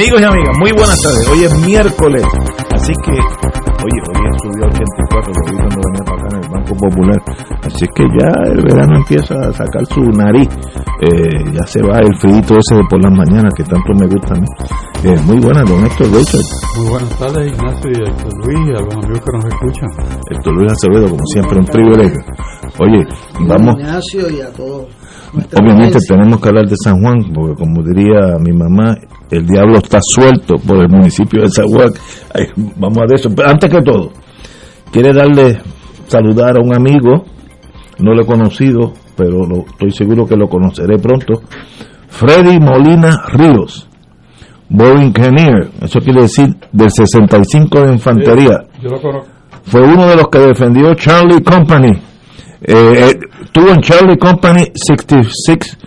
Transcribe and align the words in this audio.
Amigos 0.00 0.22
y 0.22 0.24
amigas, 0.24 0.56
muy 0.58 0.72
buenas 0.72 0.96
tardes. 1.02 1.28
Hoy 1.28 1.44
es 1.44 1.54
miércoles, 1.66 2.24
así 2.72 2.90
que, 3.04 3.12
oye, 3.12 4.00
hoy 4.08 4.30
subió 4.40 4.64
84, 4.64 5.28
lo 5.28 5.52
vi 5.52 5.56
cuando 5.58 5.76
venía 5.76 6.04
para 6.06 6.16
acá 6.16 6.28
en 6.32 6.42
el 6.42 6.48
Banco 6.48 6.74
Popular. 6.74 7.22
Así 7.64 7.86
que 7.94 8.04
ya 8.16 8.50
el 8.50 8.62
verano 8.64 8.96
empieza 8.96 9.34
a 9.34 9.52
sacar 9.52 9.84
su 9.92 10.00
nariz. 10.16 10.48
Eh, 11.04 11.52
ya 11.52 11.66
se 11.66 11.82
va 11.82 11.98
el 11.98 12.16
frito 12.16 12.56
ese 12.56 12.76
de 12.76 12.84
por 12.88 13.04
las 13.04 13.12
mañanas 13.12 13.52
que 13.54 13.62
tanto 13.64 13.92
me 13.92 14.06
gusta 14.06 14.32
a 14.32 14.40
mí. 14.40 14.46
Eh, 15.04 15.20
muy 15.26 15.38
buenas, 15.38 15.68
don 15.68 15.84
Héctor 15.84 16.06
Richard. 16.16 16.48
Muy 16.78 16.88
buenas 16.88 17.18
tardes, 17.18 17.52
Ignacio 17.52 17.90
y 17.90 18.08
Héctor 18.08 18.32
Luis 18.40 18.68
y 18.68 18.70
a 18.70 18.80
los 18.80 18.94
amigos 18.94 19.20
que 19.20 19.32
nos 19.36 19.44
escuchan. 19.44 19.88
Héctor 20.30 20.54
Luis 20.54 20.72
Acevedo, 20.72 21.10
como 21.10 21.26
siempre, 21.26 21.58
un 21.58 21.66
privilegio. 21.66 22.20
Oye, 22.78 23.06
vamos. 23.40 23.74
Ignacio 23.76 24.30
y 24.30 24.40
a 24.40 24.50
todos. 24.50 24.99
Obviamente 25.32 25.98
tenemos 26.08 26.40
que 26.40 26.48
hablar 26.48 26.66
de 26.66 26.74
San 26.82 27.00
Juan, 27.00 27.32
porque 27.32 27.54
como 27.54 27.82
diría 27.82 28.36
mi 28.40 28.52
mamá, 28.52 28.96
el 29.30 29.46
diablo 29.46 29.78
está 29.78 30.00
suelto 30.02 30.56
por 30.56 30.78
el 30.78 30.88
municipio 30.88 31.42
de 31.42 31.48
San 31.48 31.66
Juan. 31.66 31.90
Ay, 32.34 32.46
vamos 32.76 32.98
a 32.98 33.14
eso. 33.14 33.30
Pero 33.34 33.48
antes 33.48 33.70
que 33.70 33.80
todo, 33.82 34.10
quiere 34.90 35.12
darle 35.12 35.58
saludar 36.08 36.56
a 36.56 36.60
un 36.60 36.74
amigo, 36.74 37.24
no 38.00 38.12
lo 38.14 38.22
he 38.22 38.26
conocido, 38.26 38.92
pero 39.16 39.46
lo- 39.46 39.66
estoy 39.70 39.92
seguro 39.92 40.26
que 40.26 40.36
lo 40.36 40.48
conoceré 40.48 40.98
pronto. 40.98 41.42
Freddy 42.08 42.58
Molina 42.58 43.22
Ríos, 43.28 43.88
Bow 44.68 44.96
Engineer, 44.98 45.70
eso 45.80 46.00
quiere 46.00 46.22
decir 46.22 46.56
del 46.72 46.90
65 46.90 47.80
de 47.82 47.92
Infantería 47.92 48.64
Yo 48.82 48.88
lo 48.90 49.00
conozco. 49.00 49.28
fue 49.64 49.82
uno 49.82 50.06
de 50.08 50.16
los 50.16 50.28
que 50.28 50.38
defendió 50.40 50.92
Charlie 50.94 51.42
Company. 51.42 51.92
Eh, 52.62 53.10
eh, 53.10 53.18
tuvo 53.52 53.70
en 53.70 53.80
Charlie 53.80 54.18
Company 54.18 54.66
66, 54.74 55.78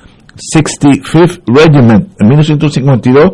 65th 0.55 1.41
Regiment 1.45 2.09
en 2.19 2.27
1952 2.27 3.31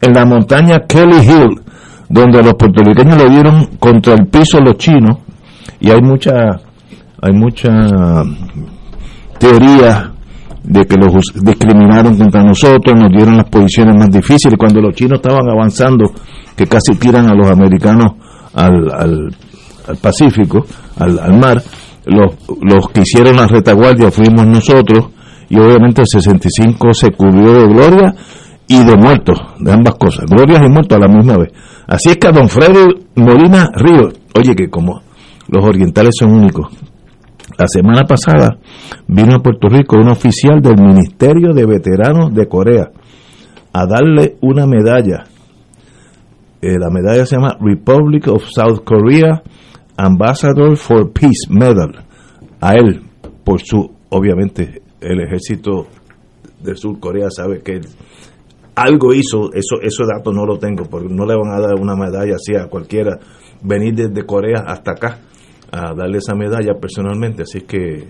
en 0.00 0.12
la 0.12 0.24
montaña 0.24 0.78
Kelly 0.88 1.20
Hill, 1.20 1.60
donde 2.08 2.42
los 2.42 2.54
puertorriqueños 2.54 3.16
le 3.16 3.28
dieron 3.28 3.66
contra 3.78 4.14
el 4.14 4.26
piso 4.26 4.58
los 4.60 4.76
chinos. 4.76 5.18
Y 5.78 5.90
hay 5.90 6.00
mucha 6.02 6.60
hay 7.22 7.32
mucha 7.32 7.70
teoría 9.38 10.12
de 10.64 10.84
que 10.86 10.96
los 10.96 11.12
discriminaron 11.42 12.16
contra 12.16 12.42
nosotros, 12.42 12.94
nos 12.98 13.10
dieron 13.10 13.36
las 13.36 13.48
posiciones 13.48 13.96
más 13.96 14.10
difíciles. 14.10 14.58
Cuando 14.58 14.80
los 14.80 14.94
chinos 14.94 15.20
estaban 15.22 15.48
avanzando, 15.48 16.12
que 16.56 16.66
casi 16.66 16.94
tiran 16.98 17.26
a 17.28 17.34
los 17.34 17.50
americanos 17.50 18.12
al, 18.54 18.90
al, 18.92 19.30
Pacífico, 20.00 20.64
al 20.98 21.36
mar, 21.36 21.60
los, 22.10 22.34
los 22.60 22.88
que 22.88 23.02
hicieron 23.02 23.36
la 23.36 23.46
retaguardia 23.46 24.10
fuimos 24.10 24.46
nosotros 24.46 25.10
y 25.48 25.58
obviamente 25.58 26.02
el 26.02 26.06
65 26.06 26.94
se 26.94 27.10
cubrió 27.10 27.52
de 27.52 27.66
gloria 27.66 28.14
y 28.68 28.84
de 28.84 28.96
muertos, 28.96 29.38
de 29.58 29.72
ambas 29.72 29.94
cosas, 29.94 30.26
glorias 30.26 30.62
y 30.64 30.68
muertos 30.68 30.96
a 30.96 31.00
la 31.00 31.08
misma 31.08 31.38
vez. 31.38 31.52
Así 31.86 32.10
es 32.10 32.16
que 32.18 32.28
a 32.28 32.32
don 32.32 32.48
Freddy 32.48 33.06
Molina 33.16 33.68
Ríos, 33.74 34.14
oye 34.36 34.54
que 34.54 34.68
como 34.68 35.02
los 35.48 35.64
orientales 35.64 36.14
son 36.18 36.32
únicos, 36.32 36.68
la 37.58 37.66
semana 37.66 38.04
pasada 38.04 38.58
vino 39.08 39.34
a 39.34 39.42
Puerto 39.42 39.68
Rico 39.68 39.96
un 40.00 40.08
oficial 40.08 40.62
del 40.62 40.80
Ministerio 40.80 41.52
de 41.52 41.66
Veteranos 41.66 42.32
de 42.32 42.46
Corea 42.46 42.90
a 43.72 43.86
darle 43.86 44.36
una 44.40 44.66
medalla. 44.66 45.24
Eh, 46.62 46.78
la 46.78 46.90
medalla 46.90 47.26
se 47.26 47.36
llama 47.36 47.56
Republic 47.60 48.28
of 48.28 48.44
South 48.44 48.84
Korea 48.84 49.42
Ambassador 50.04 50.76
for 50.76 51.12
Peace 51.12 51.46
Medal. 51.50 51.92
A 52.60 52.74
él, 52.74 53.02
por 53.44 53.60
su, 53.60 53.90
obviamente, 54.08 54.82
el 55.00 55.20
ejército 55.20 55.86
de 56.62 56.74
Sur 56.74 56.98
Corea 57.00 57.28
sabe 57.30 57.62
que 57.62 57.80
algo 58.74 59.12
hizo, 59.12 59.52
eso 59.52 59.76
ese 59.82 60.04
dato 60.06 60.32
no 60.32 60.46
lo 60.46 60.58
tengo, 60.58 60.84
porque 60.84 61.08
no 61.10 61.26
le 61.26 61.34
van 61.36 61.52
a 61.52 61.60
dar 61.60 61.74
una 61.78 61.94
medalla 61.96 62.36
así 62.36 62.54
a 62.54 62.66
cualquiera 62.68 63.18
venir 63.62 63.94
desde 63.94 64.24
Corea 64.24 64.64
hasta 64.66 64.92
acá 64.92 65.18
a 65.72 65.92
darle 65.94 66.18
esa 66.18 66.34
medalla 66.34 66.74
personalmente, 66.80 67.42
así 67.42 67.60
que 67.60 68.08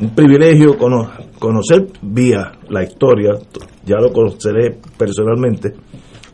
un 0.00 0.14
privilegio 0.14 0.76
cono- 0.78 1.10
conocer 1.38 1.86
vía 2.02 2.52
la 2.70 2.82
historia, 2.82 3.32
ya 3.84 3.96
lo 4.00 4.12
conoceré 4.12 4.78
personalmente, 4.98 5.72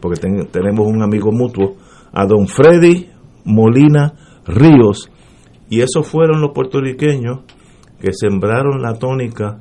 porque 0.00 0.20
ten- 0.20 0.46
tenemos 0.52 0.86
un 0.86 1.02
amigo 1.02 1.32
mutuo, 1.32 1.76
a 2.12 2.24
don 2.26 2.46
Freddy 2.46 3.08
Molina 3.44 4.12
Ríos, 4.48 5.10
y 5.70 5.80
esos 5.80 6.06
fueron 6.06 6.40
los 6.40 6.50
puertorriqueños 6.52 7.40
que 8.00 8.12
sembraron 8.12 8.80
la 8.80 8.94
tónica 8.94 9.58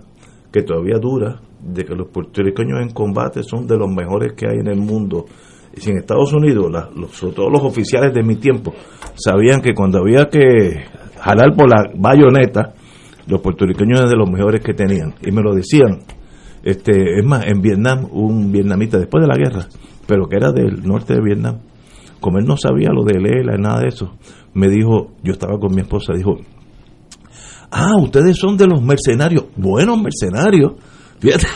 que 0.52 0.62
todavía 0.64 0.98
dura, 1.00 1.42
de 1.62 1.84
que 1.84 1.96
los 1.96 2.08
puertorriqueños 2.10 2.80
en 2.82 2.92
combate 2.92 3.44
son 3.44 3.68
de 3.68 3.78
los 3.78 3.90
mejores 3.90 4.34
que 4.34 4.48
hay 4.48 4.60
en 4.60 4.68
el 4.68 4.80
mundo. 4.80 5.26
Y 5.76 5.82
si 5.82 5.92
en 5.92 5.98
Estados 5.98 6.32
Unidos, 6.34 6.72
la- 6.72 6.90
los- 6.96 7.12
sobre 7.12 7.34
todo 7.36 7.50
los 7.50 7.62
oficiales 7.64 8.14
de 8.14 8.24
mi 8.24 8.36
tiempo, 8.38 8.74
sabían 9.16 9.62
que 9.62 9.74
cuando 9.74 10.00
había 10.00 10.26
que 10.30 10.86
jalar 11.20 11.54
por 11.56 11.70
la 11.70 11.92
bayoneta, 11.96 12.74
los 13.28 13.42
puertorriqueños 13.42 14.00
eran 14.00 14.10
de 14.12 14.18
los 14.18 14.30
mejores 14.30 14.62
que 14.62 14.74
tenían. 14.74 15.14
Y 15.26 15.32
me 15.32 15.42
lo 15.42 15.54
decían. 15.54 16.00
Este, 16.64 17.20
es 17.20 17.26
más, 17.26 17.46
en 17.46 17.62
Vietnam, 17.62 18.08
un 18.12 18.52
vietnamita, 18.52 18.98
después 18.98 19.22
de 19.22 19.28
la 19.28 19.36
guerra, 19.38 19.68
pero 20.08 20.28
que 20.28 20.36
era 20.38 20.52
del 20.52 20.84
norte 20.84 21.14
de 21.14 21.22
Vietnam, 21.22 21.60
como 22.20 22.40
él 22.40 22.46
no 22.46 22.58
sabía 22.58 22.90
lo 22.92 23.04
de 23.04 23.20
Lela, 23.20 23.58
nada 23.58 23.82
de 23.82 23.88
eso, 23.90 24.14
me 24.54 24.70
dijo, 24.70 25.12
yo 25.24 25.34
estaba 25.34 25.58
con 25.60 25.74
mi 25.76 25.82
esposa, 25.82 26.14
dijo, 26.16 26.38
ah, 27.72 27.96
ustedes 28.02 28.38
son 28.38 28.58
de 28.58 28.68
los 28.68 28.82
mercenarios, 28.82 29.46
buenos 29.56 29.98
mercenarios, 30.02 30.74
fíjate, 31.20 31.48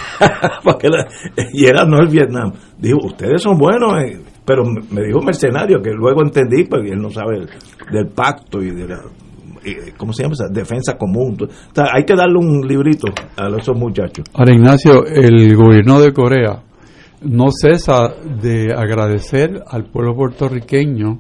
y 1.54 1.66
era 1.66 1.86
no 1.86 2.00
el 2.00 2.08
Vietnam, 2.08 2.52
dijo, 2.80 2.98
ustedes 3.04 3.42
son 3.42 3.58
buenos, 3.58 3.94
eh", 4.04 4.20
pero 4.46 4.64
me 4.66 5.04
dijo 5.04 5.22
mercenario, 5.22 5.82
que 5.82 5.92
luego 5.92 6.22
entendí, 6.24 6.64
porque 6.66 6.90
él 6.92 7.00
no 7.02 7.10
sabe 7.10 7.38
el- 7.38 7.50
del 7.92 8.08
pacto 8.08 8.62
y 8.62 8.72
de 8.72 8.88
la, 8.88 9.02
y, 9.64 9.92
¿cómo 9.98 10.14
se 10.14 10.24
llama? 10.24 10.34
esa? 10.34 10.48
defensa 10.52 10.98
común, 10.98 11.38
o 11.42 11.82
hay 11.94 12.04
que 12.06 12.16
darle 12.16 12.38
un 12.40 12.68
librito 12.68 13.08
a 13.38 13.48
esos 13.56 13.78
muchachos. 13.78 14.26
Ahora, 14.34 14.54
Ignacio, 14.54 15.06
el 15.06 15.56
gobierno 15.56 16.02
de 16.02 16.12
Corea 16.12 16.64
no 17.22 17.50
cesa 17.52 18.16
de 18.42 18.74
agradecer 18.74 19.64
al 19.68 19.86
pueblo 19.86 20.16
puertorriqueño 20.16 21.20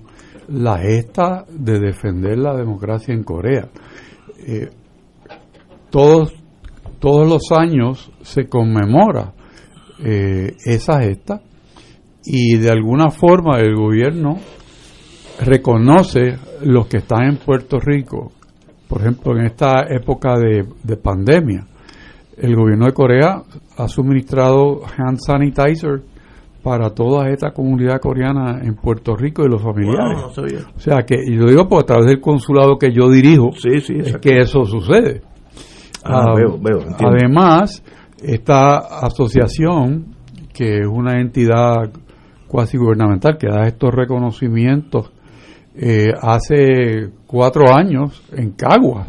la 0.50 0.80
gesta 0.80 1.46
de 1.50 1.80
defender 1.80 2.38
la 2.38 2.56
democracia 2.56 3.14
en 3.14 3.24
Corea. 3.24 3.70
Eh, 4.46 4.70
todos, 5.90 6.34
todos 7.00 7.28
los 7.30 7.52
años 7.52 8.12
se 8.22 8.48
conmemora 8.48 9.34
eh, 10.04 10.56
esa 10.66 11.02
gesta 11.02 11.42
y 12.24 12.58
de 12.58 12.70
alguna 12.72 13.10
forma 13.10 13.60
el 13.60 13.76
gobierno 13.76 14.38
reconoce 15.40 16.38
los 16.64 16.88
que 16.88 16.98
están 16.98 17.24
en 17.24 17.38
Puerto 17.38 17.80
Rico. 17.80 18.32
Por 18.88 19.02
ejemplo, 19.02 19.38
en 19.38 19.46
esta 19.46 19.86
época 19.90 20.38
de, 20.38 20.66
de 20.84 20.98
pandemia, 20.98 21.68
el 22.38 22.56
gobierno 22.56 22.86
de 22.86 22.94
Corea 22.94 23.44
ha 23.78 23.88
suministrado 23.88 24.82
hand 24.98 25.20
sanitizer 25.20 26.02
para 26.64 26.92
toda 26.92 27.30
esta 27.30 27.52
comunidad 27.52 28.00
coreana 28.00 28.60
en 28.64 28.76
Puerto 28.76 29.16
Rico 29.16 29.44
y 29.44 29.50
los 29.50 29.62
familiares. 29.62 30.20
O 30.76 30.80
sea 30.80 31.04
que, 31.04 31.16
y 31.16 31.36
lo 31.36 31.48
digo 31.48 31.68
por 31.68 31.84
a 31.84 31.86
través 31.86 32.06
del 32.06 32.22
consulado 32.22 32.78
que 32.78 32.94
yo 32.94 33.10
dirijo, 33.10 33.52
es 33.64 34.18
que 34.18 34.40
eso 34.40 34.66
sucede. 34.66 35.22
Ah, 36.04 36.34
ah, 36.34 36.98
además, 37.00 37.84
esta 38.22 38.78
asociación, 38.78 40.16
que 40.54 40.80
es 40.80 40.88
una 40.88 41.20
entidad 41.20 41.92
cuasi 42.48 42.78
gubernamental 42.78 43.38
que 43.38 43.48
da 43.48 43.66
estos 43.66 43.92
reconocimientos, 43.94 45.12
eh, 45.76 46.12
hace 46.22 47.10
cuatro 47.26 47.74
años 47.74 48.22
en 48.34 48.52
Caguas 48.52 49.08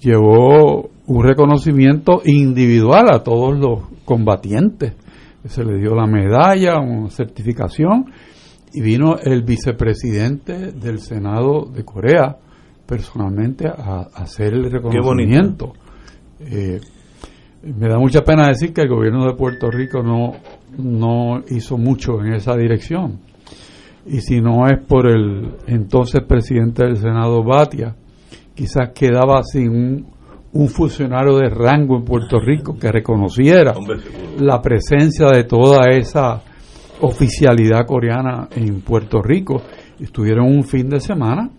llevó 0.00 0.88
un 1.10 1.24
reconocimiento 1.24 2.22
individual 2.24 3.12
a 3.12 3.24
todos 3.24 3.58
los 3.58 3.80
combatientes 4.04 4.94
se 5.44 5.64
le 5.64 5.78
dio 5.78 5.94
la 5.94 6.06
medalla, 6.06 6.78
una 6.78 7.10
certificación, 7.10 8.06
y 8.72 8.80
vino 8.80 9.16
el 9.18 9.42
vicepresidente 9.42 10.70
del 10.70 11.00
Senado 11.00 11.64
de 11.64 11.84
Corea 11.84 12.36
personalmente 12.86 13.66
a, 13.66 14.08
hacer 14.14 14.54
el 14.54 14.70
reconocimiento. 14.70 15.72
Eh, 16.38 16.78
me 17.62 17.88
da 17.88 17.98
mucha 17.98 18.20
pena 18.20 18.46
decir 18.46 18.72
que 18.72 18.82
el 18.82 18.88
gobierno 18.88 19.24
de 19.26 19.34
Puerto 19.34 19.68
Rico 19.68 20.02
no, 20.02 20.34
no 20.78 21.42
hizo 21.48 21.76
mucho 21.76 22.20
en 22.20 22.34
esa 22.34 22.54
dirección. 22.56 23.18
Y 24.06 24.20
si 24.20 24.40
no 24.40 24.66
es 24.66 24.78
por 24.86 25.08
el 25.08 25.56
entonces 25.66 26.22
presidente 26.22 26.84
del 26.84 26.98
Senado, 26.98 27.42
Batia, 27.42 27.96
quizás 28.54 28.90
quedaba 28.94 29.42
sin 29.42 29.68
un 29.70 30.19
un 30.52 30.68
funcionario 30.68 31.38
de 31.38 31.48
rango 31.48 31.96
en 31.96 32.04
Puerto 32.04 32.38
Rico 32.40 32.76
que 32.78 32.90
reconociera 32.90 33.74
la 34.38 34.60
presencia 34.60 35.28
de 35.28 35.44
toda 35.44 35.90
esa 35.90 36.42
oficialidad 37.00 37.86
coreana 37.86 38.48
en 38.54 38.80
Puerto 38.80 39.22
Rico. 39.22 39.62
Estuvieron 39.98 40.46
un 40.46 40.64
fin 40.64 40.88
de 40.88 41.00
semana 41.00 41.50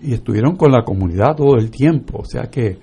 y 0.00 0.14
estuvieron 0.14 0.56
con 0.56 0.70
la 0.70 0.84
comunidad 0.84 1.34
todo 1.36 1.56
el 1.56 1.70
tiempo. 1.70 2.18
O 2.18 2.24
sea 2.24 2.44
que 2.44 2.78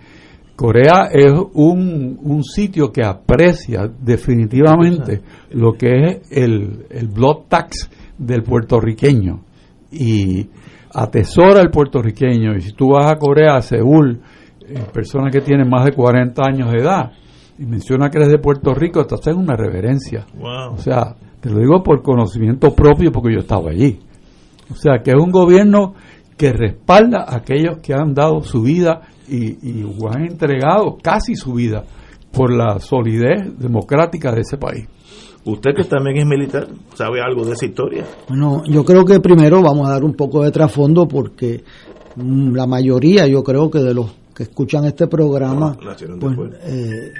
Corea 0.56 1.10
es 1.12 1.32
un, 1.54 2.20
un 2.22 2.44
sitio 2.44 2.92
que 2.92 3.04
aprecia 3.04 3.90
definitivamente 4.00 5.22
lo 5.52 5.74
que 5.74 5.88
es 5.88 6.32
el, 6.32 6.86
el 6.90 7.08
blood 7.08 7.44
tax 7.48 7.90
del 8.18 8.44
puertorriqueño 8.44 9.42
y 9.92 10.48
atesora 10.94 11.62
el 11.62 11.70
puertorriqueño. 11.70 12.56
Y 12.56 12.62
si 12.62 12.74
tú 12.74 12.92
vas 12.92 13.12
a 13.12 13.18
Corea, 13.18 13.56
a 13.56 13.62
Seúl, 13.62 14.22
personas 14.92 15.32
que 15.32 15.42
tienen 15.42 15.70
más 15.70 15.86
de 15.86 15.92
40 15.92 16.42
años 16.44 16.72
de 16.72 16.80
edad 16.80 17.12
y 17.58 17.66
menciona 17.66 18.10
que 18.10 18.18
eres 18.18 18.30
de 18.30 18.40
Puerto 18.40 18.74
Rico, 18.74 19.06
te 19.06 19.16
hacen 19.16 19.38
una 19.38 19.56
reverencia. 19.56 20.26
O 20.72 20.78
sea, 20.78 21.16
te 21.40 21.50
lo 21.50 21.60
digo 21.60 21.84
por 21.84 22.02
conocimiento 22.02 22.74
propio 22.74 23.12
porque 23.12 23.34
yo 23.34 23.40
estaba 23.40 23.72
allí. 23.72 24.00
O 24.72 24.76
sea, 24.76 25.02
que 25.04 25.12
es 25.12 25.18
un 25.18 25.32
gobierno 25.32 25.94
que 26.38 26.52
respalda 26.52 27.24
a 27.28 27.38
aquellos 27.38 27.78
que 27.78 27.94
han 27.94 28.14
dado 28.14 28.42
su 28.42 28.64
vida 28.64 29.02
y, 29.28 29.58
y 29.62 29.86
han 30.12 30.26
entregado 30.26 30.98
casi 31.02 31.36
su 31.36 31.54
vida 31.54 31.84
por 32.32 32.52
la 32.52 32.80
solidez 32.80 33.58
democrática 33.58 34.32
de 34.32 34.42
ese 34.42 34.58
país. 34.58 34.88
Usted 35.46 35.76
que 35.76 35.84
también 35.84 36.18
es 36.18 36.26
militar, 36.26 36.68
¿sabe 36.96 37.22
algo 37.22 37.46
de 37.46 37.54
esa 37.54 37.66
historia? 37.66 38.04
Bueno, 38.28 38.64
yo 38.68 38.84
creo 38.84 39.06
que 39.06 39.20
primero 39.20 39.62
vamos 39.62 39.88
a 39.88 39.92
dar 39.92 40.04
un 40.04 40.16
poco 40.16 40.44
de 40.44 40.52
trasfondo 40.52 41.08
porque 41.08 41.64
mm, 42.16 42.56
la 42.56 42.66
mayoría, 42.66 43.28
yo 43.28 43.44
creo 43.44 43.70
que 43.70 43.80
de 43.80 43.94
los 43.94 44.12
que 44.36 44.44
escuchan 44.44 44.84
este 44.86 45.08
programa, 45.08 45.78
pues, 46.20 46.38
eh, 46.64 47.14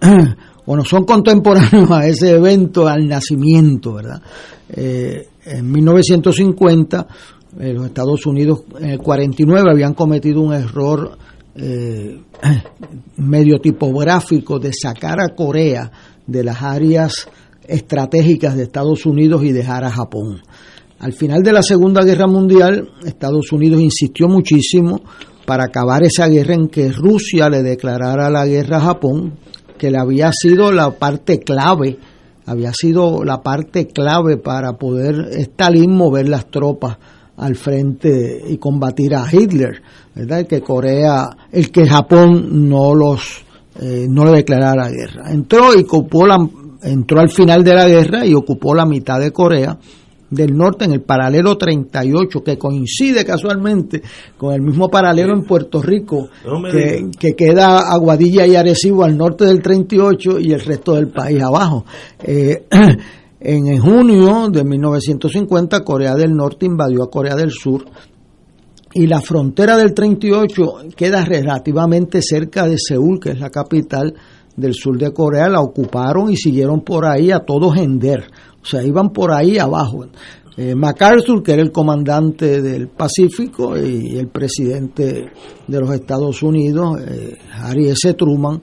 bueno, 0.66 0.84
son 0.84 1.04
contemporáneos 1.04 1.90
a 1.90 2.06
ese 2.06 2.36
evento, 2.36 2.86
al 2.86 3.08
nacimiento, 3.08 3.94
¿verdad? 3.94 4.22
Eh, 4.68 5.26
en 5.44 5.72
1950, 5.72 7.06
eh, 7.58 7.72
los 7.72 7.86
Estados 7.86 8.24
Unidos, 8.26 8.62
en 8.78 8.90
el 8.90 8.98
49, 8.98 9.70
habían 9.72 9.94
cometido 9.94 10.40
un 10.40 10.54
error 10.54 11.18
medio 13.16 13.58
tipográfico 13.58 14.58
de 14.60 14.70
sacar 14.72 15.18
a 15.20 15.34
Corea 15.34 15.90
de 16.26 16.44
las 16.44 16.62
áreas 16.62 17.28
estratégicas 17.66 18.54
de 18.56 18.64
Estados 18.64 19.04
Unidos 19.06 19.42
y 19.42 19.52
dejar 19.52 19.82
a 19.82 19.90
Japón. 19.90 20.42
Al 20.98 21.12
final 21.12 21.42
de 21.42 21.52
la 21.52 21.62
Segunda 21.62 22.04
Guerra 22.04 22.26
Mundial, 22.26 22.90
Estados 23.04 23.50
Unidos 23.52 23.80
insistió 23.80 24.28
muchísimo 24.28 25.00
para 25.46 25.64
acabar 25.64 26.02
esa 26.02 26.26
guerra 26.26 26.54
en 26.54 26.68
que 26.68 26.90
Rusia 26.90 27.48
le 27.48 27.62
declarara 27.62 28.28
la 28.28 28.44
guerra 28.46 28.78
a 28.78 28.80
Japón, 28.80 29.34
que 29.78 29.90
le 29.90 29.98
había 29.98 30.30
sido 30.32 30.72
la 30.72 30.90
parte 30.90 31.38
clave, 31.38 31.98
había 32.44 32.72
sido 32.72 33.24
la 33.24 33.42
parte 33.42 33.86
clave 33.86 34.36
para 34.36 34.72
poder 34.74 35.28
Stalin 35.32 35.94
mover 35.94 36.28
las 36.28 36.46
tropas 36.50 36.98
al 37.36 37.54
frente 37.54 38.42
y 38.48 38.56
combatir 38.58 39.14
a 39.14 39.26
Hitler, 39.30 39.82
¿verdad? 40.14 40.40
El 40.40 40.46
que 40.46 40.60
Corea, 40.60 41.28
el 41.52 41.70
que 41.70 41.86
Japón 41.86 42.68
no 42.68 42.94
los 42.94 43.44
eh, 43.80 44.06
no 44.08 44.24
le 44.24 44.32
declarara 44.32 44.88
guerra. 44.88 45.30
Entró 45.30 45.74
y 45.74 45.82
ocupó 45.82 46.26
la, 46.26 46.38
entró 46.82 47.20
al 47.20 47.30
final 47.30 47.62
de 47.62 47.74
la 47.74 47.86
guerra 47.86 48.24
y 48.24 48.34
ocupó 48.34 48.74
la 48.74 48.86
mitad 48.86 49.20
de 49.20 49.32
Corea 49.32 49.78
del 50.30 50.56
norte 50.56 50.84
en 50.84 50.92
el 50.92 51.02
paralelo 51.02 51.56
38, 51.56 52.42
que 52.42 52.58
coincide 52.58 53.24
casualmente 53.24 54.02
con 54.36 54.54
el 54.54 54.62
mismo 54.62 54.88
paralelo 54.88 55.34
en 55.34 55.44
Puerto 55.44 55.80
Rico, 55.80 56.28
que, 57.18 57.34
queda 57.34 57.92
Aguadilla 57.92 58.46
y 58.46 58.56
Arecibo 58.56 59.04
al 59.04 59.16
norte 59.16 59.44
del 59.44 59.62
38 59.62 60.40
y 60.40 60.52
el 60.52 60.60
resto 60.60 60.94
del 60.94 61.08
país 61.08 61.42
abajo. 61.42 61.84
Eh, 62.22 62.66
en 63.40 63.78
junio 63.78 64.48
de 64.50 64.64
1950, 64.64 65.84
Corea 65.84 66.14
del 66.14 66.34
Norte 66.34 66.66
invadió 66.66 67.04
a 67.04 67.10
Corea 67.10 67.36
del 67.36 67.50
Sur 67.50 67.84
y 68.96 69.06
la 69.06 69.20
frontera 69.20 69.76
del 69.76 69.92
38 69.92 70.88
queda 70.96 71.22
relativamente 71.22 72.22
cerca 72.22 72.66
de 72.66 72.78
Seúl, 72.78 73.20
que 73.20 73.30
es 73.30 73.38
la 73.38 73.50
capital 73.50 74.14
del 74.56 74.72
sur 74.72 74.96
de 74.96 75.12
Corea, 75.12 75.50
la 75.50 75.60
ocuparon 75.60 76.30
y 76.30 76.36
siguieron 76.36 76.80
por 76.80 77.04
ahí 77.04 77.30
a 77.30 77.40
todo 77.40 77.70
gender 77.70 78.24
o 78.66 78.68
sea, 78.68 78.82
iban 78.82 79.10
por 79.10 79.32
ahí 79.32 79.58
abajo. 79.58 80.06
Eh, 80.56 80.74
MacArthur, 80.74 81.42
que 81.42 81.52
era 81.52 81.62
el 81.62 81.70
comandante 81.70 82.60
del 82.60 82.88
Pacífico, 82.88 83.76
y 83.76 84.18
el 84.18 84.28
presidente 84.28 85.30
de 85.68 85.80
los 85.80 85.90
Estados 85.92 86.42
Unidos, 86.42 87.00
eh, 87.06 87.36
Harry 87.52 87.88
S. 87.88 88.14
Truman, 88.14 88.60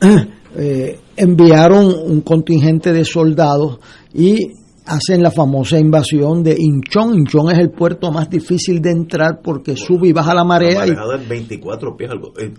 eh, 0.56 1.00
enviaron 1.16 1.86
un 1.86 2.20
contingente 2.20 2.92
de 2.92 3.04
soldados 3.04 3.80
y 4.14 4.52
hacen 4.86 5.22
la 5.22 5.30
famosa 5.30 5.78
invasión 5.78 6.42
de 6.42 6.56
Inchon. 6.58 7.14
Inchon 7.14 7.50
es 7.50 7.58
el 7.58 7.70
puerto 7.70 8.12
más 8.12 8.30
difícil 8.30 8.80
de 8.80 8.90
entrar 8.90 9.40
porque 9.42 9.76
sube 9.76 10.08
y 10.08 10.12
baja 10.12 10.34
la 10.34 10.44
marea. 10.44 10.86
y, 10.86 10.92
24 11.28 11.96
pies. 11.96 12.10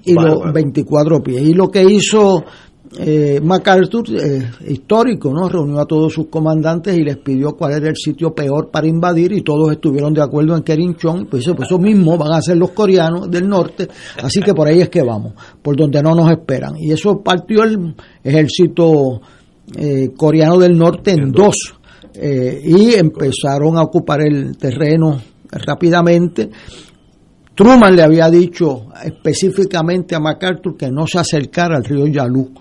y 0.04 0.14
los 0.14 0.54
24 0.54 1.22
pies. 1.22 1.42
Y 1.44 1.54
lo 1.54 1.70
que 1.70 1.84
hizo 1.84 2.44
eh, 2.98 3.40
MacArthur, 3.42 4.04
eh, 4.10 4.52
histórico, 4.68 5.32
¿no? 5.34 5.48
reunió 5.48 5.80
a 5.80 5.86
todos 5.86 6.12
sus 6.12 6.28
comandantes 6.28 6.98
y 6.98 7.04
les 7.04 7.16
pidió 7.18 7.56
cuál 7.56 7.74
era 7.74 7.88
el 7.88 7.96
sitio 7.96 8.36
peor 8.36 8.70
para 8.70 8.86
invadir 8.86 9.32
y 9.32 9.42
todos 9.42 9.72
estuvieron 9.72 10.14
de 10.14 10.22
acuerdo 10.22 10.58
en 10.58 10.64
que 10.64 10.74
era 10.74 10.84
Pues 11.30 11.44
eso, 11.44 11.56
pues 11.56 11.70
eso 11.70 11.80
mismo 11.80 12.18
van 12.18 12.34
a 12.34 12.42
ser 12.42 12.58
los 12.58 12.72
coreanos 12.72 13.32
del 13.32 13.48
norte, 13.48 13.88
así 14.22 14.42
que 14.42 14.54
por 14.54 14.68
ahí 14.68 14.82
es 14.82 14.90
que 14.90 15.04
vamos, 15.04 15.34
por 15.62 15.78
donde 15.78 16.02
no 16.04 16.14
nos 16.14 16.30
esperan. 16.32 16.76
Y 16.78 16.92
eso 16.92 17.22
partió 17.22 17.64
el 17.64 17.96
ejército 18.24 19.22
eh, 19.74 20.10
coreano 20.16 20.58
del 20.58 20.78
norte 20.78 21.12
en 21.12 21.32
dos 21.32 21.56
y 22.14 22.94
empezaron 22.96 23.78
a 23.78 23.84
ocupar 23.84 24.22
el 24.22 24.58
terreno 24.58 25.18
rápidamente. 25.50 26.50
Truman 27.56 27.96
le 27.96 28.04
había 28.04 28.30
dicho 28.30 28.88
específicamente 29.02 30.14
a 30.14 30.20
MacArthur 30.20 30.76
que 30.76 30.92
no 30.92 31.08
se 31.08 31.20
acercara 31.20 31.78
al 31.78 31.86
río 31.86 32.06
Yalu 32.08 32.52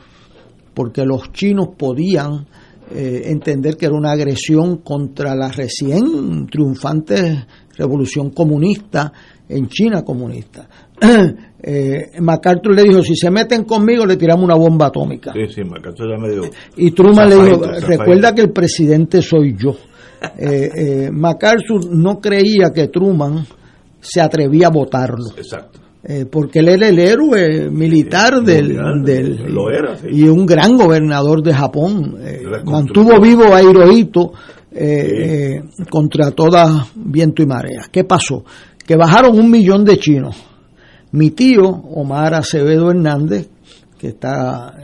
porque 0.74 1.04
los 1.04 1.32
chinos 1.32 1.68
podían 1.76 2.46
eh, 2.92 3.22
entender 3.26 3.76
que 3.76 3.86
era 3.86 3.94
una 3.94 4.12
agresión 4.12 4.78
contra 4.78 5.34
la 5.34 5.48
recién 5.48 6.46
triunfante 6.46 7.46
revolución 7.76 8.30
comunista 8.30 9.12
en 9.48 9.68
China 9.68 10.02
comunista. 10.02 10.68
eh, 11.62 12.20
MacArthur 12.20 12.74
le 12.74 12.82
dijo, 12.84 13.02
si 13.02 13.16
se 13.16 13.30
meten 13.30 13.64
conmigo 13.64 14.06
le 14.06 14.16
tiramos 14.16 14.44
una 14.44 14.54
bomba 14.54 14.86
atómica. 14.86 15.32
Sí, 15.32 15.54
sí, 15.54 15.64
MacArthur 15.64 16.08
ya 16.08 16.18
me 16.18 16.50
Y 16.76 16.90
Truman 16.92 17.28
le 17.28 17.34
dijo, 17.36 17.62
recuerda 17.62 18.34
que 18.34 18.42
el 18.42 18.52
presidente 18.52 19.22
soy 19.22 19.56
yo. 19.56 19.76
Eh, 20.36 20.68
eh, 20.76 21.10
MacArthur 21.10 21.96
no 21.96 22.20
creía 22.20 22.70
que 22.74 22.88
Truman 22.88 23.42
se 24.00 24.20
atrevía 24.20 24.66
a 24.66 24.70
votarlo. 24.70 25.30
Exacto. 25.34 25.80
Eh, 26.02 26.24
porque 26.24 26.60
él 26.60 26.68
era 26.68 26.88
el 26.88 26.98
héroe 26.98 27.68
militar 27.70 28.42
del, 28.42 28.70
y 30.10 30.22
un 30.28 30.46
gran 30.46 30.78
gobernador 30.78 31.42
de 31.42 31.52
Japón. 31.52 32.16
Eh, 32.20 32.42
mantuvo 32.64 33.20
vivo 33.20 33.54
a 33.54 33.62
Hirohito 33.62 34.32
eh, 34.72 35.60
contra 35.90 36.30
toda 36.30 36.86
viento 36.94 37.42
y 37.42 37.46
marea. 37.46 37.82
¿Qué 37.92 38.04
pasó? 38.04 38.44
Que 38.86 38.96
bajaron 38.96 39.38
un 39.38 39.50
millón 39.50 39.84
de 39.84 39.98
chinos. 39.98 40.36
Mi 41.12 41.32
tío, 41.32 41.68
Omar 41.68 42.32
Acevedo 42.32 42.90
Hernández, 42.90 43.50
que 43.98 44.08
está 44.08 44.74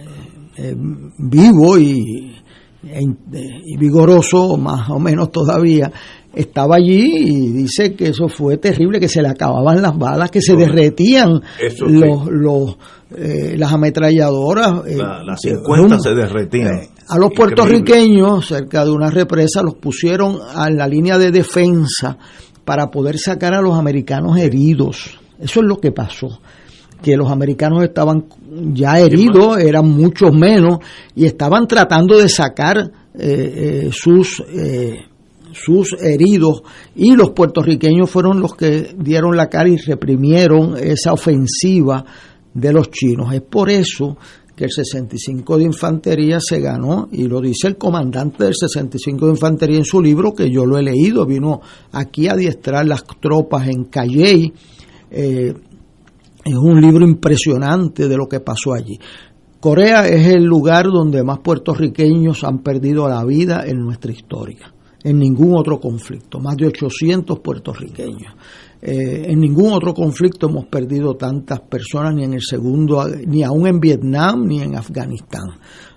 vivo 1.18 1.78
y, 1.78 2.34
y 2.82 3.76
vigoroso, 3.78 4.56
más 4.56 4.90
o 4.90 4.98
menos 4.98 5.30
todavía, 5.30 5.90
estaba 6.36 6.76
allí 6.76 7.28
y 7.28 7.52
dice 7.52 7.94
que 7.94 8.08
eso 8.08 8.28
fue 8.28 8.58
terrible, 8.58 9.00
que 9.00 9.08
se 9.08 9.22
le 9.22 9.28
acababan 9.28 9.80
las 9.80 9.96
balas, 9.96 10.30
que 10.30 10.42
se 10.42 10.54
derretían 10.54 11.40
los, 11.80 12.26
los 12.26 12.76
eh, 13.16 13.54
las 13.56 13.72
ametralladoras. 13.72 14.86
Eh, 14.86 14.98
las 14.98 15.40
50 15.40 15.98
se 15.98 16.10
derretían. 16.10 16.74
Eh, 16.74 16.88
a 17.08 17.18
los 17.18 17.32
puertorriqueños, 17.32 18.46
cerca 18.46 18.84
de 18.84 18.90
una 18.90 19.10
represa, 19.10 19.62
los 19.62 19.76
pusieron 19.76 20.38
a 20.54 20.68
la 20.70 20.86
línea 20.86 21.16
de 21.16 21.30
defensa 21.30 22.18
para 22.64 22.90
poder 22.90 23.16
sacar 23.18 23.54
a 23.54 23.62
los 23.62 23.78
americanos 23.78 24.36
heridos. 24.38 25.18
Eso 25.38 25.60
es 25.60 25.66
lo 25.66 25.78
que 25.78 25.92
pasó 25.92 26.40
que 27.02 27.14
los 27.14 27.30
americanos 27.30 27.84
estaban 27.84 28.24
ya 28.72 28.98
heridos, 28.98 29.58
eran 29.58 29.86
muchos 29.86 30.32
menos, 30.32 30.78
y 31.14 31.26
estaban 31.26 31.68
tratando 31.68 32.18
de 32.18 32.28
sacar 32.28 32.90
sus 33.92 34.42
sus 35.56 35.94
heridos 36.00 36.62
y 36.94 37.14
los 37.14 37.30
puertorriqueños 37.30 38.10
fueron 38.10 38.40
los 38.40 38.54
que 38.54 38.94
dieron 38.98 39.36
la 39.36 39.48
cara 39.48 39.68
y 39.68 39.76
reprimieron 39.76 40.76
esa 40.76 41.12
ofensiva 41.12 42.04
de 42.52 42.72
los 42.72 42.90
chinos. 42.90 43.32
Es 43.32 43.42
por 43.42 43.70
eso 43.70 44.16
que 44.54 44.64
el 44.64 44.70
65 44.70 45.58
de 45.58 45.64
Infantería 45.64 46.38
se 46.40 46.60
ganó, 46.60 47.08
y 47.12 47.24
lo 47.24 47.40
dice 47.42 47.68
el 47.68 47.76
comandante 47.76 48.44
del 48.44 48.54
65 48.54 49.26
de 49.26 49.32
Infantería 49.32 49.76
en 49.76 49.84
su 49.84 50.00
libro, 50.00 50.32
que 50.32 50.50
yo 50.50 50.64
lo 50.64 50.78
he 50.78 50.82
leído, 50.82 51.26
vino 51.26 51.60
aquí 51.92 52.26
a 52.26 52.32
adiestrar 52.32 52.86
las 52.86 53.04
tropas 53.20 53.68
en 53.68 53.84
Calley. 53.84 54.52
Eh, 55.10 55.52
es 56.42 56.54
un 56.54 56.80
libro 56.80 57.04
impresionante 57.06 58.08
de 58.08 58.16
lo 58.16 58.26
que 58.26 58.40
pasó 58.40 58.72
allí. 58.72 58.98
Corea 59.60 60.06
es 60.06 60.26
el 60.28 60.44
lugar 60.44 60.86
donde 60.86 61.22
más 61.22 61.40
puertorriqueños 61.40 62.44
han 62.44 62.62
perdido 62.62 63.08
la 63.08 63.24
vida 63.24 63.64
en 63.66 63.80
nuestra 63.80 64.12
historia 64.12 64.72
en 65.06 65.20
ningún 65.20 65.56
otro 65.56 65.78
conflicto, 65.78 66.40
más 66.40 66.56
de 66.56 66.66
800 66.66 67.38
puertorriqueños. 67.38 68.34
Eh, 68.82 69.26
en 69.28 69.38
ningún 69.38 69.72
otro 69.72 69.94
conflicto 69.94 70.48
hemos 70.48 70.66
perdido 70.66 71.14
tantas 71.14 71.60
personas, 71.60 72.12
ni 72.12 72.24
en 72.24 72.34
el 72.34 72.42
segundo, 72.42 73.06
ni 73.24 73.44
aún 73.44 73.68
en 73.68 73.78
Vietnam, 73.78 74.44
ni 74.48 74.62
en 74.62 74.74
Afganistán. 74.74 75.48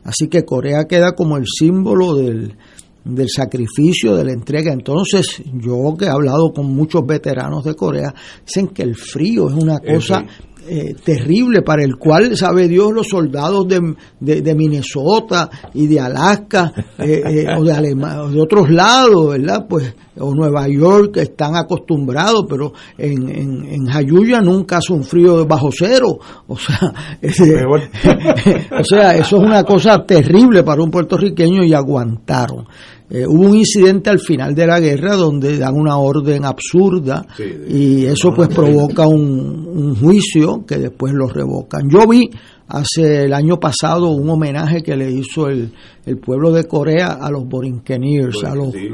Así 0.04 0.28
que 0.28 0.46
Corea 0.46 0.86
queda 0.86 1.16
como 1.16 1.38
el 1.38 1.46
símbolo 1.48 2.13
del, 2.18 2.56
del 3.04 3.30
sacrificio, 3.30 4.16
de 4.16 4.25
la 4.25 4.32
entrega. 4.32 4.72
Entonces, 4.72 5.42
yo 5.56 5.96
que 5.98 6.06
he 6.06 6.10
hablado 6.10 6.54
con 6.54 6.68
muchos 6.68 7.04
veteranos 7.04 7.63
de 7.63 7.74
Corea, 7.74 8.13
dicen 8.46 8.68
que 8.68 8.84
el 8.84 8.96
frío 8.96 9.50
es 9.50 9.56
una 9.56 9.80
cosa 9.80 10.24
eh, 10.68 10.94
terrible 11.04 11.62
para 11.62 11.84
el 11.84 11.96
cual, 11.98 12.36
sabe 12.36 12.68
Dios, 12.68 12.92
los 12.94 13.08
soldados 13.08 13.68
de, 13.68 13.96
de, 14.20 14.56
Minnesota 14.56 15.50
y 15.74 15.88
de 15.88 16.00
Alaska 16.00 16.72
eh, 17.00 17.24
eh, 17.25 17.46
o 17.58 17.63
de, 17.63 17.96
de 18.32 18.42
otros 18.42 18.70
lados, 18.70 19.32
¿verdad? 19.32 19.66
Pues, 19.68 19.96
o 20.20 20.36
Nueva 20.36 20.68
York 20.68 21.18
están 21.18 21.56
acostumbrados, 21.56 22.46
pero 22.50 22.74
en, 22.98 23.30
en, 23.30 23.66
en 23.66 23.86
Jayuya 23.86 24.42
nunca 24.42 24.78
hace 24.78 24.94
un 24.94 25.04
frío 25.04 25.46
bajo 25.46 25.70
cero. 25.72 26.20
O 26.48 26.58
sea, 26.58 26.94
o 28.80 28.84
sea, 28.84 29.16
eso 29.16 29.38
es 29.38 29.42
una 29.42 29.63
cosa 29.63 30.06
terrible 30.06 30.63
para 30.63 30.84
un 30.84 30.92
puertorriqueño 30.92 31.63
y 31.63 31.74
aguantaron. 31.74 32.66
Eh, 33.12 33.25
hubo 33.25 33.48
un 33.48 33.56
incidente 33.56 34.12
al 34.12 34.20
final 34.20 34.54
de 34.54 34.68
la 34.68 34.80
guerra 34.80 35.16
donde 35.16 35.58
dan 35.58 35.75
una 35.75 35.98
orden 35.98 36.46
absurda 36.46 37.25
y 37.68 38.06
eso 38.06 38.32
pues 38.36 38.50
provoca 38.50 39.08
un, 39.08 39.96
juicio 39.96 40.63
que 40.68 40.78
después 40.78 41.13
lo 41.13 41.28
revocan. 41.28 41.89
Yo 41.89 42.08
vi 42.08 42.30
hace 42.68 43.24
el 43.24 43.34
año 43.34 43.60
pasado 43.60 44.10
un 44.12 44.30
homenaje 44.30 44.84
que 44.84 44.96
le 44.96 45.10
hizo 45.10 45.48
el, 45.48 45.72
el 46.06 46.18
pueblo 46.18 46.51
de 46.51 46.66
Corea 46.66 47.18
a 47.20 47.32
los 47.32 47.48
Borinqueniers. 47.48 48.44
A 48.44 48.54
los, 48.54 48.75
eh, 48.75 48.92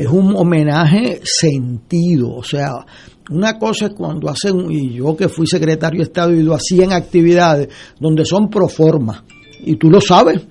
es 0.00 0.08
un 0.08 0.36
homenaje 0.36 1.20
sentido, 1.24 2.34
o 2.34 2.42
sea, 2.42 2.84
una 3.30 3.58
cosa 3.58 3.86
es 3.86 3.94
cuando 3.94 4.28
hacen, 4.28 4.70
y 4.70 4.94
yo 4.94 5.16
que 5.16 5.28
fui 5.28 5.46
secretario 5.46 6.00
de 6.00 6.04
Estado 6.04 6.32
y 6.32 6.42
lo 6.42 6.54
hacía 6.54 6.84
en 6.84 6.92
actividades 6.92 7.68
donde 7.98 8.24
son 8.26 8.50
pro 8.50 8.68
forma, 8.68 9.24
y 9.64 9.76
tú 9.76 9.90
lo 9.90 10.00
sabes, 10.00 10.46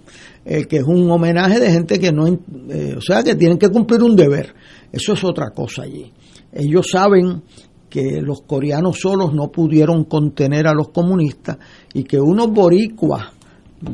eh, 0.48 0.66
que 0.66 0.78
es 0.78 0.84
un 0.84 1.10
homenaje 1.10 1.60
de 1.60 1.72
gente 1.72 2.00
que 2.00 2.12
no, 2.12 2.28
eh, 2.28 2.94
o 2.96 3.02
sea, 3.02 3.24
que 3.24 3.34
tienen 3.34 3.58
que 3.58 3.70
cumplir 3.70 4.04
un 4.04 4.16
deber. 4.16 4.54
Eso 4.92 5.14
es 5.14 5.24
otra 5.24 5.50
cosa 5.50 5.82
allí. 5.82 6.14
Ellos 6.54 6.88
saben 6.92 7.42
que 7.90 8.22
los 8.22 8.44
coreanos 8.44 9.00
solos 9.00 9.34
no 9.34 9.52
pudieron 9.52 10.04
contener 10.04 10.68
a 10.68 10.74
los 10.74 10.90
comunistas 10.90 11.58
y 11.94 12.04
que 12.04 12.20
unos 12.20 12.52
boricuas, 12.52 13.24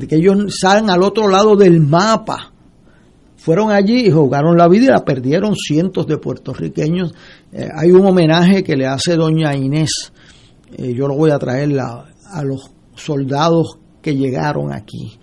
que 0.10 0.18
ellos 0.18 0.54
salen 0.60 0.90
al 0.90 1.04
otro 1.04 1.30
lado 1.30 1.56
del 1.56 1.80
mapa, 1.80 2.52
fueron 3.38 3.72
allí 3.72 4.08
y 4.08 4.12
jugaron 4.12 4.58
la 4.58 4.68
vida 4.68 4.84
y 4.84 4.90
la 4.90 5.06
perdieron 5.06 5.56
cientos 5.56 6.06
de 6.06 6.18
puertorriqueños. 6.18 7.14
Eh, 7.54 7.70
hay 7.74 7.92
un 7.92 8.06
homenaje 8.06 8.62
que 8.62 8.76
le 8.76 8.88
hace 8.88 9.16
doña 9.16 9.56
Inés, 9.56 10.12
yo 10.78 11.08
lo 11.08 11.16
voy 11.16 11.32
a 11.32 11.40
traer 11.40 11.78
a 11.80 12.44
los 12.44 12.72
soldados 12.96 13.78
que 14.02 14.16
llegaron 14.16 14.74
aquí 14.74 15.18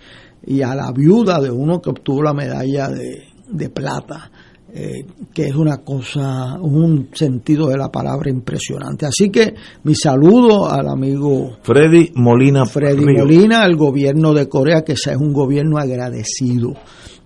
y 0.45 0.61
a 0.61 0.75
la 0.75 0.91
viuda 0.91 1.39
de 1.39 1.51
uno 1.51 1.81
que 1.81 1.89
obtuvo 1.89 2.23
la 2.23 2.33
medalla 2.33 2.89
de, 2.89 3.69
plata, 3.69 4.31
eh, 4.73 5.05
que 5.33 5.47
es 5.47 5.55
una 5.55 5.77
cosa, 5.77 6.57
un 6.59 7.09
sentido 7.13 7.67
de 7.67 7.77
la 7.77 7.89
palabra 7.89 8.29
impresionante. 8.29 9.05
Así 9.05 9.29
que 9.29 9.53
mi 9.83 9.95
saludo 9.95 10.69
al 10.69 10.87
amigo 10.87 11.57
Freddy 11.61 12.11
Molina. 12.15 12.65
Freddy 12.65 13.05
Molina, 13.05 13.63
al 13.63 13.75
gobierno 13.75 14.33
de 14.33 14.47
Corea, 14.47 14.83
que 14.83 14.95
sea 14.95 15.17
un 15.17 15.33
gobierno 15.33 15.77
agradecido. 15.77 16.73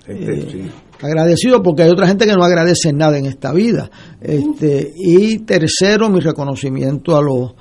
Este, 0.07 0.59
eh, 0.59 0.71
agradecido 1.01 1.61
porque 1.61 1.83
hay 1.83 1.89
otra 1.89 2.07
gente 2.07 2.25
que 2.25 2.33
no 2.33 2.43
agradece 2.43 2.93
nada 2.93 3.17
en 3.17 3.25
esta 3.25 3.53
vida. 3.53 3.89
Este, 4.21 4.93
y 4.95 5.39
tercero, 5.39 6.09
mi 6.09 6.19
reconocimiento 6.19 7.15
a 7.15 7.21
los 7.21 7.53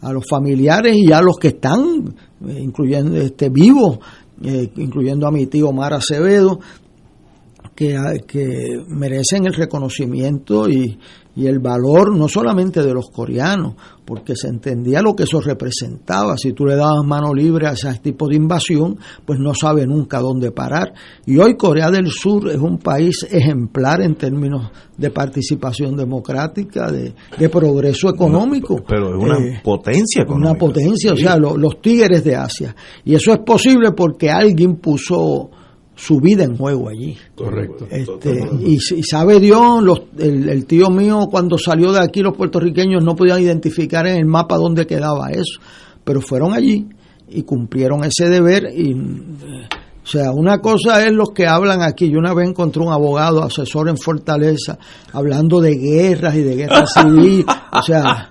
a 0.00 0.12
los 0.12 0.24
familiares 0.28 0.94
y 0.96 1.12
a 1.12 1.20
los 1.20 1.36
que 1.36 1.48
están, 1.48 2.14
eh, 2.46 2.60
incluyendo 2.60 3.16
este 3.16 3.48
vivos, 3.48 3.98
eh, 4.42 4.70
incluyendo 4.76 5.26
a 5.26 5.30
mi 5.30 5.46
tío 5.46 5.68
Omar 5.68 5.94
Acevedo, 5.94 6.60
que, 7.74 7.96
que 8.26 8.82
merecen 8.88 9.46
el 9.46 9.54
reconocimiento 9.54 10.68
y, 10.68 10.98
y 11.36 11.46
el 11.46 11.58
valor 11.58 12.16
no 12.16 12.28
solamente 12.28 12.82
de 12.82 12.94
los 12.94 13.10
coreanos, 13.10 13.74
porque 14.06 14.34
se 14.34 14.48
entendía 14.48 15.02
lo 15.02 15.14
que 15.14 15.24
eso 15.24 15.40
representaba. 15.40 16.38
Si 16.38 16.52
tú 16.52 16.64
le 16.64 16.76
dabas 16.76 17.04
mano 17.04 17.34
libre 17.34 17.66
a 17.66 17.72
ese 17.72 17.92
tipo 17.98 18.26
de 18.26 18.36
invasión, 18.36 18.98
pues 19.24 19.38
no 19.38 19.52
sabe 19.52 19.86
nunca 19.86 20.20
dónde 20.20 20.50
parar. 20.50 20.94
Y 21.26 21.36
hoy 21.36 21.56
Corea 21.56 21.90
del 21.90 22.10
Sur 22.10 22.48
es 22.48 22.56
un 22.56 22.78
país 22.78 23.26
ejemplar 23.30 24.00
en 24.00 24.14
términos 24.14 24.70
de 24.96 25.10
participación 25.10 25.94
democrática, 25.94 26.90
de, 26.90 27.14
progreso 27.50 28.08
económico. 28.08 28.82
pero 28.86 29.16
es 29.16 29.22
una 29.22 29.38
eh, 29.38 29.60
potencia 29.62 30.22
económica. 30.22 30.50
Una 30.50 30.58
potencia, 30.58 31.12
o 31.12 31.16
sea, 31.16 31.36
los 31.36 31.80
tigres 31.82 32.24
de 32.24 32.34
Asia. 32.34 32.74
Y 33.04 33.14
eso 33.14 33.32
es 33.32 33.40
posible 33.40 33.92
porque 33.92 34.30
alguien 34.30 34.76
puso 34.76 35.50
su 35.96 36.20
vida 36.20 36.44
en 36.44 36.56
juego 36.56 36.88
allí. 36.90 37.16
Correcto. 37.34 37.86
Este, 37.90 38.38
y, 38.60 38.78
sabe 39.02 39.40
Dios, 39.40 39.82
los, 39.82 40.02
el, 40.18 40.66
tío 40.66 40.90
mío 40.90 41.26
cuando 41.30 41.58
salió 41.58 41.90
de 41.90 42.00
aquí, 42.00 42.20
los 42.22 42.36
puertorriqueños 42.36 43.02
no 43.02 43.16
podían 43.16 43.42
identificar 43.42 44.06
en 44.06 44.16
el 44.16 44.26
mapa 44.26 44.56
dónde 44.56 44.86
quedaba 44.86 45.30
eso, 45.30 45.60
pero 46.04 46.20
fueron 46.20 46.52
allí 46.52 46.86
y 47.28 47.42
cumplieron 47.42 48.04
ese 48.04 48.28
deber 48.28 48.70
y 48.76 48.94
o 48.94 50.08
sea, 50.08 50.30
una 50.30 50.60
cosa 50.60 51.04
es 51.04 51.10
los 51.10 51.30
que 51.30 51.48
hablan 51.48 51.82
aquí. 51.82 52.08
Yo 52.08 52.20
una 52.20 52.32
vez 52.32 52.48
encontré 52.48 52.80
un 52.80 52.92
abogado, 52.92 53.42
asesor 53.42 53.88
en 53.88 53.98
Fortaleza, 53.98 54.78
hablando 55.12 55.60
de 55.60 55.74
guerras 55.74 56.36
y 56.36 56.42
de 56.42 56.54
guerra 56.54 56.86
civil. 56.86 57.44
O 57.72 57.82
sea, 57.82 58.28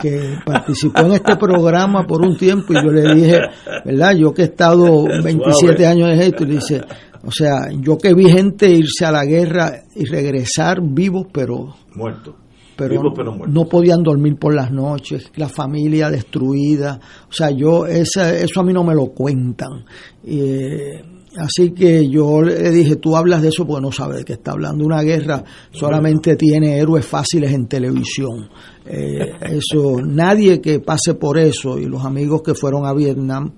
que 0.00 0.38
participó 0.44 1.00
en 1.02 1.12
este 1.12 1.36
programa 1.36 2.06
por 2.06 2.22
un 2.22 2.36
tiempo 2.36 2.72
y 2.72 2.76
yo 2.76 2.92
le 2.92 3.14
dije, 3.14 3.38
¿verdad? 3.84 4.14
Yo 4.16 4.32
que 4.32 4.42
he 4.42 4.46
estado 4.46 5.04
27 5.22 5.86
años 5.86 6.10
en 6.10 6.20
esto, 6.20 6.44
y 6.44 6.46
dice, 6.46 6.82
o 7.24 7.30
sea, 7.30 7.70
yo 7.70 7.96
que 7.98 8.14
vi 8.14 8.30
gente 8.30 8.68
irse 8.68 9.04
a 9.04 9.12
la 9.12 9.24
guerra 9.24 9.84
y 9.94 10.04
regresar 10.04 10.80
vivos, 10.82 11.26
pero 11.32 11.74
muertos. 11.94 12.34
Pero, 12.74 13.02
no 13.48 13.66
podían 13.66 14.02
dormir 14.02 14.36
por 14.38 14.54
las 14.54 14.72
noches, 14.72 15.30
la 15.36 15.48
familia 15.48 16.10
destruida. 16.10 16.98
O 17.28 17.32
sea, 17.32 17.50
yo 17.50 17.86
esa, 17.86 18.34
eso 18.34 18.60
a 18.60 18.64
mí 18.64 18.72
no 18.72 18.82
me 18.82 18.94
lo 18.94 19.08
cuentan. 19.08 19.84
Eh, 20.24 21.02
así 21.36 21.72
que 21.72 22.08
yo 22.08 22.40
le 22.42 22.70
dije, 22.70 22.96
tú 22.96 23.14
hablas 23.14 23.42
de 23.42 23.48
eso 23.48 23.66
porque 23.66 23.82
no 23.82 23.92
sabes 23.92 24.18
de 24.18 24.24
qué 24.24 24.32
está 24.32 24.52
hablando. 24.52 24.84
Una 24.86 25.02
guerra 25.02 25.44
solamente 25.70 26.34
tiene 26.34 26.78
héroes 26.78 27.04
fáciles 27.04 27.52
en 27.52 27.66
televisión. 27.66 28.48
Eh, 28.84 29.32
eso, 29.42 30.00
nadie 30.04 30.60
que 30.60 30.80
pase 30.80 31.14
por 31.14 31.38
eso, 31.38 31.78
y 31.78 31.86
los 31.86 32.04
amigos 32.04 32.42
que 32.42 32.54
fueron 32.54 32.84
a 32.84 32.92
Vietnam 32.92 33.52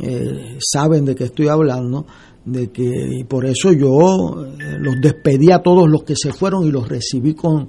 eh, 0.00 0.58
saben 0.60 1.04
de 1.04 1.14
qué 1.14 1.24
estoy 1.24 1.48
hablando, 1.48 2.06
de 2.44 2.70
que 2.70 2.82
y 3.20 3.24
por 3.24 3.46
eso 3.46 3.72
yo 3.72 4.44
eh, 4.44 4.76
los 4.78 4.96
despedí 5.00 5.50
a 5.50 5.60
todos 5.60 5.88
los 5.88 6.04
que 6.04 6.14
se 6.16 6.32
fueron 6.32 6.66
y 6.66 6.70
los 6.70 6.88
recibí 6.88 7.34
con, 7.34 7.68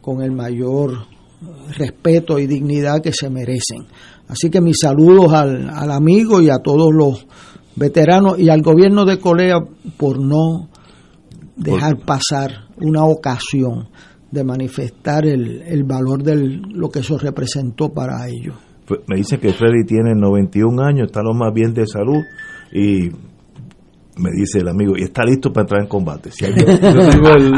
con 0.00 0.22
el 0.22 0.32
mayor 0.32 1.06
respeto 1.76 2.38
y 2.38 2.46
dignidad 2.46 3.02
que 3.02 3.12
se 3.12 3.30
merecen. 3.30 3.86
Así 4.28 4.50
que 4.50 4.60
mis 4.60 4.76
saludos 4.80 5.32
al, 5.32 5.70
al 5.70 5.90
amigo 5.90 6.40
y 6.40 6.50
a 6.50 6.58
todos 6.58 6.92
los 6.92 7.26
veteranos 7.76 8.38
y 8.38 8.50
al 8.50 8.62
gobierno 8.62 9.04
de 9.04 9.18
Corea 9.18 9.58
por 9.96 10.18
no 10.18 10.68
dejar 11.56 11.98
pasar 11.98 12.68
una 12.78 13.04
ocasión 13.04 13.88
de 14.30 14.44
manifestar 14.44 15.26
el, 15.26 15.62
el 15.62 15.84
valor 15.84 16.22
de 16.22 16.36
lo 16.36 16.88
que 16.88 17.00
eso 17.00 17.18
representó 17.18 17.92
para 17.92 18.28
ellos. 18.28 18.54
Me 19.06 19.16
dice 19.16 19.38
que 19.38 19.52
Freddy 19.52 19.84
tiene 19.84 20.14
91 20.14 20.82
años, 20.82 21.06
está 21.06 21.22
lo 21.22 21.32
más 21.32 21.52
bien 21.54 21.72
de 21.72 21.86
salud 21.86 22.22
y 22.72 23.10
me 24.20 24.30
dice 24.32 24.58
el 24.58 24.68
amigo, 24.68 24.94
y 24.96 25.02
está 25.02 25.24
listo 25.24 25.52
para 25.52 25.62
entrar 25.62 25.82
en 25.82 25.88
combate. 25.88 26.30
yo, 26.40 26.48
tengo 26.52 27.30
el, 27.30 27.52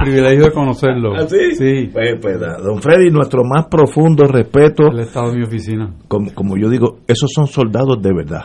privilegio 0.00 0.44
de 0.44 0.52
conocerlo. 0.52 1.14
¿Ah, 1.14 1.26
sí? 1.28 1.90
Pues, 1.92 2.18
pues, 2.20 2.40
don 2.62 2.80
Freddy, 2.80 3.10
nuestro 3.10 3.42
más 3.44 3.66
profundo 3.66 4.24
respeto. 4.24 4.88
El 4.90 5.00
estado 5.00 5.30
de 5.30 5.38
mi 5.38 5.44
oficina. 5.44 5.92
Como, 6.08 6.32
como 6.32 6.56
yo 6.56 6.68
digo, 6.68 7.00
esos 7.06 7.30
son 7.34 7.46
soldados 7.46 8.00
de 8.00 8.14
verdad. 8.14 8.44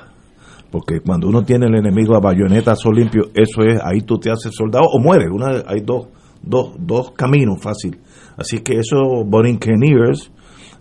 Porque 0.71 0.99
cuando 0.99 1.27
uno 1.27 1.43
tiene 1.43 1.67
el 1.67 1.75
enemigo 1.75 2.15
a 2.15 2.19
bayonetazo 2.19 2.91
limpio, 2.91 3.29
eso 3.33 3.61
es, 3.63 3.79
ahí 3.83 4.01
tú 4.01 4.19
te 4.19 4.29
haces 4.29 4.51
soldado 4.53 4.85
o 4.91 4.99
mueres. 4.99 5.29
Una, 5.31 5.63
hay 5.65 5.81
dos, 5.81 6.07
dos, 6.41 6.73
dos 6.79 7.11
caminos 7.11 7.61
fácil. 7.61 7.99
Así 8.37 8.59
que 8.59 8.77
esos 8.77 9.25
borinqueniers, 9.25 10.31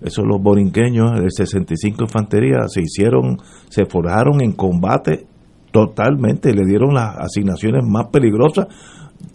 esos 0.00 0.24
los 0.24 0.40
borinqueños 0.40 1.20
de 1.20 1.30
65 1.30 2.04
Infantería, 2.04 2.68
se 2.68 2.82
hicieron, 2.82 3.38
se 3.68 3.84
forjaron 3.84 4.42
en 4.42 4.52
combate 4.52 5.26
totalmente, 5.72 6.52
le 6.52 6.64
dieron 6.64 6.94
las 6.94 7.16
asignaciones 7.18 7.84
más 7.84 8.08
peligrosas. 8.08 8.66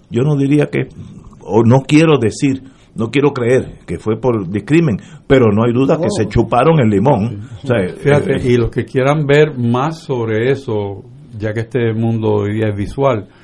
Yo 0.09 0.23
no 0.23 0.35
diría 0.35 0.67
que, 0.67 0.87
o 1.41 1.63
no 1.63 1.81
quiero 1.81 2.17
decir, 2.17 2.63
no 2.95 3.09
quiero 3.09 3.33
creer 3.33 3.79
que 3.85 3.97
fue 3.97 4.19
por 4.19 4.49
discrimen, 4.49 4.97
pero 5.27 5.47
no 5.51 5.63
hay 5.65 5.73
duda 5.73 5.97
que 5.97 6.09
se 6.09 6.27
chuparon 6.27 6.79
el 6.79 6.89
limón. 6.89 7.41
Fíjate, 7.97 8.35
eh, 8.35 8.51
y 8.51 8.57
los 8.57 8.69
que 8.69 8.85
quieran 8.85 9.25
ver 9.25 9.57
más 9.57 9.99
sobre 9.99 10.51
eso, 10.51 11.03
ya 11.37 11.53
que 11.53 11.61
este 11.61 11.93
mundo 11.93 12.29
hoy 12.29 12.53
día 12.53 12.69
es 12.69 12.75
visual, 12.75 13.27
eh, 13.27 13.42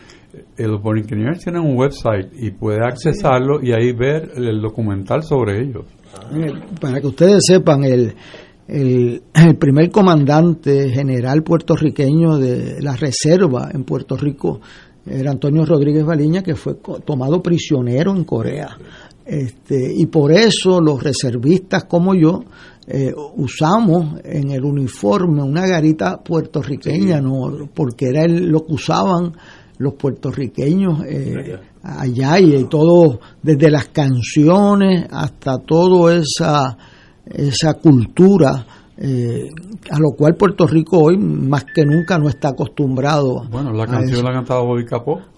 los 0.58 0.82
Borinqueniers 0.82 1.44
tienen 1.44 1.62
un 1.62 1.78
website 1.78 2.32
y 2.34 2.52
puede 2.52 2.80
accesarlo 2.86 3.62
y 3.62 3.72
ahí 3.72 3.92
ver 3.94 4.32
el 4.36 4.62
documental 4.62 5.24
sobre 5.24 5.62
ellos. 5.62 5.86
Eh, 6.34 6.52
para 6.80 7.00
que 7.00 7.08
ustedes 7.08 7.44
sepan, 7.46 7.84
el, 7.84 8.14
el, 8.68 9.56
primer 9.58 9.90
comandante 9.92 10.90
general 10.90 11.44
puertorriqueño 11.44 12.38
de 12.38 12.82
la 12.82 12.96
reserva 12.96 13.70
en 13.74 13.84
Puerto 13.84 14.16
Rico 14.16 14.60
era 15.06 15.32
Antonio 15.32 15.66
Rodríguez 15.66 16.06
Baliña, 16.06 16.44
que 16.44 16.56
fue 16.56 16.76
tomado 17.06 17.42
prisionero 17.42 18.16
en 18.16 18.26
Corea. 18.26 18.78
Este, 19.26 19.94
y 19.96 20.08
por 20.08 20.32
eso 20.32 20.82
los 20.82 21.04
reservistas 21.04 21.86
como 21.86 22.16
yo 22.16 22.44
eh, 22.88 23.14
usamos 23.36 24.20
en 24.24 24.50
el 24.50 24.66
uniforme 24.66 25.44
una 25.44 25.68
garita 25.68 26.18
puertorriqueña, 26.24 27.22
¿no? 27.22 27.70
porque 27.72 28.08
era 28.08 28.28
lo 28.28 28.66
que 28.66 28.74
usaban 28.74 29.34
los 29.80 29.94
puertorriqueños 29.94 31.04
eh, 31.06 31.58
allá 31.84 32.40
y, 32.40 32.66
todo, 32.66 33.20
desde 33.42 33.72
las 33.72 33.88
canciones 33.88 35.08
hasta 35.10 35.58
toda 35.58 36.18
esa, 36.18 36.78
esa 37.26 37.74
cultura. 37.76 38.66
Eh, 39.02 39.48
a 39.90 39.98
lo 39.98 40.10
cual 40.18 40.36
Puerto 40.36 40.68
Rico 40.68 41.00
hoy 41.00 41.18
más 41.18 41.64
que 41.64 41.86
nunca 41.86 42.20
no 42.20 42.28
está 42.28 42.50
acostumbrado. 42.50 43.46
Bueno, 43.50 43.72
la 43.72 43.88
canción 43.88 44.26
la 44.26 44.32
ha 44.32 44.34
cantado 44.34 44.66
Bobby 44.66 44.86
Capó. 44.86 45.20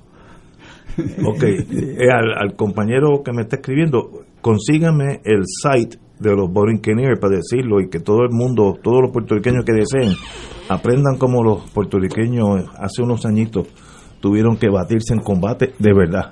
Ok, 1.25 1.43
eh, 1.43 2.10
al, 2.12 2.53
compañero 2.57 3.24
que 3.24 3.31
me 3.31 3.43
está 3.43 3.55
escribiendo, 3.55 4.25
consígame 4.41 5.21
el 5.24 5.43
site 5.45 5.98
de 6.19 6.36
los 6.36 6.51
Borinqueniers 6.51 7.17
para 7.17 7.38
decirlo 7.38 7.79
y 7.79 7.89
que 7.89 8.00
todo 8.00 8.24
el 8.24 8.31
mundo, 8.31 8.77
todos 8.83 9.03
los 9.03 9.12
puertorriqueños 9.12 9.63
que 9.63 9.71
deseen, 9.71 10.13
aprendan 10.67 11.17
como 11.17 11.43
los 11.43 11.69
puertorriqueños 11.69 12.65
hace 12.77 13.03
unos 13.03 13.25
añitos 13.25 13.67
tuvieron 14.21 14.55
que 14.55 14.69
batirse 14.69 15.13
en 15.13 15.19
combate 15.19 15.73
de 15.77 15.93
verdad. 15.93 16.31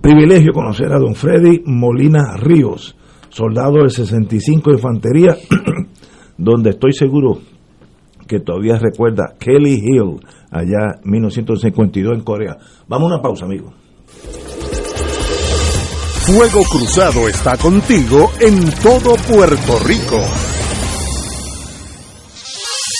Privilegio 0.00 0.52
conocer 0.52 0.92
a 0.92 0.98
don 0.98 1.14
Freddy 1.14 1.62
Molina 1.64 2.36
Ríos, 2.36 2.96
soldado 3.28 3.78
del 3.78 3.90
65 3.90 4.70
de 4.70 4.76
Infantería, 4.76 5.36
donde 6.38 6.70
estoy 6.70 6.92
seguro 6.92 7.38
que 8.28 8.40
todavía 8.40 8.78
recuerda 8.78 9.34
Kelly 9.38 9.74
Hill, 9.74 10.20
allá 10.50 11.00
1952 11.04 12.18
en 12.18 12.24
Corea. 12.24 12.56
Vamos 12.88 13.10
a 13.10 13.14
una 13.14 13.22
pausa, 13.22 13.46
amigo. 13.46 13.72
Fuego 16.26 16.62
Cruzado 16.70 17.28
está 17.28 17.56
contigo 17.56 18.30
en 18.40 18.64
todo 18.82 19.14
Puerto 19.28 19.78
Rico. 19.86 20.45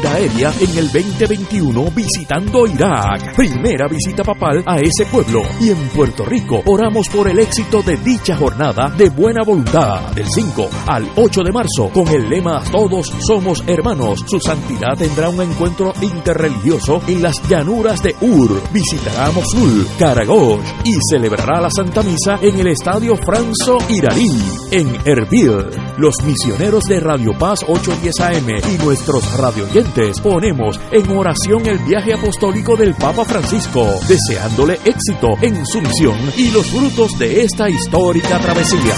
aérea 0.00 0.52
en 0.60 0.78
el 0.78 0.90
2021 0.90 1.90
visitando 1.94 2.66
Irak. 2.66 3.36
Primera 3.36 3.86
visita 3.88 4.22
papal 4.22 4.62
a 4.66 4.76
ese 4.78 5.04
pueblo. 5.06 5.42
Y 5.60 5.70
en 5.70 5.88
Puerto 5.88 6.24
Rico 6.24 6.62
oramos 6.66 7.08
por 7.08 7.28
el 7.28 7.38
éxito 7.38 7.82
de 7.82 7.96
dicha 7.96 8.36
jornada 8.36 8.88
de 8.96 9.10
buena 9.10 9.42
voluntad. 9.44 10.12
Del 10.12 10.26
5 10.26 10.70
al 10.86 11.10
8 11.16 11.42
de 11.42 11.52
marzo 11.52 11.90
con 11.92 12.08
el 12.08 12.28
lema 12.28 12.62
Todos 12.70 13.12
somos 13.26 13.62
hermanos. 13.66 14.24
Su 14.26 14.40
santidad 14.40 14.96
tendrá 14.96 15.28
un 15.28 15.42
encuentro 15.42 15.92
interreligioso 16.00 17.02
en 17.06 17.22
las 17.22 17.36
llanuras 17.48 18.02
de 18.02 18.14
Ur. 18.20 18.62
Visitará 18.72 19.30
Mosul, 19.32 19.86
Karagosh 19.98 20.64
y 20.84 20.94
celebrará 21.10 21.60
la 21.60 21.70
Santa 21.70 22.02
Misa 22.02 22.38
en 22.40 22.58
el 22.58 22.68
Estadio 22.68 23.16
Franzo 23.16 23.78
Irarí 23.88 24.30
en 24.70 24.96
Erbil. 25.04 25.66
Los 25.98 26.14
misioneros 26.24 26.84
de 26.84 27.00
Radio 27.00 27.32
Paz 27.38 27.60
810 27.66 28.20
AM 28.20 28.48
y 28.74 28.84
nuestros 28.84 29.36
radioyentes 29.38 29.81
ponemos 30.22 30.80
en 30.90 31.10
oración 31.10 31.66
el 31.66 31.78
viaje 31.80 32.14
apostólico 32.14 32.76
del 32.76 32.94
Papa 32.94 33.24
Francisco, 33.24 33.86
deseándole 34.08 34.74
éxito 34.84 35.28
en 35.40 35.64
su 35.66 35.80
misión 35.80 36.16
y 36.36 36.50
los 36.50 36.66
frutos 36.66 37.18
de 37.18 37.42
esta 37.42 37.68
histórica 37.68 38.38
travesía. 38.38 38.94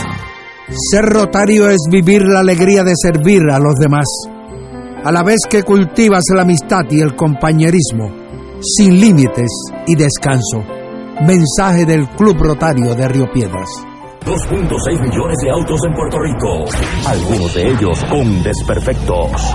Ser 0.90 1.04
rotario 1.04 1.68
es 1.68 1.80
vivir 1.90 2.22
la 2.22 2.40
alegría 2.40 2.82
de 2.82 2.92
servir 2.96 3.42
a 3.50 3.58
los 3.58 3.74
demás, 3.76 4.06
a 5.04 5.12
la 5.12 5.22
vez 5.22 5.40
que 5.48 5.62
cultivas 5.62 6.24
la 6.34 6.42
amistad 6.42 6.84
y 6.90 7.00
el 7.00 7.14
compañerismo, 7.14 8.10
sin 8.60 9.00
límites 9.00 9.50
y 9.86 9.94
descanso. 9.94 10.64
Mensaje 11.26 11.84
del 11.84 12.08
Club 12.10 12.36
Rotario 12.38 12.94
de 12.94 13.08
Río 13.08 13.26
Piedras. 13.32 13.68
2.6 14.24 15.00
millones 15.00 15.36
de 15.42 15.50
autos 15.50 15.80
en 15.86 15.94
Puerto 15.94 16.18
Rico, 16.18 16.64
algunos 17.06 17.54
de 17.54 17.68
ellos 17.68 18.04
con 18.08 18.42
desperfectos. 18.42 19.54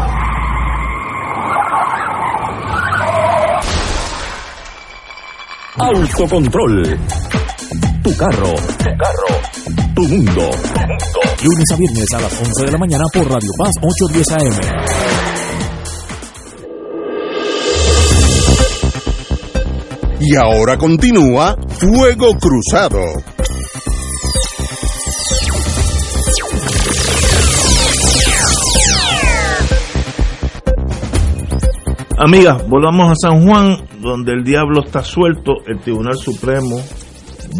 Autocontrol. 5.81 6.99
Tu 8.03 8.17
carro. 8.17 8.53
Tu 8.53 8.89
carro. 8.97 9.27
Tu 9.95 10.01
mundo. 10.01 10.49
Lunes 11.41 11.71
a 11.71 11.75
viernes 11.77 12.07
a 12.15 12.19
las 12.19 12.39
11 12.39 12.65
de 12.65 12.71
la 12.71 12.77
mañana 12.77 13.05
por 13.13 13.23
Radio 13.23 13.49
Paz 13.57 13.71
810 13.81 14.31
AM. 14.31 14.59
Y 20.19 20.35
ahora 20.35 20.77
continúa 20.77 21.55
Fuego 21.69 22.33
Cruzado. 22.37 22.99
Amigas, 32.17 32.67
volvamos 32.67 33.11
a 33.11 33.15
San 33.15 33.47
Juan. 33.47 33.88
Donde 34.01 34.33
el 34.33 34.43
diablo 34.43 34.83
está 34.85 35.03
suelto, 35.03 35.53
el 35.67 35.79
Tribunal 35.79 36.15
Supremo 36.15 36.77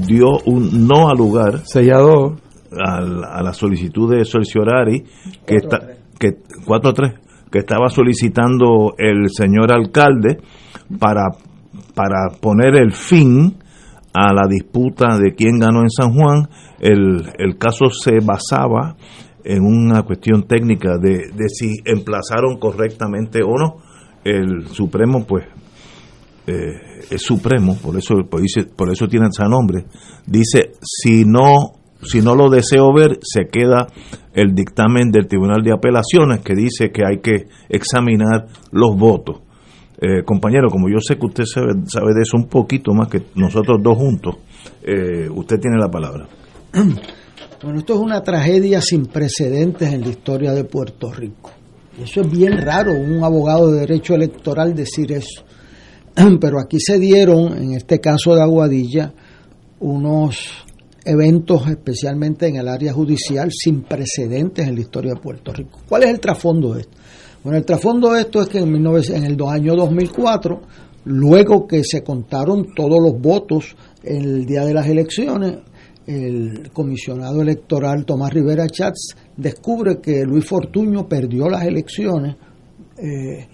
dio 0.06 0.38
un 0.46 0.88
no 0.88 1.10
al 1.10 1.18
lugar. 1.18 1.62
Sellado. 1.66 2.38
A 2.72 3.02
la, 3.02 3.28
a 3.34 3.42
la 3.42 3.52
solicitud 3.52 4.16
de 4.16 4.24
Sorciorari 4.24 5.04
que 5.44 5.56
está 5.56 5.80
que 6.20 6.38
4-3 6.68 7.20
que 7.52 7.58
estaba 7.58 7.90
solicitando 7.90 8.94
el 8.96 9.32
señor 9.32 9.74
alcalde 9.74 10.38
para 11.00 11.30
para 11.96 12.30
poner 12.40 12.76
el 12.76 12.94
fin 12.94 13.58
a 14.14 14.34
la 14.34 14.48
disputa 14.48 15.18
de 15.18 15.34
quién 15.34 15.60
ganó 15.60 15.82
en 15.82 15.90
San 15.90 16.14
Juan. 16.14 16.48
El, 16.80 17.32
el 17.38 17.58
caso 17.58 17.90
se 17.90 18.20
basaba 18.24 18.96
en 19.44 19.64
una 19.64 20.04
cuestión 20.04 20.44
técnica 20.44 20.98
de, 20.98 21.32
de 21.36 21.50
si 21.50 21.78
emplazaron 21.86 22.60
correctamente 22.60 23.42
o 23.44 23.58
no. 23.58 23.78
El 24.24 24.68
Supremo 24.68 25.26
pues 25.26 25.46
eh, 26.50 27.02
es 27.12 27.22
supremo, 27.22 27.76
por 27.78 27.96
eso, 27.96 28.16
por, 28.28 28.92
eso 28.92 29.08
tiene 29.08 29.28
ese 29.28 29.48
nombre, 29.48 29.86
dice, 30.26 30.72
si 30.82 31.24
no, 31.24 31.74
si 32.02 32.22
no 32.22 32.34
lo 32.34 32.50
deseo 32.50 32.92
ver, 32.92 33.20
se 33.22 33.48
queda 33.48 33.88
el 34.34 34.56
dictamen 34.56 35.12
del 35.12 35.28
Tribunal 35.28 35.62
de 35.62 35.74
Apelaciones 35.74 36.40
que 36.40 36.56
dice 36.56 36.92
que 36.92 37.04
hay 37.06 37.20
que 37.20 37.48
examinar 37.70 38.48
los 38.72 38.98
votos. 38.98 39.42
Eh, 40.02 40.24
compañero, 40.24 40.70
como 40.70 40.90
yo 40.90 41.00
sé 41.00 41.18
que 41.18 41.26
usted 41.26 41.44
sabe, 41.46 41.74
sabe, 41.86 42.14
de 42.16 42.22
eso 42.22 42.38
un 42.38 42.48
poquito 42.48 42.94
más 42.94 43.10
que 43.10 43.22
nosotros 43.36 43.78
dos 43.84 43.98
juntos, 43.98 44.38
eh, 44.82 45.30
usted 45.30 45.60
tiene 45.60 45.78
la 45.78 45.90
palabra. 45.90 46.28
Bueno, 47.62 47.80
esto 47.80 47.96
es 47.96 48.00
una 48.00 48.24
tragedia 48.24 48.80
sin 48.80 49.08
precedentes 49.08 49.92
en 49.92 50.00
la 50.00 50.08
historia 50.08 50.54
de 50.54 50.64
Puerto 50.64 51.12
Rico. 51.12 51.52
Eso 52.02 52.22
es 52.22 52.32
bien 52.32 52.58
raro, 52.58 52.94
un 52.94 53.22
abogado 53.22 53.70
de 53.70 53.82
derecho 53.82 54.16
electoral 54.16 54.74
decir 54.74 55.12
eso. 55.12 55.44
Pero 56.40 56.60
aquí 56.60 56.80
se 56.80 57.00
dieron, 57.00 57.58
en 57.58 57.74
este 57.74 58.00
caso 58.00 58.36
de 58.36 58.42
Aguadilla, 58.42 59.14
unos 59.80 60.66
eventos, 61.06 61.68
especialmente 61.68 62.48
en 62.48 62.58
el 62.58 62.68
área 62.68 62.94
judicial, 62.94 63.50
sin 63.52 63.84
precedentes 63.84 64.68
en 64.68 64.76
la 64.76 64.82
historia 64.82 65.14
de 65.14 65.20
Puerto 65.20 65.54
Rico. 65.54 65.80
¿Cuál 65.88 66.04
es 66.04 66.10
el 66.10 66.20
trasfondo 66.20 66.74
de 66.74 66.82
esto? 66.82 66.98
Bueno, 67.44 67.58
el 67.58 67.66
trasfondo 67.66 68.12
de 68.12 68.22
esto 68.22 68.42
es 68.42 68.50
que 68.50 68.60
en, 68.60 68.66
19, 68.66 69.16
en 69.16 69.24
el 69.24 69.42
año 69.48 69.76
2004, 69.76 70.62
luego 71.06 71.66
que 71.66 71.84
se 71.84 72.04
contaron 72.04 72.74
todos 72.76 73.02
los 73.02 73.20
votos 73.20 73.76
el 74.04 74.46
día 74.46 74.66
de 74.66 74.74
las 74.74 74.88
elecciones, 74.88 75.60
el 76.06 76.72
comisionado 76.74 77.42
electoral 77.42 78.04
Tomás 78.04 78.34
Rivera 78.34 78.68
Chats 78.68 79.16
descubre 79.38 80.00
que 80.02 80.24
Luis 80.26 80.44
Fortuño 80.44 81.08
perdió 81.08 81.48
las 81.48 81.64
elecciones 81.64 82.36
eh, 82.98 83.48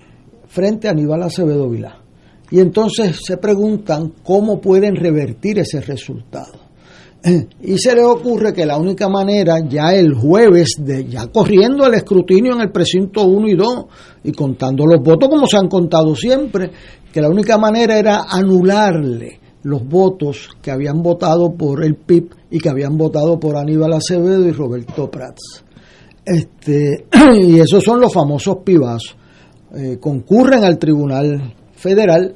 frente 0.47 0.87
a 0.87 0.91
Aníbal 0.91 1.23
Acevedo 1.23 1.69
Vilá. 1.69 2.04
Y 2.51 2.59
entonces 2.59 3.19
se 3.25 3.37
preguntan 3.37 4.13
cómo 4.23 4.59
pueden 4.61 4.95
revertir 4.95 5.59
ese 5.59 5.81
resultado. 5.81 6.65
Y 7.61 7.77
se 7.79 7.95
les 7.95 8.05
ocurre 8.05 8.53
que 8.53 8.67
la 8.67 8.77
única 8.77 9.09
manera, 9.09 9.55
ya 9.67 9.95
el 9.95 10.13
jueves, 10.13 10.75
de, 10.77 11.05
ya 11.05 11.25
corriendo 11.27 11.87
el 11.87 11.95
escrutinio 11.95 12.53
en 12.53 12.61
el 12.61 12.71
precinto 12.71 13.25
1 13.25 13.47
y 13.47 13.55
2 13.55 13.85
y 14.25 14.31
contando 14.31 14.85
los 14.85 15.01
votos 15.01 15.27
como 15.29 15.47
se 15.47 15.57
han 15.57 15.67
contado 15.67 16.15
siempre, 16.15 16.69
que 17.11 17.21
la 17.21 17.29
única 17.29 17.57
manera 17.57 17.97
era 17.97 18.25
anularle 18.29 19.39
los 19.63 19.83
votos 19.83 20.49
que 20.61 20.69
habían 20.69 21.01
votado 21.01 21.55
por 21.55 21.83
el 21.83 21.95
PIB 21.95 22.29
y 22.51 22.59
que 22.59 22.69
habían 22.69 22.95
votado 22.95 23.39
por 23.39 23.57
Aníbal 23.57 23.93
Acevedo 23.93 24.47
y 24.47 24.51
Roberto 24.51 25.09
Prats. 25.09 25.63
Este, 26.23 27.07
y 27.41 27.59
esos 27.59 27.83
son 27.83 27.99
los 27.99 28.13
famosos 28.13 28.57
pibazos. 28.63 29.17
Eh, 29.75 29.97
concurren 29.99 30.63
al 30.63 30.77
Tribunal 30.77 31.55
Federal, 31.85 32.33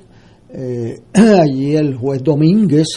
eh, 0.54 1.02
allí 1.14 1.76
el 1.76 1.96
juez 1.96 2.24
Domínguez 2.24 2.88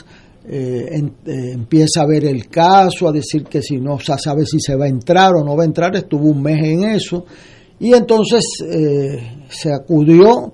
eh, 0.48 0.88
en, 0.90 1.06
eh, 1.24 1.52
empieza 1.52 2.02
a 2.02 2.06
ver 2.06 2.24
el 2.24 2.48
caso, 2.48 3.08
a 3.08 3.12
decir 3.12 3.44
que 3.44 3.62
si 3.62 3.78
no 3.78 3.98
se 3.98 4.16
sabe 4.18 4.44
si 4.44 4.60
se 4.60 4.76
va 4.76 4.84
a 4.84 4.88
entrar 4.88 5.34
o 5.34 5.44
no 5.44 5.56
va 5.56 5.62
a 5.62 5.66
entrar, 5.66 5.94
estuvo 5.96 6.28
un 6.28 6.42
mes 6.42 6.62
en 6.62 6.84
eso, 6.84 7.24
y 7.80 7.94
entonces 7.94 8.44
se 9.48 9.72
acudió 9.72 10.52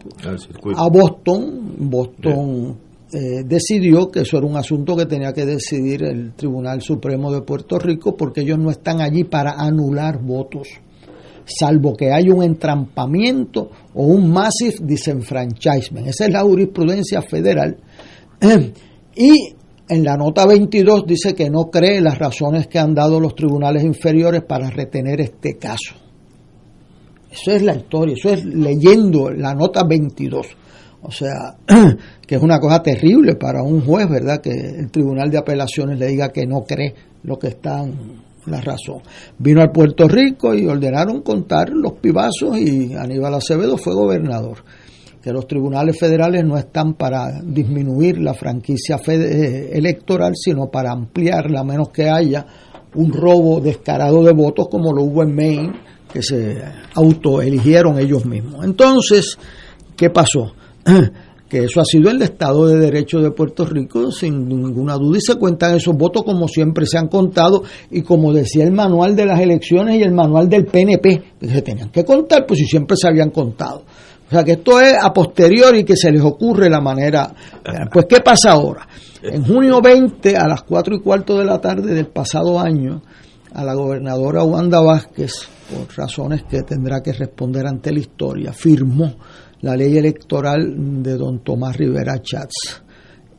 a 0.76 0.88
Boston, 0.88 1.74
Boston 1.78 2.76
eh, 3.10 3.42
decidió 3.42 4.10
que 4.10 4.20
eso 4.20 4.36
era 4.36 4.46
un 4.46 4.58
asunto 4.58 4.94
que 4.94 5.06
tenía 5.06 5.32
que 5.32 5.46
decidir 5.46 6.04
el 6.04 6.34
Tribunal 6.34 6.82
Supremo 6.82 7.32
de 7.32 7.40
Puerto 7.40 7.78
Rico 7.78 8.14
porque 8.14 8.42
ellos 8.42 8.58
no 8.58 8.70
están 8.70 9.00
allí 9.00 9.24
para 9.24 9.52
anular 9.52 10.20
votos, 10.22 10.68
salvo 11.48 11.94
que 11.96 12.12
haya 12.12 12.34
un 12.34 12.42
entrampamiento 12.42 13.70
o 13.94 14.04
un 14.04 14.30
massive 14.30 14.76
disenfranchisement. 14.82 16.06
Esa 16.08 16.26
es 16.26 16.32
la 16.32 16.42
jurisprudencia 16.42 17.22
federal. 17.22 17.76
y 19.16 19.54
en 19.88 20.04
la 20.04 20.16
nota 20.16 20.46
22 20.46 21.06
dice 21.06 21.34
que 21.34 21.48
no 21.48 21.70
cree 21.70 22.00
las 22.00 22.18
razones 22.18 22.66
que 22.66 22.78
han 22.78 22.94
dado 22.94 23.18
los 23.18 23.34
tribunales 23.34 23.82
inferiores 23.84 24.42
para 24.42 24.70
retener 24.70 25.20
este 25.20 25.56
caso. 25.56 25.94
Eso 27.30 27.52
es 27.52 27.62
la 27.62 27.74
historia, 27.74 28.14
eso 28.14 28.30
es 28.30 28.44
leyendo 28.44 29.30
la 29.30 29.54
nota 29.54 29.84
22. 29.84 30.46
O 31.02 31.10
sea, 31.10 31.56
que 32.26 32.34
es 32.34 32.42
una 32.42 32.58
cosa 32.58 32.82
terrible 32.82 33.36
para 33.36 33.62
un 33.62 33.80
juez, 33.80 34.08
¿verdad? 34.08 34.40
Que 34.40 34.50
el 34.50 34.90
Tribunal 34.90 35.30
de 35.30 35.38
Apelaciones 35.38 35.98
le 35.98 36.08
diga 36.08 36.30
que 36.30 36.46
no 36.46 36.64
cree 36.64 36.94
lo 37.22 37.38
que 37.38 37.48
está 37.48 37.82
en 37.82 38.27
la 38.48 38.60
razón. 38.60 39.02
Vino 39.38 39.60
al 39.60 39.70
Puerto 39.70 40.08
Rico 40.08 40.54
y 40.54 40.66
ordenaron 40.66 41.22
contar 41.22 41.70
los 41.70 41.94
pibazos 41.94 42.58
y 42.58 42.94
Aníbal 42.94 43.34
Acevedo 43.34 43.76
fue 43.76 43.94
gobernador. 43.94 44.58
Que 45.22 45.32
los 45.32 45.46
tribunales 45.46 45.98
federales 45.98 46.44
no 46.44 46.56
están 46.56 46.94
para 46.94 47.40
disminuir 47.42 48.18
la 48.18 48.34
franquicia 48.34 49.00
eh, 49.08 49.70
electoral, 49.72 50.32
sino 50.34 50.70
para 50.70 50.92
ampliarla, 50.92 51.60
a 51.60 51.64
menos 51.64 51.90
que 51.90 52.08
haya 52.08 52.46
un 52.94 53.12
robo 53.12 53.60
descarado 53.60 54.22
de 54.22 54.32
votos 54.32 54.68
como 54.70 54.92
lo 54.92 55.02
hubo 55.02 55.22
en 55.22 55.34
Maine, 55.34 55.72
que 56.12 56.22
se 56.22 56.56
autoeligieron 56.94 57.98
ellos 57.98 58.24
mismos. 58.24 58.64
Entonces, 58.64 59.38
¿qué 59.96 60.10
pasó? 60.10 60.52
que 61.48 61.64
eso 61.64 61.80
ha 61.80 61.84
sido 61.84 62.10
el 62.10 62.20
Estado 62.20 62.66
de 62.66 62.78
Derecho 62.78 63.20
de 63.20 63.30
Puerto 63.30 63.64
Rico, 63.64 64.12
sin 64.12 64.46
ninguna 64.46 64.94
duda, 64.94 65.18
y 65.18 65.20
se 65.20 65.36
cuentan 65.36 65.76
esos 65.76 65.96
votos 65.96 66.22
como 66.22 66.46
siempre 66.46 66.86
se 66.86 66.98
han 66.98 67.08
contado, 67.08 67.62
y 67.90 68.02
como 68.02 68.32
decía 68.32 68.64
el 68.64 68.72
manual 68.72 69.16
de 69.16 69.26
las 69.26 69.40
elecciones 69.40 69.98
y 69.98 70.02
el 70.02 70.12
manual 70.12 70.48
del 70.48 70.66
PNP, 70.66 71.22
que 71.40 71.48
se 71.48 71.62
tenían 71.62 71.88
que 71.90 72.04
contar, 72.04 72.44
pues 72.46 72.60
si 72.60 72.66
siempre 72.66 72.96
se 72.96 73.08
habían 73.08 73.30
contado. 73.30 73.84
O 74.26 74.30
sea 74.30 74.44
que 74.44 74.52
esto 74.52 74.78
es 74.78 74.94
a 75.00 75.10
posteriori 75.10 75.84
que 75.84 75.96
se 75.96 76.12
les 76.12 76.20
ocurre 76.20 76.68
la 76.68 76.82
manera. 76.82 77.32
Pues, 77.90 78.04
¿qué 78.06 78.20
pasa 78.20 78.52
ahora? 78.52 78.86
En 79.22 79.42
junio 79.42 79.80
20, 79.80 80.36
a 80.36 80.46
las 80.46 80.62
4 80.64 80.96
y 80.96 81.00
cuarto 81.00 81.38
de 81.38 81.46
la 81.46 81.58
tarde 81.58 81.94
del 81.94 82.08
pasado 82.08 82.60
año, 82.60 83.00
a 83.54 83.64
la 83.64 83.72
gobernadora 83.72 84.44
Wanda 84.44 84.80
Vázquez, 84.80 85.32
por 85.70 85.96
razones 85.96 86.42
que 86.42 86.62
tendrá 86.62 87.00
que 87.02 87.14
responder 87.14 87.66
ante 87.66 87.90
la 87.90 88.00
historia, 88.00 88.52
firmó 88.52 89.14
la 89.60 89.76
ley 89.76 89.96
electoral 89.96 91.02
de 91.02 91.16
don 91.16 91.40
Tomás 91.40 91.76
Rivera 91.76 92.20
Chats 92.22 92.82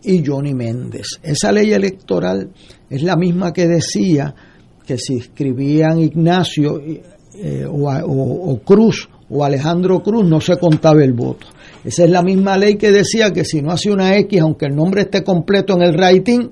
y 0.03 0.23
Johnny 0.25 0.53
Méndez. 0.53 1.19
Esa 1.21 1.51
ley 1.51 1.71
electoral 1.73 2.49
es 2.89 3.03
la 3.03 3.15
misma 3.15 3.53
que 3.53 3.67
decía 3.67 4.33
que 4.85 4.97
si 4.97 5.17
escribían 5.17 5.99
Ignacio 5.99 6.81
eh, 6.81 7.65
o, 7.65 7.89
o, 7.89 8.51
o 8.51 8.59
Cruz 8.59 9.09
o 9.29 9.43
Alejandro 9.43 10.01
Cruz 10.01 10.25
no 10.25 10.41
se 10.41 10.57
contaba 10.57 11.03
el 11.03 11.13
voto. 11.13 11.47
Esa 11.83 12.03
es 12.03 12.09
la 12.09 12.21
misma 12.21 12.57
ley 12.57 12.75
que 12.75 12.91
decía 12.91 13.31
que 13.31 13.45
si 13.45 13.61
no 13.61 13.71
hace 13.71 13.91
una 13.91 14.17
X, 14.17 14.41
aunque 14.41 14.65
el 14.65 14.75
nombre 14.75 15.01
esté 15.01 15.23
completo 15.23 15.73
en 15.75 15.83
el 15.83 15.93
rating, 15.93 16.49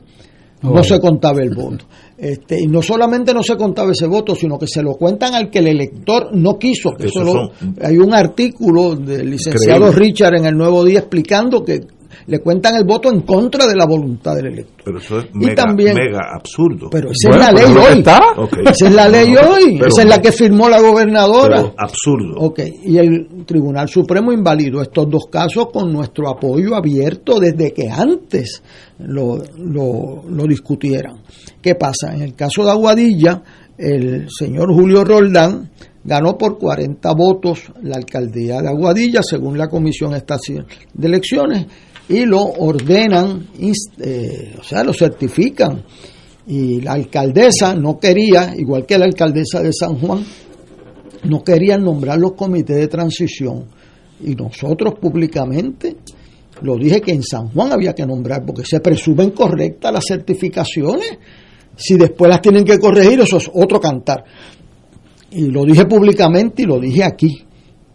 no 0.62 0.84
se 0.84 1.00
contaba 1.00 1.42
el 1.42 1.54
voto. 1.54 1.86
Este, 2.18 2.60
y 2.60 2.68
no 2.68 2.82
solamente 2.82 3.32
no 3.32 3.44
se 3.44 3.56
contaba 3.56 3.92
ese 3.92 4.08
voto, 4.08 4.34
sino 4.34 4.58
que 4.58 4.66
se 4.66 4.82
lo 4.82 4.96
cuentan 4.96 5.36
al 5.36 5.52
que 5.52 5.60
el 5.60 5.68
elector 5.68 6.36
no 6.36 6.58
quiso. 6.58 6.96
Eso 6.98 7.52
hay 7.82 7.98
un 7.98 8.14
artículo 8.14 8.96
del 8.96 9.30
licenciado 9.30 9.92
Richard 9.92 10.36
en 10.38 10.46
el 10.46 10.58
Nuevo 10.58 10.84
Día 10.84 11.00
explicando 11.00 11.64
que 11.64 11.80
le 12.28 12.40
cuentan 12.40 12.76
el 12.76 12.84
voto 12.84 13.12
en 13.12 13.22
contra 13.22 13.66
de 13.66 13.76
la 13.76 13.86
voluntad 13.86 14.36
del 14.36 14.48
elector. 14.48 14.84
Pero 14.84 14.98
eso 15.00 15.20
es 15.20 15.34
mega, 15.34 15.66
mega 15.74 16.20
absurdo. 16.36 16.90
Pero 16.92 17.10
esa 17.12 17.30
es 17.30 17.38
la 17.38 17.52
ley 17.52 17.76
hoy. 17.76 18.04
Esa 18.66 18.88
es 18.88 18.94
la 18.94 19.10
ley 19.10 19.36
hoy. 19.36 19.82
esa 19.88 20.02
es 20.02 20.10
la 20.10 20.22
que 20.22 20.32
firmó 20.34 20.68
la 20.68 20.82
gobernadora. 20.82 21.58
Pero 21.58 21.76
absurdo. 21.78 22.36
Ok. 22.40 22.60
Y 22.84 22.98
el 22.98 23.46
Tribunal 23.46 23.88
Supremo 23.88 24.34
invalidó 24.34 24.82
estos 24.82 25.10
dos 25.10 25.28
casos 25.32 25.68
con 25.72 25.92
nuestro 25.92 26.30
apoyo 26.30 26.76
abierto 26.76 27.40
desde 27.40 27.72
que 27.72 27.90
antes 27.90 28.62
lo, 29.00 29.42
lo, 29.58 30.24
lo 30.30 30.44
discutieran. 30.44 31.22
¿Qué 31.62 31.76
pasa? 31.76 32.14
En 32.14 32.24
el 32.24 32.36
caso 32.36 32.66
de 32.66 32.72
Aguadilla, 32.72 33.42
el 33.78 34.28
señor 34.30 34.74
Julio 34.74 35.06
Roldán 35.06 35.70
ganó 36.08 36.38
por 36.38 36.58
40 36.58 37.14
votos 37.14 37.72
la 37.84 37.98
alcaldía 37.98 38.62
de 38.62 38.70
Aguadilla, 38.70 39.22
según 39.22 39.58
la 39.58 39.68
Comisión 39.68 40.16
Estatal 40.16 40.66
de 40.94 41.08
Elecciones, 41.08 41.66
y 42.10 42.26
lo 42.26 42.42
ordenan, 42.42 43.48
eh, 44.00 44.56
o 44.60 44.64
sea, 44.64 44.84
lo 44.84 44.94
certifican. 44.94 45.84
Y 46.48 46.80
la 46.80 46.94
alcaldesa 46.94 47.76
no 47.76 48.00
quería, 48.00 48.54
igual 48.58 48.86
que 48.86 48.98
la 48.98 49.06
alcaldesa 49.06 49.62
de 49.62 49.74
San 49.74 50.00
Juan, 50.00 50.24
no 51.24 51.44
querían 51.44 51.84
nombrar 51.84 52.18
los 52.18 52.34
comités 52.34 52.78
de 52.78 52.88
transición. 52.88 53.66
Y 54.24 54.34
nosotros 54.34 54.96
públicamente 55.00 55.98
lo 56.62 56.78
dije 56.78 57.02
que 57.02 57.12
en 57.12 57.24
San 57.24 57.50
Juan 57.50 57.74
había 57.74 57.94
que 57.94 58.06
nombrar, 58.06 58.46
porque 58.46 58.64
se 58.66 58.80
presumen 58.80 59.32
correctas 59.32 59.92
las 59.92 60.06
certificaciones. 60.08 61.18
Si 61.76 61.98
después 61.98 62.30
las 62.30 62.42
tienen 62.42 62.64
que 62.64 62.80
corregir, 62.80 63.20
eso 63.20 63.38
es 63.38 63.52
otro 63.54 63.80
cantar. 63.80 64.24
Y 65.32 65.48
lo 65.48 65.66
dije 65.66 65.86
públicamente 65.86 66.64
y 66.64 66.66
lo 66.66 66.80
dije 66.80 67.04
aquí, 67.04 67.44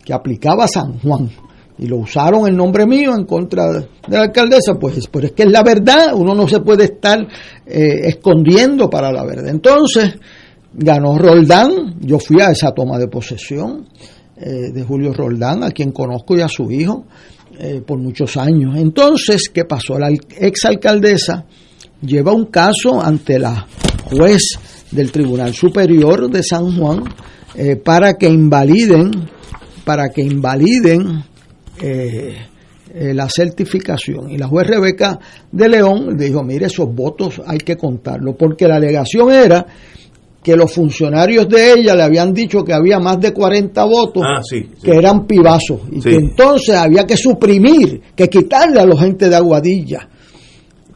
que 0.04 0.12
aplicaba 0.12 0.68
San 0.68 0.98
Juan. 1.00 1.30
Y 1.78 1.86
lo 1.86 1.98
usaron 1.98 2.46
el 2.46 2.56
nombre 2.56 2.86
mío 2.86 3.14
en 3.14 3.24
contra 3.24 3.64
de 3.72 3.88
la 4.08 4.22
alcaldesa, 4.22 4.74
pues, 4.78 5.06
pues 5.08 5.26
es 5.26 5.32
que 5.32 5.44
es 5.44 5.50
la 5.50 5.62
verdad, 5.62 6.14
uno 6.14 6.34
no 6.34 6.46
se 6.46 6.60
puede 6.60 6.84
estar 6.84 7.20
eh, 7.66 8.08
escondiendo 8.08 8.90
para 8.90 9.10
la 9.10 9.24
verdad. 9.24 9.48
Entonces, 9.48 10.14
ganó 10.74 11.18
Roldán, 11.18 11.96
yo 12.00 12.18
fui 12.18 12.40
a 12.40 12.50
esa 12.50 12.72
toma 12.72 12.98
de 12.98 13.08
posesión 13.08 13.86
eh, 14.36 14.70
de 14.72 14.82
Julio 14.82 15.12
Roldán, 15.12 15.64
a 15.64 15.70
quien 15.70 15.92
conozco 15.92 16.36
y 16.36 16.42
a 16.42 16.48
su 16.48 16.70
hijo 16.70 17.06
eh, 17.58 17.82
por 17.84 17.98
muchos 17.98 18.36
años. 18.36 18.76
Entonces, 18.76 19.48
¿qué 19.52 19.64
pasó? 19.64 19.98
La 19.98 20.10
exalcaldesa 20.10 21.46
lleva 22.02 22.32
un 22.32 22.46
caso 22.46 23.02
ante 23.02 23.38
la 23.38 23.66
juez 24.04 24.42
del 24.90 25.10
Tribunal 25.10 25.54
Superior 25.54 26.30
de 26.30 26.42
San 26.42 26.76
Juan 26.76 27.04
para 27.84 28.14
que 28.14 28.30
invaliden, 28.30 29.10
para 29.84 30.08
que 30.08 30.22
invaliden 30.22 31.22
eh, 31.82 32.36
eh, 32.94 33.14
la 33.14 33.28
certificación. 33.28 34.30
Y 34.30 34.38
la 34.38 34.46
juez 34.48 34.66
Rebeca 34.66 35.18
de 35.50 35.68
León 35.68 36.16
dijo, 36.16 36.42
mire, 36.42 36.66
esos 36.66 36.94
votos 36.94 37.40
hay 37.46 37.58
que 37.58 37.76
contarlos, 37.76 38.34
porque 38.38 38.68
la 38.68 38.76
alegación 38.76 39.30
era 39.32 39.66
que 40.42 40.56
los 40.56 40.72
funcionarios 40.72 41.48
de 41.48 41.72
ella 41.74 41.94
le 41.94 42.02
habían 42.02 42.34
dicho 42.34 42.64
que 42.64 42.72
había 42.72 42.98
más 42.98 43.20
de 43.20 43.32
40 43.32 43.84
votos 43.84 44.24
Ah, 44.26 44.40
que 44.82 44.90
eran 44.90 45.24
pibazos 45.26 45.80
y 45.90 46.00
Sí. 46.02 46.08
que 46.10 46.14
entonces 46.16 46.74
había 46.74 47.04
que 47.04 47.16
suprimir, 47.16 48.00
que 48.16 48.28
quitarle 48.28 48.80
a 48.80 48.84
los 48.86 48.98
gente 48.98 49.28
de 49.28 49.36
Aguadilla 49.36 50.08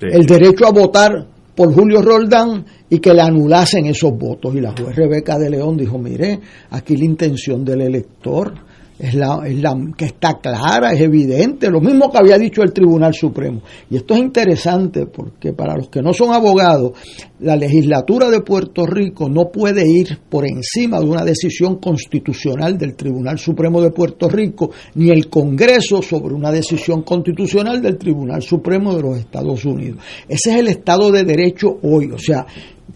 el 0.01 0.27
derecho 0.27 0.67
a 0.67 0.73
votar 0.73 1.13
por 1.55 1.73
Julio 1.73 2.03
Roldán 2.03 2.67
y 2.91 2.99
que 2.99 3.15
le 3.15 3.23
anulasen 3.23 3.87
esos 3.87 4.13
votos. 4.19 4.55
Y 4.55 4.61
la 4.61 4.75
juez 4.79 4.95
Rebeca 4.95 5.39
de 5.39 5.49
León 5.49 5.77
dijo, 5.77 5.97
mire, 5.97 6.39
aquí 6.71 6.97
la 6.97 7.05
intención 7.07 7.65
del 7.65 7.81
elector 7.83 8.53
es 8.99 9.15
la, 9.15 9.41
es 9.47 9.61
la 9.61 9.77
que 9.97 10.07
está 10.07 10.39
clara, 10.41 10.93
es 10.93 11.01
evidente, 11.01 11.71
lo 11.71 11.81
mismo 11.81 12.11
que 12.11 12.19
había 12.19 12.39
dicho 12.39 12.63
el 12.63 12.73
Tribunal 12.73 13.13
Supremo. 13.13 13.61
Y 13.91 13.97
esto 13.97 14.15
es 14.15 14.21
interesante 14.21 15.07
porque 15.07 15.53
para 15.53 15.77
los 15.77 15.89
que 15.89 16.01
no 16.01 16.13
son 16.13 16.33
abogados, 16.33 16.93
la 17.41 17.57
legislatura 17.57 18.31
de 18.31 18.41
Puerto 18.41 18.87
Rico 18.87 19.29
no 19.29 19.51
puede 19.51 19.87
ir 19.87 20.19
por 20.29 20.47
encima 20.47 20.99
de 20.99 21.07
una 21.07 21.25
decisión 21.25 21.77
constitucional 21.77 22.79
del 22.79 22.95
Tribunal 22.95 23.39
Supremo 23.39 23.83
de 23.83 23.91
Puerto 23.91 24.29
Rico, 24.29 24.71
ni 24.95 25.11
el 25.11 25.29
Congreso 25.29 26.01
sobre 26.01 26.35
una 26.35 26.51
decisión 26.51 27.03
constitucional 27.03 27.83
del 27.83 27.99
Tribunal 27.99 28.43
Supremo 28.43 28.95
de 28.95 29.03
los 29.03 29.19
Estados 29.19 29.65
Unidos. 29.65 29.99
Ese 30.29 30.53
es 30.53 30.61
el 30.61 30.69
Estado 30.69 31.11
de 31.11 31.25
Derecho 31.25 31.79
hoy, 31.83 32.11
o 32.13 32.19
sea, 32.19 32.47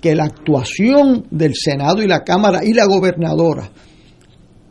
que 0.00 0.14
la 0.14 0.24
actuación 0.24 1.26
del 1.30 1.52
Senado 1.54 2.02
y 2.02 2.06
la 2.06 2.24
Cámara 2.24 2.64
y 2.64 2.72
la 2.72 2.86
gobernadora 2.86 3.70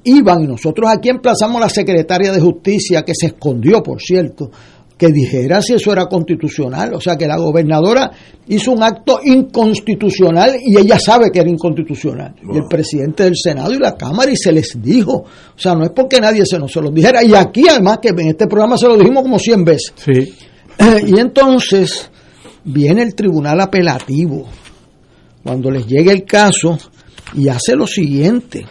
iban, 0.03 0.43
y 0.43 0.47
nosotros 0.47 0.89
aquí 0.89 1.09
emplazamos 1.09 1.57
a 1.57 1.65
la 1.65 1.69
secretaria 1.69 2.31
de 2.31 2.39
Justicia, 2.39 3.03
que 3.03 3.13
se 3.15 3.27
escondió, 3.27 3.83
por 3.83 4.01
cierto, 4.01 4.49
que 4.97 5.07
dijera 5.07 5.61
si 5.61 5.75
eso 5.75 5.93
era 5.93 6.07
constitucional. 6.07 6.93
O 6.93 6.99
sea, 6.99 7.15
que 7.15 7.25
la 7.25 7.37
gobernadora 7.37 8.11
hizo 8.49 8.73
un 8.73 8.83
acto 8.83 9.21
inconstitucional 9.23 10.57
y 10.61 10.77
ella 10.77 10.99
sabe 10.99 11.31
que 11.31 11.39
era 11.39 11.49
inconstitucional. 11.49 12.35
Y 12.53 12.57
el 12.57 12.65
presidente 12.69 13.23
del 13.23 13.35
Senado 13.41 13.71
y 13.73 13.77
la 13.77 13.95
Cámara, 13.95 14.29
y 14.29 14.35
se 14.35 14.51
les 14.51 14.77
dijo. 14.81 15.13
O 15.13 15.57
sea, 15.57 15.73
no 15.73 15.85
es 15.85 15.91
porque 15.91 16.19
nadie 16.19 16.45
se 16.45 16.59
nos 16.59 16.73
se 16.73 16.81
los 16.81 16.93
dijera. 16.93 17.23
Y 17.23 17.33
aquí, 17.33 17.69
además, 17.69 17.99
que 18.01 18.09
en 18.09 18.27
este 18.27 18.47
programa 18.47 18.77
se 18.77 18.87
lo 18.87 18.97
dijimos 18.97 19.23
como 19.23 19.39
100 19.39 19.63
veces. 19.63 19.93
Sí. 19.95 20.33
Y 21.07 21.17
entonces 21.17 22.11
viene 22.65 23.03
el 23.03 23.15
tribunal 23.15 23.61
apelativo, 23.61 24.47
cuando 25.43 25.71
les 25.71 25.87
llegue 25.87 26.11
el 26.11 26.25
caso, 26.25 26.77
y 27.35 27.47
hace 27.47 27.75
lo 27.75 27.87
siguiente. 27.87 28.65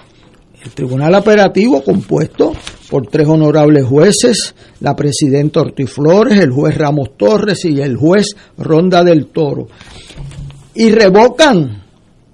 El 0.65 0.73
tribunal 0.73 1.15
apelativo 1.15 1.83
compuesto 1.83 2.53
por 2.91 3.07
tres 3.07 3.29
honorables 3.29 3.85
jueces, 3.85 4.55
la 4.81 4.97
presidenta 4.97 5.61
Ortiz 5.61 5.91
Flores, 5.91 6.41
el 6.41 6.51
juez 6.51 6.77
Ramos 6.77 7.17
Torres 7.17 7.65
y 7.65 7.81
el 7.81 7.97
juez 7.97 8.35
Ronda 8.57 9.05
del 9.05 9.27
Toro. 9.27 9.69
Y 10.75 10.91
revocan 10.91 11.85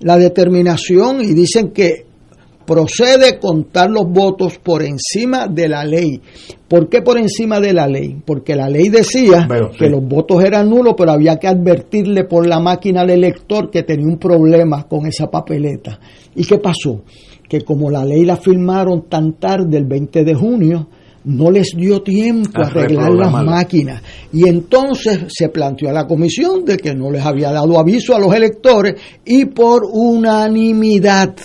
la 0.00 0.16
determinación 0.16 1.22
y 1.22 1.34
dicen 1.34 1.70
que 1.70 2.06
procede 2.64 3.38
contar 3.38 3.90
los 3.90 4.10
votos 4.10 4.58
por 4.58 4.82
encima 4.82 5.46
de 5.46 5.68
la 5.68 5.84
ley. 5.84 6.20
¿Por 6.66 6.88
qué 6.88 7.02
por 7.02 7.18
encima 7.18 7.60
de 7.60 7.74
la 7.74 7.86
ley? 7.86 8.16
Porque 8.24 8.56
la 8.56 8.68
ley 8.68 8.88
decía 8.88 9.46
sí. 9.48 9.78
que 9.78 9.88
los 9.90 10.02
votos 10.02 10.42
eran 10.42 10.70
nulos, 10.70 10.94
pero 10.96 11.12
había 11.12 11.36
que 11.36 11.46
advertirle 11.46 12.24
por 12.24 12.46
la 12.46 12.58
máquina 12.60 13.02
al 13.02 13.10
elector 13.10 13.70
que 13.70 13.82
tenía 13.82 14.06
un 14.06 14.18
problema 14.18 14.84
con 14.88 15.06
esa 15.06 15.30
papeleta. 15.30 16.00
¿Y 16.34 16.44
qué 16.44 16.58
pasó? 16.58 17.02
Que 17.54 17.60
como 17.60 17.88
la 17.88 18.04
ley 18.04 18.24
la 18.24 18.36
firmaron 18.36 19.08
tan 19.08 19.34
tarde, 19.34 19.78
el 19.78 19.84
20 19.84 20.24
de 20.24 20.34
junio, 20.34 20.88
no 21.22 21.52
les 21.52 21.68
dio 21.76 22.02
tiempo 22.02 22.60
a 22.60 22.66
arreglar 22.66 23.12
las 23.12 23.30
máquinas. 23.30 24.02
Y 24.32 24.48
entonces 24.48 25.26
se 25.28 25.50
planteó 25.50 25.88
a 25.88 25.92
la 25.92 26.04
comisión 26.04 26.64
de 26.64 26.76
que 26.76 26.96
no 26.96 27.12
les 27.12 27.24
había 27.24 27.52
dado 27.52 27.78
aviso 27.78 28.12
a 28.12 28.18
los 28.18 28.34
electores 28.34 29.00
y 29.24 29.44
por 29.44 29.84
unanimidad 29.84 31.36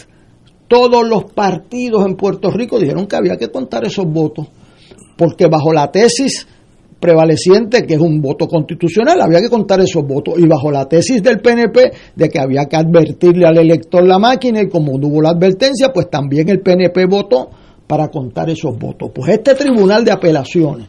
todos 0.68 1.08
los 1.08 1.26
partidos 1.26 2.04
en 2.08 2.16
Puerto 2.16 2.50
Rico 2.50 2.80
dijeron 2.80 3.06
que 3.06 3.16
había 3.16 3.38
que 3.38 3.50
contar 3.50 3.86
esos 3.86 4.06
votos, 4.06 4.48
porque 5.16 5.46
bajo 5.46 5.72
la 5.72 5.92
tesis 5.92 6.48
prevaleciente, 7.00 7.84
que 7.84 7.94
es 7.94 8.00
un 8.00 8.22
voto 8.22 8.48
constitucional, 8.48 9.22
había 9.22 9.40
que 9.40 9.50
contar 9.50 9.80
esos 9.80 10.06
votos, 10.06 10.36
y 10.38 10.46
bajo 10.46 10.72
la 10.72 10.88
tesis 10.88 11.24
del 11.24 11.40
PNP 11.40 11.92
de 12.16 12.30
que 12.30 12.40
había 12.40 12.66
que 12.66 12.76
advertirle 12.76 13.46
al 13.46 13.58
elector 13.58 14.06
la 14.06 14.20
máquina, 14.20 14.62
y 14.62 14.70
como 14.70 14.98
no 14.98 15.08
hubo 15.08 15.22
la 15.22 15.30
advertencia, 15.30 15.92
pues 15.94 16.10
también 16.10 16.50
el 16.50 16.62
PNP 16.62 17.06
votó 17.06 17.50
para 17.88 18.10
contar 18.10 18.50
esos 18.50 18.78
votos. 18.78 19.12
Pues 19.14 19.32
este 19.32 19.56
tribunal 19.56 20.06
de 20.06 20.12
apelaciones 20.12 20.88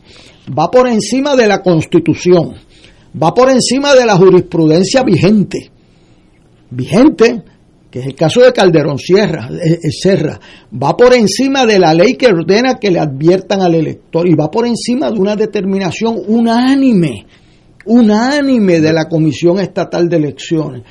va 0.57 0.71
por 0.71 0.89
encima 0.89 1.37
de 1.37 1.47
la 1.47 1.63
constitución, 1.63 2.55
va 3.21 3.33
por 3.33 3.49
encima 3.51 3.95
de 3.95 4.05
la 4.05 4.17
jurisprudencia 4.17 5.03
vigente, 5.03 5.71
vigente, 6.71 7.43
que 7.91 7.99
es 8.01 8.07
el 8.07 8.15
caso 8.15 8.41
de 8.41 8.53
Calderón 8.53 8.99
Sierra, 8.99 9.49
eh, 9.51 9.79
eh, 9.83 9.91
Serra, 9.91 10.39
va 10.73 10.97
por 10.97 11.13
encima 11.13 11.67
de 11.67 11.79
la 11.79 11.93
ley 11.93 12.15
que 12.15 12.29
ordena 12.29 12.79
que 12.79 12.91
le 12.91 13.01
adviertan 13.01 13.63
al 13.63 13.75
elector 13.75 14.29
y 14.29 14.35
va 14.35 14.51
por 14.51 14.67
encima 14.67 15.11
de 15.11 15.19
una 15.19 15.35
determinación 15.35 16.17
unánime, 16.29 17.27
unánime 17.87 18.81
de 18.81 18.93
la 18.93 19.09
Comisión 19.09 19.59
Estatal 19.59 20.09
de 20.09 20.17
Elecciones 20.17 20.83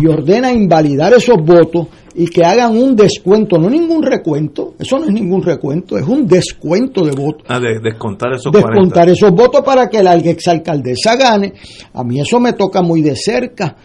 y 0.00 0.06
ordena 0.06 0.52
invalidar 0.52 1.12
esos 1.12 1.36
votos 1.44 1.88
y 2.14 2.26
que 2.26 2.44
hagan 2.44 2.76
un 2.76 2.94
descuento, 2.94 3.58
no 3.58 3.68
ningún 3.68 4.02
recuento, 4.02 4.74
eso 4.78 4.98
no 4.98 5.06
es 5.06 5.12
ningún 5.12 5.42
recuento, 5.42 5.98
es 5.98 6.06
un 6.06 6.26
descuento 6.28 7.04
de 7.04 7.10
votos. 7.10 7.42
Ah, 7.48 7.58
de 7.58 7.80
descontar 7.82 8.32
esos 8.34 8.52
descontar 8.52 9.08
esos 9.08 9.32
votos 9.32 9.62
para 9.64 9.88
que 9.88 10.02
la 10.02 10.14
exalcaldesa 10.14 11.16
gane. 11.16 11.54
A 11.92 12.04
mí 12.04 12.20
eso 12.20 12.38
me 12.38 12.52
toca 12.52 12.82
muy 12.82 13.02
de 13.02 13.16
cerca, 13.16 13.76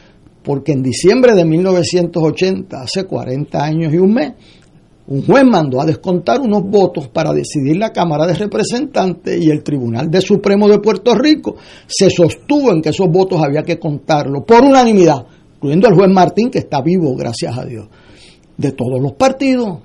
porque 0.50 0.72
en 0.72 0.82
diciembre 0.82 1.36
de 1.36 1.46
1980, 1.46 2.82
hace 2.82 3.04
40 3.04 3.64
años 3.64 3.94
y 3.94 4.00
un 4.00 4.12
mes, 4.12 4.34
un 5.06 5.24
juez 5.24 5.44
mandó 5.46 5.80
a 5.80 5.86
descontar 5.86 6.42
unos 6.42 6.64
votos 6.64 7.08
para 7.10 7.32
decidir 7.34 7.78
la 7.78 7.92
Cámara 7.92 8.26
de 8.26 8.34
Representantes 8.34 9.40
y 9.40 9.52
el 9.52 9.62
Tribunal 9.62 10.10
de 10.10 10.22
Supremo 10.22 10.68
de 10.68 10.80
Puerto 10.80 11.14
Rico 11.14 11.56
se 11.86 12.10
sostuvo 12.10 12.72
en 12.72 12.82
que 12.82 12.90
esos 12.90 13.12
votos 13.12 13.40
había 13.44 13.62
que 13.62 13.78
contarlos 13.78 14.44
por 14.44 14.64
unanimidad, 14.64 15.24
incluyendo 15.58 15.88
el 15.88 15.94
juez 15.94 16.10
Martín, 16.10 16.50
que 16.50 16.58
está 16.58 16.82
vivo, 16.82 17.16
gracias 17.16 17.56
a 17.56 17.64
Dios, 17.64 17.88
de 18.58 18.72
todos 18.72 19.00
los 19.00 19.14
partidos. 19.14 19.82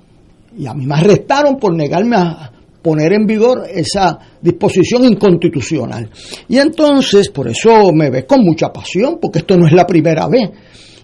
Y 0.57 0.65
a 0.65 0.73
mí 0.73 0.87
me 0.87 0.95
arrestaron 0.95 1.57
por 1.57 1.75
negarme 1.75 2.15
a 2.15 2.51
poner 2.85 3.13
en 3.13 3.25
vigor 3.25 3.63
esa 3.67 4.15
disposición 4.39 5.05
inconstitucional. 5.05 6.07
Y 6.47 6.59
entonces, 6.59 7.29
por 7.29 7.47
eso 7.47 7.91
me 7.91 8.11
ves 8.11 8.25
con 8.25 8.41
mucha 8.41 8.71
pasión, 8.71 9.17
porque 9.19 9.39
esto 9.39 9.57
no 9.57 9.65
es 9.65 9.73
la 9.73 9.87
primera 9.87 10.27
vez. 10.27 10.51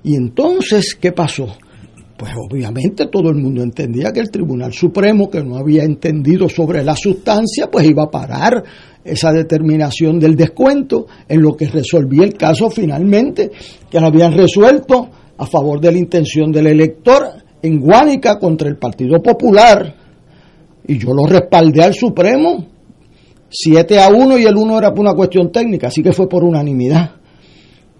Y 0.03 0.15
entonces, 0.15 0.95
¿qué 1.01 1.11
pasó? 1.11 1.47
Pues 2.15 2.33
obviamente 2.37 3.07
todo 3.07 3.31
el 3.31 3.37
mundo 3.37 3.63
entendía 3.63 4.11
que 4.11 4.19
el 4.19 4.29
Tribunal 4.29 4.71
Supremo, 4.73 5.27
que 5.27 5.43
no 5.43 5.57
había 5.57 5.83
entendido 5.83 6.47
sobre 6.47 6.83
la 6.83 6.95
sustancia, 6.95 7.65
pues 7.71 7.87
iba 7.87 8.03
a 8.03 8.11
parar 8.11 8.63
esa 9.03 9.31
determinación 9.31 10.19
del 10.19 10.35
descuento, 10.35 11.07
en 11.27 11.41
lo 11.41 11.57
que 11.57 11.67
resolvía 11.67 12.25
el 12.25 12.35
caso 12.35 12.69
finalmente, 12.69 13.49
que 13.89 13.99
lo 13.99 14.05
habían 14.05 14.37
resuelto 14.37 15.09
a 15.35 15.47
favor 15.47 15.81
de 15.81 15.93
la 15.93 15.97
intención 15.97 16.51
del 16.51 16.67
elector 16.67 17.23
en 17.59 17.79
Guánica 17.79 18.37
contra 18.37 18.69
el 18.69 18.77
Partido 18.77 19.19
Popular, 19.19 20.00
y 20.91 20.97
yo 20.97 21.13
lo 21.13 21.25
respaldé 21.25 21.83
al 21.83 21.93
Supremo, 21.93 22.65
7 23.49 23.97
a 23.97 24.09
1 24.09 24.37
y 24.39 24.43
el 24.43 24.57
1 24.57 24.77
era 24.77 24.91
por 24.91 24.99
una 24.99 25.13
cuestión 25.13 25.49
técnica, 25.49 25.87
así 25.87 26.03
que 26.03 26.11
fue 26.11 26.27
por 26.27 26.43
unanimidad. 26.43 27.11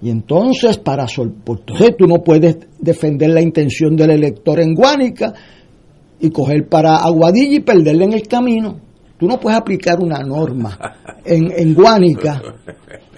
Y 0.02 0.10
entonces, 0.10 0.78
para 0.78 1.06
entonces 1.06 1.96
tú 1.98 2.06
no 2.06 2.22
puedes 2.22 2.58
defender 2.80 3.30
la 3.30 3.42
intención 3.42 3.96
del 3.96 4.12
elector 4.12 4.60
en 4.60 4.74
Guánica 4.74 5.34
y 6.20 6.30
coger 6.32 6.68
para 6.68 6.98
Aguadilla 6.98 7.56
y 7.56 7.60
perderle 7.62 8.06
en 8.06 8.14
el 8.14 8.28
camino. 8.28 8.78
Tú 9.18 9.26
no 9.26 9.40
puedes 9.40 9.58
aplicar 9.58 10.00
una 10.02 10.20
norma 10.20 10.78
en, 11.24 11.50
en 11.56 11.74
Guánica 11.74 12.42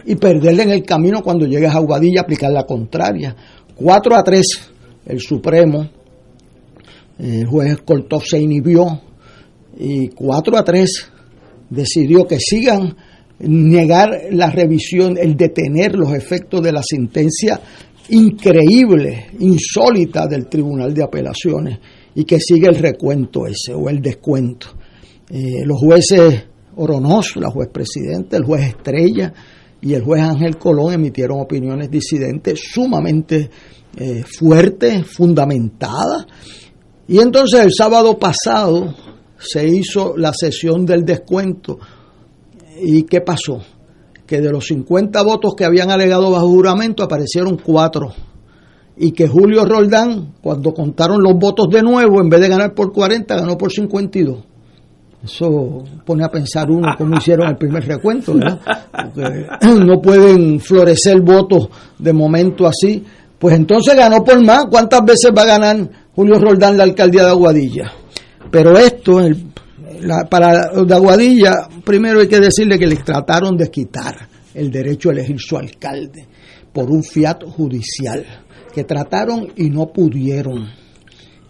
y 0.06 0.16
perderla 0.16 0.64
en 0.64 0.72
el 0.72 0.84
camino 0.84 1.24
cuando 1.24 1.48
llegues 1.48 1.74
a 1.74 1.78
Aguadilla 1.78 2.22
aplicar 2.22 2.52
la 2.52 2.66
contraria. 2.66 3.36
4 3.76 4.16
a 4.16 4.24
3, 4.24 4.72
el 5.08 5.20
Supremo, 5.20 5.90
el 7.18 7.48
juez 7.48 7.78
Kortov 7.84 8.24
se 8.24 8.40
inhibió 8.40 9.13
y 9.78 10.10
4 10.10 10.58
a 10.58 10.64
3 10.64 11.12
decidió 11.70 12.26
que 12.26 12.40
sigan 12.40 12.96
negar 13.40 14.10
la 14.32 14.50
revisión, 14.50 15.18
el 15.20 15.36
detener 15.36 15.96
los 15.96 16.14
efectos 16.14 16.62
de 16.62 16.72
la 16.72 16.82
sentencia 16.84 17.60
increíble, 18.10 19.28
insólita 19.40 20.28
del 20.28 20.48
Tribunal 20.48 20.94
de 20.94 21.04
Apelaciones 21.04 21.80
y 22.16 22.26
que 22.26 22.40
siga 22.40 22.70
el 22.70 22.76
recuento 22.76 23.48
ese 23.48 23.74
o 23.74 23.90
el 23.90 24.02
descuento. 24.02 24.68
Eh, 25.30 25.66
los 25.66 25.80
jueces 25.80 26.46
Oronoz, 26.76 27.36
la 27.38 27.50
juez 27.50 27.70
presidente, 27.72 28.38
el 28.38 28.44
juez 28.44 28.70
Estrella 28.70 29.34
y 29.82 29.94
el 29.94 30.04
juez 30.04 30.22
Ángel 30.22 30.58
Colón 30.58 30.94
emitieron 30.94 31.40
opiniones 31.40 31.90
disidentes 31.90 32.60
sumamente 32.72 33.50
eh, 33.98 34.24
fuertes, 34.24 35.06
fundamentadas. 35.08 36.26
Y 37.08 37.20
entonces 37.20 37.62
el 37.62 37.72
sábado 37.72 38.18
pasado 38.18 38.94
se 39.44 39.68
hizo 39.68 40.16
la 40.18 40.34
sesión 40.34 40.86
del 40.86 41.04
descuento. 41.06 41.80
¿Y 42.82 43.04
qué 43.04 43.22
pasó? 43.22 43.62
Que 44.26 44.42
de 44.42 44.52
los 44.52 44.66
50 44.66 45.22
votos 45.24 45.54
que 45.56 45.66
habían 45.66 45.92
alegado 45.92 46.32
bajo 46.32 46.48
juramento 46.48 47.04
aparecieron 47.04 47.58
cuatro. 47.58 48.14
Y 48.96 49.12
que 49.12 49.28
Julio 49.28 49.66
Roldán, 49.66 50.36
cuando 50.42 50.74
contaron 50.74 51.22
los 51.22 51.34
votos 51.36 51.68
de 51.70 51.82
nuevo, 51.82 52.22
en 52.22 52.30
vez 52.30 52.42
de 52.42 52.50
ganar 52.50 52.74
por 52.74 52.92
40, 52.92 53.36
ganó 53.36 53.58
por 53.58 53.72
52. 53.72 54.44
Eso 55.24 55.84
pone 56.06 56.26
a 56.26 56.30
pensar 56.30 56.70
uno 56.70 56.90
cómo 56.98 57.16
hicieron 57.16 57.48
el 57.48 57.56
primer 57.56 57.86
recuento, 57.86 58.34
¿verdad? 58.34 58.60
Porque 59.14 59.46
no 59.86 60.02
pueden 60.02 60.60
florecer 60.60 61.22
votos 61.22 61.70
de 61.98 62.12
momento 62.12 62.68
así. 62.68 63.04
Pues 63.40 63.56
entonces 63.56 63.96
ganó 63.96 64.24
por 64.24 64.44
más. 64.46 64.66
¿Cuántas 64.70 65.02
veces 65.06 65.32
va 65.36 65.44
a 65.44 65.46
ganar 65.46 65.90
Julio 66.14 66.40
Roldán 66.40 66.78
la 66.78 66.84
alcaldía 66.84 67.24
de 67.24 67.30
Aguadilla? 67.30 68.03
Pero 68.54 68.78
esto, 68.78 69.20
el, 69.20 69.48
la, 70.02 70.26
para 70.30 70.70
de 70.86 70.94
Aguadilla, 70.94 71.68
primero 71.84 72.20
hay 72.20 72.28
que 72.28 72.40
decirle 72.40 72.78
que 72.78 72.86
les 72.86 73.04
trataron 73.04 73.58
de 73.58 73.72
quitar 73.72 74.30
el 74.54 74.70
derecho 74.70 75.10
a 75.10 75.14
elegir 75.14 75.40
su 75.40 75.58
alcalde 75.58 76.28
por 76.72 76.92
un 76.92 77.04
fiat 77.04 77.44
judicial, 77.46 78.24
que 78.72 78.84
trataron 78.84 79.48
y 79.56 79.72
no 79.72 79.88
pudieron. 79.88 80.68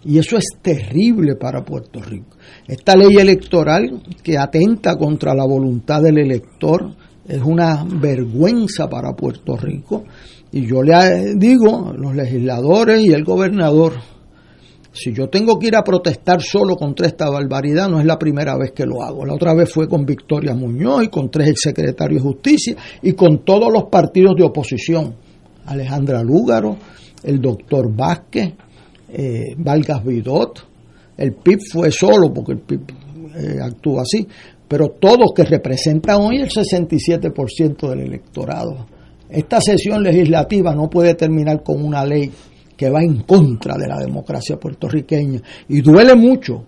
Y 0.02 0.16
eso 0.16 0.38
es 0.38 0.46
terrible 0.62 1.36
para 1.36 1.62
Puerto 1.62 2.00
Rico. 2.00 2.38
Esta 2.66 2.96
ley 2.96 3.16
electoral 3.18 4.02
que 4.22 4.38
atenta 4.38 4.96
contra 4.96 5.34
la 5.34 5.44
voluntad 5.44 6.00
del 6.00 6.16
elector 6.16 6.90
es 7.28 7.42
una 7.42 7.84
vergüenza 7.84 8.88
para 8.88 9.12
Puerto 9.12 9.58
Rico. 9.58 10.04
Y 10.52 10.66
yo 10.66 10.82
le 10.82 11.34
digo, 11.34 11.92
los 11.94 12.14
legisladores 12.14 13.02
y 13.02 13.12
el 13.12 13.24
gobernador, 13.24 13.92
si 14.94 15.12
yo 15.12 15.28
tengo 15.28 15.58
que 15.58 15.66
ir 15.66 15.76
a 15.76 15.82
protestar 15.82 16.40
solo 16.40 16.76
contra 16.76 17.08
esta 17.08 17.28
barbaridad, 17.28 17.88
no 17.88 17.98
es 17.98 18.06
la 18.06 18.16
primera 18.16 18.56
vez 18.56 18.70
que 18.70 18.86
lo 18.86 19.02
hago. 19.02 19.26
La 19.26 19.34
otra 19.34 19.52
vez 19.52 19.68
fue 19.72 19.88
con 19.88 20.06
Victoria 20.06 20.54
Muñoz 20.54 21.04
y 21.04 21.08
con 21.08 21.30
tres 21.30 21.48
exsecretarios 21.50 22.22
de 22.22 22.28
Justicia 22.28 22.76
y 23.02 23.12
con 23.12 23.44
todos 23.44 23.72
los 23.72 23.84
partidos 23.90 24.36
de 24.36 24.44
oposición. 24.44 25.16
Alejandra 25.66 26.22
Lúgaro, 26.22 26.76
el 27.24 27.40
doctor 27.40 27.92
Vázquez, 27.92 28.52
eh, 29.08 29.54
Vargas 29.58 30.04
Vidot, 30.04 30.64
el 31.16 31.32
PIB 31.32 31.58
fue 31.72 31.90
solo 31.90 32.32
porque 32.32 32.52
el 32.52 32.60
PIB 32.60 32.80
eh, 33.36 33.58
actúa 33.60 34.02
así, 34.02 34.26
pero 34.68 34.90
todos 34.90 35.32
que 35.34 35.42
representan 35.44 36.20
hoy 36.20 36.36
el 36.36 36.50
67% 36.50 37.88
del 37.88 38.00
electorado. 38.00 38.86
Esta 39.28 39.60
sesión 39.60 40.04
legislativa 40.04 40.72
no 40.72 40.88
puede 40.88 41.14
terminar 41.14 41.64
con 41.64 41.84
una 41.84 42.04
ley 42.04 42.30
que 42.76 42.90
va 42.90 43.02
en 43.02 43.22
contra 43.22 43.76
de 43.76 43.88
la 43.88 43.98
democracia 43.98 44.56
puertorriqueña. 44.56 45.40
Y 45.68 45.80
duele 45.80 46.14
mucho 46.14 46.64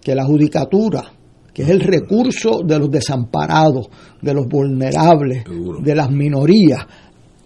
que 0.00 0.14
la 0.14 0.24
judicatura, 0.24 1.04
que 1.52 1.62
es 1.62 1.68
el 1.68 1.80
recurso 1.80 2.60
de 2.64 2.78
los 2.78 2.90
desamparados, 2.90 3.88
de 4.20 4.34
los 4.34 4.46
vulnerables, 4.46 5.44
de 5.82 5.94
las 5.94 6.10
minorías, 6.10 6.86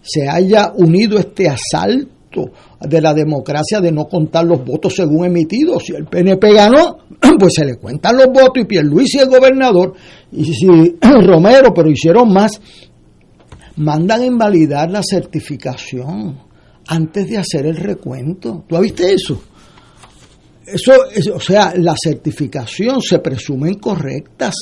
se 0.01 0.27
haya 0.27 0.73
unido 0.75 1.17
este 1.17 1.47
asalto 1.47 2.51
de 2.81 3.01
la 3.01 3.13
democracia 3.13 3.79
de 3.79 3.91
no 3.91 4.05
contar 4.05 4.45
los 4.45 4.65
votos 4.65 4.95
según 4.95 5.25
emitidos. 5.25 5.83
Si 5.85 5.93
el 5.93 6.05
PNP 6.05 6.53
ganó, 6.53 6.97
pues 7.39 7.53
se 7.55 7.65
le 7.65 7.75
cuentan 7.75 8.17
los 8.17 8.27
votos 8.27 8.63
y 8.63 8.65
Pierluisi 8.65 9.19
es 9.19 9.29
gobernador. 9.29 9.93
Y 10.31 10.45
si 10.45 10.67
Romero, 11.01 11.73
pero 11.73 11.89
hicieron 11.89 12.33
más, 12.33 12.59
mandan 13.77 14.25
invalidar 14.25 14.91
la 14.91 15.01
certificación 15.03 16.52
antes 16.87 17.29
de 17.29 17.37
hacer 17.37 17.65
el 17.65 17.77
recuento. 17.77 18.63
¿Tú 18.67 18.75
has 18.75 18.81
visto 18.81 19.03
eso? 19.03 19.41
Eso, 20.65 20.93
o 21.35 21.39
sea, 21.39 21.73
la 21.75 21.95
certificación 22.01 23.01
se 23.01 23.19
presumen 23.19 23.75
correctas. 23.75 24.55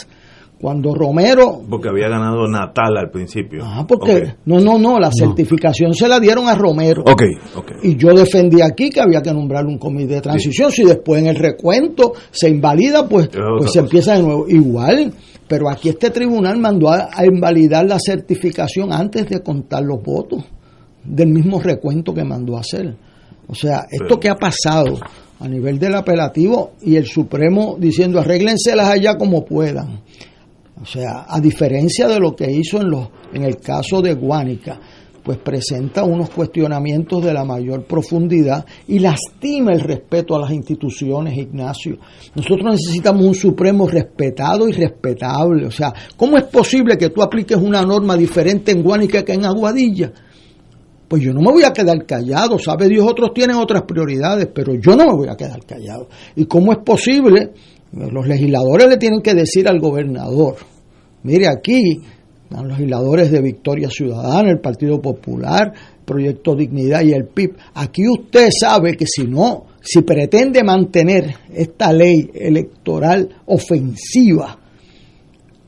Cuando 0.60 0.94
Romero... 0.94 1.64
Porque 1.68 1.90
había 1.90 2.08
ganado 2.08 2.48
Natal 2.48 2.96
al 2.96 3.10
principio. 3.10 3.64
Ah, 3.66 3.84
porque... 3.88 4.36
No, 4.46 4.60
no, 4.60 4.78
no, 4.78 5.00
la 5.00 5.12
certificación 5.12 5.96
se 5.96 6.08
la 6.08 6.20
dieron 6.20 6.48
a 6.48 6.54
Romero. 6.54 7.02
Ok, 7.02 7.24
ok. 7.56 7.72
Y 7.82 7.96
yo 7.96 8.14
defendí 8.14 8.62
aquí 8.62 8.92
que 8.92 9.02
había 9.02 9.24
que 9.24 9.34
nombrar 9.34 9.66
un 9.66 9.80
comité 9.80 10.16
de 10.16 10.22
transición. 10.22 10.72
Si 10.72 10.84
después 10.84 11.20
en 11.20 11.30
el 11.30 11.36
recuento 11.36 12.14
se 12.30 12.50
invalida, 12.50 13.10
pues, 13.10 13.30
pues 13.30 13.72
se 13.72 13.80
empieza 13.80 14.14
de 14.14 14.22
nuevo. 14.22 14.48
Igual, 14.48 15.12
pero 15.48 15.68
aquí 15.68 15.90
este 15.90 16.12
tribunal 16.12 16.60
mandó 16.60 16.92
a 16.92 17.26
invalidar 17.26 17.88
la 17.88 17.98
certificación 18.00 18.94
antes 18.94 19.28
de 19.30 19.42
contar 19.42 19.82
los 19.82 20.04
votos 20.04 20.46
del 21.04 21.30
mismo 21.30 21.60
recuento 21.60 22.14
que 22.14 22.24
mandó 22.24 22.58
a 22.58 22.62
hacer. 22.62 22.96
O 23.48 23.56
sea, 23.56 23.86
esto 23.90 24.20
que 24.20 24.30
ha 24.30 24.36
pasado 24.36 25.00
a 25.40 25.48
nivel 25.48 25.80
del 25.80 25.96
apelativo 25.96 26.74
y 26.82 26.96
el 26.96 27.06
Supremo 27.06 27.76
diciendo 27.80 28.20
arréglenselas 28.20 28.88
allá 28.88 29.18
como 29.18 29.44
puedan. 29.44 30.02
O 30.82 30.86
sea, 30.86 31.26
a 31.28 31.40
diferencia 31.40 32.08
de 32.08 32.20
lo 32.20 32.36
que 32.36 32.52
hizo 32.52 32.80
en, 32.82 32.90
los, 32.90 33.10
en 33.34 33.44
el 33.44 33.58
caso 33.58 34.02
de 34.02 34.14
Guánica, 34.14 34.80
pues 35.24 35.38
presenta 35.38 36.04
unos 36.04 36.30
cuestionamientos 36.30 37.24
de 37.24 37.34
la 37.34 37.44
mayor 37.44 37.86
profundidad 37.86 38.66
y 38.88 39.00
lastima 39.00 39.74
el 39.74 39.82
respeto 39.82 40.36
a 40.36 40.40
las 40.40 40.52
instituciones, 40.52 41.38
Ignacio. 41.38 41.98
Nosotros 42.36 42.74
necesitamos 42.74 43.26
un 43.26 43.36
Supremo 43.36 43.88
respetado 43.88 44.68
y 44.68 44.72
respetable. 44.72 45.68
O 45.68 45.72
sea, 45.72 45.94
¿cómo 46.18 46.38
es 46.38 46.46
posible 46.46 46.98
que 46.98 47.10
tú 47.10 47.22
apliques 47.22 47.58
una 47.58 47.84
norma 47.84 48.16
diferente 48.16 48.72
en 48.72 48.82
Guánica 48.82 49.24
que 49.24 49.34
en 49.34 49.46
Aguadilla? 49.46 50.12
Pues 51.12 51.24
yo 51.24 51.34
no 51.34 51.42
me 51.42 51.52
voy 51.52 51.64
a 51.66 51.74
quedar 51.74 52.06
callado, 52.06 52.58
sabe 52.58 52.88
Dios, 52.88 53.06
otros 53.06 53.34
tienen 53.34 53.58
otras 53.58 53.84
prioridades, 53.84 54.48
pero 54.56 54.76
yo 54.76 54.96
no 54.96 55.08
me 55.08 55.14
voy 55.14 55.28
a 55.28 55.36
quedar 55.36 55.60
callado. 55.66 56.08
¿Y 56.38 56.46
cómo 56.46 56.72
es 56.72 56.78
posible? 56.86 57.52
Los 57.92 58.26
legisladores 58.26 58.88
le 58.88 58.96
tienen 58.96 59.22
que 59.22 59.34
decir 59.34 59.68
al 59.68 59.82
gobernador, 59.82 60.56
mire 61.24 61.50
aquí, 61.50 62.00
los 62.50 62.66
legisladores 62.66 63.30
de 63.30 63.42
Victoria 63.42 63.90
Ciudadana, 63.90 64.52
el 64.52 64.62
Partido 64.62 65.02
Popular, 65.02 65.74
Proyecto 66.06 66.56
Dignidad 66.56 67.02
y 67.02 67.12
el 67.12 67.26
PIB, 67.26 67.58
aquí 67.74 68.08
usted 68.08 68.48
sabe 68.58 68.96
que 68.96 69.06
si 69.06 69.26
no, 69.26 69.66
si 69.82 70.04
pretende 70.04 70.64
mantener 70.64 71.36
esta 71.54 71.92
ley 71.92 72.32
electoral 72.34 73.28
ofensiva, 73.48 74.58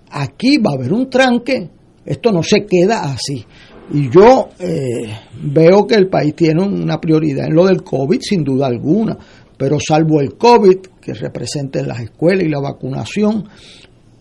aquí 0.10 0.56
va 0.56 0.72
a 0.72 0.76
haber 0.76 0.94
un 0.94 1.10
tranque, 1.10 1.70
esto 2.06 2.32
no 2.32 2.42
se 2.42 2.66
queda 2.66 3.02
así. 3.02 3.46
Y 3.94 4.10
yo 4.10 4.50
eh, 4.58 5.06
veo 5.44 5.86
que 5.86 5.94
el 5.94 6.10
país 6.10 6.36
tiene 6.36 6.64
una 6.64 7.00
prioridad 7.00 7.46
en 7.46 7.54
lo 7.54 7.68
del 7.68 7.84
COVID, 7.84 8.20
sin 8.22 8.44
duda 8.44 8.66
alguna, 8.66 9.16
pero 9.56 9.78
salvo 9.80 10.20
el 10.20 10.34
COVID, 10.34 10.78
que 11.00 11.14
representa 11.14 11.80
en 11.80 11.88
las 11.88 12.00
escuelas 12.00 12.44
y 12.44 12.50
la 12.50 12.60
vacunación, 12.60 13.48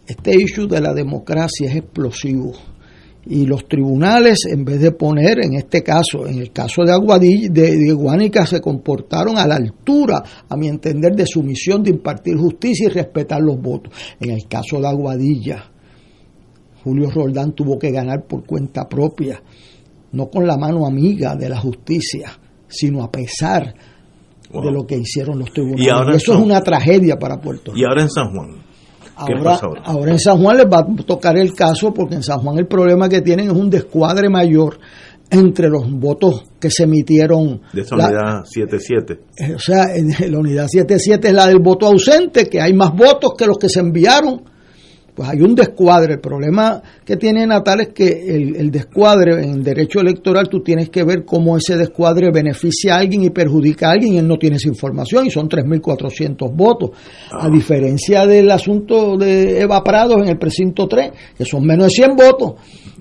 este 0.07 0.35
issue 0.37 0.67
de 0.67 0.81
la 0.81 0.93
democracia 0.93 1.71
es 1.71 1.77
explosivo. 1.77 2.53
Y 3.25 3.47
los 3.47 3.67
tribunales, 3.67 4.41
en 4.51 4.65
vez 4.65 4.81
de 4.81 4.93
poner, 4.93 5.39
en 5.43 5.55
este 5.55 5.83
caso, 5.83 6.27
en 6.27 6.41
el 6.41 6.53
caso 6.53 6.83
de 6.85 6.93
Aguadilla, 6.93 7.49
de, 7.51 7.79
de 7.79 8.47
se 8.47 8.61
comportaron 8.61 9.39
a 9.39 9.47
la 9.47 9.55
altura, 9.55 10.23
a 10.49 10.57
mi 10.57 10.69
entender, 10.69 11.15
de 11.15 11.25
su 11.25 11.43
misión 11.43 11.83
de 11.83 11.91
impartir 11.91 12.37
justicia 12.37 12.89
y 12.89 12.93
respetar 12.93 13.41
los 13.41 13.59
votos. 13.59 13.95
En 14.21 14.33
el 14.33 14.49
caso 14.49 14.81
de 14.81 14.89
Aguadilla, 14.89 15.73
Julio 16.83 17.11
Roldán 17.11 17.53
tuvo 17.53 17.79
que 17.79 17.91
ganar 17.91 18.27
por 18.27 18.45
cuenta 18.45 18.89
propia, 18.89 19.41
no 20.13 20.29
con 20.29 20.47
la 20.47 20.57
mano 20.57 20.87
amiga 20.87 21.35
de 21.35 21.49
la 21.49 21.59
justicia, 21.59 22.39
sino 22.69 23.03
a 23.03 23.11
pesar 23.11 23.75
de 24.53 24.71
lo 24.71 24.87
que 24.87 24.99
hicieron 24.99 25.39
los 25.39 25.51
tribunales. 25.51 26.23
Eso 26.23 26.35
es 26.35 26.41
una 26.41 26.61
tragedia 26.61 27.19
para 27.19 27.41
Puerto 27.41 27.73
Rico. 27.73 27.79
¿Y 27.79 27.85
ahora 27.85 28.03
en 28.03 28.11
San 28.11 28.31
Juan? 28.33 28.63
Ahora, 29.15 29.61
ahora? 29.85 30.13
en 30.13 30.19
San 30.19 30.43
Juan 30.43 30.57
les 30.57 30.67
va 30.67 30.81
a 30.81 31.05
tocar 31.05 31.37
el 31.37 31.55
caso 31.55 31.93
porque 31.93 32.17
en 32.17 32.23
San 32.23 32.41
Juan 32.41 32.59
el 32.59 32.67
problema 32.67 33.09
que 33.09 33.21
tienen 33.21 33.47
es 33.47 33.53
un 33.53 33.71
descuadre 33.71 34.29
mayor 34.29 34.79
entre 35.31 35.69
los 35.69 35.91
votos 35.91 36.45
que 36.61 36.71
se 36.71 36.85
emitieron. 36.85 37.63
De 37.73 37.81
esa 37.81 37.95
unidad 37.95 38.45
77. 38.45 39.21
Eh, 39.37 39.55
o 39.55 39.59
sea, 39.59 39.95
en 39.95 40.33
la 40.33 40.39
unidad 40.39 40.67
77 40.69 41.29
es 41.29 41.35
la 41.35 41.47
del 41.47 41.61
voto 41.61 41.87
ausente, 41.87 42.49
que 42.49 42.61
hay 42.61 42.75
más 42.75 42.93
votos 42.95 43.33
que 43.37 43.47
los 43.47 43.57
que 43.57 43.69
se 43.69 43.81
enviaron 43.81 44.43
pues 45.15 45.29
hay 45.29 45.41
un 45.41 45.55
descuadre. 45.55 46.15
El 46.15 46.21
problema 46.21 46.83
que 47.05 47.17
tiene 47.17 47.47
Natal 47.47 47.81
es 47.81 47.89
que 47.89 48.09
el, 48.09 48.57
el, 48.57 48.71
descuadre 48.71 49.45
en 49.45 49.63
derecho 49.63 50.01
electoral 50.01 50.49
tú 50.49 50.63
tienes 50.63 50.89
que 50.89 51.05
ver 51.05 51.25
cómo 51.25 51.57
ese 51.57 51.77
descuadre 51.77 52.31
beneficia 52.31 52.95
a 52.95 52.99
alguien 52.99 53.25
y 53.25 53.31
perjudica 53.31 53.89
a 53.89 53.93
alguien 53.93 54.15
y 54.15 54.19
él 54.19 54.27
no 54.27 54.39
tiene 54.39 54.57
esa 54.57 54.69
información 54.69 55.27
y 55.27 55.31
son 55.31 55.49
3.400 55.49 56.55
votos. 56.55 56.91
A 57.31 57.49
diferencia 57.51 58.27
del 58.27 58.51
asunto 58.51 59.17
de 59.17 59.61
Eva 59.61 59.83
Prados 59.83 60.17
en 60.23 60.29
el 60.29 60.39
precinto 60.39 60.89
3, 60.89 61.11
que 61.37 61.45
son 61.45 61.65
menos 61.65 61.89
de 61.89 61.91
100 61.91 62.17
votos. 62.17 62.55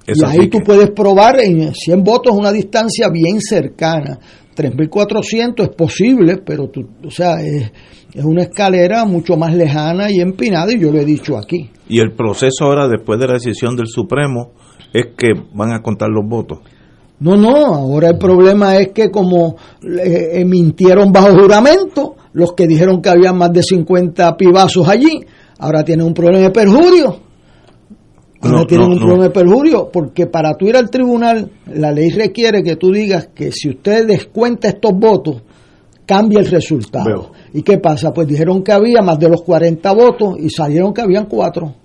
y 0.07 0.25
ahí 0.25 0.49
tú 0.49 0.59
puedes 0.65 0.91
probar 0.91 1.39
en 1.39 1.73
100 1.73 2.03
votos 2.03 2.33
una 2.35 2.51
distancia 2.51 3.07
bien 3.09 3.39
cercana. 3.39 4.19
3.400 4.55 5.63
es 5.63 5.69
posible, 5.69 6.37
pero 6.45 6.69
tú, 6.69 6.81
o 7.05 7.11
sea, 7.11 7.41
es, 7.41 7.71
es 8.13 8.23
una 8.23 8.43
escalera 8.43 9.05
mucho 9.05 9.37
más 9.37 9.55
lejana 9.55 10.11
y 10.11 10.19
empinada 10.19 10.73
y 10.73 10.79
yo 10.79 10.91
lo 10.91 10.99
he 10.99 11.05
dicho 11.05 11.37
aquí. 11.37 11.69
Y 11.87 11.99
el 11.99 12.13
proceso 12.13 12.65
ahora, 12.65 12.87
después 12.87 13.19
de 13.19 13.27
la 13.27 13.33
decisión 13.33 13.75
del 13.75 13.87
Supremo, 13.87 14.51
es 14.93 15.07
que 15.17 15.33
van 15.53 15.71
a 15.71 15.81
contar 15.81 16.09
los 16.09 16.27
votos. 16.27 16.59
No, 17.19 17.37
no, 17.37 17.55
ahora 17.75 18.09
el 18.09 18.17
problema 18.17 18.77
es 18.77 18.89
que 18.93 19.11
como 19.11 19.55
eh, 19.83 20.43
mintieron 20.43 21.11
bajo 21.11 21.37
juramento, 21.37 22.15
los 22.33 22.53
que 22.53 22.67
dijeron 22.67 23.01
que 23.01 23.09
había 23.09 23.31
más 23.31 23.53
de 23.53 23.61
50 23.61 24.35
pibazos 24.37 24.87
allí, 24.87 25.19
ahora 25.59 25.83
tienen 25.83 26.07
un 26.07 26.13
problema 26.13 26.45
de 26.45 26.49
perjurio. 26.49 27.30
Ahora 28.41 28.57
no, 28.59 28.65
tienen 28.65 28.91
un 28.91 28.97
problema 28.97 29.23
de 29.25 29.29
perjurio, 29.29 29.89
porque 29.91 30.25
para 30.25 30.55
tú 30.55 30.67
ir 30.67 30.75
al 30.75 30.89
tribunal, 30.89 31.51
la 31.67 31.91
ley 31.91 32.09
requiere 32.09 32.63
que 32.63 32.75
tú 32.75 32.91
digas 32.91 33.29
que 33.35 33.51
si 33.51 33.69
usted 33.69 34.07
descuenta 34.07 34.69
estos 34.69 34.93
votos, 34.93 35.43
cambia 36.05 36.39
el 36.39 36.47
resultado. 36.47 37.05
Veo. 37.05 37.31
¿Y 37.53 37.61
qué 37.61 37.77
pasa? 37.77 38.11
Pues 38.11 38.27
dijeron 38.27 38.63
que 38.63 38.71
había 38.71 39.01
más 39.01 39.19
de 39.19 39.29
los 39.29 39.43
40 39.43 39.93
votos 39.93 40.35
y 40.39 40.49
salieron 40.49 40.93
que 40.93 41.01
habían 41.01 41.25
cuatro. 41.25 41.75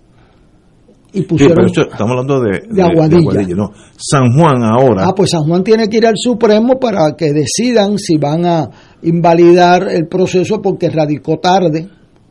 Y 1.13 1.23
pusieron. 1.23 1.69
Sí, 1.69 1.81
estamos 1.81 2.11
hablando 2.11 2.41
de, 2.41 2.63
de, 2.69 2.83
Aguadilla. 2.83 3.09
de, 3.09 3.17
Aguadilla. 3.17 3.55
no. 3.55 3.71
San 3.97 4.33
Juan 4.33 4.63
ahora. 4.65 5.05
Ah, 5.07 5.15
pues 5.15 5.31
San 5.31 5.45
Juan 5.45 5.63
tiene 5.63 5.89
que 5.89 5.99
ir 5.99 6.07
al 6.07 6.17
Supremo 6.17 6.79
para 6.81 7.15
que 7.17 7.33
decidan 7.33 7.99
si 7.99 8.17
van 8.17 8.45
a 8.45 8.71
invalidar 9.03 9.89
el 9.89 10.09
proceso 10.09 10.61
porque 10.61 10.91
radicó 10.91 11.39
tarde. 11.39 11.89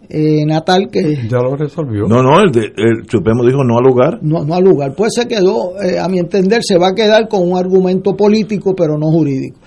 Eh, 0.07 0.45
Natal 0.45 0.89
que 0.91 1.27
ya 1.27 1.39
lo 1.39 1.55
resolvió 1.55 2.05
no 2.07 2.21
no 2.21 2.39
el, 2.39 2.51
de, 2.51 2.65
el, 2.77 3.09
Supremo 3.09 3.43
dijo 3.43 3.63
no 3.63 3.79
al 3.79 3.83
lugar 3.83 4.19
no 4.21 4.45
no 4.45 4.53
al 4.53 4.63
lugar 4.63 4.93
pues 4.95 5.13
se 5.15 5.27
quedó 5.27 5.81
eh, 5.81 5.97
a 5.97 6.07
mi 6.07 6.19
entender 6.19 6.63
se 6.63 6.77
va 6.77 6.89
a 6.89 6.93
quedar 6.93 7.27
con 7.27 7.41
un 7.49 7.57
argumento 7.57 8.15
político 8.15 8.75
pero 8.75 8.97
no 8.99 9.07
jurídico 9.07 9.59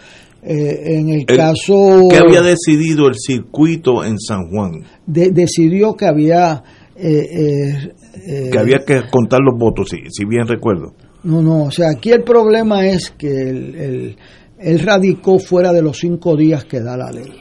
eh, 0.42 0.98
en 0.98 1.08
el, 1.08 1.24
el, 1.26 1.36
caso 1.36 2.08
¿Qué 2.08 2.18
había 2.18 2.42
decidido 2.42 3.08
el 3.08 3.14
circuito 3.16 4.04
en 4.04 4.18
San 4.20 4.48
Juan? 4.48 4.84
De, 5.04 5.30
decidió 5.30 5.94
que 5.94 6.06
había 6.06 6.62
eh, 7.00 7.92
eh, 8.26 8.50
que 8.50 8.58
había 8.58 8.78
que 8.84 9.02
contar 9.10 9.40
los 9.40 9.58
votos, 9.58 9.88
si, 9.90 9.98
si, 10.10 10.24
bien 10.24 10.46
recuerdo. 10.46 10.94
No, 11.22 11.42
no, 11.42 11.64
o 11.64 11.70
sea, 11.70 11.90
aquí 11.90 12.10
el 12.10 12.24
problema 12.24 12.86
es 12.86 13.10
que 13.10 13.28
el, 13.28 13.74
el, 13.76 14.16
él 14.58 14.78
radicó 14.80 15.38
fuera 15.38 15.72
de 15.72 15.82
los 15.82 15.98
cinco 15.98 16.36
días 16.36 16.64
que 16.64 16.80
da 16.80 16.96
la 16.96 17.10
ley. 17.12 17.32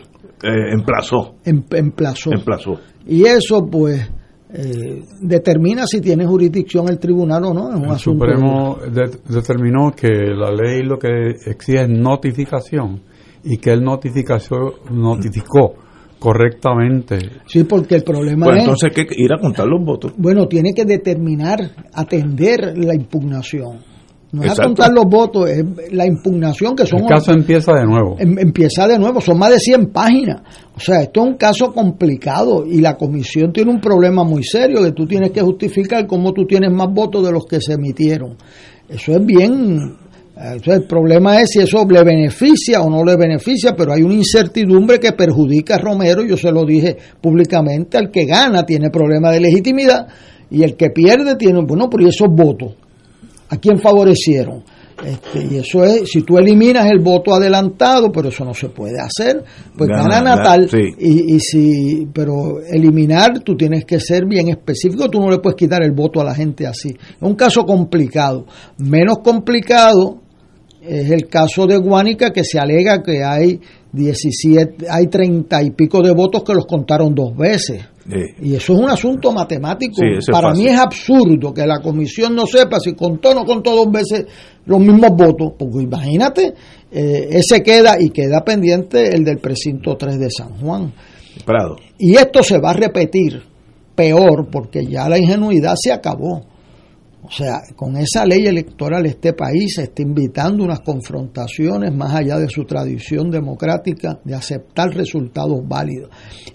Eh, 0.44 0.74
emplazó. 0.74 1.36
Em, 1.44 1.64
emplazó. 1.72 2.32
Emplazó. 2.32 2.80
Y 3.08 3.24
eso, 3.24 3.68
pues, 3.70 4.10
eh, 4.54 5.04
determina 5.22 5.86
si 5.86 6.00
tiene 6.00 6.26
jurisdicción 6.26 6.88
el 6.90 7.00
tribunal 7.00 7.44
o 7.46 7.54
no. 7.54 7.70
Es 7.70 7.76
un 7.76 7.86
el 7.86 7.92
asunto 7.92 8.26
Supremo 8.26 8.78
de, 8.92 9.10
determinó 9.28 9.92
que 9.92 10.10
la 10.10 10.52
ley 10.52 10.84
lo 10.84 10.98
que 10.98 11.32
exige 11.46 11.82
es 11.82 11.90
notificación 11.90 13.02
y 13.44 13.58
que 13.58 13.72
él 13.72 13.84
notificación, 13.84 14.74
notificó 14.92 15.76
correctamente. 16.20 17.18
Sí, 17.46 17.64
porque 17.64 17.96
el 17.96 18.04
problema 18.04 18.46
pues 18.46 18.58
es... 18.58 18.64
entonces 18.64 18.92
hay 18.96 19.06
que 19.06 19.16
ir 19.16 19.34
a 19.34 19.40
contar 19.40 19.68
los 19.68 19.84
votos. 19.84 20.14
Bueno, 20.18 20.48
tiene 20.48 20.74
que 20.74 20.86
determinar, 20.86 21.60
atender 21.94 22.78
la 22.78 22.96
impugnación. 22.96 23.80
No 24.32 24.44
es 24.44 24.60
a 24.60 24.64
contar 24.64 24.92
los 24.92 25.06
votos, 25.06 25.50
es 25.50 25.64
la 25.92 26.06
impugnación 26.06 26.76
que 26.76 26.86
son... 26.86 27.00
El 27.00 27.08
caso 27.08 27.32
empieza 27.32 27.72
de 27.74 27.86
nuevo. 27.86 28.18
Em, 28.20 28.38
empieza 28.40 28.86
de 28.86 29.00
nuevo, 29.00 29.22
son 29.22 29.38
más 29.38 29.52
de 29.52 29.60
100 29.60 29.88
páginas. 29.88 30.42
O 30.76 30.80
sea, 30.80 31.02
esto 31.02 31.22
es 31.22 31.28
un 31.28 31.38
caso 31.38 31.72
complicado 31.72 32.66
y 32.66 32.82
la 32.82 32.98
comisión 32.98 33.54
tiene 33.54 33.72
un 33.72 33.80
problema 33.80 34.26
muy 34.26 34.44
serio 34.44 34.84
que 34.84 34.92
tú 34.92 35.06
tienes 35.06 35.32
que 35.32 35.42
justificar 35.42 36.06
cómo 36.08 36.34
tú 36.34 36.46
tienes 36.46 36.72
más 36.72 36.94
votos 36.94 37.26
de 37.26 37.32
los 37.32 37.46
que 37.46 37.62
se 37.62 37.74
emitieron. 37.74 38.36
Eso 38.90 39.14
es 39.14 39.26
bien... 39.26 39.96
Entonces, 40.40 40.82
el 40.82 40.84
problema 40.84 41.42
es 41.42 41.50
si 41.50 41.60
eso 41.62 41.84
le 41.90 42.04
beneficia 42.04 42.82
o 42.82 42.92
no 42.92 43.04
le 43.04 43.16
beneficia, 43.16 43.76
pero 43.76 43.94
hay 43.94 44.04
una 44.04 44.14
incertidumbre 44.14 45.00
que 45.00 45.14
perjudica 45.14 45.76
a 45.76 45.78
Romero, 45.80 46.24
yo 46.24 46.38
se 46.38 46.52
lo 46.52 46.64
dije 46.64 46.96
públicamente, 47.20 47.98
al 47.98 48.12
que 48.12 48.26
gana 48.26 48.64
tiene 48.64 48.92
problema 48.92 49.32
de 49.32 49.40
legitimidad 49.40 50.08
y 50.52 50.62
el 50.62 50.76
que 50.76 50.92
pierde 50.92 51.38
tiene, 51.38 51.62
bueno, 51.66 51.90
¿y 51.98 52.08
esos 52.08 52.28
votos? 52.30 52.76
¿A 53.50 53.58
quién 53.58 53.80
favorecieron? 53.80 54.64
Este, 55.06 55.46
y 55.46 55.58
eso 55.58 55.84
es, 55.84 56.10
si 56.10 56.24
tú 56.24 56.40
eliminas 56.40 56.88
el 56.90 57.00
voto 57.00 57.36
adelantado, 57.36 58.12
pero 58.12 58.30
eso 58.30 58.44
no 58.44 58.54
se 58.56 58.70
puede 58.70 59.00
hacer, 59.00 59.44
pues 59.78 59.90
gana, 59.90 60.10
gana 60.10 60.36
Natal. 60.38 60.68
Sí. 60.70 60.80
Y, 60.98 61.36
y 61.36 61.40
si, 61.40 62.08
pero 62.12 62.60
eliminar, 62.68 63.42
tú 63.42 63.56
tienes 63.56 63.86
que 63.86 64.00
ser 64.00 64.26
bien 64.26 64.50
específico, 64.50 65.08
tú 65.08 65.20
no 65.20 65.30
le 65.30 65.38
puedes 65.38 65.56
quitar 65.56 65.84
el 65.84 65.92
voto 65.92 66.20
a 66.20 66.24
la 66.24 66.34
gente 66.34 66.66
así. 66.66 66.90
Es 66.90 67.22
un 67.22 67.36
caso 67.36 67.64
complicado. 67.64 68.48
Menos 68.80 69.20
complicado 69.20 70.22
es 70.88 71.12
el 71.12 71.28
caso 71.28 71.68
de 71.68 71.78
Guánica, 71.78 72.32
que 72.32 72.44
se 72.44 72.60
alega 72.60 73.04
que 73.04 73.24
hay 73.24 73.60
17, 73.92 74.86
hay 74.90 75.08
30 75.08 75.64
y 75.64 75.72
pico 75.72 76.02
de 76.02 76.12
votos 76.12 76.44
que 76.44 76.54
los 76.54 76.66
contaron 76.66 77.14
dos 77.14 77.36
veces. 77.36 77.84
Sí. 78.10 78.22
Y 78.42 78.56
eso 78.56 78.74
es 78.74 78.80
un 78.80 78.90
asunto 78.90 79.32
matemático. 79.32 79.96
Sí, 79.96 80.32
Para 80.32 80.54
es 80.54 80.60
mí 80.60 80.68
es 80.68 80.80
absurdo 80.80 81.54
que 81.54 81.66
la 81.66 81.80
comisión 81.80 82.36
no 82.36 82.46
sepa 82.46 82.80
si 82.80 82.94
contó 82.94 83.32
o 83.32 83.36
no 83.36 83.44
contó 83.46 83.76
dos 83.76 83.92
veces 83.92 84.26
los 84.66 84.80
mismos 84.80 85.10
votos. 85.10 85.54
Porque 85.58 85.84
imagínate, 85.84 86.54
eh, 86.92 87.28
ese 87.32 87.62
queda 87.62 87.98
y 88.00 88.10
queda 88.10 88.46
pendiente 88.46 89.14
el 89.14 89.26
del 89.26 89.40
precinto 89.40 89.98
3 89.98 90.20
de 90.20 90.30
San 90.30 90.58
Juan. 90.60 90.94
Prado. 91.46 91.76
Y 91.98 92.16
esto 92.16 92.42
se 92.44 92.60
va 92.60 92.72
a 92.72 92.74
repetir 92.74 93.42
peor 93.94 94.48
porque 94.50 94.86
ya 94.86 95.10
la 95.10 95.18
ingenuidad 95.18 95.74
se 95.76 95.92
acabó. 95.92 96.46
O 97.28 97.32
sea, 97.32 97.60
con 97.76 97.98
esa 97.98 98.26
ley 98.26 98.46
electoral 98.46 99.06
este 99.06 99.34
país 99.34 99.74
se 99.76 99.84
está 99.84 100.02
invitando 100.02 100.64
unas 100.64 100.80
confrontaciones 100.80 101.94
más 101.94 102.16
allá 102.16 102.40
de 102.40 102.48
su 102.48 102.64
tradición 102.64 103.30
democrática 103.30 104.18
de 104.24 104.34
aceptar 104.34 104.96
resultados 104.96 105.60
válidos. 105.68 106.10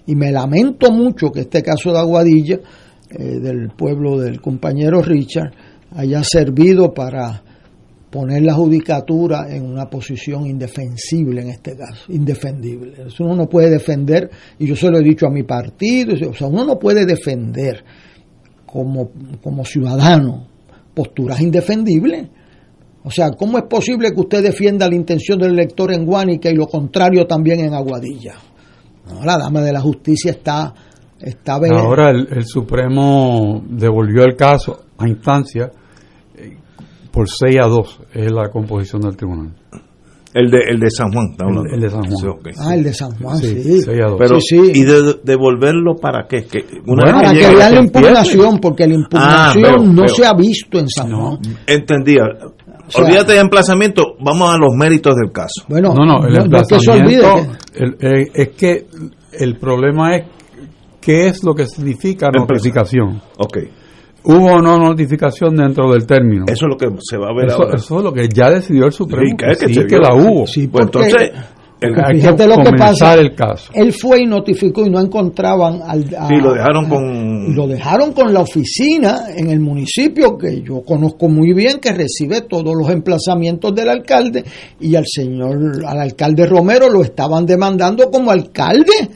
Y 0.07 0.15
me 0.15 0.31
lamento 0.31 0.91
mucho 0.91 1.29
que 1.31 1.41
este 1.41 1.61
caso 1.61 1.91
de 1.91 1.99
Aguadilla, 1.99 2.59
eh, 3.11 3.39
del 3.39 3.69
pueblo 3.77 4.17
del 4.19 4.41
compañero 4.41 5.03
Richard, 5.03 5.51
haya 5.91 6.23
servido 6.23 6.91
para 6.91 7.43
poner 8.09 8.41
la 8.41 8.55
judicatura 8.55 9.55
en 9.55 9.65
una 9.65 9.91
posición 9.91 10.47
indefensible 10.47 11.41
en 11.41 11.49
este 11.49 11.77
caso, 11.77 12.11
indefendible. 12.11 12.93
Eso 13.05 13.25
uno 13.25 13.35
no 13.35 13.45
puede 13.47 13.69
defender, 13.69 14.27
y 14.57 14.65
yo 14.65 14.75
se 14.75 14.89
lo 14.89 14.97
he 14.97 15.03
dicho 15.03 15.27
a 15.27 15.31
mi 15.31 15.43
partido, 15.43 16.13
o 16.29 16.33
sea, 16.33 16.47
uno 16.47 16.65
no 16.65 16.79
puede 16.79 17.05
defender 17.05 17.83
como, 18.65 19.11
como 19.43 19.63
ciudadano 19.65 20.52
posturas 20.93 21.41
indefendibles. 21.41 22.29
O 23.03 23.11
sea, 23.11 23.31
¿cómo 23.31 23.57
es 23.57 23.65
posible 23.65 24.11
que 24.13 24.19
usted 24.19 24.43
defienda 24.43 24.87
la 24.87 24.95
intención 24.95 25.37
del 25.37 25.51
elector 25.51 25.91
en 25.91 26.05
Guánica 26.05 26.49
y 26.49 26.55
lo 26.55 26.67
contrario 26.67 27.25
también 27.25 27.59
en 27.59 27.73
Aguadilla? 27.73 28.35
La 29.23 29.37
dama 29.37 29.61
de 29.61 29.73
la 29.73 29.81
justicia 29.81 30.31
está... 30.31 30.73
está 31.19 31.55
Ahora 31.55 32.11
el, 32.11 32.27
el, 32.31 32.45
Supremo 32.45 33.61
devolvió 33.67 34.23
el 34.23 34.35
caso 34.37 34.85
a 34.97 35.07
instancia 35.07 35.69
eh, 36.37 36.57
por 37.11 37.27
6 37.27 37.57
a 37.61 37.67
2, 37.67 37.99
es 38.13 38.31
la 38.31 38.49
composición 38.49 39.01
del 39.01 39.17
tribunal. 39.17 39.53
El 40.33 40.49
de, 40.49 40.57
el 40.67 40.79
de 40.79 40.89
San 40.89 41.11
Juan, 41.11 41.35
el, 41.39 41.73
el, 41.75 41.81
de 41.81 41.89
San 41.89 42.03
Juan. 42.05 42.17
Sí, 42.17 42.27
okay, 42.27 42.53
ah, 42.57 42.75
el 42.75 42.83
de 42.83 42.93
San 42.93 43.11
Juan, 43.17 43.37
sí. 43.37 43.63
sí. 43.63 43.81
Pero, 43.85 44.39
sí, 44.39 44.59
sí. 44.59 44.71
¿y 44.73 44.83
de 44.83 45.19
devolverlo 45.23 45.95
para 45.95 46.27
qué? 46.27 46.45
Que 46.45 46.65
una 46.87 47.03
bueno, 47.03 47.17
para 47.19 47.33
que, 47.33 47.39
que 47.39 47.55
vean 47.55 47.75
la 47.75 47.79
impugnación, 47.81 48.59
porque 48.59 48.87
la 48.87 48.95
impugnación 48.95 49.65
ah, 49.65 49.69
veo, 49.69 49.77
no 49.77 50.01
veo. 50.01 50.07
se 50.07 50.25
ha 50.25 50.33
visto 50.33 50.79
en 50.79 50.89
San 50.89 51.11
Juan. 51.11 51.39
No, 51.39 51.39
entendía. 51.67 52.23
O 52.87 52.91
sea, 52.91 53.05
Olvídate 53.05 53.33
de 53.33 53.39
emplazamiento, 53.39 54.15
vamos 54.19 54.49
a 54.49 54.57
los 54.57 54.73
méritos 54.75 55.15
del 55.15 55.31
caso. 55.31 55.65
Bueno, 55.67 55.93
no, 55.93 56.05
no, 56.05 56.25
el 56.25 56.33
no, 56.33 56.43
emplazamiento, 56.45 56.75
no 56.75 56.79
que 56.79 56.79
se 56.79 56.91
olvide 56.91 57.57
que... 57.73 57.83
El, 57.83 57.93
eh, 58.01 58.31
es 58.33 58.49
que 58.49 58.87
el 59.39 59.57
problema 59.57 60.15
es 60.15 60.25
qué 60.99 61.27
es 61.27 61.43
lo 61.43 61.53
que 61.53 61.67
significa 61.67 62.29
notificación. 62.29 63.21
Ok. 63.37 63.57
¿Hubo 64.25 64.53
o 64.53 64.61
no 64.61 64.77
notificación 64.77 65.55
dentro 65.55 65.91
del 65.91 66.05
término? 66.05 66.45
Eso 66.47 66.65
es 66.65 66.69
lo 66.69 66.77
que 66.77 66.87
se 67.01 67.17
va 67.17 67.27
a 67.29 67.33
ver 67.33 67.47
eso, 67.47 67.63
ahora. 67.63 67.75
Eso 67.75 67.97
es 67.97 68.03
lo 68.03 68.13
que 68.13 68.29
ya 68.29 68.49
decidió 68.49 68.85
el 68.85 68.93
Supremo. 68.93 69.25
Sí, 69.29 69.35
que, 69.35 69.51
es 69.51 69.57
que, 69.59 69.73
sí, 69.73 69.85
que 69.85 69.97
la 69.97 70.15
hubo. 70.15 70.47
Sí, 70.47 70.67
pues 70.67 70.85
entonces, 70.85 71.31
el, 71.81 71.93
hay 72.01 72.15
fíjate 72.15 72.43
que 72.43 72.49
lo 72.49 72.63
que 72.63 72.71
pasa. 72.77 73.13
El 73.15 73.35
caso. 73.35 73.71
Él 73.73 73.91
fue 73.91 74.21
y 74.21 74.25
notificó 74.25 74.85
y 74.85 74.89
no 74.89 75.01
encontraban 75.01 75.81
al. 75.85 76.05
A, 76.17 76.27
sí, 76.27 76.35
lo 76.41 76.53
dejaron 76.53 76.87
con. 76.87 77.55
Lo 77.55 77.67
dejaron 77.67 78.13
con 78.13 78.33
la 78.33 78.39
oficina 78.39 79.25
en 79.35 79.49
el 79.49 79.59
municipio 79.59 80.37
que 80.37 80.61
yo 80.61 80.81
conozco 80.83 81.27
muy 81.27 81.53
bien, 81.53 81.79
que 81.79 81.91
recibe 81.91 82.41
todos 82.41 82.73
los 82.75 82.89
emplazamientos 82.89 83.75
del 83.75 83.89
alcalde 83.89 84.45
y 84.79 84.95
al 84.95 85.05
señor, 85.05 85.83
al 85.85 85.99
alcalde 85.99 86.45
Romero 86.45 86.89
lo 86.89 87.01
estaban 87.01 87.45
demandando 87.45 88.09
como 88.09 88.31
alcalde 88.31 89.09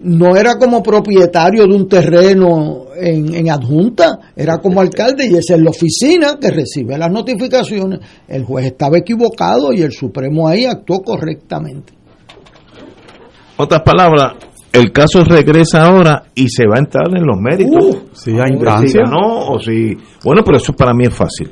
no 0.00 0.36
era 0.36 0.56
como 0.58 0.82
propietario 0.82 1.64
de 1.66 1.74
un 1.74 1.88
terreno 1.88 2.86
en, 2.96 3.34
en, 3.34 3.50
adjunta, 3.50 4.18
era 4.36 4.58
como 4.58 4.80
alcalde 4.80 5.26
y 5.26 5.36
esa 5.36 5.54
es 5.54 5.60
la 5.60 5.70
oficina 5.70 6.38
que 6.40 6.50
recibe 6.50 6.96
las 6.96 7.10
notificaciones. 7.10 8.00
El 8.26 8.44
juez 8.44 8.66
estaba 8.66 8.98
equivocado 8.98 9.72
y 9.72 9.82
el 9.82 9.92
Supremo 9.92 10.48
ahí 10.48 10.64
actuó 10.64 11.00
correctamente. 11.02 11.94
Otras 13.56 13.82
palabras, 13.82 14.34
el 14.72 14.92
caso 14.92 15.24
regresa 15.24 15.86
ahora 15.86 16.24
y 16.34 16.48
se 16.48 16.64
va 16.66 16.76
a 16.76 16.78
entrar 16.78 17.08
en 17.16 17.24
los 17.24 17.36
méritos. 17.40 17.84
Uh, 17.84 18.08
si 18.12 18.32
hay 18.32 18.52
instancia. 18.52 18.88
Si 18.88 18.98
ganó 18.98 19.50
o 19.50 19.58
si. 19.58 19.96
Bueno, 20.24 20.42
pero 20.44 20.58
eso 20.58 20.72
para 20.74 20.92
mí 20.94 21.04
es 21.04 21.14
fácil. 21.14 21.50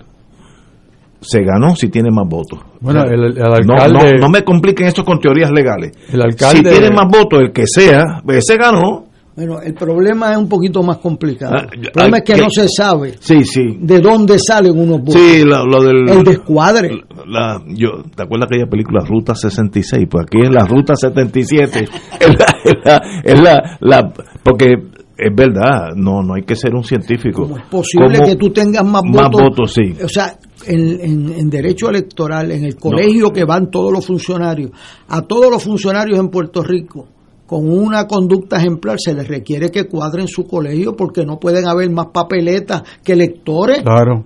Se 1.20 1.42
ganó 1.42 1.74
si 1.74 1.88
tiene 1.88 2.10
más 2.10 2.28
votos. 2.28 2.60
Bueno, 2.80 3.02
el, 3.04 3.24
el 3.24 3.34
No, 3.36 3.74
alcalde. 3.74 4.12
no, 4.14 4.18
no 4.20 4.28
me 4.28 4.42
compliquen 4.44 4.86
esto 4.86 5.04
con 5.04 5.18
teorías 5.18 5.50
legales. 5.50 5.92
El 6.12 6.20
alcalde- 6.20 6.56
Si 6.58 6.62
tiene 6.78 6.90
más 6.94 7.06
votos, 7.10 7.40
el 7.40 7.52
que 7.52 7.64
sea, 7.66 8.02
ese 8.28 8.56
ganó. 8.56 9.04
Bueno, 9.34 9.60
el 9.60 9.74
problema 9.74 10.32
es 10.32 10.38
un 10.38 10.48
poquito 10.48 10.82
más 10.82 10.96
complicado. 10.96 11.54
Ah, 11.58 11.66
el 11.70 11.90
problema 11.90 12.18
es 12.18 12.22
que 12.24 12.32
que- 12.34 12.40
no 12.40 12.48
se 12.48 12.68
sabe 12.68 13.16
Sí, 13.20 13.44
sí. 13.44 13.76
de 13.80 14.00
dónde 14.00 14.38
salen 14.38 14.78
unos 14.78 15.00
votos. 15.00 15.14
Sí, 15.14 15.44
lo, 15.44 15.66
lo 15.66 15.82
del. 15.82 16.08
El 16.08 16.24
descuadre. 16.24 17.02
La, 17.26 17.60
yo, 17.66 18.02
¿Te 18.14 18.22
acuerdas 18.22 18.48
aquella 18.50 18.66
película 18.66 19.04
Ruta 19.06 19.34
66? 19.34 20.06
Pues 20.10 20.24
aquí 20.26 20.38
es 20.42 20.50
la 20.50 20.64
Ruta 20.64 20.94
77. 20.96 21.80
es 22.20 22.28
la, 22.38 22.46
es 22.64 22.74
la, 22.84 23.02
es 23.24 23.40
la, 23.42 23.76
la- 23.80 24.12
porque 24.42 24.74
es 25.18 25.34
verdad, 25.34 25.90
no 25.96 26.22
no 26.22 26.34
hay 26.34 26.42
que 26.42 26.54
ser 26.56 26.74
un 26.74 26.84
científico. 26.84 27.42
¿Cómo 27.42 27.58
es 27.58 27.64
posible 27.70 28.18
¿Cómo 28.18 28.28
que 28.30 28.36
tú 28.36 28.50
tengas 28.50 28.84
más 28.84 29.02
más 29.04 29.28
votos? 29.30 29.42
votos, 29.42 29.72
sí. 29.74 29.94
O 30.02 30.08
sea, 30.08 30.34
en, 30.66 31.00
en- 31.00 31.32
en 31.32 31.50
derecho 31.50 31.88
electoral, 31.88 32.50
en 32.52 32.64
el 32.64 32.76
colegio 32.76 33.32
que 33.32 33.44
van 33.44 33.70
todos 33.70 33.92
los 33.92 34.04
funcionarios, 34.06 34.70
a 35.08 35.22
todos 35.22 35.50
los 35.50 35.62
funcionarios 35.62 36.18
en 36.18 36.28
Puerto 36.28 36.62
Rico, 36.62 37.06
con 37.46 37.68
una 37.68 38.06
conducta 38.06 38.56
ejemplar, 38.58 38.96
se 38.98 39.14
les 39.14 39.28
requiere 39.28 39.70
que 39.70 39.84
cuadren 39.86 40.26
su 40.26 40.46
colegio 40.46 40.96
porque 40.96 41.24
no 41.24 41.38
pueden 41.38 41.66
haber 41.68 41.90
más 41.90 42.06
papeletas 42.12 42.82
que 43.04 43.12
electores. 43.12 43.82
Claro. 43.82 44.24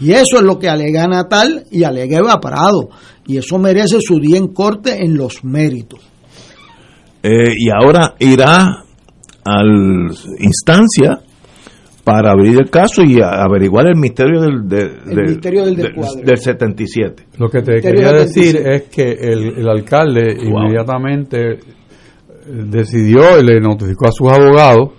Y 0.00 0.12
eso 0.12 0.36
es 0.36 0.42
lo 0.42 0.60
que 0.60 0.68
alega 0.68 1.08
Natal 1.08 1.64
y 1.72 1.82
alega 1.82 2.18
Eva 2.18 2.38
Prado. 2.38 2.88
Y 3.26 3.36
eso 3.38 3.58
merece 3.58 4.00
su 4.00 4.20
día 4.20 4.38
en 4.38 4.48
corte 4.54 5.04
en 5.04 5.16
los 5.16 5.42
méritos. 5.42 5.98
Eh, 7.20 7.50
y 7.56 7.68
ahora 7.68 8.14
irá 8.20 8.84
a 9.44 9.62
instancia 10.38 11.18
para 12.12 12.30
abrir 12.32 12.54
el 12.60 12.70
caso 12.70 13.02
y 13.02 13.18
averiguar 13.22 13.86
el 13.86 13.96
misterio 13.96 14.40
del, 14.40 14.68
de- 14.68 14.80
El 15.10 15.16
del- 15.16 15.24
misterio 15.26 15.64
del 15.66 15.76
del- 15.76 15.86
descuadre. 15.86 16.22
del 16.24 16.36
77. 16.36 17.26
Lo 17.38 17.48
que 17.48 17.62
te 17.62 17.80
quería 17.80 18.12
de 18.12 18.18
decir 18.20 18.56
es 18.56 18.82
que 18.84 19.10
el, 19.12 19.58
el 19.58 19.68
alcalde 19.68 20.36
Wow. 20.44 20.62
inmediatamente 20.62 21.52
eh, 21.52 21.58
decidió 22.46 23.38
y 23.40 23.44
le 23.44 23.60
notificó 23.60 24.08
a 24.08 24.12
sus 24.12 24.30
abogados 24.32 24.90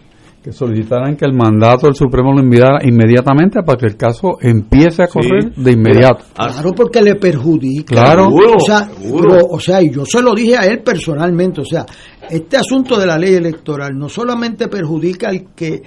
que 0.44 0.54
solicitaran 0.54 1.18
que 1.18 1.26
el 1.26 1.34
mandato 1.34 1.88
del 1.88 1.96
Supremo 1.96 2.32
lo 2.32 2.40
enviara 2.40 2.80
inmediatamente 2.84 3.62
para 3.62 3.78
que 3.78 3.88
el 3.88 3.98
caso 3.98 4.38
empiece 4.40 5.04
a 5.04 5.08
correr 5.08 5.54
de 5.54 5.72
inmediato. 5.74 6.24
Ah, 6.38 6.48
Claro, 6.54 6.72
porque 6.74 7.02
le 7.02 7.16
perjudica. 7.16 7.94
Claro. 7.94 8.26
Seguro, 8.30 8.54
o 8.56 8.60
sea, 8.62 8.90
pero, 9.02 9.38
o 9.50 9.60
sea, 9.60 9.82
y 9.82 9.92
yo 9.92 10.06
se 10.06 10.22
lo 10.22 10.34
dije 10.34 10.56
a 10.56 10.66
él 10.66 10.80
personalmente, 10.82 11.60
o 11.60 11.66
sea, 11.66 11.86
este 12.30 12.56
asunto 12.56 12.98
de 12.98 13.06
la 13.08 13.18
ley 13.18 13.34
electoral 13.34 13.90
no 13.98 14.08
solamente 14.08 14.70
perjudica 14.70 15.28
al 15.28 15.48
que 15.54 15.82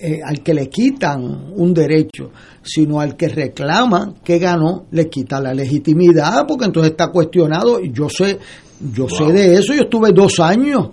eh, 0.00 0.20
al 0.24 0.42
que 0.42 0.54
le 0.54 0.68
quitan 0.68 1.52
un 1.56 1.74
derecho, 1.74 2.30
sino 2.62 3.00
al 3.00 3.16
que 3.16 3.28
reclama 3.28 4.14
que 4.22 4.38
ganó, 4.38 4.86
le 4.92 5.08
quita 5.08 5.40
la 5.40 5.52
legitimidad, 5.52 6.46
porque 6.46 6.66
entonces 6.66 6.92
está 6.92 7.08
cuestionado. 7.08 7.80
Yo 7.80 8.08
sé, 8.08 8.38
yo 8.94 9.08
sé 9.08 9.32
de 9.32 9.54
eso, 9.54 9.74
yo 9.74 9.82
estuve 9.82 10.12
dos 10.12 10.38
años 10.40 10.88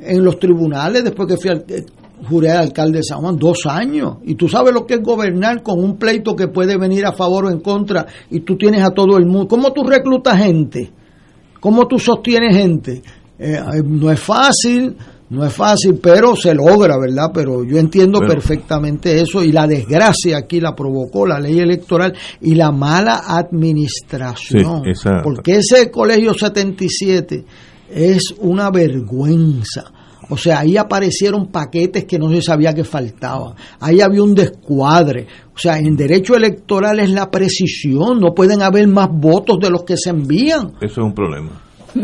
en 0.00 0.24
los 0.24 0.38
tribunales 0.38 1.04
después 1.04 1.28
que 1.28 1.36
fui 1.36 1.50
al, 1.50 1.64
eh, 1.68 1.84
juré 2.28 2.50
al 2.50 2.58
alcalde 2.58 2.98
de 2.98 3.04
San 3.04 3.20
Juan, 3.20 3.36
dos 3.36 3.66
años. 3.66 4.16
Y 4.24 4.34
tú 4.34 4.48
sabes 4.48 4.72
lo 4.72 4.86
que 4.86 4.94
es 4.94 5.02
gobernar 5.02 5.62
con 5.62 5.78
un 5.82 5.96
pleito 5.96 6.34
que 6.34 6.48
puede 6.48 6.76
venir 6.76 7.06
a 7.06 7.12
favor 7.12 7.46
o 7.46 7.50
en 7.50 7.60
contra, 7.60 8.06
y 8.30 8.40
tú 8.40 8.56
tienes 8.56 8.82
a 8.82 8.90
todo 8.90 9.16
el 9.16 9.26
mundo. 9.26 9.48
¿Cómo 9.48 9.72
tú 9.72 9.84
reclutas 9.84 10.38
gente? 10.38 10.90
¿Cómo 11.60 11.86
tú 11.86 11.98
sostienes 11.98 12.56
gente? 12.56 13.02
Eh, 13.38 13.54
eh, 13.54 13.82
no 13.84 14.10
es 14.10 14.20
fácil, 14.20 14.96
no 15.30 15.44
es 15.44 15.52
fácil, 15.52 15.98
pero 16.02 16.34
se 16.36 16.54
logra, 16.54 16.96
¿verdad? 16.98 17.30
Pero 17.34 17.64
yo 17.64 17.78
entiendo 17.78 18.18
Bueno. 18.18 18.32
perfectamente 18.34 19.20
eso 19.20 19.42
y 19.44 19.52
la 19.52 19.66
desgracia 19.66 20.38
aquí 20.38 20.60
la 20.60 20.74
provocó 20.74 21.26
la 21.26 21.38
ley 21.38 21.58
electoral 21.58 22.14
y 22.40 22.54
la 22.54 22.70
mala 22.72 23.22
administración. 23.26 24.82
Sí, 24.84 24.90
esa- 24.90 25.20
Porque 25.22 25.56
ese 25.56 25.90
colegio 25.90 26.34
77 26.34 27.44
es 27.90 28.34
una 28.38 28.70
vergüenza. 28.70 29.92
O 30.30 30.36
sea, 30.36 30.58
ahí 30.60 30.76
aparecieron 30.76 31.46
paquetes 31.46 32.04
que 32.04 32.18
no 32.18 32.28
se 32.30 32.42
sabía 32.42 32.74
que 32.74 32.84
faltaban. 32.84 33.54
Ahí 33.80 34.02
había 34.02 34.22
un 34.22 34.34
descuadre. 34.34 35.26
O 35.54 35.58
sea, 35.58 35.78
en 35.78 35.96
derecho 35.96 36.34
electoral 36.36 37.00
es 37.00 37.10
la 37.10 37.30
precisión. 37.30 38.20
No 38.20 38.34
pueden 38.34 38.60
haber 38.60 38.86
más 38.88 39.08
votos 39.10 39.56
de 39.58 39.70
los 39.70 39.84
que 39.84 39.96
se 39.96 40.10
envían. 40.10 40.72
Eso 40.82 41.00
es 41.00 41.06
un 41.06 41.14
problema. 41.14 41.50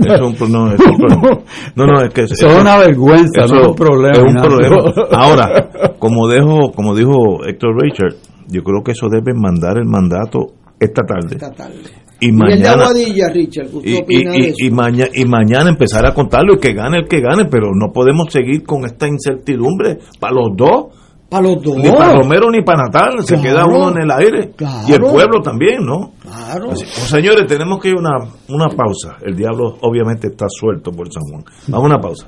Eso 0.01 0.15
es 0.29 0.41
un, 0.41 0.53
no, 0.53 0.73
es 0.73 0.81
un 0.81 0.97
problema. 0.97 1.39
No, 1.77 1.87
no, 1.87 2.01
es 2.03 2.13
que 2.15 2.23
Eso 2.23 2.35
es 2.49 2.61
una 2.61 2.77
vergüenza, 2.79 3.45
eso 3.45 3.55
no 3.55 3.61
es 3.63 3.69
un 3.69 3.75
problema. 3.75 4.13
Es 4.13 4.19
un 4.23 4.29
Ignacio. 4.31 4.51
problema. 4.51 5.09
Ahora, 5.13 5.71
como 5.99 6.29
dijo, 6.29 6.73
como 6.75 6.95
dijo 6.95 7.45
Héctor 7.47 7.71
Richard, 7.81 8.15
yo 8.49 8.63
creo 8.63 8.83
que 8.85 8.93
eso 8.93 9.09
debe 9.09 9.33
mandar 9.35 9.79
el 9.79 9.87
mandato 9.87 10.47
esta 10.81 11.03
tarde. 11.03 11.37
Esta 11.37 11.51
tarde. 11.53 11.77
Y 12.21 12.31
mañana 12.33 12.85
Aguadilla, 12.85 13.29
Richard, 13.29 13.69
¿qué 13.71 13.77
usted 13.77 14.05
y, 14.09 14.17
y- 14.17 14.21
y- 14.21 14.47
eso? 14.47 14.57
y 14.59 14.71
maña- 14.71 15.09
y 15.13 15.25
mañana 15.25 15.69
empezar 15.69 16.07
a 16.07 16.15
contarlo 16.15 16.55
y 16.55 16.59
que 16.59 16.73
gane 16.73 16.99
el 16.99 17.09
que 17.09 17.21
gane, 17.21 17.47
pero 17.51 17.69
no 17.75 17.93
podemos 17.93 18.27
seguir 18.33 18.63
con 18.65 18.85
esta 18.87 19.07
incertidumbre 19.09 19.99
para 20.21 20.35
los 20.35 20.51
dos, 20.57 20.87
Para 21.35 21.49
los 21.49 21.63
dos. 21.63 21.77
ni 21.77 21.91
para 21.91 22.15
Romero 22.15 22.51
ni 22.51 22.63
para 22.63 22.85
Natal, 22.85 23.13
se 23.25 23.35
Claro. 23.35 23.43
queda 23.43 23.67
uno 23.67 23.91
en 23.91 24.03
el 24.03 24.11
aire 24.11 24.53
Claro. 24.57 24.87
y 24.89 24.93
el 24.93 25.01
pueblo 25.01 25.41
también, 25.43 25.85
¿no? 25.85 26.13
Claro. 26.23 26.71
Así- 26.71 26.85
pues, 26.85 27.09
señores, 27.09 27.47
tenemos 27.49 27.81
que 27.81 27.89
ir 27.89 27.97
a 27.97 27.99
una, 27.99 28.19
una 28.49 28.69
pausa. 28.69 29.17
El 29.23 29.35
diablo 29.35 29.77
obviamente 29.81 30.29
está 30.29 30.47
suelto 30.49 30.91
por 30.93 31.13
San 31.13 31.23
Juan. 31.31 31.45
Vamos 31.69 31.85
a 31.85 31.95
una 31.95 32.01
pausa. 32.01 32.27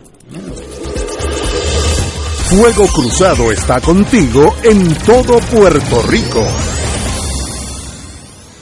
Fuego 2.49 2.87
Cruzado 2.95 3.51
está 3.53 3.81
contigo 3.81 4.55
en 4.63 4.95
todo 5.05 5.39
Puerto 5.53 6.03
Rico. 6.09 6.43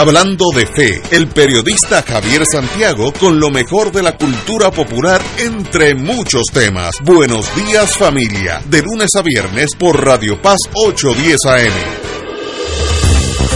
hablando 0.00 0.46
de 0.56 0.66
fe, 0.66 1.02
el 1.10 1.28
periodista 1.28 2.02
Javier 2.02 2.44
Santiago 2.50 3.12
con 3.12 3.38
lo 3.38 3.50
mejor 3.50 3.92
de 3.92 4.02
la 4.02 4.16
cultura 4.16 4.70
popular 4.70 5.20
entre 5.36 5.94
muchos 5.94 6.44
temas. 6.50 6.94
Buenos 7.02 7.54
días 7.54 7.98
familia, 7.98 8.62
de 8.64 8.80
lunes 8.80 9.10
a 9.14 9.20
viernes 9.20 9.74
por 9.78 10.02
Radio 10.02 10.40
Paz 10.40 10.60
810 10.72 11.36
AM. 11.44 12.19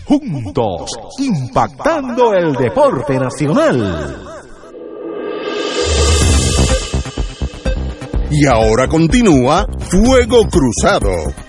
juntos 0.04 0.90
impactando 1.18 2.34
el 2.34 2.52
deporte 2.54 3.18
nacional. 3.18 4.16
Y 8.30 8.46
ahora 8.46 8.88
continúa 8.88 9.66
Fuego 9.78 10.46
Cruzado. 10.48 11.43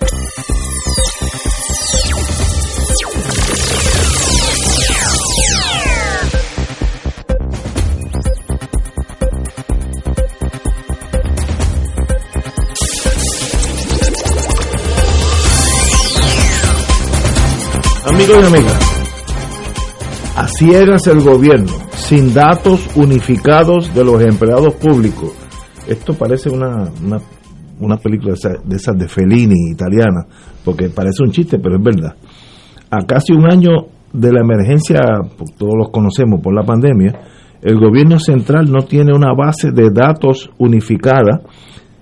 Amigos 18.16 18.38
y 18.40 18.46
amigas, 18.46 20.34
a 20.38 20.48
ciegas 20.48 21.06
el 21.06 21.20
gobierno, 21.20 21.70
sin 21.92 22.32
datos 22.32 22.88
unificados 22.96 23.94
de 23.94 24.04
los 24.06 24.22
empleados 24.22 24.72
públicos. 24.76 25.34
Esto 25.86 26.14
parece 26.14 26.48
una, 26.48 26.90
una, 27.04 27.18
una 27.78 27.98
película 27.98 28.32
de 28.32 28.38
esas, 28.38 28.66
de 28.66 28.76
esas 28.76 28.96
de 28.96 29.06
Fellini 29.06 29.70
italiana, 29.70 30.24
porque 30.64 30.88
parece 30.88 31.24
un 31.24 31.30
chiste, 31.30 31.58
pero 31.58 31.76
es 31.76 31.82
verdad. 31.82 32.16
A 32.88 33.04
casi 33.04 33.34
un 33.34 33.52
año 33.52 33.88
de 34.14 34.32
la 34.32 34.40
emergencia, 34.40 34.98
pues, 35.36 35.54
todos 35.58 35.74
los 35.76 35.90
conocemos 35.90 36.40
por 36.42 36.54
la 36.54 36.64
pandemia, 36.64 37.12
el 37.60 37.78
gobierno 37.78 38.18
central 38.18 38.72
no 38.72 38.86
tiene 38.86 39.12
una 39.14 39.34
base 39.34 39.72
de 39.72 39.90
datos 39.90 40.48
unificada 40.56 41.42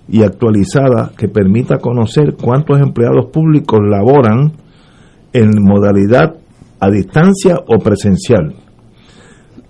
y 0.08 0.22
actualizada 0.22 1.10
que 1.18 1.26
permita 1.26 1.78
conocer 1.78 2.36
cuántos 2.40 2.78
empleados 2.78 3.32
públicos 3.32 3.80
laboran 3.82 4.62
en 5.34 5.50
modalidad 5.60 6.36
a 6.80 6.90
distancia 6.90 7.56
o 7.66 7.78
presencial. 7.78 8.54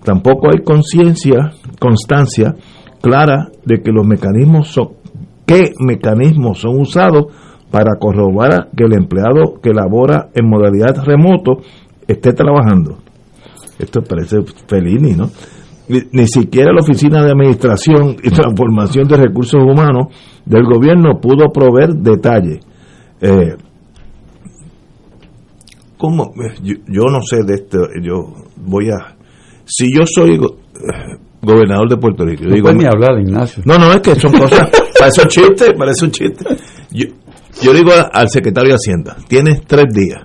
Tampoco 0.04 0.48
hay 0.52 0.62
conciencia, 0.62 1.52
constancia 1.80 2.54
clara 3.00 3.48
de 3.64 3.80
que 3.82 3.90
los 3.90 4.06
mecanismos 4.06 4.68
son, 4.68 4.90
qué 5.46 5.72
mecanismos 5.80 6.60
son 6.60 6.80
usados 6.80 7.26
para 7.70 7.96
corroborar 7.98 8.68
que 8.76 8.84
el 8.84 8.92
empleado 8.92 9.60
que 9.62 9.72
labora 9.72 10.28
en 10.34 10.48
modalidad 10.48 11.02
remoto 11.04 11.62
esté 12.06 12.32
trabajando. 12.32 12.98
Esto 13.78 14.02
parece 14.02 14.38
Fellini, 14.68 15.12
¿no? 15.12 15.30
Ni, 15.88 16.00
ni 16.12 16.26
siquiera 16.26 16.72
la 16.72 16.80
Oficina 16.80 17.22
de 17.22 17.32
Administración 17.32 18.16
y 18.22 18.30
Transformación 18.30 19.08
de 19.08 19.16
Recursos 19.16 19.60
Humanos 19.60 20.08
del 20.44 20.64
gobierno 20.64 21.20
pudo 21.20 21.50
proveer 21.52 21.94
detalles. 21.94 22.60
Eh, 23.20 23.56
¿Cómo? 26.08 26.32
Yo, 26.62 26.74
yo 26.88 27.02
no 27.10 27.20
sé 27.22 27.38
de 27.46 27.54
esto, 27.54 27.78
yo 28.02 28.32
voy 28.56 28.90
a... 28.90 29.16
Si 29.64 29.86
yo 29.94 30.02
soy 30.06 30.36
go- 30.36 30.58
gobernador 31.42 31.88
de 31.88 31.96
Puerto 31.96 32.24
Rico, 32.24 32.42
yo 32.44 32.48
No 32.50 32.54
digo... 32.56 32.64
puedes 32.66 32.78
ni 32.82 32.86
hablar, 32.86 33.20
Ignacio. 33.20 33.62
No, 33.66 33.78
no, 33.78 33.90
es 33.92 34.00
que 34.00 34.14
son 34.16 34.32
cosas... 34.32 34.68
parece 34.98 35.22
un 35.22 35.28
chiste, 35.28 35.72
parece 35.76 36.04
un 36.04 36.10
chiste. 36.10 36.44
Yo, 36.90 37.06
yo 37.62 37.72
digo 37.72 37.90
al 38.12 38.28
secretario 38.28 38.70
de 38.70 38.74
Hacienda, 38.76 39.16
tienes 39.28 39.62
tres 39.66 39.86
días. 39.94 40.22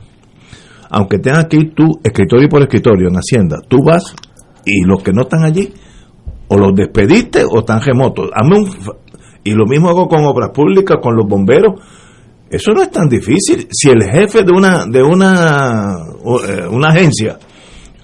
Aunque 0.89 1.19
tengas 1.19 1.45
que 1.45 1.57
ir 1.57 1.73
tú, 1.75 1.99
escritorio 2.03 2.49
por 2.49 2.61
escritorio 2.61 3.07
en 3.09 3.15
Hacienda, 3.15 3.57
tú 3.67 3.77
vas 3.85 4.13
y 4.65 4.83
los 4.85 5.01
que 5.03 5.13
no 5.13 5.21
están 5.21 5.43
allí, 5.43 5.71
o 6.47 6.57
los 6.57 6.73
despediste 6.75 7.43
o 7.49 7.59
están 7.59 7.79
remotos. 7.81 8.29
Hazme 8.33 8.57
un 8.57 8.69
y 9.43 9.51
lo 9.51 9.65
mismo 9.65 9.87
hago 9.89 10.07
con 10.07 10.25
obras 10.25 10.49
públicas, 10.53 10.97
con 11.01 11.15
los 11.15 11.25
bomberos. 11.27 11.79
Eso 12.49 12.71
no 12.71 12.81
es 12.81 12.91
tan 12.91 13.07
difícil. 13.07 13.67
Si 13.71 13.89
el 13.89 14.03
jefe 14.03 14.43
de 14.43 14.51
una 14.51 14.85
de 14.85 15.03
una 15.03 15.95
eh, 16.47 16.67
una 16.69 16.89
agencia, 16.89 17.37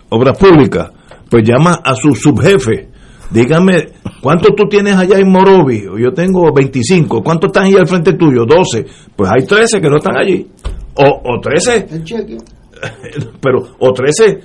obras 0.09 0.37
públicas, 0.37 0.91
pues 1.29 1.43
llama 1.47 1.79
a 1.83 1.95
su 1.95 2.13
subjefe. 2.13 2.89
Dígame, 3.31 3.89
¿cuánto 4.21 4.53
tú 4.53 4.67
tienes 4.69 4.95
allá 4.95 5.17
en 5.17 5.31
Morovi? 5.31 5.85
Yo 5.99 6.13
tengo 6.13 6.53
25. 6.53 7.23
¿Cuántos 7.23 7.49
están 7.49 7.65
ahí 7.65 7.73
al 7.73 7.87
frente 7.87 8.13
tuyo? 8.13 8.45
12. 8.45 8.85
Pues 9.15 9.31
hay 9.31 9.45
13 9.45 9.81
que 9.81 9.89
no 9.89 9.97
están 9.97 10.15
allí. 10.15 10.47
O, 10.93 11.33
o 11.33 11.41
13 11.41 11.87
El 11.91 12.03
cheque. 12.03 12.37
pero 13.41 13.59
o 13.79 13.91
13 13.91 14.39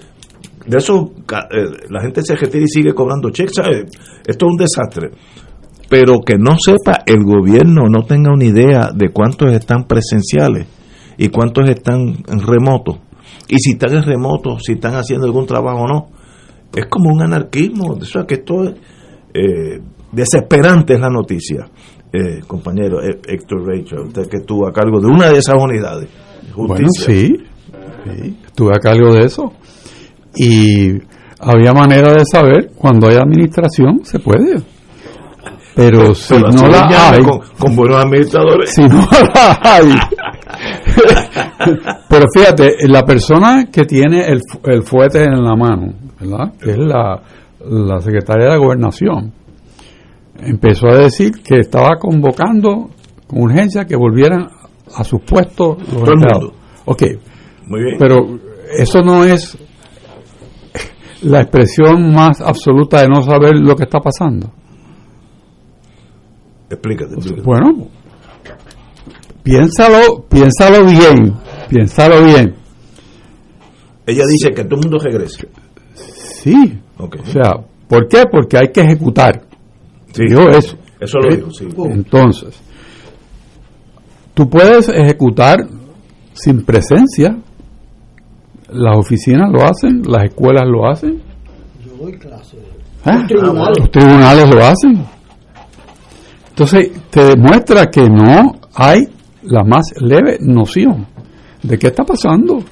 de 0.66 0.78
eso 0.78 1.12
eh, 1.50 1.86
la 1.88 2.00
gente 2.02 2.22
se 2.22 2.36
retira 2.36 2.64
y 2.64 2.68
sigue 2.68 2.94
cobrando 2.94 3.30
cheques 3.30 3.58
esto 3.58 4.46
es 4.46 4.52
un 4.52 4.56
desastre 4.56 5.10
pero 5.90 6.20
que 6.20 6.38
no 6.38 6.56
sepa 6.58 7.02
el 7.04 7.22
gobierno 7.24 7.82
no 7.90 8.04
tenga 8.04 8.32
una 8.32 8.44
idea 8.46 8.90
de 8.94 9.10
cuántos 9.10 9.52
están 9.52 9.84
presenciales 9.84 10.66
y 11.18 11.28
cuántos 11.28 11.68
están 11.68 12.22
en 12.26 12.40
remoto 12.40 13.00
y 13.50 13.58
si 13.58 13.72
están 13.72 13.94
en 13.96 14.04
remoto 14.04 14.58
si 14.60 14.72
están 14.72 14.94
haciendo 14.94 15.26
algún 15.26 15.46
trabajo 15.46 15.82
o 15.82 15.88
no. 15.88 16.06
Es 16.74 16.86
como 16.86 17.10
un 17.10 17.22
anarquismo. 17.22 17.94
O 17.94 18.04
sea 18.04 18.24
que 18.24 18.34
esto 18.34 18.62
es 18.64 18.74
eh, 19.34 19.80
desesperante 20.12 20.94
es 20.94 21.00
la 21.00 21.10
noticia. 21.10 21.68
Eh, 22.12 22.40
compañero 22.46 23.02
eh, 23.02 23.20
Héctor 23.26 23.66
Rachel 23.66 24.00
usted 24.06 24.28
que 24.28 24.38
estuvo 24.38 24.66
a 24.66 24.72
cargo 24.72 25.00
de 25.00 25.06
una 25.06 25.30
de 25.30 25.38
esas 25.38 25.56
unidades. 25.60 26.08
Bueno, 26.56 26.88
sí, 26.90 27.36
sí, 28.04 28.36
estuve 28.44 28.70
a 28.74 28.80
cargo 28.80 29.14
de 29.14 29.24
eso. 29.24 29.52
Y 30.36 30.90
había 31.40 31.72
manera 31.72 32.12
de 32.12 32.24
saber 32.24 32.70
cuando 32.76 33.08
hay 33.08 33.16
administración, 33.16 34.04
se 34.04 34.18
puede. 34.18 34.60
Pero 35.80 36.14
si 36.14 36.34
no 36.34 36.68
la 36.68 37.10
hay, 37.10 37.22
con, 37.22 37.40
con 37.58 37.74
buenos 37.74 38.04
administradores. 38.04 38.70
si 38.74 38.82
no 38.82 39.00
la 39.34 39.58
hay. 39.62 39.90
Pero 42.08 42.26
fíjate, 42.34 42.74
la 42.88 43.02
persona 43.04 43.66
que 43.72 43.84
tiene 43.84 44.26
el, 44.26 44.40
el 44.64 44.82
fuete 44.82 45.24
en 45.24 45.42
la 45.42 45.56
mano, 45.56 45.94
¿verdad? 46.20 46.52
Que 46.60 46.72
es 46.72 46.78
la, 46.78 47.22
la 47.66 47.98
secretaria 48.00 48.50
de 48.50 48.58
Gobernación, 48.58 49.32
empezó 50.38 50.88
a 50.88 50.96
decir 50.98 51.32
que 51.42 51.60
estaba 51.60 51.96
convocando 51.98 52.90
con 53.26 53.42
urgencia 53.42 53.86
que 53.86 53.96
volvieran 53.96 54.48
a 54.94 55.04
sus 55.04 55.20
puestos 55.22 55.78
los 55.78 56.02
Todo 56.02 56.12
el 56.12 56.18
mundo. 56.18 56.52
Ok, 56.84 57.02
Muy 57.68 57.82
bien. 57.84 57.96
pero 57.98 58.38
eso 58.76 59.00
no 59.00 59.24
es 59.24 59.56
la 61.22 61.40
expresión 61.40 62.12
más 62.12 62.40
absoluta 62.40 63.00
de 63.02 63.08
no 63.08 63.22
saber 63.22 63.58
lo 63.60 63.74
que 63.76 63.84
está 63.84 64.00
pasando. 64.00 64.50
Explícate. 66.70 67.14
explícate. 67.14 67.42
Bueno, 67.42 67.88
piénsalo, 69.42 70.24
piénsalo 70.28 70.84
bien, 70.86 71.34
piénsalo 71.68 72.24
bien. 72.24 72.54
Ella 74.06 74.24
dice 74.28 74.50
que 74.50 74.64
todo 74.64 74.76
el 74.80 74.88
mundo 74.88 74.98
regrese. 74.98 75.48
Sí. 75.94 76.78
O 76.96 77.08
sea, 77.24 77.60
¿por 77.88 78.08
qué? 78.08 78.24
Porque 78.30 78.56
hay 78.56 78.72
que 78.72 78.80
ejecutar. 78.80 79.42
Sí, 80.12 80.24
Dijo 80.28 80.48
eso. 80.50 80.76
Eso 80.98 81.18
lo 81.18 81.34
dijo, 81.34 81.50
sí. 81.50 81.66
Entonces, 81.90 82.60
tú 84.34 84.48
puedes 84.48 84.88
ejecutar 84.88 85.66
sin 86.34 86.64
presencia. 86.64 87.36
Las 88.68 88.96
oficinas 88.98 89.50
lo 89.50 89.64
hacen, 89.64 90.02
las 90.06 90.24
escuelas 90.24 90.64
lo 90.66 90.88
hacen. 90.88 91.20
Yo 91.84 92.04
doy 92.04 92.12
clase. 92.18 92.56
¿eh? 92.56 92.62
Los 93.04 93.26
tribunales. 93.26 93.78
Los 93.78 93.90
tribunales 93.90 94.54
lo 94.54 94.64
hacen. 94.64 95.19
Entonces, 96.60 96.90
te 97.08 97.24
demuestra 97.24 97.86
que 97.86 98.02
no 98.02 98.52
hay 98.74 99.08
la 99.44 99.64
más 99.64 99.94
leve 99.98 100.36
noción 100.42 101.06
de 101.62 101.78
qué 101.78 101.86
está 101.86 102.04
pasando. 102.04 102.62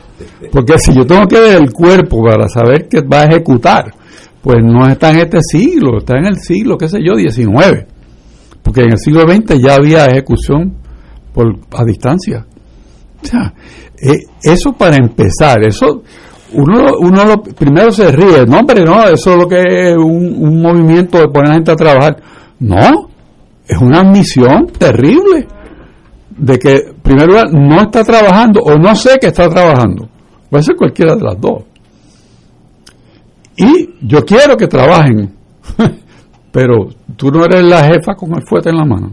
Porque 0.52 0.78
si 0.78 0.92
yo 0.92 1.06
tengo 1.06 1.26
que 1.26 1.40
ver 1.40 1.62
el 1.62 1.72
cuerpo 1.72 2.22
para 2.22 2.48
saber 2.48 2.86
qué 2.86 3.00
va 3.00 3.22
a 3.22 3.24
ejecutar, 3.24 3.90
pues 4.42 4.62
no 4.62 4.86
está 4.86 5.08
en 5.12 5.20
este 5.20 5.38
siglo, 5.40 6.00
está 6.00 6.18
en 6.18 6.26
el 6.26 6.36
siglo, 6.36 6.76
qué 6.76 6.86
sé 6.86 6.98
yo, 7.02 7.16
19. 7.16 7.86
Porque 8.62 8.82
en 8.82 8.92
el 8.92 8.98
siglo 8.98 9.22
XX 9.22 9.58
ya 9.58 9.76
había 9.76 10.04
ejecución 10.04 10.74
por, 11.32 11.58
a 11.74 11.82
distancia. 11.82 12.44
O 13.22 13.26
sea, 13.26 13.54
eh, 14.02 14.18
eso 14.42 14.74
para 14.74 14.96
empezar, 14.96 15.64
eso 15.66 16.02
uno, 16.52 16.92
uno 17.00 17.24
lo, 17.24 17.42
primero 17.42 17.90
se 17.90 18.12
ríe, 18.12 18.44
no 18.46 18.58
hombre, 18.58 18.84
no, 18.84 19.02
eso 19.08 19.32
es 19.32 19.38
lo 19.38 19.48
que 19.48 19.62
es 19.62 19.96
un, 19.96 20.36
un 20.46 20.60
movimiento 20.60 21.16
de 21.16 21.28
poner 21.28 21.46
a 21.46 21.48
la 21.48 21.54
gente 21.54 21.72
a 21.72 21.76
trabajar. 21.76 22.16
No, 22.60 23.08
es 23.68 23.78
una 23.78 24.02
misión 24.02 24.66
terrible 24.66 25.46
de 26.30 26.58
que, 26.58 26.94
primero, 27.02 27.44
no 27.52 27.82
está 27.82 28.02
trabajando 28.02 28.60
o 28.60 28.76
no 28.76 28.94
sé 28.94 29.18
que 29.20 29.26
está 29.26 29.48
trabajando. 29.48 30.08
Puede 30.48 30.62
ser 30.62 30.76
cualquiera 30.76 31.14
de 31.14 31.22
las 31.22 31.38
dos. 31.38 31.64
Y 33.56 33.90
yo 34.00 34.24
quiero 34.24 34.56
que 34.56 34.68
trabajen, 34.68 35.34
pero 36.52 36.88
tú 37.16 37.30
no 37.30 37.44
eres 37.44 37.64
la 37.64 37.84
jefa 37.84 38.14
con 38.14 38.34
el 38.34 38.46
fuerte 38.48 38.70
en 38.70 38.76
la 38.76 38.84
mano. 38.84 39.12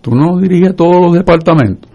Tú 0.00 0.14
no 0.14 0.38
diriges 0.38 0.76
todos 0.76 1.00
los 1.00 1.12
departamentos. 1.14 1.90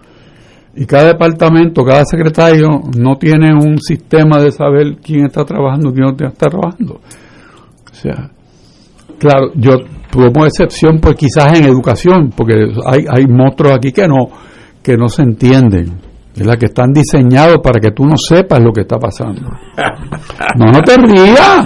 Y 0.76 0.84
cada 0.84 1.06
departamento, 1.06 1.84
cada 1.84 2.04
secretario 2.04 2.82
no 2.98 3.16
tiene 3.16 3.54
un 3.54 3.78
sistema 3.78 4.40
de 4.40 4.50
saber 4.50 4.96
quién 4.96 5.26
está 5.26 5.44
trabajando 5.44 5.90
y 5.90 5.92
quién 5.94 6.06
no 6.06 6.28
está 6.28 6.48
trabajando. 6.50 6.94
O 6.94 7.94
sea, 7.94 8.30
claro, 9.18 9.50
yo 9.54 9.72
como 10.10 10.46
excepción, 10.46 10.98
pues 11.00 11.16
quizás 11.16 11.58
en 11.58 11.64
educación, 11.64 12.30
porque 12.36 12.54
hay, 12.86 13.04
hay 13.08 13.26
monstruos 13.26 13.74
aquí 13.74 13.90
que 13.92 14.06
no, 14.06 14.28
que 14.82 14.96
no 14.96 15.08
se 15.08 15.22
entienden. 15.22 16.04
¿verdad? 16.36 16.58
que 16.58 16.66
están 16.66 16.92
diseñados 16.92 17.58
para 17.62 17.78
que 17.78 17.92
tú 17.92 18.04
no 18.04 18.16
sepas 18.16 18.60
lo 18.60 18.72
que 18.72 18.80
está 18.80 18.98
pasando. 18.98 19.42
No, 20.56 20.66
no 20.66 20.80
te 20.82 20.96
rías, 20.96 21.64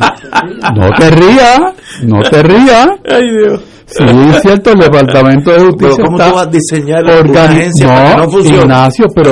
no 0.75 0.91
te 0.91 1.11
rías, 1.11 1.61
no 2.05 2.21
te 2.21 2.43
rías. 2.43 2.87
Ay, 3.11 3.23
Dios. 3.31 3.65
Sí, 3.87 4.05
es 4.05 4.43
cierto, 4.43 4.73
el 4.73 4.81
Departamento 4.81 5.51
de 5.51 5.61
Justicia 5.61 5.97
Pero 5.97 6.05
¿cómo 6.05 6.19
está 6.19 6.31
tú 6.31 6.37
vas 6.37 6.47
a 6.47 6.51
diseñar 6.51 7.03
una 7.05 7.45
agencia 7.45 7.87
para 7.87 8.11
que 8.11 8.17
no 8.17 8.31
funcione? 8.31 8.59
Ignacio, 8.59 9.07
pero 9.15 9.31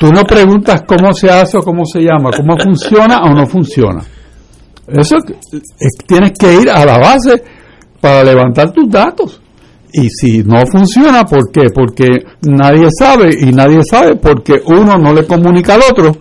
tú 0.00 0.06
no 0.08 0.22
preguntas 0.24 0.82
cómo 0.86 1.14
se 1.14 1.30
hace 1.30 1.58
o 1.58 1.60
cómo 1.60 1.84
se 1.84 2.00
llama, 2.00 2.30
cómo 2.36 2.58
funciona 2.58 3.20
o 3.22 3.32
no 3.32 3.46
funciona. 3.46 4.00
Eso 4.88 5.16
es- 5.52 6.06
tienes 6.06 6.32
que 6.38 6.54
ir 6.62 6.70
a 6.70 6.84
la 6.84 6.98
base 6.98 7.42
para 8.00 8.24
levantar 8.24 8.72
tus 8.72 8.88
datos. 8.90 9.40
Y 9.92 10.08
si 10.10 10.42
no 10.44 10.62
funciona, 10.70 11.24
¿por 11.24 11.50
qué? 11.50 11.68
Porque 11.74 12.08
nadie 12.42 12.88
sabe 12.98 13.30
y 13.40 13.46
nadie 13.52 13.80
sabe 13.88 14.16
porque 14.16 14.60
uno 14.66 14.96
no 14.98 15.12
le 15.14 15.24
comunica 15.26 15.74
al 15.74 15.82
otro. 15.90 16.12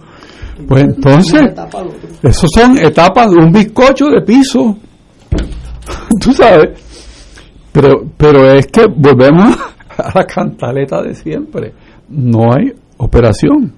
Pues 0.67 0.83
entonces, 0.83 1.41
esos 2.23 2.49
son 2.55 2.77
etapas 2.79 3.29
de 3.29 3.37
un 3.37 3.51
bizcocho 3.51 4.05
de 4.07 4.21
piso. 4.21 4.77
Tú 6.21 6.31
sabes. 6.33 6.79
Pero, 7.71 8.05
pero 8.17 8.51
es 8.53 8.67
que 8.67 8.85
volvemos 8.87 9.55
a 9.97 10.11
la 10.17 10.23
cantaleta 10.25 11.01
de 11.03 11.13
siempre. 11.13 11.73
No 12.09 12.51
hay 12.53 12.73
operación. 12.97 13.73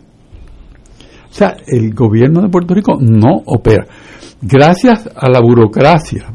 El 1.68 1.94
gobierno 1.94 2.42
de 2.42 2.50
Puerto 2.50 2.74
Rico 2.74 2.98
no 3.00 3.42
opera. 3.46 3.86
Gracias 4.42 5.10
a 5.16 5.30
la 5.30 5.42
burocracia, 5.42 6.26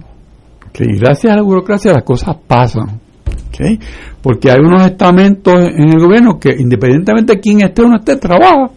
¿ok? 0.69 0.81
gracias 0.99 1.33
a 1.33 1.37
la 1.37 1.43
burocracia 1.43 1.93
las 1.93 2.03
cosas 2.03 2.37
pasan. 2.47 3.01
¿ok? 3.49 3.81
Porque 4.23 4.51
hay 4.51 4.59
unos 4.61 4.85
estamentos 4.87 5.59
en 5.59 5.95
el 5.95 5.99
gobierno 5.99 6.39
que 6.39 6.55
independientemente 6.59 7.35
de 7.35 7.41
quién 7.41 7.63
esté 7.63 7.83
o 7.83 7.89
no 7.89 7.97
esté, 7.97 8.17
trabaja. 8.17 8.71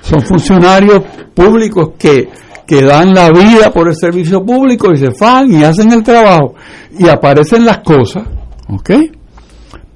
Son 0.00 0.20
funcionarios 0.20 1.02
públicos 1.34 1.90
que, 1.98 2.28
que 2.66 2.82
dan 2.82 3.12
la 3.12 3.30
vida 3.30 3.70
por 3.72 3.88
el 3.88 3.94
servicio 3.94 4.44
público 4.44 4.92
y 4.92 4.96
se 4.96 5.12
fan 5.12 5.50
y 5.52 5.62
hacen 5.62 5.92
el 5.92 6.02
trabajo. 6.02 6.54
Y 6.98 7.08
aparecen 7.08 7.64
las 7.64 7.78
cosas, 7.78 8.24
¿ok? 8.68 8.90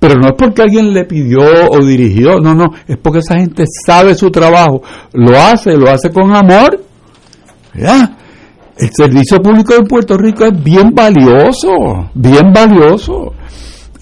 Pero 0.07 0.21
no 0.21 0.29
es 0.29 0.35
porque 0.37 0.61
alguien 0.61 0.93
le 0.93 1.07
pidió 1.07 1.41
o 1.71 1.83
dirigió, 1.83 2.39
no, 2.39 2.55
no, 2.55 2.67
es 2.87 2.99
porque 2.99 3.21
esa 3.21 3.37
gente 3.39 3.65
sabe 3.87 4.15
su 4.15 4.31
trabajo, 4.31 4.83
lo 5.15 5.35
hace, 5.35 5.79
lo 5.79 5.89
hace 5.89 6.11
con 6.11 6.31
amor. 6.31 6.79
¿verdad? 7.73 8.11
El 8.77 8.91
servicio 8.93 9.39
público 9.39 9.73
en 9.73 9.87
Puerto 9.87 10.19
Rico 10.19 10.45
es 10.45 10.63
bien 10.63 10.91
valioso, 10.95 11.71
bien 12.13 12.53
valioso. 12.53 13.33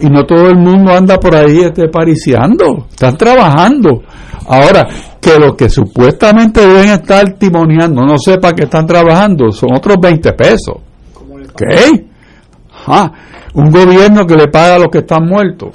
Y 0.01 0.07
no 0.07 0.27
todo 0.27 0.49
el 0.49 0.57
mundo 0.57 0.91
anda 0.93 1.21
por 1.21 1.37
ahí 1.37 1.61
este, 1.61 1.89
pariciando, 1.89 2.89
están 2.91 3.17
trabajando. 3.17 4.03
Ahora, 4.49 4.89
que 5.21 5.39
los 5.39 5.55
que 5.55 5.69
supuestamente 5.69 6.67
deben 6.67 6.91
estar 6.91 7.35
timoneando 7.35 8.05
no 8.05 8.19
sepa 8.19 8.55
que 8.55 8.65
están 8.65 8.89
trabajando, 8.89 9.53
son 9.53 9.69
otros 9.77 9.99
20 10.03 10.33
pesos. 10.33 10.79
¿Ok? 11.15 11.63
Ajá. 12.73 13.13
Un 13.55 13.71
gobierno 13.71 14.27
que 14.27 14.35
le 14.35 14.49
paga 14.49 14.75
a 14.75 14.79
los 14.81 14.89
que 14.89 14.99
están 14.99 15.29
muertos. 15.29 15.71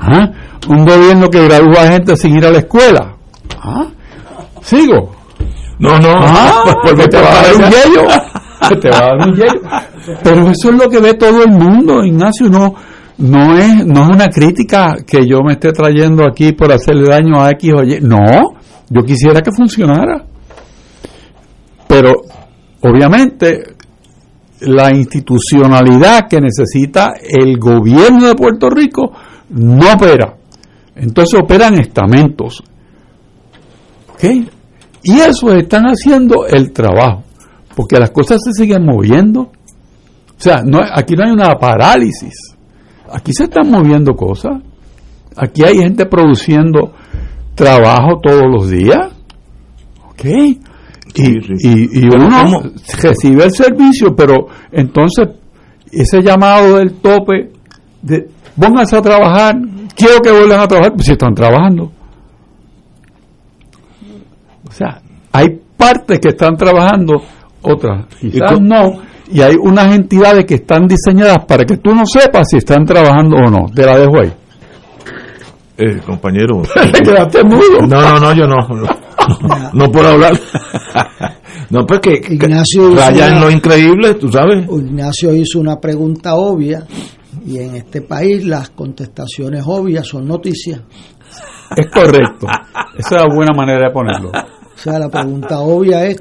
Ajá. 0.00 0.32
Un 0.68 0.84
gobierno 0.84 1.28
que 1.28 1.44
gradúa 1.44 1.88
gente 1.88 2.16
sin 2.16 2.36
ir 2.36 2.46
a 2.46 2.50
la 2.50 2.58
escuela. 2.58 3.16
Ajá. 3.58 3.86
¿Sigo? 4.62 5.14
No, 5.78 5.98
no, 5.98 6.10
Ah, 6.14 6.62
porque 6.82 7.02
que 7.02 7.08
te 7.08 7.20
va 7.20 7.28
a 7.28 7.42
dar 7.42 7.54
un 7.56 7.70
yello. 7.70 8.02
Que 8.68 8.76
te 8.76 8.90
va 8.90 8.98
a 8.98 9.00
dar 9.00 9.28
un 9.28 9.34
yello. 9.34 9.60
Pero 10.22 10.50
eso 10.50 10.70
es 10.70 10.78
lo 10.78 10.90
que 10.90 11.00
ve 11.00 11.14
todo 11.14 11.42
el 11.42 11.50
mundo, 11.50 12.04
Ignacio. 12.04 12.50
No, 12.50 12.74
no 13.16 13.56
es, 13.56 13.86
no 13.86 14.02
es 14.02 14.08
una 14.10 14.28
crítica 14.28 14.96
que 15.06 15.26
yo 15.26 15.38
me 15.42 15.54
esté 15.54 15.72
trayendo 15.72 16.24
aquí 16.26 16.52
por 16.52 16.70
hacerle 16.70 17.08
daño 17.08 17.40
a 17.40 17.50
X 17.52 17.72
o 17.74 17.82
Y. 17.82 18.00
No, 18.02 18.18
yo 18.90 19.02
quisiera 19.02 19.40
que 19.40 19.50
funcionara. 19.50 20.26
Pero, 21.88 22.12
obviamente, 22.82 23.76
la 24.60 24.94
institucionalidad 24.94 26.28
que 26.28 26.38
necesita 26.38 27.14
el 27.22 27.58
gobierno 27.58 28.26
de 28.26 28.34
Puerto 28.34 28.68
Rico 28.68 29.12
no 29.50 29.92
opera. 29.92 30.36
Entonces 30.96 31.40
operan 31.40 31.78
estamentos. 31.78 32.62
¿Ok? 34.12 34.24
Y 35.02 35.18
eso 35.20 35.52
están 35.52 35.84
haciendo 35.84 36.46
el 36.46 36.72
trabajo, 36.72 37.22
porque 37.74 37.98
las 37.98 38.10
cosas 38.10 38.40
se 38.44 38.52
siguen 38.52 38.84
moviendo. 38.84 39.42
O 39.42 40.42
sea, 40.42 40.62
no, 40.64 40.80
aquí 40.94 41.14
no 41.14 41.24
hay 41.24 41.32
una 41.32 41.54
parálisis, 41.54 42.34
aquí 43.10 43.32
se 43.32 43.44
están 43.44 43.70
moviendo 43.70 44.14
cosas, 44.14 44.52
aquí 45.36 45.62
hay 45.64 45.78
gente 45.78 46.06
produciendo 46.06 46.92
trabajo 47.54 48.20
todos 48.22 48.44
los 48.50 48.70
días, 48.70 49.12
¿ok? 50.10 50.24
Y, 51.14 51.28
y, 51.68 52.00
y 52.00 52.04
uno 52.06 52.28
¿cómo? 52.42 52.62
recibe 53.02 53.44
el 53.44 53.50
servicio, 53.50 54.14
pero 54.16 54.46
entonces 54.72 55.28
ese 55.92 56.22
llamado 56.22 56.76
del 56.76 56.92
tope 56.94 57.52
de 58.00 58.28
pónganse 58.58 58.96
a 58.96 59.02
trabajar, 59.02 59.56
quiero 59.96 60.20
que 60.22 60.30
vuelvan 60.30 60.60
a 60.60 60.66
trabajar, 60.68 60.92
pues 60.94 61.06
si 61.06 61.12
están 61.12 61.34
trabajando. 61.34 61.90
O 64.68 64.72
sea, 64.72 65.00
hay 65.32 65.48
partes 65.76 66.18
que 66.20 66.28
están 66.28 66.56
trabajando, 66.56 67.14
otras 67.62 68.06
quizás 68.20 68.54
tú- 68.54 68.60
no, 68.60 69.00
y 69.32 69.40
hay 69.42 69.54
unas 69.60 69.94
entidades 69.94 70.44
que 70.44 70.54
están 70.56 70.86
diseñadas 70.86 71.44
para 71.46 71.64
que 71.64 71.76
tú 71.78 71.94
no 71.94 72.04
sepas 72.06 72.48
si 72.50 72.58
están 72.58 72.84
trabajando 72.84 73.36
o 73.36 73.50
no. 73.50 73.66
Te 73.74 73.84
la 73.86 73.98
dejo 73.98 74.20
ahí. 74.20 74.32
Eh, 75.78 75.98
compañero. 76.04 76.62
Te 76.92 77.00
quedaste 77.00 77.42
mudo. 77.44 77.80
No, 77.88 78.00
no, 78.02 78.20
no, 78.20 78.32
yo 78.34 78.46
no. 78.46 78.56
No, 78.68 79.70
no 79.72 79.90
puedo 79.92 80.08
hablar. 80.08 80.32
No, 81.70 81.86
pues 81.86 82.00
que, 82.00 82.20
que 82.20 82.34
Ignacio 82.34 82.92
raya 82.96 83.28
en 83.28 83.34
una- 83.36 83.44
lo 83.44 83.50
increíble, 83.52 84.14
tú 84.14 84.28
sabes. 84.28 84.66
Ignacio 84.68 85.32
hizo 85.32 85.60
una 85.60 85.78
pregunta 85.78 86.34
obvia 86.34 86.82
y 87.44 87.58
en 87.58 87.74
este 87.76 88.02
país 88.02 88.44
las 88.44 88.70
contestaciones 88.70 89.62
obvias 89.66 90.06
son 90.06 90.26
noticias. 90.26 90.80
Es 91.76 91.86
correcto. 91.92 92.46
Esa 92.98 93.16
es 93.16 93.22
la 93.22 93.34
buena 93.34 93.52
manera 93.54 93.86
de 93.88 93.92
ponerlo. 93.92 94.30
O 94.30 94.78
sea, 94.78 94.98
la 94.98 95.08
pregunta 95.08 95.60
obvia 95.60 96.06
es, 96.06 96.20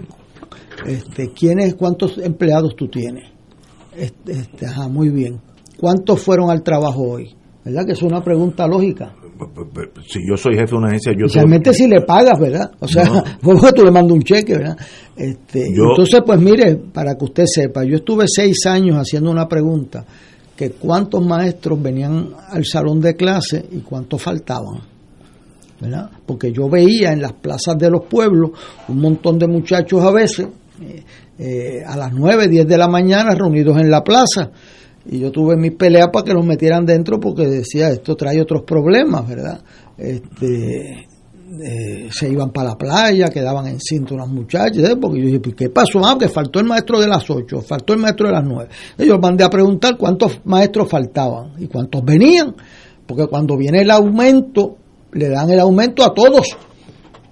este, 0.85 1.31
¿quiénes, 1.33 1.75
cuántos 1.75 2.17
empleados 2.19 2.75
tú 2.75 2.87
tienes? 2.87 3.25
Este, 3.95 4.31
este, 4.33 4.65
ajá, 4.67 4.87
muy 4.87 5.09
bien. 5.09 5.39
¿Cuántos 5.77 6.21
fueron 6.21 6.49
al 6.49 6.61
trabajo 6.61 7.01
hoy? 7.01 7.35
¿Verdad 7.65 7.85
que 7.85 7.93
es 7.93 8.01
una 8.01 8.23
pregunta 8.23 8.67
lógica? 8.67 9.13
Si 10.07 10.19
yo 10.27 10.35
soy 10.35 10.55
jefe 10.55 10.71
de 10.71 10.75
una 10.77 10.87
agencia, 10.89 11.11
yo 11.13 11.19
soy- 11.19 11.27
Especialmente 11.27 11.73
si 11.73 11.87
le 11.87 12.01
pagas, 12.01 12.37
¿verdad? 12.39 12.71
O 12.79 12.87
sea, 12.87 13.05
No. 13.05 13.23
porque 13.41 13.71
tú 13.73 13.83
le 13.85 13.91
mandas 13.91 14.11
un 14.13 14.21
cheque, 14.21 14.57
¿verdad? 14.57 14.77
Este, 15.15 15.73
Yo- 15.73 15.89
entonces, 15.91 16.21
pues 16.25 16.39
mire, 16.39 16.75
para 16.75 17.15
que 17.15 17.23
usted 17.25 17.45
sepa, 17.45 17.83
yo 17.85 17.95
estuve 17.97 18.25
seis 18.27 18.65
años 18.65 18.97
haciendo 18.97 19.31
una 19.31 19.47
pregunta, 19.47 20.05
que 20.59 20.71
cuántos 20.71 21.25
maestros 21.25 21.81
venían 21.81 22.31
al 22.49 22.65
salón 22.65 22.99
de 22.99 23.15
clase 23.15 23.65
y 23.71 23.79
cuántos 23.79 24.21
faltaban, 24.21 24.81
¿verdad? 25.79 26.09
Porque 26.25 26.51
yo 26.51 26.67
veía 26.67 27.13
en 27.13 27.21
las 27.21 27.31
plazas 27.31 27.77
de 27.77 27.89
los 27.89 28.03
pueblos 28.07 28.51
un 28.89 28.99
montón 28.99 29.39
de 29.39 29.47
muchachos 29.47 30.03
a 30.03 30.11
veces, 30.11 30.47
eh, 30.81 31.03
eh, 31.37 31.83
a 31.87 31.95
las 31.95 32.11
nueve, 32.11 32.49
diez 32.49 32.67
de 32.67 32.77
la 32.77 32.89
mañana 32.89 33.33
reunidos 33.35 33.77
en 33.77 33.89
la 33.89 34.03
plaza, 34.03 34.51
y 35.05 35.19
yo 35.19 35.31
tuve 35.31 35.55
mis 35.55 35.75
peleas 35.75 36.09
para 36.11 36.25
que 36.25 36.33
los 36.33 36.45
metieran 36.45 36.85
dentro 36.85 37.21
porque 37.21 37.47
decía 37.47 37.89
esto 37.89 38.17
trae 38.17 38.41
otros 38.41 38.63
problemas, 38.63 39.29
¿verdad? 39.29 39.61
Este, 39.97 41.07
eh, 41.61 42.09
se 42.11 42.29
iban 42.29 42.51
para 42.51 42.69
la 42.69 42.77
playa, 42.77 43.29
quedaban 43.29 43.67
en 43.67 43.79
cinta 43.79 44.13
unas 44.13 44.27
muchachas, 44.27 44.89
¿eh? 44.89 44.95
porque 44.95 45.19
yo 45.19 45.25
dije, 45.25 45.39
pues, 45.39 45.55
¿qué 45.55 45.69
pasó? 45.69 45.99
Ah, 46.05 46.17
que 46.19 46.27
faltó 46.29 46.59
el 46.59 46.65
maestro 46.65 46.99
de 46.99 47.07
las 47.07 47.29
8, 47.29 47.61
faltó 47.61 47.93
el 47.93 47.99
maestro 47.99 48.27
de 48.27 48.33
las 48.33 48.43
9. 48.43 48.69
Yo 48.99 49.17
mandé 49.19 49.43
a 49.43 49.49
preguntar 49.49 49.97
cuántos 49.97 50.41
maestros 50.45 50.89
faltaban 50.89 51.53
y 51.57 51.67
cuántos 51.67 52.03
venían, 52.03 52.55
porque 53.05 53.27
cuando 53.27 53.57
viene 53.57 53.81
el 53.81 53.91
aumento, 53.91 54.77
le 55.13 55.29
dan 55.29 55.49
el 55.49 55.59
aumento 55.59 56.03
a 56.03 56.13
todos. 56.13 56.55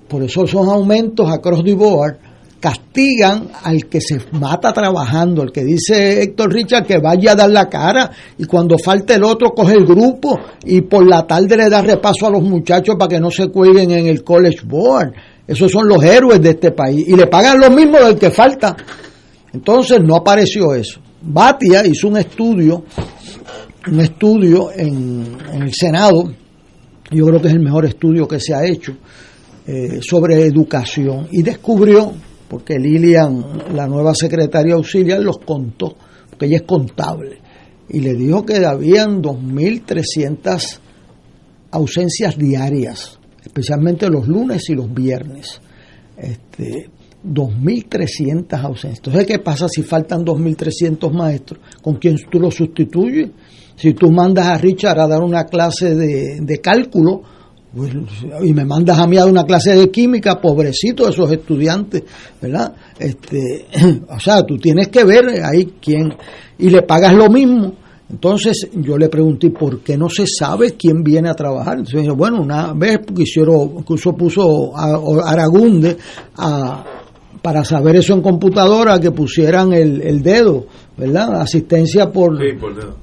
Por 0.08 0.24
eso 0.24 0.48
son 0.48 0.70
aumentos 0.70 1.30
across 1.30 1.64
the 1.64 1.74
board 1.74 2.18
castigan 2.60 3.50
al 3.64 3.86
que 3.86 4.02
se 4.02 4.20
mata 4.32 4.74
trabajando, 4.74 5.44
el 5.44 5.52
que 5.52 5.64
dice 5.64 6.24
Héctor 6.24 6.52
Richard 6.52 6.86
que 6.86 6.98
vaya 6.98 7.34
a 7.34 7.36
dar 7.36 7.50
la 7.50 7.70
cara 7.70 8.10
y 8.38 8.46
cuando 8.46 8.78
falte 8.78 9.16
el 9.16 9.24
otro 9.24 9.52
coge 9.52 9.74
el 9.74 9.86
grupo 9.86 10.40
y 10.66 10.82
por 10.82 11.08
la 11.08 11.26
tarde 11.26 11.56
le 11.56 11.70
da 11.70 11.82
repaso 11.82 12.28
a 12.28 12.32
los 12.32 12.42
muchachos 12.42 12.96
para 12.98 13.10
que 13.10 13.20
no 13.20 13.30
se 13.30 13.48
cuelguen 13.50 13.92
en 13.92 14.08
el 14.08 14.24
college 14.24 14.62
board. 14.66 15.14
Esos 15.48 15.72
son 15.72 15.88
los 15.88 16.04
héroes 16.04 16.42
de 16.42 16.52
este 16.52 16.72
país 16.72 17.08
y 17.08 17.16
le 17.16 17.28
pagan 17.28 17.60
lo 17.60 17.70
mismo 17.70 18.00
del 18.00 18.18
que 18.18 18.32
falta. 18.32 18.76
Entonces 19.54 20.02
no 20.02 20.16
apareció 20.16 20.74
eso. 20.74 21.00
Batia 21.22 21.86
hizo 21.86 22.08
un 22.08 22.18
estudio, 22.18 22.84
un 23.90 24.00
estudio 24.00 24.72
en, 24.76 25.38
el 25.54 25.74
Senado, 25.74 26.32
yo 27.12 27.26
creo 27.26 27.42
que 27.42 27.48
es 27.48 27.54
el 27.54 27.62
mejor 27.62 27.86
estudio 27.86 28.28
que 28.28 28.40
se 28.40 28.54
ha 28.54 28.66
hecho, 28.66 28.94
eh, 29.66 30.00
sobre 30.02 30.46
educación 30.46 31.28
y 31.32 31.42
descubrió 31.42 32.14
porque 32.48 32.80
Lilian, 32.80 33.44
la 33.76 33.88
nueva 33.88 34.14
secretaria 34.16 34.76
auxiliar, 34.76 35.22
los 35.22 35.40
contó, 35.40 35.96
porque 36.30 36.46
ella 36.46 36.58
es 36.58 36.64
contable, 36.64 37.40
y 37.90 38.00
le 38.00 38.14
dijo 38.14 38.46
que 38.46 38.66
habían 38.66 39.22
2.300 39.22 40.80
ausencias 41.72 42.38
diarias, 42.38 43.20
especialmente 43.44 44.10
los 44.10 44.28
lunes 44.28 44.70
y 44.70 44.76
los 44.76 44.94
viernes. 44.94 45.62
Este, 46.18 46.90
2.300 47.24 48.54
ausencias. 48.64 49.00
Entonces, 49.00 49.26
¿qué 49.26 49.40
pasa 49.40 49.68
si 49.68 49.84
faltan 49.84 50.26
2.300 50.26 51.12
maestros? 51.12 51.60
¿Con 51.82 51.96
quién 51.96 52.18
tú 52.30 52.40
los 52.40 52.56
sustituyes? 52.56 53.30
Si 53.76 53.94
tú 53.94 54.12
mandas 54.12 54.48
a 54.48 54.58
Richard 54.58 55.00
a 55.00 55.08
dar 55.08 55.22
una 55.22 55.46
clase 55.46 55.96
de, 55.96 56.40
de 56.42 56.62
cálculo, 56.62 57.22
pues, 57.78 57.94
y 58.42 58.54
me 58.54 58.66
mandas 58.66 58.98
a 58.98 59.06
mí 59.06 59.18
a 59.18 59.26
una 59.26 59.44
clase 59.44 59.76
de 59.76 59.92
química, 59.92 60.42
pobrecito 60.42 61.08
esos 61.08 61.32
estudiantes, 61.32 62.04
¿verdad? 62.42 62.74
Este, 62.98 63.68
o 64.10 64.20
sea, 64.20 64.42
tú 64.44 64.58
tienes 64.58 64.88
que 64.88 65.04
ver 65.04 65.26
ahí 65.46 65.76
quién, 65.80 66.12
y 66.58 66.70
le 66.72 66.82
pagas 66.82 67.14
lo 67.14 67.30
mismo. 67.30 67.74
Entonces 68.10 68.70
yo 68.74 68.98
le 68.98 69.10
pregunté, 69.10 69.52
¿por 69.52 69.82
qué 69.82 69.96
no 69.96 70.10
se 70.10 70.26
sabe 70.26 70.72
quién 70.72 71.04
viene 71.04 71.30
a 71.30 71.36
trabajar? 71.36 71.80
Entonces 71.80 72.08
bueno, 72.16 72.42
una 72.42 72.74
vez 72.74 73.02
hicieron, 73.16 73.76
incluso 73.80 74.14
puso 74.14 74.76
a, 74.76 75.30
Aragunde 75.30 75.98
a, 76.38 76.84
para 77.44 77.64
saber 77.64 77.98
eso 77.98 78.14
en 78.14 78.22
computadora, 78.22 79.00
que 79.00 79.12
pusieran 79.12 79.74
el, 79.74 80.24
dedo, 80.24 80.66
¿verdad? 80.98 81.42
Asistencia 81.42 82.10
por... 82.10 82.38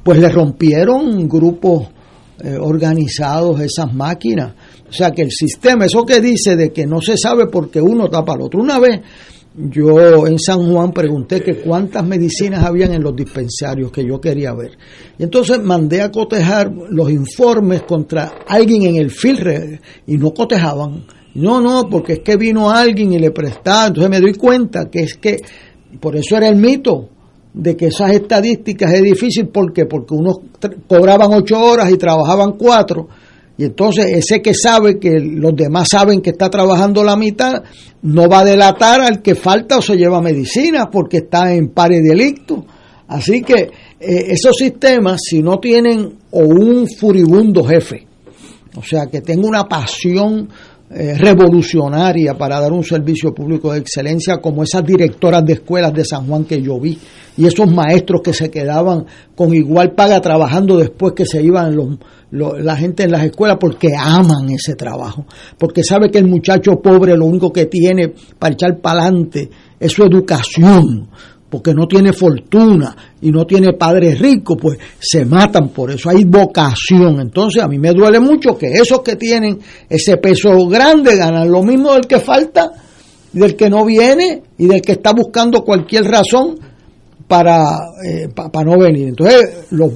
Pues 0.02 0.18
le 0.18 0.28
rompieron 0.30 1.28
grupos 1.28 1.93
eh, 2.42 2.56
organizados 2.60 3.60
esas 3.60 3.92
máquinas. 3.94 4.54
O 4.88 4.92
sea 4.92 5.10
que 5.10 5.22
el 5.22 5.30
sistema, 5.30 5.86
eso 5.86 6.04
que 6.04 6.20
dice 6.20 6.56
de 6.56 6.72
que 6.72 6.86
no 6.86 7.00
se 7.00 7.16
sabe 7.16 7.46
porque 7.46 7.80
uno 7.80 8.08
tapa 8.08 8.34
al 8.34 8.42
otro. 8.42 8.60
Una 8.60 8.78
vez 8.78 9.00
yo 9.56 10.26
en 10.26 10.38
San 10.38 10.68
Juan 10.68 10.92
pregunté 10.92 11.40
que 11.40 11.60
cuántas 11.60 12.04
medicinas 12.04 12.64
habían 12.64 12.92
en 12.92 13.02
los 13.02 13.14
dispensarios 13.14 13.92
que 13.92 14.04
yo 14.04 14.20
quería 14.20 14.52
ver. 14.52 14.72
Y 15.16 15.22
entonces 15.22 15.62
mandé 15.62 16.02
a 16.02 16.10
cotejar 16.10 16.72
los 16.90 17.10
informes 17.10 17.82
contra 17.82 18.40
alguien 18.48 18.82
en 18.82 18.96
el 18.96 19.10
filre 19.10 19.80
y 20.06 20.16
no 20.16 20.34
cotejaban. 20.34 21.04
No, 21.34 21.60
no, 21.60 21.88
porque 21.88 22.14
es 22.14 22.20
que 22.20 22.36
vino 22.36 22.70
alguien 22.70 23.12
y 23.12 23.18
le 23.18 23.30
prestaba. 23.30 23.86
Entonces 23.88 24.10
me 24.10 24.20
doy 24.20 24.34
cuenta 24.34 24.90
que 24.90 25.00
es 25.00 25.14
que, 25.14 25.40
por 26.00 26.16
eso 26.16 26.36
era 26.36 26.48
el 26.48 26.56
mito, 26.56 27.10
de 27.54 27.76
que 27.76 27.86
esas 27.86 28.10
estadísticas 28.10 28.92
es 28.92 29.02
difícil. 29.02 29.48
¿Por 29.48 29.72
qué? 29.72 29.86
Porque 29.86 30.14
unos 30.14 30.38
cobraban 30.86 31.32
ocho 31.32 31.58
horas 31.58 31.90
y 31.90 31.96
trabajaban 31.96 32.52
cuatro. 32.58 33.08
Y 33.56 33.64
entonces 33.64 34.06
ese 34.10 34.42
que 34.42 34.52
sabe 34.52 34.98
que 34.98 35.20
los 35.20 35.54
demás 35.54 35.88
saben 35.88 36.20
que 36.20 36.30
está 36.30 36.50
trabajando 36.50 37.04
la 37.04 37.16
mitad, 37.16 37.62
no 38.02 38.28
va 38.28 38.40
a 38.40 38.44
delatar 38.44 39.00
al 39.00 39.22
que 39.22 39.36
falta 39.36 39.78
o 39.78 39.82
se 39.82 39.96
lleva 39.96 40.20
medicina 40.20 40.90
porque 40.90 41.18
está 41.18 41.54
en 41.54 41.68
pare 41.68 42.00
delicto. 42.00 42.66
Así 43.06 43.42
que 43.42 43.54
eh, 43.54 43.70
esos 44.00 44.56
sistemas, 44.56 45.20
si 45.24 45.40
no 45.40 45.58
tienen 45.60 46.18
o 46.32 46.40
un 46.40 46.88
furibundo 46.88 47.62
jefe, 47.62 48.08
o 48.76 48.82
sea, 48.82 49.06
que 49.06 49.20
tenga 49.20 49.46
una 49.46 49.68
pasión 49.68 50.48
eh, 50.90 51.14
revolucionaria 51.16 52.34
para 52.34 52.60
dar 52.60 52.72
un 52.72 52.84
servicio 52.84 53.34
público 53.34 53.72
de 53.72 53.78
excelencia 53.78 54.38
como 54.38 54.62
esas 54.62 54.84
directoras 54.84 55.44
de 55.44 55.54
escuelas 55.54 55.92
de 55.94 56.04
San 56.04 56.26
Juan 56.26 56.44
que 56.44 56.60
yo 56.60 56.78
vi 56.78 56.98
y 57.36 57.46
esos 57.46 57.72
maestros 57.72 58.20
que 58.22 58.32
se 58.32 58.50
quedaban 58.50 59.06
con 59.34 59.54
igual 59.54 59.92
paga 59.92 60.20
trabajando 60.20 60.76
después 60.76 61.14
que 61.14 61.26
se 61.26 61.42
iban 61.42 61.74
los, 61.74 61.98
la 62.30 62.76
gente 62.76 63.04
en 63.04 63.12
las 63.12 63.24
escuelas 63.24 63.56
porque 63.58 63.88
aman 63.96 64.50
ese 64.50 64.74
trabajo, 64.74 65.24
porque 65.58 65.82
sabe 65.82 66.10
que 66.10 66.18
el 66.18 66.26
muchacho 66.26 66.80
pobre 66.82 67.16
lo 67.16 67.26
único 67.26 67.52
que 67.52 67.66
tiene 67.66 68.12
para 68.38 68.54
echar 68.54 68.78
para 68.80 69.02
adelante 69.02 69.50
es 69.80 69.92
su 69.92 70.02
educación, 70.02 71.08
porque 71.54 71.72
no 71.72 71.86
tiene 71.86 72.12
fortuna 72.12 72.96
y 73.20 73.30
no 73.30 73.46
tiene 73.46 73.74
padre 73.74 74.16
rico, 74.16 74.56
pues 74.56 74.76
se 74.98 75.24
matan 75.24 75.68
por 75.68 75.92
eso. 75.92 76.10
Hay 76.10 76.24
vocación. 76.24 77.20
Entonces 77.20 77.62
a 77.62 77.68
mí 77.68 77.78
me 77.78 77.92
duele 77.92 78.18
mucho 78.18 78.58
que 78.58 78.72
esos 78.72 79.02
que 79.02 79.14
tienen 79.14 79.60
ese 79.88 80.16
peso 80.16 80.66
grande 80.66 81.14
ganan 81.14 81.48
lo 81.48 81.62
mismo 81.62 81.92
del 81.92 82.08
que 82.08 82.18
falta, 82.18 82.72
del 83.32 83.54
que 83.54 83.70
no 83.70 83.84
viene 83.84 84.42
y 84.58 84.66
del 84.66 84.82
que 84.82 84.90
está 84.90 85.12
buscando 85.12 85.62
cualquier 85.62 86.06
razón 86.06 86.58
para, 87.28 87.62
eh, 88.04 88.26
para 88.34 88.64
no 88.68 88.76
venir. 88.76 89.10
Entonces 89.10 89.68
los 89.70 89.92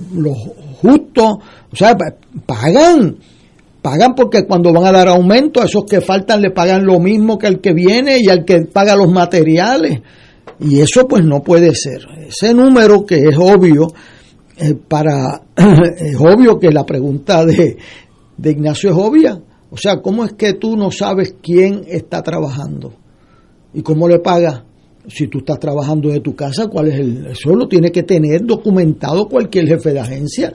justos, 0.81 1.39
o 1.73 1.77
sea, 1.77 1.97
pagan 2.47 3.17
pagan 3.83 4.15
porque 4.15 4.47
cuando 4.47 4.73
van 4.73 4.87
a 4.87 4.93
dar 4.93 5.09
aumento 5.09 5.61
a 5.61 5.65
esos 5.65 5.87
que 5.91 6.01
faltan 6.01 6.41
le 6.41 6.53
pagan 6.53 6.85
lo 6.85 7.01
mismo 7.01 7.37
que 7.37 7.49
al 7.49 7.61
que 7.61 7.73
viene 7.73 8.19
y 8.21 8.29
al 8.29 8.45
que 8.45 8.61
paga 8.61 8.95
los 8.95 9.11
materiales. 9.11 10.03
Y 10.61 10.81
eso 10.81 11.07
pues 11.07 11.25
no 11.25 11.43
puede 11.43 11.75
ser. 11.75 12.07
Ese 12.27 12.53
número 12.55 13.05
que 13.05 13.17
es 13.17 13.37
obvio, 13.39 13.89
eh, 14.57 14.75
para, 14.75 15.43
es 15.57 16.17
obvio 16.19 16.59
que 16.59 16.71
la 16.71 16.85
pregunta 16.85 17.45
de, 17.45 17.77
de 18.37 18.51
Ignacio 18.51 18.91
es 18.91 18.97
obvia. 18.97 19.41
O 19.71 19.77
sea, 19.77 20.01
¿cómo 20.01 20.25
es 20.25 20.33
que 20.33 20.55
tú 20.55 20.77
no 20.77 20.91
sabes 20.91 21.37
quién 21.43 21.85
está 21.87 22.23
trabajando? 22.23 22.95
¿Y 23.75 23.83
cómo 23.83 24.09
le 24.09 24.19
pagas? 24.19 24.63
Si 25.07 25.27
tú 25.29 25.39
estás 25.39 25.59
trabajando 25.59 26.11
de 26.11 26.21
tu 26.21 26.35
casa, 26.35 26.67
¿cuál 26.67 26.89
es 26.89 27.01
el? 27.01 27.27
Eso 27.29 27.55
lo 27.55 27.67
tiene 27.67 27.91
que 27.91 28.03
tener 28.03 28.45
documentado 28.45 29.27
cualquier 29.27 29.67
jefe 29.67 29.93
de 29.93 30.01
agencia. 30.01 30.53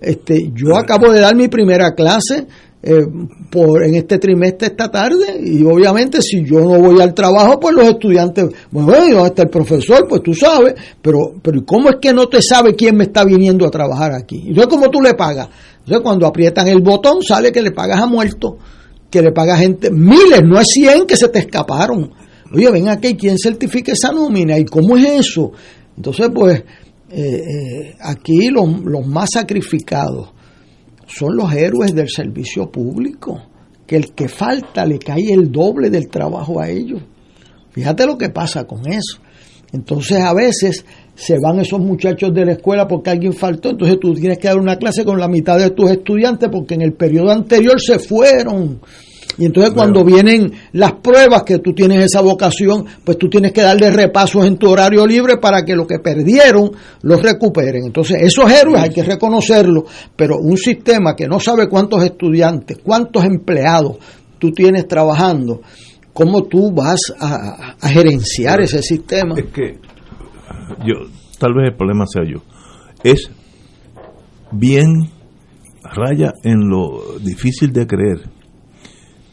Este, 0.00 0.52
yo 0.54 0.76
acabo 0.76 1.10
de 1.10 1.20
dar 1.20 1.34
mi 1.34 1.48
primera 1.48 1.92
clase 1.92 2.46
eh, 2.82 3.06
por, 3.50 3.82
en 3.82 3.94
este 3.94 4.18
trimestre 4.18 4.68
esta 4.68 4.90
tarde 4.90 5.40
y 5.42 5.64
obviamente 5.64 6.20
si 6.20 6.44
yo 6.44 6.60
no 6.60 6.78
voy 6.78 7.00
al 7.00 7.14
trabajo 7.14 7.58
pues 7.58 7.74
los 7.74 7.88
estudiantes 7.88 8.44
bueno 8.70 8.92
¿dónde 8.92 9.26
está 9.26 9.42
el 9.42 9.48
profesor? 9.48 10.06
pues 10.06 10.22
tú 10.22 10.34
sabes 10.34 10.74
pero 11.00 11.34
pero 11.42 11.64
¿cómo 11.64 11.88
es 11.88 11.96
que 12.00 12.12
no 12.12 12.28
te 12.28 12.42
sabe 12.42 12.74
quién 12.74 12.96
me 12.96 13.04
está 13.04 13.24
viniendo 13.24 13.66
a 13.66 13.70
trabajar 13.70 14.12
aquí? 14.12 14.44
entonces 14.46 14.66
¿cómo 14.66 14.90
tú 14.90 15.00
le 15.00 15.14
pagas? 15.14 15.48
entonces 15.78 16.02
cuando 16.02 16.26
aprietan 16.26 16.68
el 16.68 16.82
botón 16.82 17.22
sale 17.22 17.50
que 17.50 17.62
le 17.62 17.72
pagas 17.72 17.98
a 17.98 18.06
muerto 18.06 18.58
que 19.10 19.22
le 19.22 19.32
paga 19.32 19.56
gente 19.56 19.90
miles 19.90 20.42
no 20.44 20.60
es 20.60 20.68
100 20.68 21.06
que 21.06 21.16
se 21.16 21.28
te 21.28 21.38
escaparon 21.38 22.12
oye 22.52 22.70
ven 22.70 22.88
aquí 22.90 23.16
¿quién 23.16 23.38
certifica 23.38 23.92
esa 23.92 24.12
nómina? 24.12 24.58
¿y 24.58 24.66
cómo 24.66 24.98
es 24.98 25.06
eso? 25.06 25.50
entonces 25.96 26.28
pues 26.32 26.62
eh, 27.10 27.42
eh, 27.42 27.96
aquí 28.00 28.48
los, 28.50 28.68
los 28.84 29.06
más 29.06 29.30
sacrificados 29.32 30.35
son 31.06 31.36
los 31.36 31.52
héroes 31.52 31.94
del 31.94 32.08
servicio 32.08 32.70
público, 32.70 33.42
que 33.86 33.96
el 33.96 34.12
que 34.12 34.28
falta 34.28 34.84
le 34.84 34.98
cae 34.98 35.32
el 35.32 35.50
doble 35.50 35.90
del 35.90 36.08
trabajo 36.08 36.60
a 36.60 36.68
ellos. 36.68 37.02
Fíjate 37.70 38.06
lo 38.06 38.16
que 38.16 38.30
pasa 38.30 38.64
con 38.64 38.86
eso. 38.90 39.18
Entonces 39.72 40.18
a 40.18 40.32
veces 40.32 40.84
se 41.14 41.36
van 41.38 41.60
esos 41.60 41.80
muchachos 41.80 42.32
de 42.32 42.44
la 42.44 42.52
escuela 42.52 42.86
porque 42.86 43.10
alguien 43.10 43.32
faltó, 43.32 43.70
entonces 43.70 43.98
tú 44.00 44.14
tienes 44.14 44.38
que 44.38 44.48
dar 44.48 44.58
una 44.58 44.76
clase 44.76 45.04
con 45.04 45.18
la 45.18 45.28
mitad 45.28 45.58
de 45.58 45.70
tus 45.70 45.90
estudiantes 45.90 46.48
porque 46.50 46.74
en 46.74 46.82
el 46.82 46.92
periodo 46.92 47.30
anterior 47.30 47.80
se 47.80 47.98
fueron. 47.98 48.80
Y 49.38 49.44
entonces 49.44 49.72
cuando 49.74 50.04
vienen 50.04 50.52
las 50.72 50.92
pruebas 50.94 51.42
que 51.42 51.58
tú 51.58 51.74
tienes 51.74 52.04
esa 52.04 52.22
vocación, 52.22 52.86
pues 53.04 53.18
tú 53.18 53.28
tienes 53.28 53.52
que 53.52 53.60
darle 53.60 53.90
repasos 53.90 54.46
en 54.46 54.56
tu 54.56 54.68
horario 54.70 55.06
libre 55.06 55.36
para 55.36 55.62
que 55.62 55.76
lo 55.76 55.86
que 55.86 55.98
perdieron 55.98 56.70
los 57.02 57.22
recuperen. 57.22 57.84
Entonces 57.84 58.18
esos 58.22 58.50
héroes 58.50 58.82
hay 58.82 58.90
que 58.90 59.02
reconocerlos, 59.02 59.84
pero 60.16 60.38
un 60.38 60.56
sistema 60.56 61.14
que 61.14 61.28
no 61.28 61.38
sabe 61.38 61.68
cuántos 61.68 62.02
estudiantes, 62.02 62.78
cuántos 62.82 63.24
empleados 63.24 63.98
tú 64.38 64.52
tienes 64.52 64.88
trabajando, 64.88 65.60
¿cómo 66.12 66.44
tú 66.44 66.72
vas 66.72 67.00
a, 67.20 67.76
gerenciar 67.88 68.62
ese 68.62 68.82
sistema? 68.82 69.34
Es 69.36 69.46
que 69.46 69.78
yo, 70.86 70.94
tal 71.38 71.54
vez 71.54 71.70
el 71.70 71.76
problema 71.76 72.06
sea 72.06 72.22
yo, 72.24 72.42
es 73.04 73.30
bien 74.50 75.10
raya 75.82 76.32
en 76.42 76.68
lo 76.68 77.18
difícil 77.20 77.72
de 77.72 77.86
creer 77.86 78.35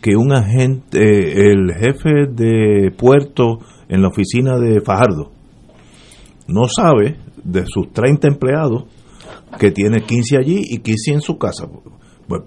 que 0.04 0.18
un 0.18 0.34
agente, 0.34 1.00
eh, 1.00 1.52
el 1.54 1.74
jefe 1.74 2.28
de 2.30 2.92
puerto 2.92 3.60
en 3.88 4.02
la 4.02 4.10
oficina 4.10 4.60
de 4.60 4.82
Fajardo, 4.82 5.32
no 6.50 6.68
sabe 6.68 7.18
de 7.42 7.64
sus 7.66 7.92
30 7.94 8.28
empleados 8.28 8.84
que 9.58 9.72
tiene 9.72 10.02
15 10.02 10.38
allí 10.38 10.60
y 10.62 10.80
15 10.80 11.12
en 11.14 11.22
su 11.22 11.38
casa. 11.38 11.68
Pues 12.28 12.42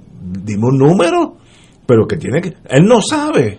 dimos 0.44 0.70
un 0.72 0.78
número, 0.78 1.36
pero 1.86 2.06
que 2.06 2.18
tiene 2.18 2.42
que... 2.42 2.52
Él 2.68 2.84
no 2.84 3.00
sabe. 3.00 3.58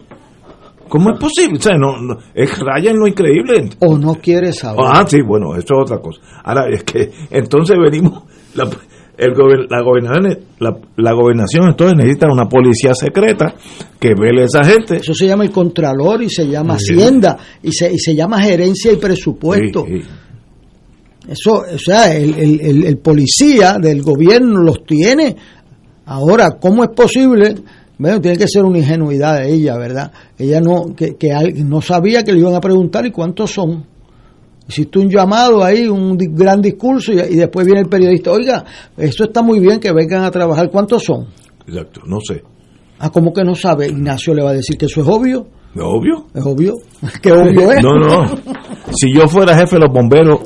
¿Cómo 0.90 1.12
es 1.14 1.20
posible? 1.20 1.58
O 1.58 1.62
sea, 1.62 1.74
no, 1.76 1.98
no- 2.00 2.18
es 2.36 2.60
raya 2.60 2.92
en 2.92 3.00
lo 3.00 3.08
increíble. 3.08 3.68
O 3.80 3.98
no 3.98 4.14
quiere 4.16 4.54
saber. 4.54 4.86
Ah, 4.88 5.04
sí, 5.08 5.22
bueno, 5.26 5.56
eso 5.56 5.74
es 5.74 5.82
otra 5.82 5.98
cosa. 6.00 6.22
Ahora, 6.44 6.70
es 6.70 6.84
que 6.84 7.12
entonces 7.32 7.76
venimos, 7.82 8.24
la, 8.54 8.70
el 9.18 9.34
gober- 9.34 9.68
la, 9.70 9.82
gobernación, 9.82 10.40
la, 10.60 10.78
la 10.98 11.12
gobernación 11.14 11.68
entonces 11.70 11.98
necesita 11.98 12.28
una 12.32 12.48
policía 12.48 12.94
secreta 12.94 13.54
que 14.00 14.10
vele 14.20 14.44
a 14.44 14.46
esa 14.46 14.64
gente. 14.64 14.98
Eso 14.98 15.14
se 15.14 15.26
llama 15.28 15.44
el 15.44 15.52
Contralor 15.52 16.22
y 16.24 16.30
se 16.30 16.48
llama 16.48 16.78
Sí. 16.80 16.94
Hacienda 16.94 17.38
y 17.64 17.72
se, 17.72 17.92
y 17.92 17.98
se 17.98 18.16
llama 18.16 18.42
Gerencia 18.42 18.92
y 18.92 18.98
Presupuesto. 18.98 19.86
Sí, 19.88 20.02
sí. 20.02 20.08
Eso, 21.30 21.56
o 21.74 21.78
sea, 21.78 22.16
el, 22.16 22.34
el- 22.36 22.62
el- 22.62 22.84
el 22.86 22.98
policía 23.00 23.78
del 23.82 24.02
gobierno 24.02 24.62
los 24.62 24.84
tiene. 24.86 25.36
Ahora, 26.06 26.52
¿cómo 26.60 26.84
es 26.84 26.90
posible? 26.96 27.56
Bueno, 27.98 28.22
tiene 28.22 28.38
que 28.38 28.48
ser 28.48 28.64
una 28.64 28.78
ingenuidad 28.78 29.40
de 29.42 29.52
ella, 29.54 29.76
¿verdad? 29.78 30.12
Ella 30.38 30.62
no, 30.62 30.96
que, 30.96 31.16
que 31.18 31.30
no 31.66 31.82
sabía 31.82 32.24
que 32.24 32.32
le 32.32 32.40
iban 32.40 32.54
a 32.56 32.62
preguntar 32.62 33.06
y 33.06 33.12
cuántos 33.12 33.52
son. 33.52 33.84
Hiciste 34.68 35.00
un 35.00 35.10
llamado 35.10 35.64
ahí, 35.64 35.88
un 35.88 36.18
gran 36.18 36.62
discurso 36.62 37.14
y, 37.14 37.20
y 37.20 37.36
después 37.36 37.66
viene 37.66 37.82
el 37.82 37.88
periodista, 37.88 38.32
oiga, 38.32 38.66
esto 38.98 39.26
está 39.26 39.42
muy 39.42 39.60
bien 39.60 39.80
que 39.80 39.94
vengan 39.94 40.24
a 40.24 40.32
trabajar, 40.32 40.70
¿cuántos 40.70 41.04
son? 41.04 41.28
Exacto, 41.66 42.02
no 42.06 42.18
sé. 42.20 42.44
Ah, 43.00 43.10
¿cómo 43.12 43.32
que 43.32 43.44
no 43.44 43.56
sabe? 43.56 43.88
Ignacio 43.88 44.34
le 44.34 44.44
va 44.44 44.52
a 44.52 44.54
decir 44.54 44.78
que 44.78 44.86
eso 44.86 45.02
es 45.02 45.08
obvio. 45.08 45.48
¿Es 45.76 45.82
obvio? 45.84 46.26
Es 46.34 46.46
obvio. 46.46 46.74
¿Qué 47.22 47.32
obvio 47.32 47.72
es? 47.72 47.84
No, 47.84 47.94
no. 47.96 48.26
Si 48.92 49.14
yo 49.14 49.28
fuera 49.28 49.56
jefe 49.56 49.76
de 49.76 49.82
los 49.82 49.94
bomberos 49.94 50.40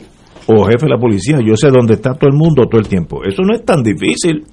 o 0.48 0.66
jefe 0.66 0.86
de 0.86 0.90
la 0.90 1.00
policía, 1.00 1.38
yo 1.46 1.56
sé 1.56 1.70
dónde 1.70 1.94
está 1.94 2.14
todo 2.14 2.30
el 2.30 2.36
mundo 2.36 2.68
todo 2.70 2.82
el 2.82 2.88
tiempo. 2.88 3.22
Eso 3.24 3.42
no 3.44 3.56
es 3.56 3.64
tan 3.64 3.82
difícil. 3.82 4.44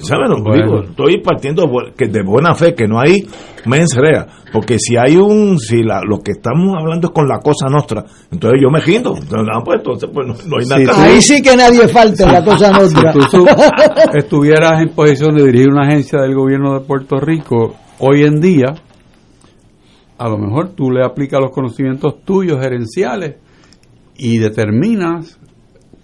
¿Saben? 0.00 0.42
Bueno. 0.42 0.64
Digo, 0.64 0.82
estoy 0.90 1.20
partiendo 1.20 1.70
que 1.96 2.08
de 2.08 2.22
buena 2.22 2.54
fe, 2.54 2.74
que 2.74 2.88
no 2.88 2.98
hay 2.98 3.26
mens 3.66 3.94
rea. 3.94 4.26
Porque 4.52 4.78
si 4.78 4.96
hay 4.96 5.16
un, 5.16 5.58
si 5.58 5.82
la, 5.82 6.00
lo 6.00 6.18
que 6.20 6.32
estamos 6.32 6.74
hablando 6.78 7.08
es 7.08 7.12
con 7.12 7.28
la 7.28 7.38
cosa 7.40 7.68
nuestra, 7.68 8.04
entonces 8.32 8.60
yo 8.62 8.70
me 8.70 8.80
rindo. 8.80 9.14
Entonces, 9.16 9.48
ah, 9.52 9.60
pues, 9.64 9.78
entonces, 9.78 10.10
pues, 10.12 10.26
no, 10.26 10.34
no 10.46 10.56
hay 10.58 10.66
nada 10.66 10.80
que 10.80 10.86
tú-. 10.86 10.92
Ahí 10.96 11.20
sí 11.20 11.42
que 11.42 11.56
nadie 11.56 11.86
falta 11.88 12.24
en 12.24 12.32
la 12.32 12.44
cosa 12.44 12.66
Si 12.74 12.80
nuestra. 12.80 13.12
tú 13.12 13.20
su- 13.22 13.46
estuvieras 14.16 14.80
en 14.82 14.88
posición 14.90 15.34
de 15.36 15.44
dirigir 15.44 15.68
una 15.70 15.86
agencia 15.86 16.20
del 16.22 16.34
gobierno 16.34 16.74
de 16.74 16.80
Puerto 16.80 17.16
Rico 17.20 17.74
hoy 17.98 18.22
en 18.22 18.40
día, 18.40 18.74
a 20.18 20.28
lo 20.28 20.38
mejor 20.38 20.70
tú 20.70 20.90
le 20.90 21.04
aplicas 21.04 21.40
los 21.40 21.50
conocimientos 21.52 22.22
tuyos 22.24 22.58
gerenciales 22.60 23.36
y 24.16 24.38
determinas 24.38 25.38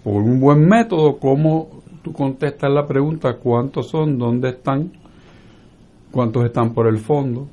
por 0.03 0.21
un 0.21 0.39
buen 0.39 0.67
método 0.67 1.17
cómo 1.17 1.80
tú 2.03 2.11
contestas 2.13 2.69
la 2.71 2.85
pregunta 2.87 3.37
cuántos 3.37 3.89
son, 3.89 4.17
dónde 4.17 4.49
están, 4.49 4.91
cuántos 6.11 6.45
están 6.45 6.73
por 6.73 6.87
el 6.87 6.97
fondo, 6.97 7.47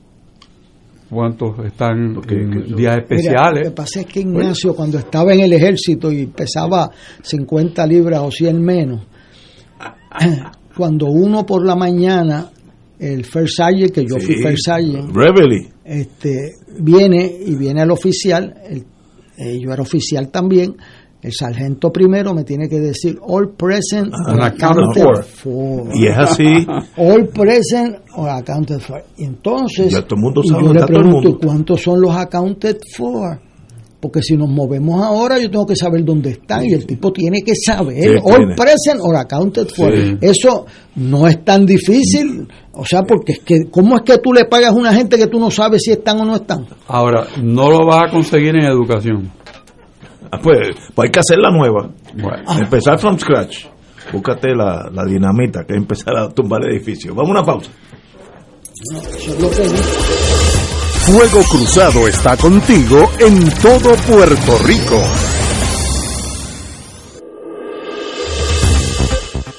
cuántos 1.10 1.58
están 1.64 2.16
en 2.28 2.50
días 2.76 2.76
Mira, 2.76 2.94
lo 2.96 3.00
especiales. 3.02 3.62
que 3.68 3.70
pasa 3.74 4.00
es 4.00 4.06
que 4.06 4.20
Ignacio, 4.20 4.74
cuando 4.74 4.98
estaba 4.98 5.32
en 5.34 5.40
el 5.40 5.52
ejército 5.52 6.10
y 6.12 6.26
pesaba 6.26 6.90
50 7.22 7.86
libras 7.86 8.20
o 8.22 8.30
100 8.30 8.62
menos, 8.62 9.06
cuando 10.76 11.06
uno 11.06 11.44
por 11.44 11.64
la 11.64 11.74
mañana, 11.76 12.50
el 12.98 13.24
First 13.24 13.56
Sergeant, 13.56 13.92
que 13.92 14.02
yo 14.06 14.18
fui. 14.18 14.36
First 14.36 14.64
Sergeant, 14.64 15.14
Reveille. 15.14 15.68
este, 15.84 16.52
viene 16.80 17.32
y 17.46 17.54
viene 17.56 17.82
el 17.82 17.90
oficial, 17.90 18.54
el- 18.68 18.84
eh, 19.40 19.56
yo 19.60 19.72
era 19.72 19.82
oficial 19.82 20.30
también, 20.30 20.74
el 21.20 21.32
sargento 21.32 21.92
primero 21.92 22.32
me 22.32 22.44
tiene 22.44 22.68
que 22.68 22.78
decir 22.78 23.18
all 23.20 23.50
present 23.50 24.12
or 24.12 24.40
accounted 24.40 25.02
for. 25.02 25.24
for. 25.24 25.96
Y 25.96 26.06
es 26.06 26.16
así. 26.16 26.66
All 26.96 27.28
present 27.28 27.96
or 28.14 28.28
accounted 28.28 28.78
for. 28.80 29.02
Y 29.16 29.24
entonces, 29.24 29.92
todo 30.06 30.16
mundo 30.16 30.42
sabe 30.44 30.62
yo 30.62 30.68
dónde 30.68 30.80
le 30.80 30.86
pregunto, 30.86 31.28
mundo. 31.30 31.38
¿cuántos 31.42 31.82
son 31.82 32.00
los 32.00 32.14
accounted 32.14 32.78
for? 32.96 33.40
Porque 34.00 34.22
si 34.22 34.36
nos 34.36 34.48
movemos 34.48 35.02
ahora, 35.02 35.40
yo 35.40 35.50
tengo 35.50 35.66
que 35.66 35.74
saber 35.74 36.04
dónde 36.04 36.30
están 36.30 36.64
y 36.64 36.72
el 36.72 36.86
tipo 36.86 37.12
tiene 37.12 37.42
que 37.42 37.54
saber. 37.56 38.00
Sí, 38.00 38.08
all 38.22 38.36
tiene. 38.36 38.54
present 38.54 39.00
or 39.00 39.16
accounted 39.16 39.66
for. 39.74 39.92
Sí. 39.92 40.16
Eso 40.20 40.66
no 40.94 41.26
es 41.26 41.44
tan 41.44 41.66
difícil. 41.66 42.46
O 42.74 42.84
sea, 42.84 43.02
porque 43.02 43.32
es 43.32 43.38
que, 43.40 43.68
¿cómo 43.68 43.96
es 43.96 44.02
que 44.02 44.18
tú 44.18 44.32
le 44.32 44.44
pagas 44.44 44.70
a 44.70 44.74
una 44.74 44.94
gente 44.94 45.18
que 45.18 45.26
tú 45.26 45.40
no 45.40 45.50
sabes 45.50 45.82
si 45.82 45.90
están 45.90 46.20
o 46.20 46.24
no 46.24 46.36
están? 46.36 46.64
Ahora, 46.86 47.26
no 47.42 47.72
lo 47.72 47.84
vas 47.84 48.04
a 48.06 48.12
conseguir 48.12 48.54
en 48.54 48.66
educación. 48.66 49.32
Ah, 50.30 50.38
pues, 50.42 50.70
pues 50.94 51.06
hay 51.06 51.10
que 51.10 51.20
hacer 51.20 51.38
la 51.38 51.50
nueva. 51.50 51.88
Bueno. 52.14 52.44
Empezar 52.58 52.98
from 52.98 53.18
scratch. 53.18 53.66
Búscate 54.12 54.54
la, 54.54 54.88
la 54.92 55.04
dinamita 55.04 55.64
que 55.64 55.74
es 55.74 55.78
empezar 55.78 56.16
a 56.16 56.28
tumbar 56.28 56.64
edificios. 56.64 57.14
Vamos 57.14 57.30
a 57.30 57.32
una 57.32 57.44
pausa. 57.44 57.70
Fuego 61.06 61.42
Cruzado 61.50 62.06
está 62.06 62.36
contigo 62.36 63.10
en 63.18 63.50
todo 63.60 63.94
Puerto 64.06 64.58
Rico. 64.64 65.02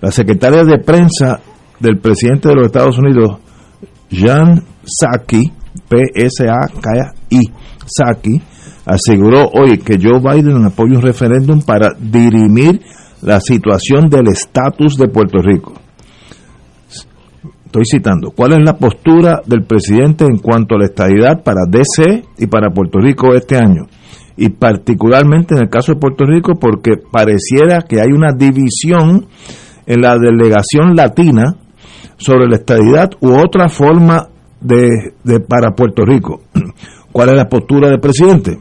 La 0.00 0.10
secretaria 0.10 0.64
de 0.64 0.78
prensa 0.78 1.38
del 1.78 1.98
presidente 1.98 2.48
de 2.48 2.56
los 2.56 2.66
Estados 2.66 2.98
Unidos, 2.98 3.38
Jan 4.10 4.64
Psaki, 4.82 5.52
P-S-A-K-I, 5.88 7.40
Psaki, 7.86 8.42
aseguró 8.90 9.48
hoy 9.52 9.78
que 9.78 9.98
Joe 10.02 10.18
Biden 10.20 10.64
apoya 10.64 10.96
un 10.96 11.02
referéndum 11.02 11.62
para 11.62 11.94
dirimir 11.98 12.80
la 13.22 13.40
situación 13.40 14.08
del 14.08 14.28
estatus 14.28 14.96
de 14.96 15.08
Puerto 15.08 15.38
Rico. 15.38 15.74
Estoy 17.66 17.84
citando, 17.84 18.32
¿cuál 18.32 18.54
es 18.54 18.58
la 18.64 18.76
postura 18.76 19.42
del 19.46 19.62
presidente 19.62 20.24
en 20.24 20.38
cuanto 20.38 20.74
a 20.74 20.78
la 20.78 20.86
estabilidad 20.86 21.44
para 21.44 21.60
DC 21.68 22.24
y 22.38 22.46
para 22.48 22.70
Puerto 22.70 22.98
Rico 22.98 23.32
este 23.34 23.56
año? 23.56 23.86
Y 24.36 24.48
particularmente 24.48 25.54
en 25.54 25.62
el 25.62 25.68
caso 25.68 25.92
de 25.92 26.00
Puerto 26.00 26.24
Rico 26.24 26.54
porque 26.58 26.94
pareciera 26.96 27.82
que 27.82 28.00
hay 28.00 28.08
una 28.12 28.32
división 28.32 29.26
en 29.86 30.00
la 30.00 30.16
delegación 30.18 30.96
latina 30.96 31.54
sobre 32.16 32.48
la 32.48 32.56
estabilidad 32.56 33.10
u 33.20 33.38
otra 33.38 33.68
forma 33.68 34.28
de 34.60 35.12
para 35.48 35.70
Puerto 35.76 36.04
Rico. 36.04 36.40
¿Cuál 37.12 37.28
es 37.30 37.36
la 37.36 37.48
postura 37.48 37.88
del 37.88 38.00
presidente? 38.00 38.58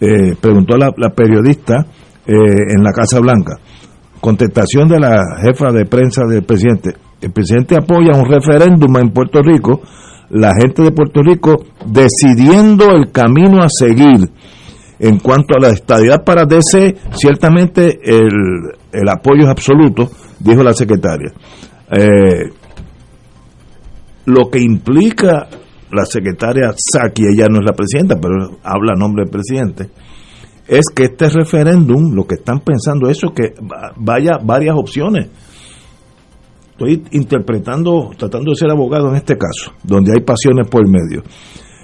Eh, 0.00 0.34
preguntó 0.40 0.76
la, 0.78 1.10
periodista 1.10 1.86
eh, 2.26 2.32
en 2.74 2.82
la 2.82 2.92
Casa 2.92 3.20
Blanca. 3.20 3.56
Contestación 4.20 4.88
de 4.88 4.98
la 4.98 5.22
jefa 5.42 5.72
de 5.72 5.84
prensa 5.84 6.22
del 6.26 6.42
presidente. 6.42 6.94
El 7.20 7.32
presidente 7.32 7.76
apoya 7.76 8.18
un 8.18 8.24
referéndum 8.24 8.96
en 8.96 9.10
Puerto 9.10 9.42
Rico, 9.42 9.82
la 10.30 10.54
gente 10.54 10.82
de 10.82 10.92
Puerto 10.92 11.20
Rico 11.22 11.64
decidiendo 11.84 12.90
el 12.92 13.10
camino 13.12 13.62
a 13.62 13.68
seguir. 13.68 14.30
En 14.98 15.18
cuanto 15.18 15.54
a 15.56 15.60
la 15.60 15.68
estadidad 15.68 16.24
para 16.24 16.44
DC, 16.44 16.94
ciertamente 17.12 17.98
el, 18.04 18.28
el 18.92 19.08
apoyo 19.08 19.44
es 19.44 19.48
absoluto, 19.48 20.10
dijo 20.38 20.62
la 20.62 20.72
secretaria. 20.72 21.32
Eh, 21.90 22.52
lo 24.26 24.48
que 24.50 24.60
implica 24.60 25.48
la 25.92 26.04
secretaria 26.04 26.72
Saki, 26.76 27.22
ella 27.22 27.46
no 27.48 27.58
es 27.58 27.64
la 27.64 27.72
presidenta, 27.72 28.18
pero 28.20 28.58
habla 28.62 28.92
a 28.94 28.98
nombre 28.98 29.24
del 29.24 29.30
presidente, 29.30 29.90
es 30.66 30.84
que 30.94 31.04
este 31.04 31.28
referéndum, 31.28 32.14
lo 32.14 32.26
que 32.26 32.36
están 32.36 32.60
pensando 32.60 33.10
eso, 33.10 33.32
que 33.34 33.54
vaya 33.96 34.38
varias 34.42 34.76
opciones. 34.76 35.28
Estoy 36.70 37.02
interpretando, 37.10 38.10
tratando 38.16 38.52
de 38.52 38.56
ser 38.56 38.70
abogado 38.70 39.10
en 39.10 39.16
este 39.16 39.36
caso, 39.36 39.72
donde 39.82 40.12
hay 40.12 40.24
pasiones 40.24 40.68
por 40.68 40.86
medio. 40.88 41.22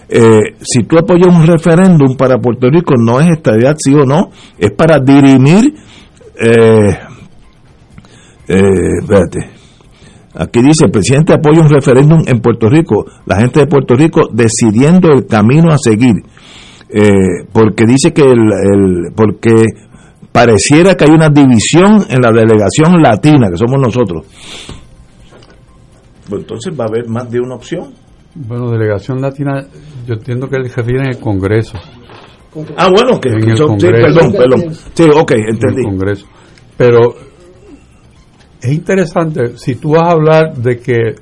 Eh, 0.09 0.55
si 0.61 0.85
tú 0.85 0.97
apoyas 0.99 1.35
un 1.35 1.47
referéndum 1.47 2.17
para 2.17 2.39
Puerto 2.39 2.69
Rico, 2.71 2.95
no 2.97 3.21
es 3.21 3.29
estadidad 3.29 3.75
sí 3.77 3.93
o 3.93 4.05
no, 4.05 4.31
es 4.57 4.71
para 4.73 5.01
dirimir, 5.01 5.75
eh, 6.41 6.99
eh, 8.47 8.99
espérate, 9.01 9.56
Aquí 10.39 10.61
dice, 10.61 10.84
el 10.84 10.91
presidente 10.91 11.32
apoya 11.32 11.61
un 11.61 11.70
referéndum 11.70 12.22
en 12.26 12.41
Puerto 12.41 12.68
Rico, 12.68 13.07
la 13.24 13.37
gente 13.41 13.61
de 13.61 13.66
Puerto 13.66 13.95
Rico 13.95 14.28
decidiendo 14.32 15.09
el 15.12 15.26
camino 15.26 15.72
a 15.72 15.78
seguir, 15.78 16.16
eh, 16.91 17.47
porque 17.53 17.84
dice 17.87 18.12
que 18.12 18.22
el, 18.22 18.41
el, 18.53 19.12
porque 19.14 19.64
pareciera 20.30 20.95
que 20.95 21.05
hay 21.05 21.11
una 21.11 21.30
división 21.30 22.05
en 22.11 22.20
la 22.20 22.30
delegación 22.30 23.01
latina, 23.03 23.49
que 23.51 23.57
somos 23.57 23.80
nosotros. 23.80 24.26
Pues 26.28 26.43
entonces 26.43 26.78
va 26.78 26.84
a 26.84 26.89
haber 26.89 27.09
más 27.09 27.30
de 27.30 27.41
una 27.41 27.55
opción. 27.55 27.95
Bueno, 28.34 28.70
delegación 28.70 29.22
latina, 29.22 29.64
yo 30.07 30.14
entiendo 30.14 30.49
que 30.49 30.57
él 30.57 30.64
refiere 30.64 31.01
en 31.05 31.09
el 31.09 31.18
Congreso. 31.18 31.78
Ah, 32.76 32.89
bueno, 32.95 33.18
que, 33.20 33.30
en 33.30 33.41
que 33.41 33.51
el 33.53 33.57
son, 33.57 33.80
sí, 33.80 33.87
perdón, 33.87 34.32
perdón. 34.32 34.74
Sí, 34.93 35.05
ok, 35.05 35.32
entendí. 35.32 35.80
En 35.80 35.87
el 35.87 35.99
Congreso. 35.99 36.26
Pero 36.76 37.14
es 38.61 38.73
interesante, 38.73 39.57
si 39.57 39.77
tú 39.77 39.93
vas 39.93 40.03
a 40.03 40.13
hablar 40.13 40.57
de 40.57 40.79
que 40.79 41.15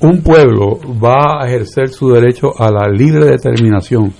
un 0.00 0.22
pueblo 0.22 0.78
va 1.02 1.42
a 1.42 1.46
ejercer 1.46 1.88
su 1.90 2.10
derecho 2.10 2.48
a 2.58 2.70
la 2.70 2.88
libre 2.88 3.26
determinación, 3.26 4.12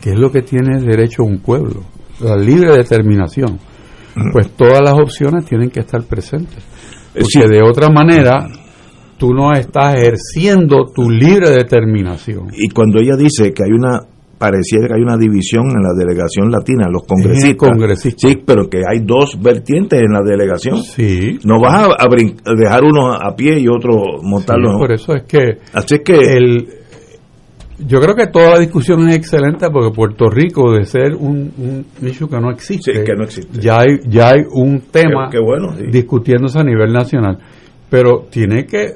que 0.00 0.10
es 0.10 0.18
lo 0.18 0.30
que 0.30 0.42
tiene 0.42 0.80
derecho 0.80 1.24
un 1.24 1.38
pueblo, 1.38 1.82
la 2.20 2.36
libre 2.36 2.72
determinación, 2.76 3.58
pues 4.32 4.50
todas 4.50 4.80
las 4.80 4.94
opciones 4.94 5.44
tienen 5.44 5.70
que 5.70 5.80
estar 5.80 6.02
presentes. 6.04 6.64
Porque 7.12 7.48
de 7.48 7.62
otra 7.62 7.88
manera, 7.90 8.48
tú 9.18 9.32
no 9.32 9.52
estás 9.52 9.94
ejerciendo 9.94 10.86
tu 10.94 11.10
libre 11.10 11.50
determinación. 11.50 12.48
Y 12.52 12.68
cuando 12.68 13.00
ella 13.00 13.16
dice 13.16 13.52
que 13.52 13.64
hay 13.64 13.72
una 13.72 14.00
pareciera 14.38 14.88
que 14.88 14.94
hay 14.96 15.02
una 15.02 15.16
división 15.16 15.64
en 15.70 15.82
la 15.82 15.94
delegación 15.96 16.50
latina, 16.50 16.86
los 16.90 17.04
congresistas. 17.04 17.70
Sí, 18.18 18.42
pero 18.44 18.68
que 18.68 18.78
hay 18.88 19.00
dos 19.04 19.38
vertientes 19.40 20.00
en 20.00 20.12
la 20.12 20.20
delegación. 20.22 20.82
Sí. 20.82 21.38
No 21.44 21.60
vas 21.60 21.88
a, 21.88 22.04
a 22.04 22.54
dejar 22.54 22.82
uno 22.84 23.12
a 23.14 23.34
pie 23.34 23.58
y 23.60 23.68
otro 23.68 23.94
montarlo. 24.22 24.72
Sí, 24.72 24.78
por 24.78 24.92
eso 24.92 25.14
es 25.14 25.22
que 25.24 25.58
Así 25.72 25.94
es 25.96 26.00
que 26.02 26.36
el 26.36 26.68
yo 27.78 28.00
creo 28.00 28.14
que 28.14 28.28
toda 28.28 28.52
la 28.52 28.58
discusión 28.58 29.06
es 29.10 29.16
excelente 29.16 29.68
porque 29.70 29.94
Puerto 29.94 30.30
Rico 30.30 30.72
de 30.72 30.86
ser 30.86 31.14
un, 31.14 31.52
un 31.58 32.08
issue 32.08 32.26
que 32.26 32.40
no 32.40 32.50
existe, 32.50 32.94
Sí, 32.94 33.04
que 33.04 33.14
no 33.14 33.24
existe. 33.24 33.60
ya 33.60 33.80
hay 33.80 33.98
ya 34.08 34.30
hay 34.30 34.40
un 34.50 34.80
tema 34.90 35.28
bueno, 35.44 35.74
sí. 35.76 35.84
discutiéndose 35.92 36.58
a 36.58 36.64
nivel 36.64 36.90
nacional, 36.92 37.38
pero 37.90 38.26
tiene 38.30 38.64
que 38.64 38.94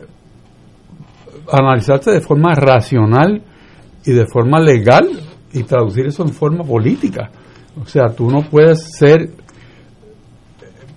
analizarse 1.53 2.11
de 2.11 2.21
forma 2.21 2.55
racional 2.55 3.43
y 4.07 4.13
de 4.13 4.27
forma 4.27 4.61
legal 4.61 5.09
y 5.53 5.63
traducir 5.65 6.07
eso 6.07 6.23
en 6.23 6.31
forma 6.31 6.65
política. 6.65 7.31
O 7.81 7.87
sea, 7.87 8.09
tú 8.09 8.31
no 8.31 8.43
puedes 8.43 8.97
ser 8.99 9.31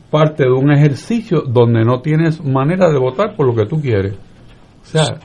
parte 0.09 0.43
de 0.43 0.51
un 0.51 0.71
ejercicio 0.71 1.41
donde 1.41 1.83
no 1.83 2.01
tienes 2.01 2.43
manera 2.43 2.91
de 2.91 2.99
votar 2.99 3.35
por 3.35 3.47
lo 3.47 3.55
que 3.55 3.65
tú 3.65 3.81
quieres. 3.81 4.13
O 4.13 4.85
sea, 4.85 5.17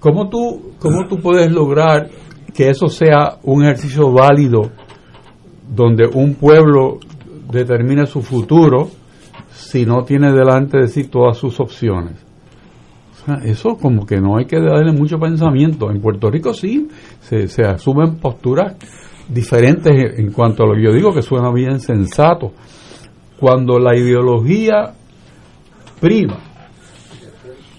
¿cómo 0.00 0.28
tú, 0.28 0.72
cómo 0.78 1.06
tú 1.08 1.16
puedes 1.16 1.50
lograr 1.50 2.08
que 2.54 2.68
eso 2.68 2.88
sea 2.88 3.38
un 3.44 3.64
ejercicio 3.64 4.12
válido 4.12 4.70
donde 5.68 6.06
un 6.06 6.34
pueblo 6.34 6.98
determine 7.50 8.06
su 8.06 8.20
futuro 8.20 8.90
si 9.50 9.86
no 9.86 10.04
tiene 10.04 10.32
delante 10.32 10.78
de 10.78 10.88
sí 10.88 11.04
todas 11.04 11.38
sus 11.38 11.58
opciones? 11.60 12.27
Eso 13.44 13.76
como 13.76 14.06
que 14.06 14.20
no 14.20 14.38
hay 14.38 14.46
que 14.46 14.60
darle 14.60 14.92
mucho 14.92 15.18
pensamiento. 15.18 15.90
En 15.90 16.00
Puerto 16.00 16.30
Rico 16.30 16.52
sí 16.52 16.88
se, 17.20 17.48
se 17.48 17.62
asumen 17.62 18.16
posturas 18.16 18.76
diferentes 19.28 20.18
en 20.18 20.32
cuanto 20.32 20.64
a 20.64 20.66
lo 20.66 20.74
que 20.74 20.84
yo 20.84 20.92
digo 20.92 21.12
que 21.12 21.22
suena 21.22 21.52
bien 21.52 21.80
sensato. 21.80 22.52
Cuando 23.38 23.78
la 23.78 23.96
ideología 23.96 24.94
prima, 26.00 26.38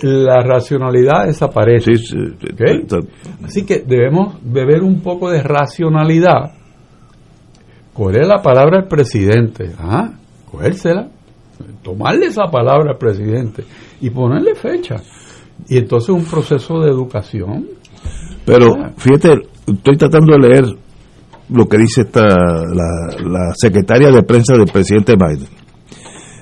la 0.02 0.42
racionalidad 0.42 1.26
desaparece. 1.26 1.92
Así 3.44 3.66
que 3.66 3.80
debemos 3.80 4.38
beber 4.42 4.84
un 4.84 5.02
poco 5.02 5.30
de 5.30 5.42
racionalidad. 5.42 6.54
Coger 7.94 8.26
la 8.26 8.42
palabra 8.42 8.80
al 8.80 8.88
presidente, 8.88 9.72
ah, 9.78 10.12
cogérsela, 10.50 11.10
tomarle 11.84 12.28
esa 12.28 12.46
palabra 12.46 12.92
al 12.92 12.98
presidente 12.98 13.66
y 14.00 14.10
ponerle 14.10 14.56
fecha. 14.56 14.96
Y 15.68 15.78
entonces 15.78 16.10
un 16.10 16.26
proceso 16.26 16.80
de 16.80 16.90
educación. 16.90 17.68
Pero 18.46 18.74
fíjate, 18.98 19.48
estoy 19.68 19.98
tratando 19.98 20.34
de 20.34 20.48
leer 20.48 20.66
lo 21.50 21.66
que 21.68 21.78
dice 21.78 22.02
esta, 22.02 22.22
la, 22.26 23.18
la 23.24 23.54
secretaria 23.56 24.12
de 24.12 24.24
prensa 24.24 24.54
del 24.54 24.66
presidente 24.66 25.14
Biden. 25.16 25.50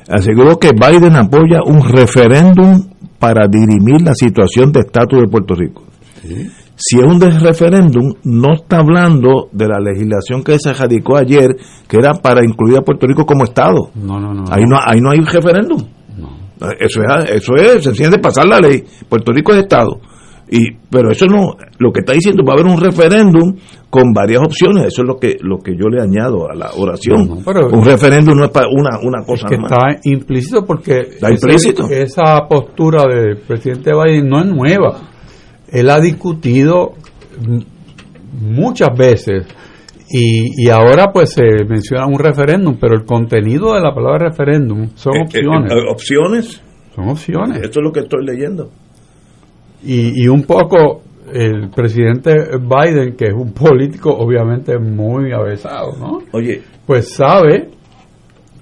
Aseguró 0.10 0.58
que 0.58 0.72
Biden 0.72 1.16
apoya 1.16 1.60
un 1.66 1.84
referéndum 1.84 2.82
para 3.20 3.48
dirimir 3.48 4.02
la 4.02 4.14
situación 4.14 4.72
de 4.72 4.82
estatus 4.82 5.22
de 5.22 5.28
Puerto 5.28 5.54
Rico. 5.56 5.84
Si 6.76 7.00
es 7.00 7.06
un 7.06 7.20
referéndum, 7.20 8.14
no 8.24 8.54
está 8.54 8.78
hablando 8.78 9.50
de 9.52 9.68
la 9.68 9.80
legislación 9.80 10.44
que 10.44 10.60
se 10.60 10.74
radicó 10.74 11.18
ayer, 11.18 11.58
que 11.88 11.98
era 11.98 12.14
para 12.14 12.46
incluir 12.46 12.78
a 12.78 12.82
Puerto 12.82 13.08
Rico 13.08 13.26
como 13.26 13.46
Estado. 13.46 13.90
No, 13.96 14.20
no, 14.20 14.34
no. 14.34 14.44
Ahí 14.52 14.64
no, 14.68 14.78
ahí 14.80 15.02
no 15.02 15.10
hay 15.10 15.20
referéndum. 15.20 15.82
Eso 16.80 17.02
es, 17.04 17.30
eso 17.32 17.56
es, 17.56 17.84
se 17.84 17.92
tiene 17.92 18.12
de 18.18 18.20
pasar 18.20 18.46
la 18.48 18.60
ley. 18.60 18.84
Puerto 19.08 19.32
Rico 19.32 19.52
es 19.54 19.60
Estado. 19.60 20.00
Y, 20.50 20.72
pero 20.90 21.12
eso 21.12 21.26
no, 21.26 21.58
lo 21.78 21.92
que 21.92 22.00
está 22.00 22.14
diciendo, 22.14 22.42
va 22.48 22.54
a 22.54 22.60
haber 22.62 22.72
un 22.72 22.80
referéndum 22.80 23.56
con 23.90 24.14
varias 24.14 24.40
opciones. 24.42 24.86
Eso 24.86 25.02
es 25.02 25.08
lo 25.08 25.18
que, 25.18 25.36
lo 25.42 25.58
que 25.60 25.74
yo 25.74 25.88
le 25.90 26.02
añado 26.02 26.50
a 26.50 26.56
la 26.56 26.70
oración. 26.78 27.28
No, 27.28 27.36
no, 27.36 27.42
pero- 27.44 27.68
un 27.68 27.84
referéndum 27.84 28.38
no 28.38 28.46
es 28.46 28.52
para 28.52 28.68
una, 28.70 28.98
una 29.04 29.26
cosa 29.26 29.46
que 29.50 29.58
nada 29.58 29.92
está 29.96 30.10
implícito 30.10 30.66
porque 30.66 31.00
Está 31.00 31.32
implícito. 31.32 31.88
esa 31.90 32.48
postura 32.48 33.04
del 33.14 33.38
presidente 33.46 33.92
Biden 33.94 34.30
no 34.30 34.40
es 34.40 34.46
nueva. 34.46 35.02
Él 35.70 35.90
ha 35.90 36.00
discutido 36.00 36.94
muchas 38.42 38.90
veces 38.98 39.46
y, 40.10 40.66
y 40.66 40.70
ahora 40.70 41.12
pues 41.12 41.32
se 41.34 41.44
menciona 41.68 42.06
un 42.08 42.20
referéndum, 42.20 42.78
pero 42.80 42.96
el 42.96 43.06
contenido 43.06 43.74
de 43.74 43.82
la 43.82 43.94
palabra 43.94 44.30
referéndum 44.30 44.90
son 44.96 45.16
Eh, 45.16 45.20
eh, 45.20 45.24
opciones. 45.24 45.72
eh, 45.72 45.84
opciones. 45.92 46.62
Son 46.96 47.10
opciones. 47.10 47.58
Esto 47.62 47.80
es 47.80 47.84
lo 47.84 47.92
que 47.92 48.00
estoy 48.02 48.26
leyendo. 48.26 48.72
Y, 49.84 50.24
y 50.24 50.28
un 50.28 50.44
poco 50.44 51.02
el 51.32 51.70
presidente 51.70 52.34
Biden, 52.58 53.16
que 53.16 53.26
es 53.26 53.34
un 53.34 53.52
político 53.54 54.10
obviamente 54.12 54.78
muy 54.80 55.32
avesado, 55.34 55.92
¿no? 56.00 56.20
Oye, 56.32 56.62
Pues 56.86 57.14
sabe 57.14 57.70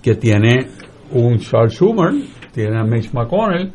que 0.01 0.15
tiene 0.15 0.67
un 1.11 1.37
Charles 1.37 1.73
Schumer, 1.73 2.11
tiene 2.53 2.77
a 2.79 2.83
Mitch 2.83 3.13
McConnell, 3.13 3.71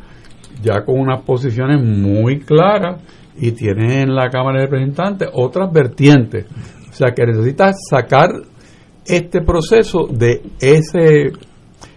ya 0.62 0.84
con 0.84 0.98
unas 0.98 1.22
posiciones 1.22 1.80
muy 1.82 2.40
claras, 2.40 3.00
y 3.38 3.52
tiene 3.52 4.02
en 4.02 4.14
la 4.14 4.28
Cámara 4.28 4.58
de 4.60 4.66
Representantes 4.66 5.28
otras 5.32 5.72
vertientes. 5.72 6.46
O 7.00 7.06
sea 7.06 7.14
que 7.14 7.24
necesita 7.24 7.70
sacar 7.72 8.28
este 9.06 9.40
proceso 9.40 10.06
de 10.10 10.42
ese 10.60 11.32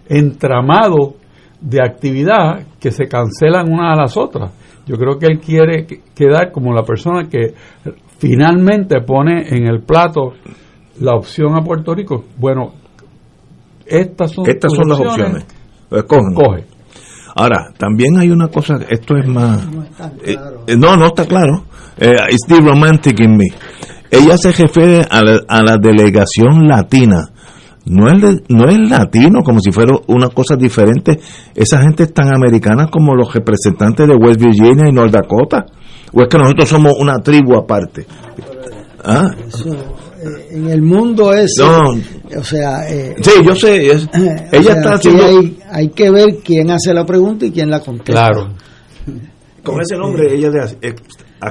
entramado 0.07 1.15
de 1.59 1.80
actividad 1.81 2.65
que 2.80 2.91
se 2.91 3.07
cancelan 3.09 3.69
unas 3.69 3.97
a 3.97 4.01
las 4.01 4.15
otras. 4.17 4.51
Yo 4.85 4.95
creo 4.95 5.19
que 5.19 5.25
él 5.25 5.39
quiere 5.39 5.85
que- 5.85 6.01
quedar 6.15 6.51
como 6.53 6.73
la 6.73 6.84
persona 6.84 7.27
que 7.30 7.53
finalmente 8.17 9.01
pone 9.01 9.47
en 9.49 9.67
el 9.67 9.81
plato 9.81 10.34
la 11.01 11.15
opción 11.15 11.53
a 11.57 11.61
Puerto 11.61 11.93
Rico. 11.93 12.23
Bueno, 12.38 12.73
estas 13.85 14.31
son, 14.31 14.49
Estas 14.49 14.71
son 14.73 14.88
las 14.88 14.99
opciones. 15.01 15.45
Escogen. 15.91 16.34
Coge. 16.34 16.63
Ahora, 17.35 17.73
también 17.77 18.17
hay 18.17 18.30
una 18.30 18.47
cosa, 18.47 18.75
esto 18.89 19.17
es 19.17 19.27
más... 19.27 19.67
eh, 20.23 20.38
eh, 20.67 20.75
no, 20.77 20.95
no 20.95 21.07
está 21.07 21.25
claro. 21.25 21.63
Eh, 21.97 22.11
it's 22.30 22.45
the 22.47 22.59
romantic 22.61 23.19
in 23.19 23.35
me. 23.38 23.45
Ella 24.14 24.38
se 24.38 24.52
refiere 24.52 25.06
a 25.10 25.22
la, 25.23 25.40
a 25.48 25.61
la 25.64 25.77
delegación 25.77 26.68
latina. 26.68 27.30
No 27.85 28.07
es, 28.07 28.41
no 28.48 28.69
es 28.69 28.77
latino, 28.90 29.41
como 29.44 29.60
si 29.60 29.72
fuera 29.72 29.91
una 30.07 30.30
cosa 30.30 30.56
diferente. 30.56 31.19
Esa 31.53 31.81
gente 31.81 32.03
es 32.03 32.14
tan 32.14 32.34
americana 32.34 32.88
como 32.90 33.14
los 33.15 33.34
representantes 33.34 34.07
de 34.07 34.15
West 34.15 34.40
Virginia 34.40 34.88
y 34.90 34.94
North 34.94 35.11
Dakota. 35.11 35.65
¿O 36.14 36.22
es 36.22 36.27
que 36.30 36.38
nosotros 36.38 36.69
somos 36.69 36.94
una 36.98 37.18
tribu 37.19 37.57
aparte? 37.57 38.06
¿Ah? 39.03 39.31
Eso, 39.48 39.69
eh, 39.73 40.48
en 40.52 40.69
el 40.69 40.81
mundo 40.81 41.34
es 41.34 41.52
No. 41.60 41.90
o 42.40 42.44
sea 42.44 42.90
eh, 42.90 43.15
Sí, 43.22 43.31
yo 43.44 43.53
sé. 43.56 43.91
es- 43.91 44.06
o 44.14 44.18
ella 44.18 44.64
sea, 44.64 44.76
está 44.76 44.94
haciendo... 44.94 45.26
hay, 45.26 45.57
hay 45.69 45.90
que 45.90 46.10
ver 46.10 46.38
quién 46.41 46.72
hace 46.72 46.94
la 46.94 47.06
pregunta 47.06 47.45
y 47.45 47.52
quién 47.52 47.69
la 47.69 47.81
contesta 47.81 48.14
Claro. 48.14 48.53
Con 49.64 49.81
ese 49.81 49.98
nombre 49.98 50.34
ella 50.34 50.49
de... 50.52 50.95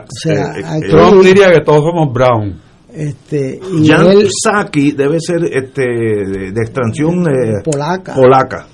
sea, 0.09 0.55
eh, 0.59 0.63
aquí- 0.65 0.87
eh, 0.87 0.91
Trump 0.91 1.23
diría 1.25 1.49
que 1.53 1.61
todos 1.65 1.81
somos 1.85 2.13
brown. 2.13 2.61
este 2.95 3.59
y 3.75 3.89
Jan 3.89 4.07
él 4.07 4.29
Psaki 4.29 4.93
debe 4.93 5.19
ser 5.21 5.45
este 5.51 5.83
de, 5.83 6.53
de 6.53 6.61
extracción 6.61 7.27
eh, 7.27 7.63
Polaca. 7.65 8.15
polaca. 8.15 8.67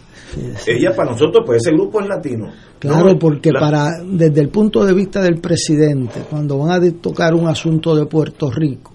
Ella 0.66 0.94
para 0.94 1.12
nosotros, 1.12 1.42
pues 1.46 1.62
ese 1.62 1.72
grupo 1.72 2.00
es 2.00 2.08
latino. 2.08 2.48
Claro, 2.78 3.06
No, 3.12 3.18
porque 3.18 3.50
la- 3.50 3.60
para 3.60 3.90
desde 4.04 4.40
el 4.40 4.50
punto 4.50 4.84
de 4.84 4.92
vista 4.92 5.22
del 5.22 5.40
presidente, 5.40 6.20
cuando 6.28 6.58
van 6.58 6.70
a 6.82 6.92
tocar 7.00 7.34
un 7.34 7.48
asunto 7.48 7.94
de 7.96 8.06
Puerto 8.06 8.50
Rico, 8.50 8.92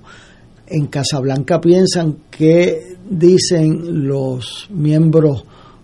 en 0.68 0.88
Casablanca 0.88 1.60
piensan 1.60 2.18
que 2.30 2.96
dicen 3.10 4.08
los 4.08 4.68
miembros 4.72 5.44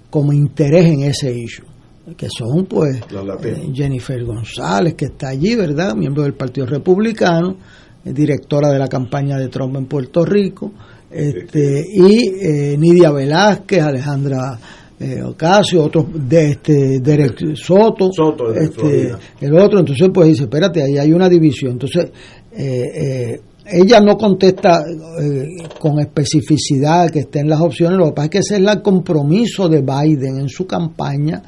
como 0.09 0.31
interés 0.33 0.85
en 0.85 1.03
ese 1.03 1.31
issue, 1.37 1.65
que 2.15 2.27
son 2.29 2.65
pues 2.65 2.97
eh, 2.97 3.71
Jennifer 3.73 4.23
González, 4.23 4.93
que 4.95 5.05
está 5.05 5.29
allí, 5.29 5.55
¿verdad? 5.55 5.95
Miembro 5.95 6.23
del 6.23 6.33
Partido 6.33 6.65
Republicano, 6.65 7.57
eh, 8.03 8.13
directora 8.13 8.69
de 8.69 8.79
la 8.79 8.87
campaña 8.87 9.37
de 9.37 9.47
Trump 9.49 9.75
en 9.75 9.85
Puerto 9.85 10.25
Rico, 10.25 10.71
este, 11.09 11.85
y 11.91 12.29
eh, 12.41 12.77
Nidia 12.77 13.11
Velázquez, 13.11 13.81
Alejandra 13.81 14.59
eh, 14.99 15.23
Ocasio, 15.23 15.85
otros 15.85 16.07
de 16.13 16.51
este 16.51 16.99
Derek 16.99 17.55
Soto, 17.55 18.11
Soto, 18.11 18.51
de 18.51 18.65
este, 18.65 19.11
el 19.41 19.57
otro, 19.57 19.79
entonces 19.79 20.09
pues 20.13 20.27
dice, 20.27 20.43
espérate, 20.43 20.83
ahí 20.83 20.97
hay 20.97 21.13
una 21.13 21.29
división. 21.29 21.73
Entonces, 21.73 22.11
eh, 22.51 23.39
ella 23.71 23.99
no 24.01 24.17
contesta 24.17 24.83
eh, 25.21 25.45
con 25.79 25.99
especificidad 25.99 27.09
que 27.09 27.19
estén 27.19 27.47
las 27.47 27.61
opciones, 27.61 27.97
lo 27.97 28.05
que 28.07 28.13
pasa 28.13 28.25
es 28.25 28.31
que 28.31 28.37
ese 28.39 28.55
es 28.55 28.61
el 28.61 28.81
compromiso 28.81 29.69
de 29.69 29.81
Biden 29.81 30.39
en 30.39 30.49
su 30.49 30.65
campaña, 30.65 31.41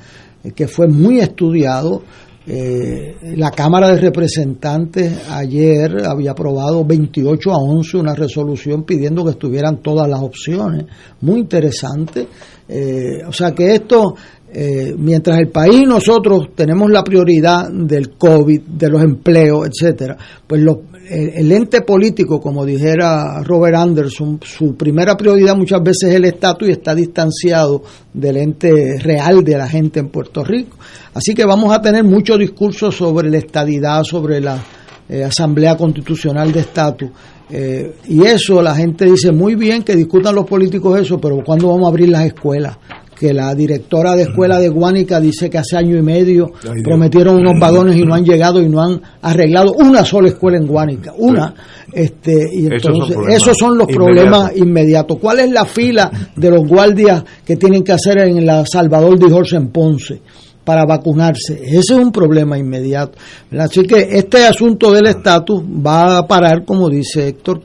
que 0.55 0.67
fue 0.67 0.87
muy 0.87 1.19
estudiado. 1.19 2.01
Eh, 2.47 3.15
la 3.37 3.51
Cámara 3.51 3.89
de 3.89 4.01
Representantes 4.01 5.29
ayer 5.29 6.03
había 6.05 6.31
aprobado 6.31 6.83
28 6.83 7.51
a 7.51 7.57
11 7.57 7.97
una 7.97 8.15
resolución 8.15 8.83
pidiendo 8.83 9.23
que 9.23 9.31
estuvieran 9.31 9.81
todas 9.81 10.09
las 10.09 10.21
opciones. 10.21 10.85
Muy 11.21 11.41
interesante. 11.41 12.27
Eh, 12.67 13.23
o 13.27 13.31
sea 13.31 13.51
que 13.51 13.75
esto, 13.75 14.15
eh, 14.51 14.95
mientras 14.97 15.37
el 15.37 15.49
país 15.49 15.83
nosotros 15.87 16.47
tenemos 16.55 16.89
la 16.89 17.03
prioridad 17.03 17.69
del 17.69 18.17
COVID, 18.17 18.61
de 18.61 18.89
los 18.89 19.03
empleos, 19.03 19.67
etcétera, 19.67 20.17
pues 20.47 20.61
lo- 20.61 20.81
el, 21.09 21.51
ente 21.51 21.81
político, 21.81 22.39
como 22.39 22.65
dijera 22.65 23.41
Robert 23.43 23.75
Anderson, 23.75 24.39
su 24.43 24.75
primera 24.75 25.17
prioridad 25.17 25.55
muchas 25.55 25.81
veces 25.83 26.09
es 26.09 26.15
el 26.15 26.25
estatus 26.25 26.69
y 26.69 26.71
está 26.71 26.95
distanciado 26.95 27.83
del 28.13 28.37
ente 28.37 28.97
real 28.99 29.43
de 29.43 29.57
la 29.57 29.67
gente 29.67 29.99
en 29.99 30.09
Puerto 30.09 30.43
Rico. 30.43 30.77
Así 31.13 31.33
que 31.33 31.45
vamos 31.45 31.73
a 31.73 31.81
tener 31.81 32.03
mucho 32.03 32.37
discurso 32.37 32.91
sobre 32.91 33.29
la 33.29 33.39
estadidad, 33.39 34.03
sobre 34.03 34.39
la 34.39 34.63
eh, 35.09 35.23
Asamblea 35.23 35.75
Constitucional 35.75 36.51
de 36.51 36.59
Estatus. 36.61 37.09
Eh, 37.49 37.95
y 38.07 38.23
eso 38.25 38.61
la 38.61 38.73
gente 38.73 39.05
dice 39.05 39.31
muy 39.31 39.55
bien 39.55 39.83
que 39.83 39.95
discutan 39.95 40.33
los 40.33 40.45
políticos 40.45 40.99
eso, 41.01 41.19
pero 41.19 41.43
¿cuándo 41.43 41.67
vamos 41.67 41.85
a 41.85 41.89
abrir 41.89 42.07
las 42.07 42.25
escuelas? 42.25 42.77
Que 43.21 43.35
la 43.35 43.53
directora 43.53 44.15
de 44.15 44.23
escuela 44.23 44.57
de 44.57 44.69
Guánica 44.69 45.19
dice 45.19 45.47
que 45.47 45.59
hace 45.59 45.77
año 45.77 45.95
y 45.95 46.01
medio 46.01 46.53
Ay, 46.67 46.81
prometieron 46.81 47.35
unos 47.35 47.53
vagones 47.59 47.95
y 47.95 48.01
no 48.01 48.15
han 48.15 48.25
llegado 48.25 48.59
y 48.59 48.67
no 48.67 48.81
han 48.81 48.99
arreglado 49.21 49.73
una 49.73 50.03
sola 50.03 50.29
escuela 50.29 50.57
en 50.57 50.65
Guánica, 50.65 51.13
una. 51.15 51.53
Este, 51.93 52.49
y 52.51 52.65
Esos 52.65 52.81
son 52.81 52.95
entonces, 52.95 53.17
esos 53.29 53.57
son 53.59 53.77
los 53.77 53.85
problemas 53.85 54.57
inmediatos. 54.57 55.19
¿Cuál 55.19 55.41
es 55.41 55.51
la 55.51 55.65
fila 55.65 56.09
de 56.35 56.49
los 56.49 56.67
guardias 56.67 57.23
que 57.45 57.57
tienen 57.57 57.83
que 57.83 57.91
hacer 57.91 58.17
en 58.17 58.43
la 58.43 58.65
Salvador 58.65 59.19
de 59.19 59.29
Jorge 59.29 59.55
en 59.55 59.67
Ponce? 59.67 60.19
para 60.63 60.85
vacunarse. 60.85 61.59
Ese 61.63 61.77
es 61.77 61.91
un 61.91 62.11
problema 62.11 62.57
inmediato. 62.57 63.17
Así 63.57 63.83
que 63.83 64.07
este 64.11 64.45
asunto 64.45 64.91
del 64.91 65.07
estatus 65.07 65.61
va 65.61 66.17
a 66.17 66.27
parar, 66.27 66.65
como 66.65 66.89
dice 66.89 67.27
Héctor 67.27 67.61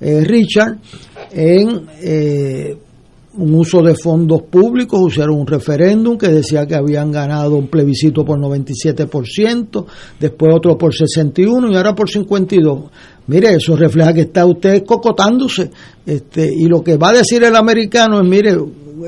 eh, 0.00 0.22
Richard, 0.22 0.78
en 1.32 1.86
eh, 2.02 2.76
un 3.38 3.54
uso 3.54 3.82
de 3.82 3.94
fondos 3.94 4.42
públicos, 4.42 5.00
usaron 5.00 5.40
un 5.40 5.46
referéndum 5.46 6.16
que 6.16 6.28
decía 6.28 6.66
que 6.66 6.74
habían 6.74 7.10
ganado 7.10 7.56
un 7.56 7.68
plebiscito 7.68 8.24
por 8.24 8.38
97%, 8.38 9.84
después 10.18 10.54
otro 10.54 10.76
por 10.78 10.92
61% 10.92 11.72
y 11.72 11.76
ahora 11.76 11.94
por 11.94 12.08
52%. 12.08 12.90
Mire, 13.28 13.54
eso 13.54 13.76
refleja 13.76 14.14
que 14.14 14.20
está 14.22 14.46
usted 14.46 14.84
cocotándose. 14.84 15.70
Este, 16.06 16.48
y 16.52 16.66
lo 16.66 16.82
que 16.82 16.96
va 16.96 17.10
a 17.10 17.14
decir 17.14 17.42
el 17.42 17.56
americano 17.56 18.20
es, 18.20 18.28
mire, 18.28 18.56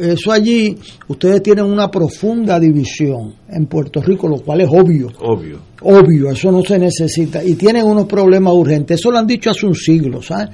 eso 0.00 0.32
allí, 0.32 0.76
ustedes 1.06 1.42
tienen 1.42 1.64
una 1.64 1.90
profunda 1.90 2.58
división 2.58 3.34
en 3.48 3.66
Puerto 3.66 4.02
Rico, 4.02 4.28
lo 4.28 4.38
cual 4.38 4.60
es 4.60 4.68
obvio. 4.68 5.08
Obvio. 5.20 5.60
Obvio, 5.82 6.30
eso 6.30 6.50
no 6.50 6.62
se 6.62 6.78
necesita. 6.78 7.42
Y 7.44 7.54
tienen 7.54 7.86
unos 7.86 8.06
problemas 8.06 8.52
urgentes. 8.54 8.98
Eso 8.98 9.10
lo 9.10 9.18
han 9.18 9.26
dicho 9.26 9.50
hace 9.50 9.66
un 9.66 9.74
siglo, 9.74 10.20
¿sabes? 10.20 10.48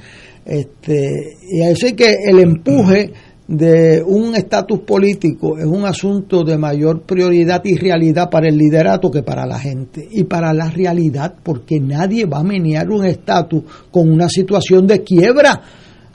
Este, 0.45 1.39
y 1.51 1.63
así 1.63 1.95
que 1.95 2.17
el 2.29 2.39
empuje 2.39 3.11
de 3.47 4.03
un 4.03 4.35
estatus 4.35 4.81
político 4.81 5.59
es 5.59 5.66
un 5.66 5.85
asunto 5.85 6.45
de 6.45 6.57
mayor 6.57 7.03
prioridad 7.03 7.62
y 7.65 7.77
realidad 7.77 8.31
para 8.31 8.49
el 8.49 8.57
liderato 8.57 9.11
que 9.11 9.23
para 9.23 9.45
la 9.47 9.59
gente. 9.59 10.07
Y 10.11 10.25
para 10.25 10.53
la 10.55 10.71
realidad 10.71 11.35
porque 11.43 11.79
nadie 11.79 12.25
va 12.25 12.39
a 12.39 12.45
menear 12.45 12.89
un 12.91 13.05
estatus 13.05 13.62
con 13.91 14.11
una 14.11 14.29
situación 14.29 14.87
de 14.87 15.03
quiebra 15.03 15.62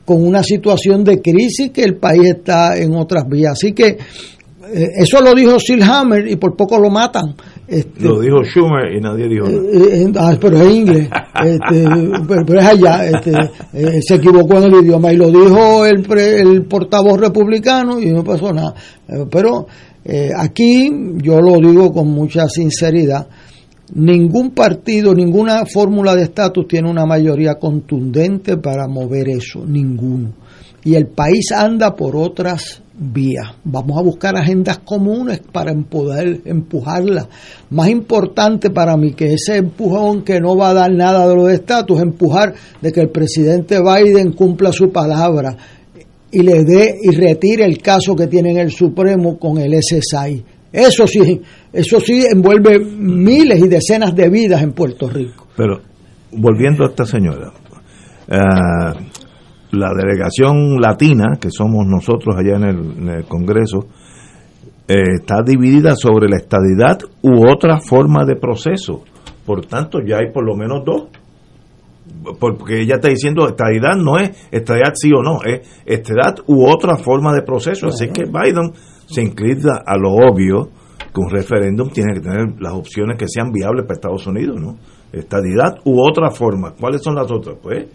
con 0.10 0.26
una 0.26 0.41
situación 0.41 1.03
de 1.03 1.22
crisis 1.22 1.69
que 1.69 1.84
el 1.84 1.97
país 1.97 2.31
está 2.38 2.76
en 2.76 2.95
otras 2.95 3.26
vías. 3.30 3.51
Así 3.51 3.73
que 3.73 3.89
eh, 3.89 4.88
eso 4.97 5.22
lo 5.22 5.35
dijo 5.35 5.60
Silhammer 5.60 6.27
y 6.27 6.35
por 6.35 6.56
poco 6.56 6.80
lo 6.80 6.89
matan 6.89 7.35
este, 7.69 8.03
lo 8.03 8.19
dijo 8.19 8.43
Schumer 8.43 8.91
y 8.95 8.99
nadie 8.99 9.27
dijo 9.27 9.45
nada. 9.45 9.61
Eh, 9.71 10.01
eh, 10.01 10.11
ah, 10.17 10.35
pero 10.41 10.57
es 10.57 10.75
inglés, 10.75 11.09
este, 11.45 11.87
pero, 12.45 12.59
es 12.59 12.65
allá, 12.65 13.05
este, 13.05 13.31
eh, 13.73 14.01
se 14.01 14.15
equivocó 14.15 14.57
en 14.57 14.73
el 14.73 14.85
idioma 14.85 15.13
y 15.13 15.17
lo 15.17 15.29
dijo 15.29 15.85
el, 15.85 16.03
el 16.17 16.65
portavoz 16.65 17.19
republicano 17.19 17.99
y 17.99 18.07
no 18.07 18.23
pasó 18.23 18.51
nada. 18.51 18.73
pero 19.29 19.67
aquí 20.35 20.89
yo 21.17 21.39
lo 21.39 21.57
digo 21.57 21.91
con 21.91 22.07
mucha 22.07 22.47
sinceridad, 22.47 23.27
ningún 23.93 24.51
partido, 24.51 25.13
ninguna 25.13 25.65
fórmula 25.65 26.15
de 26.15 26.23
estatus 26.23 26.67
tiene 26.67 26.89
una 26.89 27.05
mayoría 27.05 27.55
contundente 27.55 28.57
para 28.57 28.87
mover 28.87 29.29
eso, 29.29 29.63
ninguno. 29.63 30.33
Y 30.83 30.95
el 30.95 31.07
país 31.07 31.51
anda 31.51 31.95
por 31.95 32.15
otras 32.15 32.81
vías. 32.99 33.55
Vamos 33.63 33.97
a 33.97 34.01
buscar 34.01 34.35
agendas 34.35 34.80
comunes 34.80 35.39
para 35.51 35.73
poder 35.73 36.41
empujarla. 36.45 37.27
Más 37.69 37.89
importante 37.89 38.69
para 38.69 38.97
mí 38.97 39.13
que 39.13 39.34
ese 39.34 39.57
empujón 39.57 40.23
que 40.23 40.39
no 40.39 40.55
va 40.55 40.69
a 40.69 40.73
dar 40.73 40.91
nada 40.91 41.27
de 41.27 41.35
los 41.35 41.49
estatus, 41.49 42.01
empujar 42.01 42.53
de 42.81 42.91
que 42.91 43.01
el 43.01 43.09
presidente 43.09 43.80
Biden 43.81 44.34
cumpla 44.34 44.71
su 44.71 44.91
palabra 44.91 45.55
y 46.31 46.43
le 46.43 46.63
dé 46.63 46.95
y 47.01 47.11
retire 47.15 47.65
el 47.65 47.80
caso 47.80 48.15
que 48.15 48.27
tiene 48.27 48.51
en 48.51 48.57
el 48.57 48.71
Supremo 48.71 49.39
con 49.39 49.57
el 49.57 49.73
SSI. 49.81 50.43
Eso 50.71 51.07
sí, 51.07 51.41
eso 51.73 51.99
sí 51.99 52.26
envuelve 52.31 52.80
miles 52.80 53.59
y 53.59 53.67
decenas 53.67 54.15
de 54.15 54.30
vidas 54.30 54.61
en 54.61 54.73
Puerto 54.73 55.09
Rico. 55.09 55.47
Pero 55.55 55.81
volviendo 56.31 56.85
a 56.85 56.89
esta 56.89 57.05
señora, 57.05 57.51
uh, 58.27 59.09
la 59.71 59.93
delegación 59.93 60.79
latina, 60.79 61.37
que 61.39 61.49
somos 61.51 61.85
nosotros 61.85 62.35
allá 62.35 62.55
en 62.57 63.09
el, 63.09 63.25
Congreso, 63.25 63.87
eh, 64.87 65.17
está 65.19 65.41
dividida 65.43 65.95
sobre 65.95 66.27
la 66.27 66.37
estadidad 66.37 66.99
u 67.21 67.47
otra 67.47 67.79
forma 67.79 68.25
de 68.25 68.35
proceso. 68.35 69.03
Por 69.45 69.65
tanto, 69.65 69.99
ya 70.05 70.17
hay 70.17 70.31
por 70.31 70.45
lo 70.45 70.55
menos 70.55 70.83
dos. 70.85 71.07
Porque 72.39 72.81
ella 72.81 72.95
está 72.95 73.09
diciendo 73.09 73.47
estadidad 73.47 73.95
no 73.95 74.17
es 74.17 74.31
estadidad 74.51 74.93
sí 74.95 75.11
o 75.13 75.21
no, 75.21 75.39
es 75.43 75.61
estadidad 75.85 76.37
u 76.47 76.67
otra 76.67 76.97
forma 76.97 77.33
de 77.33 77.43
proceso. 77.43 77.87
Así 77.87 78.09
que 78.09 78.23
Biden 78.25 78.73
se 79.05 79.21
inclina 79.21 79.81
a 79.85 79.95
lo 79.95 80.13
obvio 80.13 80.69
que 81.13 81.21
un 81.21 81.29
referéndum 81.29 81.89
tiene 81.89 82.13
que 82.13 82.21
tener 82.21 82.59
las 82.59 82.73
opciones 82.73 83.17
que 83.17 83.27
sean 83.27 83.51
viables 83.51 83.85
para 83.85 83.95
Estados 83.95 84.25
Unidos, 84.27 84.59
¿no? 84.59 84.77
Estadidad 85.11 85.77
u 85.85 86.01
otra 86.01 86.31
forma. 86.31 86.73
¿Cuáles 86.79 87.01
son 87.01 87.15
las 87.15 87.31
otras? 87.31 87.57
Pues 87.61 87.87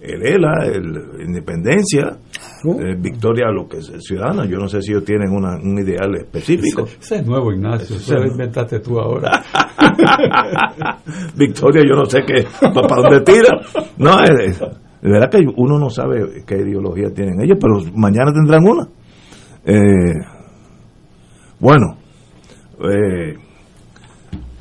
el 0.00 0.26
ELA, 0.26 0.64
el 0.64 1.26
Independencia, 1.26 2.16
eh, 2.64 2.96
Victoria, 2.98 3.50
lo 3.50 3.68
que 3.68 3.78
es 3.78 3.92
ciudadana. 4.00 4.46
Yo 4.46 4.58
no 4.58 4.66
sé 4.66 4.80
si 4.80 4.92
ellos 4.92 5.04
tienen 5.04 5.30
un 5.30 5.78
ideal 5.78 6.14
específico. 6.16 6.84
Ese, 6.84 7.16
es 7.16 7.26
nuevo, 7.26 7.52
Ignacio. 7.52 7.96
Eso 7.96 8.14
lo 8.14 8.26
inventaste 8.26 8.80
tú 8.80 8.98
ahora. 8.98 9.42
Victoria, 11.36 11.82
yo 11.86 11.96
no 11.96 12.06
sé 12.06 12.20
qué, 12.26 12.46
para 12.60 13.02
dónde 13.02 13.20
tira. 13.20 13.60
No, 13.98 14.20
es, 14.22 14.60
verdad 15.02 15.30
que 15.30 15.44
uno 15.56 15.78
no 15.78 15.90
sabe 15.90 16.44
qué 16.46 16.56
ideología 16.56 17.12
tienen 17.12 17.40
ellos, 17.42 17.58
pero 17.60 17.80
mañana 17.94 18.32
tendrán 18.32 18.66
una. 18.66 18.88
Eh, 19.64 20.14
bueno, 21.58 21.98
eh, 22.88 23.34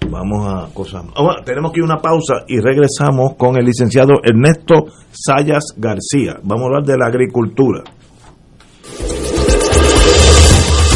Vamos 0.09 0.47
a 0.47 0.73
cosas. 0.73 1.03
Tenemos 1.45 1.71
que 1.71 1.79
ir 1.79 1.83
una 1.83 1.97
pausa 1.97 2.43
y 2.47 2.59
regresamos 2.59 3.35
con 3.37 3.57
el 3.57 3.65
licenciado 3.65 4.13
Ernesto 4.23 4.85
Sayas 5.11 5.75
García. 5.77 6.39
Vamos 6.43 6.63
a 6.63 6.65
hablar 6.67 6.83
de 6.83 6.97
la 6.97 7.07
agricultura. 7.07 7.83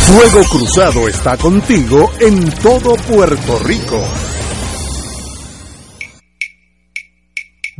Fuego 0.05 0.43
Cruzado 0.51 1.07
está 1.07 1.37
contigo 1.37 2.11
en 2.19 2.51
todo 2.61 2.95
Puerto 3.07 3.59
Rico. 3.65 3.99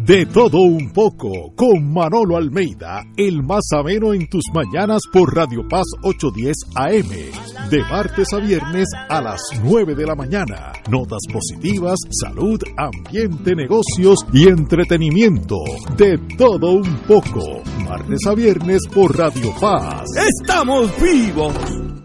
De 0.06 0.26
todo 0.26 0.58
un 0.58 0.92
poco, 0.92 1.54
con 1.56 1.94
Manolo 1.94 2.36
Almeida, 2.36 3.06
el 3.16 3.42
más 3.42 3.64
ameno 3.72 4.14
en 4.14 4.28
tus 4.28 4.44
mañanas 4.54 5.00
por 5.14 5.34
Radio 5.34 5.66
Paz 5.70 5.86
810 6.04 6.58
AM, 6.76 7.70
de 7.70 7.80
martes 7.90 8.28
a 8.34 8.40
viernes 8.40 8.90
a 9.08 9.22
las 9.22 9.40
9 9.64 9.96
de 9.96 10.06
la 10.06 10.14
mañana. 10.14 10.74
Notas 10.90 11.22
positivas, 11.32 11.96
salud, 12.22 12.62
ambiente, 12.76 13.56
negocios 13.56 14.26
y 14.34 14.50
entretenimiento. 14.50 15.56
De 15.96 16.18
todo 16.38 16.72
un 16.72 16.98
poco, 17.08 17.64
martes 17.88 18.28
a 18.28 18.36
viernes 18.36 18.82
por 18.94 19.18
Radio 19.18 19.54
Paz. 19.58 20.04
¡Estamos 20.18 20.92
vivos! 21.02 21.54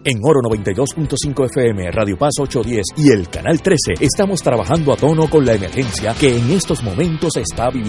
En 0.05 0.17
Oro 0.23 0.39
92.5 0.39 1.47
FM, 1.47 1.91
Radio 1.91 2.17
Paz 2.17 2.31
810 2.39 3.05
y 3.05 3.11
el 3.11 3.27
Canal 3.27 3.61
13 3.61 3.95
estamos 3.99 4.41
trabajando 4.41 4.93
a 4.93 4.95
tono 4.95 5.29
con 5.29 5.45
la 5.45 5.53
emergencia 5.53 6.15
que 6.17 6.37
en 6.37 6.51
estos 6.51 6.81
momentos 6.83 7.35
está 7.35 7.69
viviendo 7.69 7.88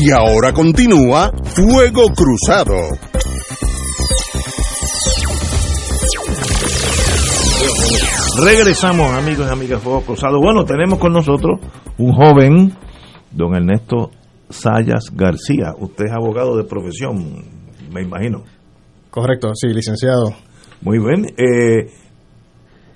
Y 0.00 0.12
ahora 0.12 0.52
continúa 0.52 1.32
Fuego 1.42 2.04
Cruzado. 2.14 2.76
Regresamos, 8.44 9.12
amigos 9.12 9.48
y 9.48 9.52
amigas 9.52 9.82
Fuego 9.82 10.02
Cruzado. 10.02 10.38
Bueno, 10.40 10.64
tenemos 10.64 11.00
con 11.00 11.12
nosotros 11.12 11.58
un 11.98 12.12
joven, 12.12 12.72
don 13.32 13.56
Ernesto 13.56 14.12
Sayas 14.48 15.10
García. 15.12 15.72
Usted 15.76 16.04
es 16.04 16.12
abogado 16.12 16.56
de 16.56 16.62
profesión, 16.62 17.44
me 17.92 18.02
imagino. 18.02 18.44
Correcto, 19.10 19.50
sí, 19.56 19.66
licenciado. 19.66 20.32
Muy 20.80 21.00
bien. 21.00 21.26
Eh, 21.36 21.90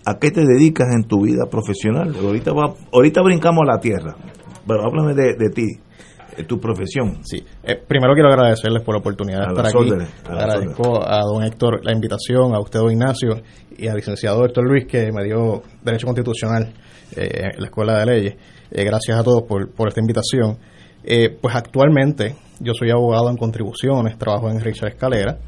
¿A 0.06 0.20
qué 0.20 0.30
te 0.30 0.42
dedicas 0.42 0.86
en 0.94 1.08
tu 1.08 1.22
vida 1.22 1.46
profesional? 1.50 2.14
Ahorita, 2.14 2.52
va, 2.52 2.74
ahorita 2.92 3.22
brincamos 3.22 3.62
a 3.62 3.72
la 3.72 3.80
tierra, 3.80 4.14
pero 4.68 4.84
háblame 4.84 5.14
de, 5.14 5.34
de 5.36 5.50
ti, 5.50 5.66
tu 6.46 6.58
profesión. 6.58 7.18
Sí. 7.24 7.42
Eh, 7.62 7.76
primero 7.86 8.14
quiero 8.14 8.28
agradecerles 8.30 8.82
por 8.82 8.94
la 8.94 9.00
oportunidad 9.00 9.40
de 9.40 9.44
A 9.46 9.48
estar 9.50 9.66
aquí. 9.66 9.76
órdenes, 9.90 10.08
Agradezco 10.24 11.02
a 11.06 11.20
don 11.20 11.42
Héctor 11.44 11.84
la 11.84 11.92
invitación, 11.92 12.54
a 12.54 12.60
usted, 12.60 12.80
don 12.80 12.90
Ignacio, 12.92 13.42
y 13.76 13.88
al 13.88 13.96
licenciado 13.96 14.44
Héctor 14.44 14.64
Luis, 14.68 14.86
que 14.86 15.10
me 15.12 15.24
dio 15.24 15.62
Derecho 15.82 16.06
Constitucional 16.06 16.72
eh, 17.16 17.50
en 17.54 17.60
la 17.60 17.66
Escuela 17.66 17.98
de 17.98 18.06
Leyes. 18.06 18.34
Eh, 18.70 18.84
gracias 18.84 19.18
a 19.18 19.22
todos 19.22 19.42
por, 19.42 19.70
por 19.70 19.88
esta 19.88 20.00
invitación. 20.00 20.58
Eh, 21.04 21.36
pues 21.40 21.54
actualmente 21.54 22.36
yo 22.60 22.72
soy 22.74 22.90
abogado 22.90 23.28
en 23.28 23.36
contribuciones, 23.36 24.16
trabajo 24.18 24.48
en 24.50 24.60
Richard 24.60 24.90
Escalera. 24.90 25.38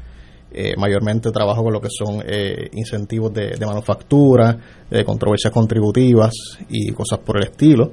Eh, 0.57 0.73
mayormente 0.77 1.31
trabajo 1.31 1.63
con 1.63 1.73
lo 1.73 1.81
que 1.81 1.89
son 1.89 2.23
eh, 2.25 2.69
incentivos 2.73 3.33
de, 3.33 3.57
de 3.57 3.65
manufactura, 3.65 4.57
de 4.89 5.03
controversias 5.03 5.51
contributivas 5.51 6.31
y 6.69 6.91
cosas 6.93 7.19
por 7.19 7.37
el 7.37 7.43
estilo. 7.49 7.91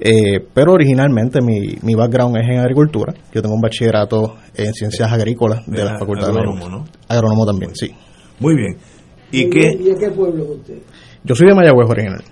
Eh, 0.00 0.38
pero 0.54 0.74
originalmente 0.74 1.40
mi, 1.40 1.76
mi 1.82 1.94
background 1.94 2.36
es 2.36 2.48
en 2.48 2.58
agricultura. 2.60 3.12
Yo 3.32 3.42
tengo 3.42 3.54
un 3.56 3.60
bachillerato 3.60 4.36
en 4.54 4.72
ciencias 4.72 5.10
agrícolas 5.12 5.66
de 5.66 5.78
la 5.84 5.90
Era 5.90 5.98
Facultad 5.98 6.28
agrónomo, 6.30 6.64
de 6.66 6.70
¿no? 6.70 6.84
Agrónomo 7.08 7.44
también, 7.46 7.74
sí. 7.74 7.90
Muy 8.38 8.54
bien. 8.54 8.76
¿Y 9.32 9.50
qué? 9.50 9.72
¿Y 9.78 9.84
de 9.84 9.94
qué 9.98 10.10
pueblo 10.10 10.44
es 10.44 10.50
usted? 10.50 10.78
Yo 11.24 11.34
soy 11.34 11.48
de 11.48 11.54
Mayagüez 11.54 11.90
original. 11.90 12.22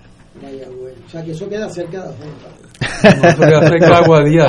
Mayagüez. 0.41 0.93
O 1.05 1.09
sea, 1.09 1.23
que 1.23 1.31
eso 1.31 1.47
queda 1.49 1.69
cerca 1.69 2.03
de 2.03 2.07
la 2.07 2.13
Junta. 2.13 2.47
No, 3.21 3.27
eso 3.29 3.41
queda 3.41 3.67
cerca 3.67 3.85
de 3.87 3.93
Aguadilla, 3.95 4.45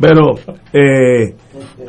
Pero, 0.00 0.34
eh, 0.72 1.34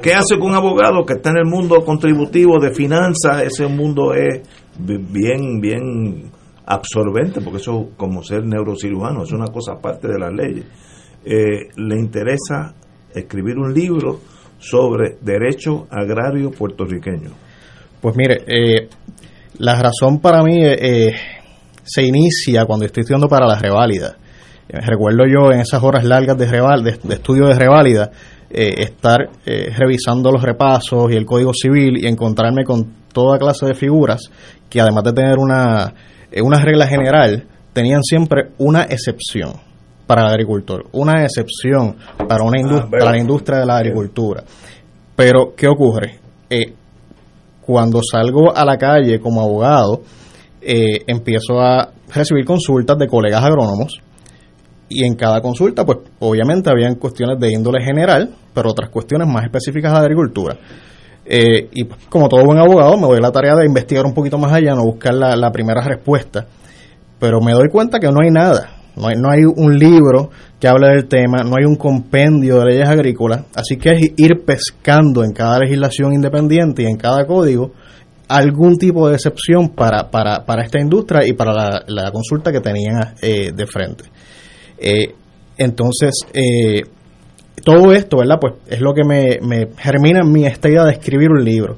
¿qué 0.01 0.13
hace 0.13 0.37
con 0.39 0.49
un 0.49 0.55
abogado 0.55 1.05
que 1.05 1.13
está 1.13 1.29
en 1.31 1.37
el 1.37 1.45
mundo 1.45 1.83
contributivo 1.85 2.59
de 2.59 2.73
finanzas? 2.73 3.43
Ese 3.43 3.67
mundo 3.67 4.13
es 4.13 4.41
bi- 4.79 4.97
bien, 4.97 5.59
bien 5.61 6.31
absorbente, 6.69 7.41
porque 7.41 7.57
eso, 7.57 7.89
como 7.97 8.23
ser 8.23 8.45
neurocirujano, 8.45 9.23
es 9.23 9.31
una 9.31 9.47
cosa 9.47 9.73
aparte 9.73 10.07
de 10.07 10.19
las 10.19 10.31
leyes. 10.31 10.65
Eh, 11.25 11.67
le 11.75 11.99
interesa 11.99 12.73
escribir 13.13 13.57
un 13.57 13.73
libro 13.73 14.21
sobre 14.59 15.17
derecho 15.21 15.87
agrario 15.89 16.51
puertorriqueño. 16.51 17.31
Pues 17.99 18.15
mire, 18.15 18.43
eh, 18.47 18.87
la 19.57 19.81
razón 19.81 20.19
para 20.19 20.43
mí 20.43 20.63
eh, 20.63 21.11
se 21.83 22.03
inicia 22.03 22.65
cuando 22.65 22.85
estoy 22.85 23.01
estudiando 23.01 23.27
para 23.27 23.47
la 23.47 23.57
reválida. 23.57 24.15
Eh, 24.69 24.79
recuerdo 24.81 25.23
yo 25.25 25.51
en 25.51 25.61
esas 25.61 25.81
horas 25.81 26.03
largas 26.05 26.37
de, 26.37 26.45
reval, 26.45 26.83
de, 26.83 26.91
estudio 27.15 27.47
de 27.47 27.55
reválida 27.55 28.11
eh, 28.51 28.75
estar 28.77 29.29
eh, 29.43 29.71
revisando 29.75 30.31
los 30.31 30.43
repasos 30.43 31.11
y 31.11 31.15
el 31.15 31.25
código 31.25 31.51
civil 31.53 31.97
y 31.97 32.05
encontrarme 32.05 32.63
con 32.63 32.93
toda 33.11 33.39
clase 33.39 33.65
de 33.65 33.73
figuras 33.73 34.21
que 34.69 34.79
además 34.79 35.03
de 35.05 35.13
tener 35.13 35.39
una, 35.39 35.93
eh, 36.31 36.41
una 36.41 36.59
regla 36.59 36.87
general, 36.87 37.45
tenían 37.73 38.03
siempre 38.03 38.49
una 38.57 38.83
excepción 38.83 39.53
para 40.07 40.21
el 40.23 40.27
agricultor, 40.29 40.87
una 40.93 41.23
excepción 41.23 41.95
para, 42.27 42.43
una 42.43 42.59
indus- 42.59 42.89
veo. 42.89 42.99
para 42.99 43.11
la 43.11 43.17
industria 43.19 43.59
de 43.59 43.65
la 43.65 43.77
agricultura. 43.77 44.43
Pero, 45.15 45.53
¿qué 45.55 45.67
ocurre? 45.67 46.19
Eh, 46.49 46.73
cuando 47.61 48.01
salgo 48.01 48.55
a 48.55 48.65
la 48.65 48.77
calle 48.77 49.19
como 49.19 49.41
abogado, 49.41 50.01
eh, 50.61 51.03
empiezo 51.07 51.59
a 51.61 51.89
recibir 52.13 52.43
consultas 52.45 52.97
de 52.97 53.07
colegas 53.07 53.43
agrónomos 53.43 54.01
y 54.89 55.03
en 55.05 55.13
cada 55.15 55.39
consulta, 55.41 55.85
pues 55.85 55.99
obviamente 56.19 56.71
habían 56.71 56.95
cuestiones 56.95 57.39
de 57.39 57.51
índole 57.51 57.83
general, 57.83 58.33
pero 58.53 58.71
otras 58.71 58.89
cuestiones 58.89 59.27
más 59.27 59.43
específicas 59.43 59.91
de 59.91 59.99
la 59.99 60.03
agricultura. 60.05 60.57
Eh, 61.31 61.69
y 61.73 61.85
como 62.09 62.27
todo 62.27 62.43
buen 62.43 62.57
abogado, 62.57 62.97
me 62.97 63.05
doy 63.07 63.21
la 63.21 63.31
tarea 63.31 63.55
de 63.55 63.67
investigar 63.67 64.03
un 64.03 64.15
poquito 64.15 64.39
más 64.39 64.51
allá, 64.51 64.73
no 64.73 64.83
buscar 64.83 65.13
la, 65.13 65.35
la 65.35 65.51
primera 65.51 65.81
respuesta, 65.81 66.47
pero 67.19 67.39
me 67.39 67.51
doy 67.53 67.69
cuenta 67.69 67.99
que 67.99 68.07
no 68.07 68.21
hay 68.23 68.31
nada. 68.31 68.71
No 68.95 69.07
hay, 69.07 69.15
no 69.15 69.29
hay 69.29 69.43
un 69.45 69.77
libro 69.77 70.29
que 70.59 70.67
hable 70.67 70.89
del 70.89 71.07
tema, 71.07 71.43
no 71.43 71.55
hay 71.57 71.63
un 71.63 71.75
compendio 71.75 72.59
de 72.59 72.65
leyes 72.65 72.89
agrícolas, 72.89 73.45
así 73.55 73.77
que 73.77 73.91
es 73.91 74.01
ir 74.17 74.43
pescando 74.45 75.23
en 75.23 75.31
cada 75.31 75.59
legislación 75.59 76.11
independiente 76.13 76.83
y 76.83 76.87
en 76.87 76.97
cada 76.97 77.25
código 77.25 77.71
algún 78.27 78.77
tipo 78.77 79.07
de 79.07 79.15
excepción 79.15 79.69
para, 79.69 80.09
para, 80.09 80.45
para 80.45 80.63
esta 80.63 80.81
industria 80.81 81.25
y 81.25 81.33
para 81.33 81.53
la, 81.53 81.83
la 81.87 82.11
consulta 82.11 82.51
que 82.51 82.59
tenían 82.59 83.15
eh, 83.21 83.51
de 83.53 83.67
frente. 83.67 84.03
Eh, 84.77 85.13
entonces, 85.57 86.11
eh, 86.33 86.81
todo 87.61 87.91
esto, 87.93 88.17
¿verdad? 88.17 88.37
Pues 88.39 88.53
es 88.67 88.81
lo 88.81 88.93
que 88.93 89.03
me, 89.03 89.39
me 89.41 89.67
germina 89.77 90.19
en 90.23 90.31
mí 90.31 90.45
esta 90.45 90.69
idea 90.69 90.83
de 90.85 90.91
escribir 90.93 91.29
un 91.31 91.43
libro. 91.43 91.77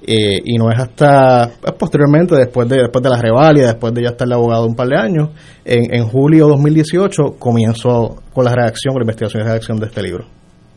Eh, 0.00 0.38
y 0.44 0.56
no 0.56 0.70
es 0.70 0.78
hasta 0.78 1.50
pues, 1.60 1.74
posteriormente, 1.74 2.34
después 2.36 2.68
de, 2.68 2.76
después 2.78 3.02
de 3.02 3.10
la 3.10 3.20
revalida, 3.20 3.66
después 3.66 3.92
de 3.92 4.02
ya 4.02 4.10
estar 4.10 4.26
de 4.28 4.34
abogado 4.34 4.64
un 4.64 4.74
par 4.74 4.88
de 4.88 4.96
años, 4.96 5.30
en, 5.64 5.92
en 5.94 6.06
julio 6.06 6.46
de 6.46 6.50
2018 6.52 7.34
comienzo 7.38 8.16
con 8.32 8.44
la 8.44 8.54
redacción, 8.54 8.94
con 8.94 9.00
la 9.00 9.04
investigación 9.04 9.42
y 9.42 9.46
redacción 9.46 9.78
de 9.78 9.86
este 9.86 10.02
libro. 10.02 10.24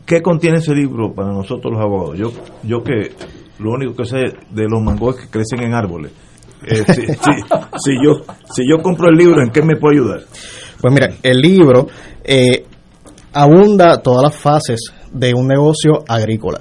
¿Qué 0.04 0.20
contiene 0.20 0.58
ese 0.58 0.74
libro 0.74 1.12
para 1.14 1.28
nosotros 1.32 1.72
los 1.72 1.80
abogados? 1.80 2.18
Yo, 2.18 2.32
yo 2.64 2.82
que 2.82 3.12
lo 3.60 3.70
único 3.70 3.94
que 3.94 4.04
sé 4.04 4.18
de 4.50 4.64
los 4.68 4.82
mangos 4.82 5.16
es 5.16 5.22
que 5.26 5.30
crecen 5.30 5.62
en 5.62 5.72
árboles. 5.74 6.10
Eh, 6.66 6.82
si, 6.92 7.02
si- 7.06 7.06
si 7.78 7.92
yo, 8.04 8.24
si 8.52 8.62
yo 8.68 8.82
compro 8.82 9.08
el 9.08 9.16
libro, 9.16 9.40
¿en 9.42 9.50
qué 9.50 9.62
me 9.62 9.76
puede 9.76 9.98
ayudar? 9.98 10.20
Pues 10.80 10.92
mira, 10.92 11.08
el 11.22 11.38
libro 11.38 11.86
eh, 12.24 12.64
abunda 13.32 13.98
todas 14.02 14.22
las 14.22 14.36
fases 14.36 14.80
de 15.12 15.34
un 15.34 15.46
negocio 15.48 16.02
agrícola. 16.08 16.60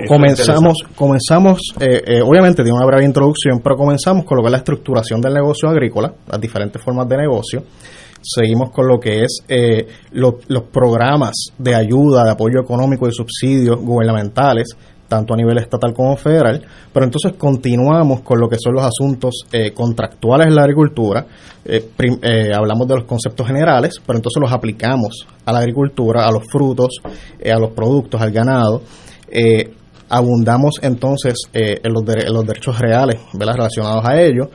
Es 0.00 0.08
comenzamos, 0.08 0.78
comenzamos 0.96 1.60
eh, 1.78 2.02
eh, 2.06 2.22
obviamente 2.22 2.62
tiene 2.62 2.76
una 2.78 2.86
breve 2.86 3.04
introducción, 3.04 3.60
pero 3.62 3.76
comenzamos 3.76 4.24
con 4.24 4.36
lo 4.38 4.42
que 4.42 4.46
es 4.48 4.52
la 4.52 4.58
estructuración 4.58 5.20
del 5.20 5.34
negocio 5.34 5.68
agrícola, 5.68 6.12
las 6.26 6.40
diferentes 6.40 6.82
formas 6.82 7.06
de 7.08 7.16
negocio. 7.18 7.62
Seguimos 8.20 8.70
con 8.70 8.88
lo 8.88 8.98
que 8.98 9.24
es 9.24 9.40
eh, 9.46 9.86
lo- 10.12 10.38
los 10.48 10.62
programas 10.64 11.34
de 11.58 11.74
ayuda, 11.74 12.24
de 12.24 12.30
apoyo 12.30 12.60
económico 12.62 13.06
y 13.08 13.12
subsidios 13.12 13.76
gubernamentales, 13.78 14.68
tanto 15.08 15.34
a 15.34 15.36
nivel 15.36 15.58
estatal 15.58 15.92
como 15.94 16.16
federal. 16.16 16.62
Pero 16.92 17.04
entonces 17.04 17.32
continuamos 17.38 18.20
con 18.20 18.38
lo 18.38 18.48
que 18.48 18.56
son 18.58 18.74
los 18.74 18.84
asuntos 18.84 19.46
eh, 19.52 19.72
contractuales 19.72 20.46
en 20.46 20.54
la 20.54 20.62
agricultura. 20.62 21.26
Eh, 21.70 21.90
eh, 22.22 22.50
hablamos 22.54 22.88
de 22.88 22.94
los 22.94 23.04
conceptos 23.04 23.46
generales, 23.46 24.00
pero 24.06 24.18
entonces 24.18 24.40
los 24.40 24.50
aplicamos 24.50 25.26
a 25.44 25.52
la 25.52 25.58
agricultura, 25.58 26.26
a 26.26 26.32
los 26.32 26.44
frutos, 26.50 26.96
eh, 27.38 27.52
a 27.52 27.58
los 27.58 27.72
productos, 27.72 28.20
al 28.20 28.32
ganado. 28.32 28.82
Abundamos 30.10 30.80
entonces 30.80 31.34
en, 31.52 31.92
los 31.92 32.02
en 32.08 32.32
los 32.32 32.46
derechos 32.46 32.78
reales 32.78 33.20
¿verdad? 33.34 33.56
relacionados 33.56 34.02
a 34.06 34.18
ello. 34.18 34.48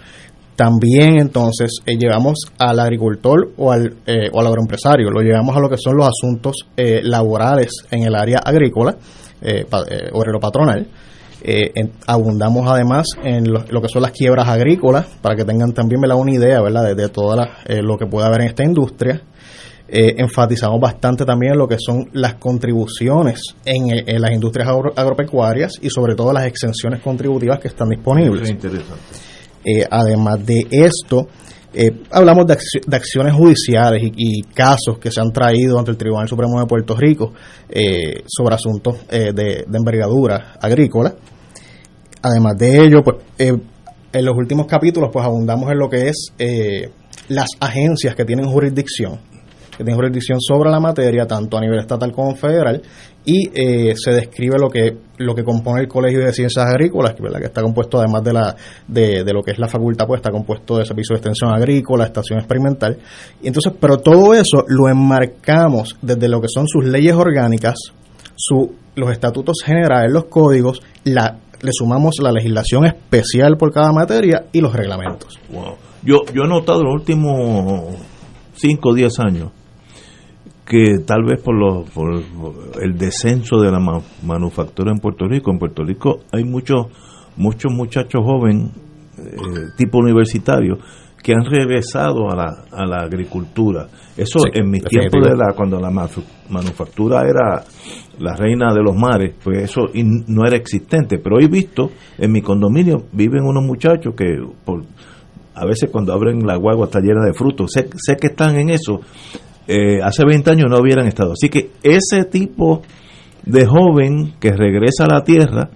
También 0.56 1.20
entonces 1.20 1.82
llegamos 1.86 2.40
al 2.58 2.80
agricultor 2.80 3.52
o 3.58 3.72
al, 3.72 3.96
o 4.32 4.40
al 4.40 4.48
agroempresario, 4.48 5.12
lo 5.12 5.22
llevamos 5.22 5.56
a 5.56 5.60
lo 5.60 5.70
que 5.70 5.78
son 5.78 5.96
los 5.98 6.08
asuntos 6.08 6.56
laborales 6.76 7.70
en 7.92 8.04
el 8.04 8.16
área 8.16 8.40
agrícola, 8.44 8.96
eh, 9.44 9.66
pa- 9.70 9.84
eh, 9.90 10.10
obrero 10.14 10.40
patronal. 10.40 10.88
Eh, 11.46 11.72
en- 11.76 11.92
abundamos 12.08 12.66
además 12.72 13.06
en 13.24 13.52
lo, 13.52 13.66
lo 13.70 13.82
que 13.82 13.90
son 13.90 14.02
las 14.02 14.12
quiebras 14.12 14.48
agrícolas, 14.48 15.06
para 15.22 15.36
que 15.36 15.44
tengan 15.44 15.74
también 15.74 16.00
¿verdad? 16.02 16.18
una 16.18 16.32
idea 16.32 16.62
¿verdad? 16.62 16.84
de, 16.86 16.96
de 16.96 17.10
todo 17.10 17.36
lo 17.68 17.98
que 17.98 18.06
puede 18.06 18.26
haber 18.28 18.42
en 18.42 18.48
esta 18.48 18.64
industria. 18.64 19.22
Eh, 19.96 20.16
enfatizamos 20.18 20.80
bastante 20.80 21.24
también 21.26 21.56
lo 21.58 21.68
que 21.68 21.76
son 21.78 22.10
las 22.14 22.36
contribuciones 22.36 23.42
en, 23.66 23.92
eh, 23.92 24.04
en 24.08 24.22
las 24.22 24.32
industrias 24.32 24.68
agro- 24.70 24.94
agropecuarias 24.96 25.74
y 25.82 25.90
sobre 25.90 26.16
todo 26.16 26.32
las 26.34 26.46
exenciones 26.46 27.02
contributivas 27.02 27.60
que 27.60 27.68
están 27.68 27.90
disponibles. 27.90 28.44
Es 28.44 28.50
interesante. 28.52 29.02
Eh, 29.66 29.86
además 29.90 30.44
de 30.46 30.66
esto, 30.72 31.28
eh, 31.74 32.04
hablamos 32.12 32.46
de, 32.48 32.54
acci- 32.56 32.86
de 32.86 32.96
acciones 32.96 33.34
judiciales 33.34 34.04
y, 34.16 34.42
casos 34.54 34.98
que 35.00 35.12
se 35.12 35.20
han 35.22 35.32
traído 35.32 35.80
ante 35.80 35.92
el 35.92 35.98
Tribunal 35.98 36.28
Supremo 36.28 36.60
de 36.60 36.66
Puerto 36.68 36.96
Rico 36.96 37.34
eh, 37.70 38.24
sobre 38.28 38.56
asuntos 38.56 38.98
eh, 39.10 39.32
de, 39.34 39.66
de 39.68 39.78
envergadura 39.78 40.54
agrícola. 40.62 41.14
además 42.22 42.58
de 42.58 42.84
ello, 42.84 43.02
pues 43.04 43.18
en 43.38 44.26
los 44.26 44.36
últimos 44.38 44.68
capítulos 44.68 45.10
pues 45.12 45.26
abundamos 45.26 45.72
en 45.72 45.80
lo 45.80 45.90
que 45.90 46.10
es 46.10 46.34
las 47.30 47.48
agencias 47.60 48.16
que 48.16 48.26
tienen 48.26 48.46
jurisdicción 48.46 49.20
que 49.72 49.84
tienen 49.84 49.96
jurisdicción 49.96 50.40
sobre 50.40 50.70
la 50.70 50.80
materia, 50.80 51.26
tanto 51.26 51.58
a 51.58 51.62
nivel 51.62 51.80
estatal 51.80 52.12
como 52.12 52.36
federal, 52.36 52.80
y 53.26 53.50
eh, 53.54 53.94
se 53.96 54.12
describe 54.12 54.58
lo 54.60 54.70
que 54.70 54.98
lo 55.18 55.36
que 55.36 55.44
compone 55.44 55.82
el 55.82 55.88
Colegio 55.88 56.20
de 56.20 56.34
Ciencias 56.34 56.66
Agrícolas, 56.66 57.14
que 57.14 57.46
está 57.46 57.62
compuesto 57.62 58.00
además 58.00 58.24
de 58.24 58.34
la 58.34 58.56
de, 58.88 59.24
lo 59.34 59.42
que 59.42 59.52
es 59.52 59.60
la 59.60 59.68
facultad, 59.68 60.06
pues 60.06 60.20
está 60.20 60.32
compuesto 60.32 60.78
de 60.78 60.86
servicio 60.86 61.14
de 61.14 61.20
extensión 61.20 61.54
agrícola, 61.54 62.06
estación 62.06 62.40
experimental, 62.40 62.98
y 63.42 63.48
entonces, 63.48 63.74
pero 63.80 63.98
todo 63.98 64.34
eso 64.34 64.66
lo 64.68 64.90
enmarcamos 64.90 65.96
desde 66.02 66.28
lo 66.28 66.42
que 66.42 66.48
son 66.50 66.68
sus 66.68 66.86
leyes 66.86 67.14
orgánicas, 67.14 67.76
su, 68.36 68.74
los 68.96 69.12
estatutos 69.12 69.58
generales, 69.64 70.12
los 70.12 70.26
códigos, 70.26 70.82
la, 71.06 71.38
le 71.62 71.72
sumamos 71.72 72.16
la 72.22 72.32
legislación 72.32 72.86
especial 72.86 73.56
por 73.58 73.72
cada 73.72 73.94
materia 73.94 74.46
y 74.52 74.60
los 74.60 74.74
reglamentos. 74.74 75.40
Wow. 75.50 75.76
Yo, 76.04 76.18
yo 76.34 76.44
he 76.44 76.48
notado 76.50 76.84
los 76.84 76.96
últimos 76.96 77.96
5 78.56 78.90
o 78.90 78.94
10 78.94 79.20
años 79.20 79.52
que 80.66 81.00
tal 81.06 81.24
vez 81.24 81.42
por, 81.42 81.56
lo, 81.56 81.84
por 81.84 82.24
el 82.82 82.98
descenso 82.98 83.60
de 83.60 83.72
la 83.72 83.80
ma 83.80 84.00
manufactura 84.24 84.92
en 84.92 85.00
Puerto 85.00 85.28
Rico, 85.28 85.52
en 85.52 85.60
Puerto 85.60 85.84
Rico 85.84 86.20
hay 86.32 86.44
muchos 86.44 86.88
muchos 87.36 87.72
muchachos 87.72 88.22
jóvenes 88.24 88.72
eh, 89.18 89.32
tipo 89.78 90.00
universitario 90.00 90.78
que 91.24 91.34
han 91.34 91.46
regresado 91.46 92.30
a 92.30 92.36
la, 92.36 92.66
a 92.70 92.86
la 92.86 92.98
agricultura. 92.98 93.88
Eso 94.18 94.40
sí, 94.40 94.50
en 94.54 94.70
mis 94.70 94.84
tiempos 94.84 95.22
de 95.24 95.36
la 95.36 95.54
cuando 95.56 95.80
la 95.80 95.90
manufactura 95.90 97.22
era 97.22 97.64
la 98.20 98.36
reina 98.36 98.74
de 98.74 98.84
los 98.84 98.94
mares, 98.94 99.34
pues 99.42 99.64
eso 99.64 99.88
no 100.28 100.46
era 100.46 100.58
existente. 100.58 101.20
Pero 101.20 101.38
hoy 101.38 101.46
he 101.46 101.48
visto 101.48 101.92
en 102.18 102.30
mi 102.30 102.42
condominio 102.42 103.06
viven 103.14 103.44
unos 103.46 103.64
muchachos 103.64 104.14
que 104.18 104.36
por, 104.66 104.84
a 105.56 105.66
veces 105.66 105.90
cuando 105.90 106.12
abren 106.12 106.46
la 106.46 106.58
guagua 106.58 106.86
está 106.86 107.00
llena 107.00 107.26
de 107.26 107.34
frutos. 107.34 107.72
Sé, 107.72 107.88
sé 107.96 108.18
que 108.18 108.28
están 108.28 108.58
en 108.58 108.70
eso 108.70 109.00
eh, 109.68 110.02
hace 110.04 110.26
20 110.26 110.50
años 110.52 110.66
no 110.70 110.78
hubieran 110.78 111.08
estado. 111.08 111.34
Así 111.34 111.50
que 111.50 111.72
ese 111.84 112.26
tipo 112.26 112.82
de 113.46 113.66
joven 113.66 114.34
que 114.40 114.52
regresa 114.52 115.06
a 115.06 115.08
la 115.08 115.24
tierra, 115.24 115.70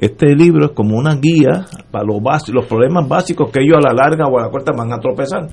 este 0.00 0.34
libro 0.34 0.66
es 0.66 0.72
como 0.72 0.96
una 0.96 1.16
guía 1.16 1.66
para 1.90 2.04
los, 2.04 2.20
los 2.48 2.66
problemas 2.66 3.06
básicos 3.06 3.50
que 3.50 3.60
ellos 3.62 3.76
a 3.76 3.88
la 3.88 3.94
larga 3.94 4.24
o 4.26 4.38
a 4.38 4.44
la 4.44 4.50
corta 4.50 4.72
van 4.76 4.92
a 4.92 4.98
tropezar. 4.98 5.48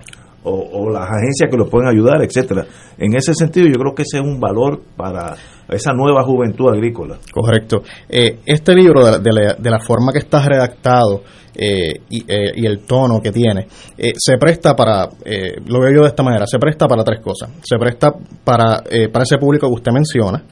O, 0.50 0.90
las 0.90 1.10
agencias 1.10 1.50
que 1.50 1.58
los 1.58 1.70
pueden 1.70 1.90
ayudar, 1.90 2.24
etcétera. 2.24 2.66
En 2.98 3.16
ese 3.16 3.34
sentido, 3.34 3.68
yo 3.68 3.80
creo 3.80 3.94
que 3.94 4.04
ese 4.04 4.18
es 4.18 4.24
un 4.24 4.40
valor 4.40 4.82
para 4.96 5.36
esa 5.70 5.92
nueva 5.94 6.24
juventud 6.24 6.70
agrícola. 6.70 7.18
Correcto. 7.32 7.84
Eh, 8.10 8.40
este 8.46 8.74
libro, 8.74 9.20
de 9.20 9.70
la, 9.70 9.80
forma 9.80 10.12
que 10.12 10.20
está 10.20 10.40
redactado 10.48 11.24
eh, 11.54 12.02
y, 12.10 12.24
eh, 12.28 12.52
y, 12.56 12.66
el 12.66 12.80
tono 12.80 13.20
que 13.22 13.32
tiene, 13.32 13.68
se 14.16 14.38
presta 14.38 14.76
para, 14.76 15.10
lo 15.66 15.80
veo 15.82 15.94
yo 15.94 16.02
de 16.04 16.08
esta 16.08 16.24
manera, 16.24 16.46
se 16.48 16.58
presta 16.58 16.88
para 16.88 17.04
tres 17.04 17.20
cosas. 17.20 17.50
Se 17.64 17.78
presta 17.78 18.14
para, 18.44 18.84
para 19.12 19.24
ese 19.24 19.38
público 19.38 19.68
que 19.68 19.74
usted 19.74 19.92
menciona, 19.92 20.44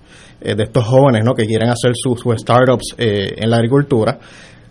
de 0.41 0.63
estos 0.63 0.83
jóvenes 0.83 1.23
¿no? 1.23 1.33
que 1.33 1.45
quieren 1.45 1.69
hacer 1.69 1.93
sus 1.95 2.19
su 2.19 2.31
startups 2.33 2.95
en 2.97 3.49
la 3.49 3.57
agricultura. 3.57 4.19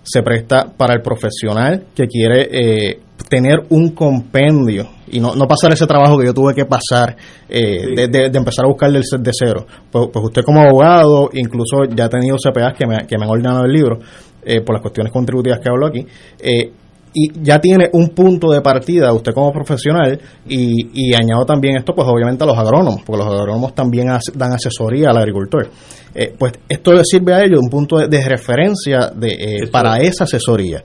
Se 0.03 0.23
presta 0.23 0.67
para 0.77 0.93
el 0.93 1.01
profesional 1.01 1.87
que 1.95 2.07
quiere 2.07 3.01
tener 3.29 3.65
un 3.71 3.91
compendio 3.91 4.89
y 5.07 5.21
no, 5.21 5.35
no 5.35 5.47
pasar 5.47 5.73
ese 5.73 5.87
trabajo 5.87 6.19
que 6.19 6.27
yo 6.27 6.35
tuve 6.35 6.55
que 6.55 6.65
pasar 6.65 7.17
eh, 7.49 7.79
sí. 7.81 7.95
de, 7.95 8.09
de, 8.09 8.31
de, 8.31 8.39
empezar 8.39 8.65
a 8.65 8.69
buscar 8.69 8.91
del 8.91 9.03
de 9.03 9.31
cero. 9.33 9.67
Pues, 9.91 10.09
pues, 10.13 10.25
usted 10.25 10.43
como 10.43 10.61
abogado, 10.61 11.31
incluso 11.33 11.85
ya 11.95 12.07
ha 12.07 12.09
tenido 12.09 12.37
CPAs 12.37 12.75
que 12.77 12.87
me, 12.87 13.07
que 13.07 13.17
me 13.17 13.25
han 13.25 13.31
ordenado 13.31 13.65
el 13.65 13.73
libro 13.73 13.99
eh, 14.43 14.61
por 14.61 14.75
las 14.75 14.83
cuestiones 14.83 15.13
contributivas 15.13 15.61
que 15.61 15.69
hablo 15.69 15.87
aquí. 15.87 16.07
Eh, 16.39 16.73
y 17.15 17.31
ya 17.43 17.61
tiene 17.61 17.89
un 17.93 18.09
punto 18.09 18.51
de 18.51 18.61
partida 18.61 19.13
usted 19.13 19.33
como 19.33 19.53
profesional 19.53 20.21
y, 20.49 20.89
y, 20.93 21.15
añado 21.15 21.47
también 21.47 21.77
esto 21.77 21.95
pues 21.95 22.09
obviamente 22.09 22.43
a 22.43 22.47
los 22.47 22.59
agrónomos 22.59 23.03
porque 23.07 23.23
los 23.23 23.33
agrónomos 23.33 23.73
también 23.73 24.11
as, 24.11 24.25
dan 24.35 24.53
asesoría 24.53 25.11
al 25.11 25.19
agricultor 25.19 25.71
eh, 26.13 26.35
pues 26.37 26.55
esto 26.69 26.93
le 26.93 27.05
sirve 27.05 27.33
a 27.33 27.45
ellos 27.45 27.61
un 27.63 27.71
punto 27.71 27.99
de, 27.99 28.09
de 28.09 28.29
referencia 28.29 29.13
de, 29.15 29.29
eh, 29.29 29.67
para 29.71 29.99
esa 29.99 30.25
asesoría 30.25 30.83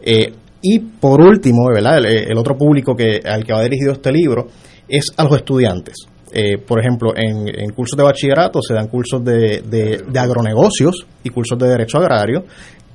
eh, 0.00 0.32
y 0.62 0.78
por 0.78 1.20
último, 1.20 1.66
¿verdad? 1.74 1.98
El, 2.04 2.38
otro 2.38 2.56
público 2.56 2.94
que, 2.94 3.20
al 3.24 3.44
que 3.44 3.52
va 3.52 3.62
dirigido 3.62 3.92
este 3.92 4.12
libro 4.12 4.46
es 4.88 5.06
a 5.16 5.24
los 5.24 5.36
estudiantes. 5.36 5.96
Eh, 6.32 6.56
por 6.56 6.80
ejemplo, 6.80 7.12
en, 7.14 7.48
en, 7.48 7.70
cursos 7.72 7.96
de 7.96 8.04
bachillerato 8.04 8.62
se 8.62 8.72
dan 8.72 8.86
cursos 8.86 9.22
de, 9.22 9.60
de, 9.60 10.18
agronegocios 10.18 11.06
y 11.22 11.28
cursos 11.30 11.58
de 11.58 11.68
derecho 11.68 11.98
agrario. 11.98 12.44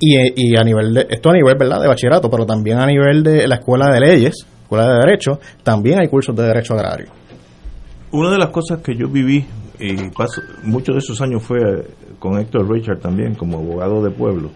Y, 0.00 0.16
y, 0.34 0.56
a 0.56 0.64
nivel 0.64 0.94
de, 0.94 1.06
esto 1.10 1.30
a 1.30 1.34
nivel 1.34 1.56
¿verdad? 1.58 1.80
de 1.80 1.88
bachillerato, 1.88 2.30
pero 2.30 2.46
también 2.46 2.78
a 2.78 2.86
nivel 2.86 3.22
de 3.22 3.46
la 3.46 3.56
escuela 3.56 3.92
de 3.92 4.00
leyes, 4.00 4.46
escuela 4.62 4.88
de 4.88 4.98
derecho, 5.00 5.38
también 5.62 6.00
hay 6.00 6.08
cursos 6.08 6.34
de 6.34 6.44
derecho 6.44 6.74
agrario. 6.74 7.08
Una 8.12 8.30
de 8.30 8.38
las 8.38 8.48
cosas 8.50 8.80
que 8.80 8.96
yo 8.96 9.08
viví, 9.08 9.44
y 9.78 10.10
paso, 10.10 10.40
muchos 10.64 10.94
de 10.94 10.98
esos 11.00 11.20
años 11.20 11.42
fue 11.42 11.58
con 12.18 12.38
Héctor 12.38 12.68
Richard 12.70 13.00
también, 13.00 13.34
como 13.34 13.58
abogado 13.58 14.02
de 14.02 14.10
pueblo, 14.10 14.50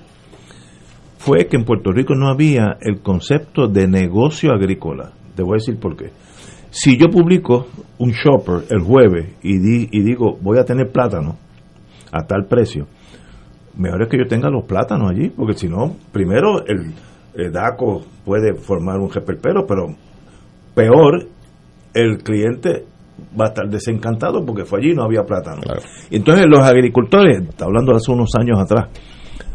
fue 1.25 1.47
que 1.47 1.57
en 1.57 1.65
Puerto 1.65 1.93
Rico 1.93 2.17
no 2.17 2.29
había 2.29 2.79
el 2.81 3.01
concepto 3.01 3.69
de 3.69 3.87
negocio 3.87 4.53
agrícola. 4.53 5.13
Te 5.37 5.43
voy 5.45 5.53
a 5.53 5.59
decir 5.59 5.79
por 5.79 5.97
qué. 5.97 6.11
Si 6.71 6.99
yo 6.99 7.09
publico 7.11 7.69
un 7.99 8.11
shopper 8.11 8.65
el 8.71 8.83
jueves 8.83 9.37
y, 9.41 9.59
di, 9.59 9.89
y 9.93 10.03
digo 10.03 10.37
voy 10.41 10.59
a 10.59 10.65
tener 10.65 10.91
plátano 10.91 11.37
a 12.11 12.27
tal 12.27 12.47
precio, 12.47 12.89
mejor 13.77 14.03
es 14.03 14.09
que 14.09 14.19
yo 14.19 14.27
tenga 14.27 14.51
los 14.51 14.65
plátanos 14.65 15.13
allí, 15.13 15.29
porque 15.29 15.55
si 15.55 15.69
no, 15.69 15.95
primero 16.11 16.67
el, 16.67 16.93
el, 17.35 17.53
DACO 17.53 18.03
puede 18.25 18.55
formar 18.55 18.99
un 18.99 19.09
reperpero, 19.09 19.65
pero 19.65 19.95
peor, 20.75 21.29
el 21.95 22.19
cliente 22.19 22.85
va 23.41 23.45
a 23.45 23.49
estar 23.49 23.69
desencantado 23.69 24.45
porque 24.45 24.65
fue 24.65 24.81
allí 24.81 24.91
y 24.91 24.95
no 24.95 25.05
había 25.05 25.23
plátano. 25.23 25.61
Claro. 25.63 25.83
Entonces 26.11 26.47
los 26.49 26.67
agricultores, 26.67 27.49
hablando 27.61 27.93
de 27.93 27.99
hace 27.99 28.11
unos 28.11 28.31
años 28.37 28.59
atrás, 28.59 28.89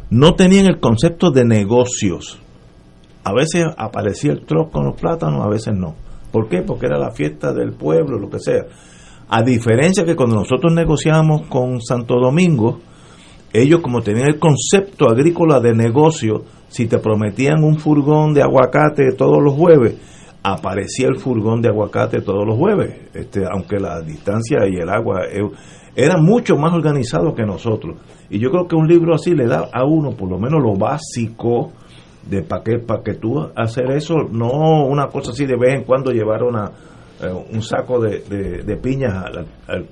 no 0.10 0.36
tenían 0.36 0.68
el 0.68 0.80
concepto 0.80 1.32
de 1.32 1.46
negocios. 1.46 2.40
A 3.24 3.34
veces 3.34 3.66
aparecía 3.78 4.32
el 4.32 4.46
trozo 4.46 4.72
con 4.72 4.86
los 4.86 5.00
plátanos, 5.00 5.46
a 5.46 5.50
veces 5.50 5.74
no. 5.76 5.96
¿Por 6.32 6.48
qué? 6.48 6.62
Porque 6.62 6.86
era 6.86 6.98
la 6.98 7.12
fiesta 7.12 7.54
del 7.54 7.74
pueblo, 7.74 8.18
lo 8.18 8.30
que 8.30 8.40
sea. 8.40 8.66
A 9.30 9.42
diferencia 9.42 10.06
que 10.06 10.16
cuando 10.16 10.36
nosotros 10.36 10.74
negociamos 10.74 11.48
con 11.48 11.82
Santo 11.82 12.16
Domingo, 12.20 12.80
ellos 13.52 13.82
como 13.82 14.02
tenían 14.02 14.30
el 14.30 14.40
concepto 14.40 15.10
agrícola 15.10 15.60
de 15.60 15.74
negocio, 15.74 16.44
si 16.70 16.88
te 16.88 17.00
prometían 17.00 17.64
un 17.64 17.78
furgón 17.78 18.34
de 18.34 18.42
aguacate 18.42 19.12
todos 19.18 19.42
los 19.42 19.54
jueves, 19.54 19.98
aparecía 20.44 21.08
el 21.08 21.18
furgón 21.18 21.62
de 21.62 21.70
aguacate 21.70 22.22
todos 22.22 22.46
los 22.46 22.58
jueves, 22.58 23.10
este, 23.14 23.44
aunque 23.52 23.80
la 23.80 24.02
distancia 24.02 24.60
y 24.70 24.78
el 24.78 24.90
agua 24.90 25.22
eh, 25.30 25.42
eran 25.96 26.24
mucho 26.24 26.56
más 26.56 26.74
organizados 26.74 27.34
que 27.36 27.44
nosotros. 27.44 27.98
Y 28.30 28.40
yo 28.40 28.50
creo 28.52 28.68
que 28.68 28.76
un 28.76 28.88
libro 28.88 29.16
así 29.16 29.34
le 29.34 29.48
da 29.48 29.70
a 29.72 29.86
uno 29.86 30.12
por 30.12 30.30
lo 30.30 30.38
menos 30.38 30.62
lo 30.62 30.76
básico 30.76 31.72
de 32.30 32.44
para 32.44 32.64
que, 32.64 32.80
pa 32.80 33.02
que 33.04 33.14
tú 33.14 33.40
hacer 33.56 33.90
eso, 33.92 34.16
no 34.32 34.86
una 34.86 35.08
cosa 35.08 35.32
así 35.32 35.46
de 35.46 35.56
vez 35.56 35.76
en 35.76 35.84
cuando 35.84 36.12
llevar 36.12 36.44
una, 36.44 36.72
eh, 37.22 37.46
un 37.54 37.62
saco 37.62 38.02
de, 38.02 38.20
de, 38.20 38.64
de 38.64 38.78
piñas 38.78 39.14
al, 39.14 39.48
al, 39.68 39.88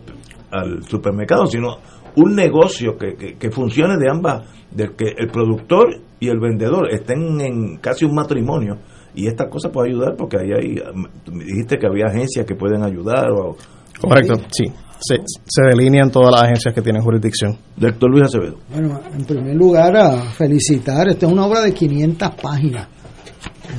al, 0.52 0.84
supermercado, 0.84 1.46
sino 1.46 1.78
un 2.18 2.36
negocio 2.36 2.98
que, 2.98 3.16
que, 3.16 3.36
que, 3.36 3.52
funcione 3.52 3.98
de 3.98 4.10
ambas, 4.10 4.50
del 4.72 4.96
que 4.96 5.14
el 5.18 5.30
productor 5.30 5.98
y 6.20 6.28
el 6.28 6.40
vendedor 6.40 6.90
estén 6.92 7.40
en 7.40 7.78
casi 7.78 8.06
un 8.06 8.16
matrimonio. 8.16 8.80
Y 9.14 9.28
esta 9.28 9.48
cosa 9.50 9.70
puede 9.70 9.92
ayudar 9.92 10.16
porque 10.18 10.38
ahí 10.38 10.52
hay, 10.52 10.76
dijiste 11.32 11.78
que 11.78 11.88
había 11.88 12.08
agencias 12.08 12.46
que 12.46 12.56
pueden 12.56 12.84
ayudar. 12.84 13.32
O, 13.32 13.56
Correcto, 14.02 14.36
sí 14.52 14.66
se, 15.00 15.18
se, 15.46 15.62
delinean 15.64 16.10
todas 16.10 16.32
las 16.32 16.44
agencias 16.44 16.74
que 16.74 16.82
tienen 16.82 17.02
jurisdicción. 17.02 17.58
Doctor 17.76 18.10
Luis 18.10 18.24
Acevedo. 18.26 18.58
Bueno, 18.72 19.00
en 19.14 19.26
primer 19.26 19.56
lugar, 19.56 19.96
a 19.96 20.22
felicitar. 20.32 21.10
Esta 21.10 21.26
es 21.26 21.32
una 21.32 21.46
obra 21.46 21.62
de 21.62 21.74
500 21.74 22.30
páginas. 22.42 22.88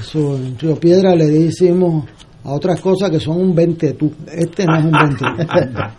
Eso 0.00 0.36
en 0.36 0.58
Río 0.58 0.76
Piedra 0.76 1.14
le 1.14 1.26
decimos 1.26 2.04
a 2.44 2.52
otras 2.52 2.80
cosas 2.80 3.10
que 3.10 3.20
son 3.20 3.40
un 3.40 3.54
20 3.54 3.92
tú. 3.94 4.12
Este 4.32 4.66
no 4.66 4.76
es 4.76 4.84
un 4.84 4.92
20 4.92 5.24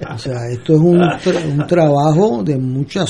O 0.13 0.17
sea, 0.17 0.47
esto 0.49 0.73
es 0.73 0.79
un, 0.79 0.99
tra 1.23 1.39
un 1.47 1.67
trabajo 1.67 2.43
de 2.43 2.57
muchas, 2.57 3.09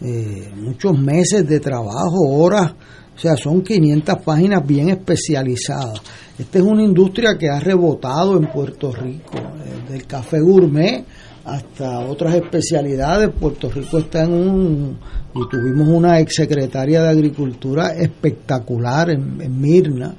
eh, 0.00 0.50
muchos 0.56 0.98
meses 0.98 1.46
de 1.48 1.60
trabajo, 1.60 2.28
horas. 2.28 2.72
O 3.14 3.18
sea, 3.18 3.36
son 3.36 3.62
500 3.62 4.16
páginas 4.24 4.66
bien 4.66 4.88
especializadas. 4.88 6.00
Esta 6.38 6.58
es 6.58 6.64
una 6.64 6.82
industria 6.82 7.36
que 7.38 7.48
ha 7.48 7.60
rebotado 7.60 8.38
en 8.38 8.46
Puerto 8.50 8.92
Rico, 8.92 9.36
eh, 9.36 9.92
del 9.92 10.06
café 10.06 10.40
gourmet 10.40 11.04
hasta 11.44 12.00
otras 12.00 12.34
especialidades. 12.34 13.30
Puerto 13.38 13.70
Rico 13.70 13.98
está 13.98 14.24
en 14.24 14.32
un. 14.32 14.98
Y 15.34 15.48
tuvimos 15.48 15.88
una 15.88 16.18
exsecretaria 16.18 17.02
de 17.02 17.08
Agricultura 17.08 17.92
espectacular 17.94 19.10
en, 19.10 19.60
Mirna. 19.60 20.14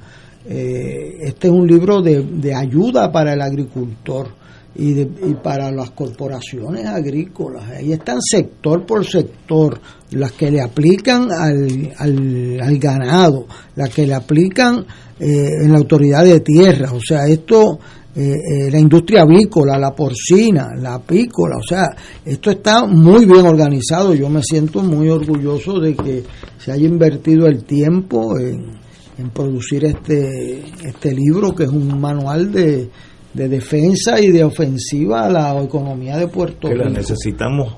Eh, 0.48 1.18
este 1.20 1.48
es 1.48 1.52
un 1.52 1.66
libro 1.66 2.00
de, 2.02 2.22
de, 2.22 2.54
ayuda 2.54 3.12
para 3.12 3.32
el 3.34 3.40
agricultor. 3.42 4.28
y, 4.74 4.94
de- 4.94 5.28
y 5.30 5.34
para 5.34 5.70
las 5.70 5.90
corporaciones 5.90 6.86
agrícolas. 6.86 7.68
Ahí 7.72 7.92
están 7.92 8.22
sector 8.22 8.86
por 8.86 9.04
sector, 9.06 9.78
las 10.12 10.32
que 10.32 10.50
le 10.50 10.62
aplican 10.62 11.30
al, 11.30 11.92
al, 11.98 12.58
al 12.62 12.78
ganado, 12.78 13.46
las 13.76 13.90
que 13.90 14.06
le 14.06 14.14
aplican 14.14 14.78
eh, 15.20 15.26
en 15.64 15.72
la 15.72 15.76
autoridad 15.78 16.24
de 16.24 16.40
tierra. 16.40 16.90
O 16.94 17.00
sea, 17.06 17.26
esto, 17.28 17.78
eh, 18.14 18.20
eh, 18.20 18.70
la 18.70 18.78
industria 18.78 19.22
avícola, 19.22 19.78
la 19.78 19.92
porcina, 19.92 20.68
la 20.78 20.94
apícola, 20.94 21.56
o 21.58 21.62
sea, 21.62 21.86
esto 22.24 22.50
está 22.50 22.84
muy 22.86 23.24
bien 23.24 23.46
organizado. 23.46 24.14
Yo 24.14 24.28
me 24.28 24.42
siento 24.42 24.82
muy 24.82 25.08
orgulloso 25.08 25.80
de 25.80 25.94
que 25.94 26.22
se 26.58 26.72
haya 26.72 26.86
invertido 26.86 27.46
el 27.46 27.64
tiempo 27.64 28.38
en, 28.38 28.72
en 29.18 29.30
producir 29.30 29.84
este, 29.84 30.62
este 30.84 31.14
libro, 31.14 31.54
que 31.54 31.64
es 31.64 31.70
un 31.70 31.98
manual 32.00 32.52
de, 32.52 32.90
de 33.32 33.48
defensa 33.48 34.20
y 34.20 34.30
de 34.30 34.44
ofensiva 34.44 35.24
a 35.24 35.30
la 35.30 35.62
economía 35.62 36.18
de 36.18 36.28
Puerto 36.28 36.68
que 36.68 36.74
la 36.74 36.84
Rico. 36.84 36.98
necesitamos 36.98 37.76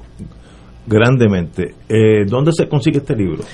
grandemente. 0.86 1.74
Eh, 1.88 2.24
¿Dónde 2.26 2.52
se 2.52 2.68
consigue 2.68 2.98
este 2.98 3.14
libro? 3.14 3.44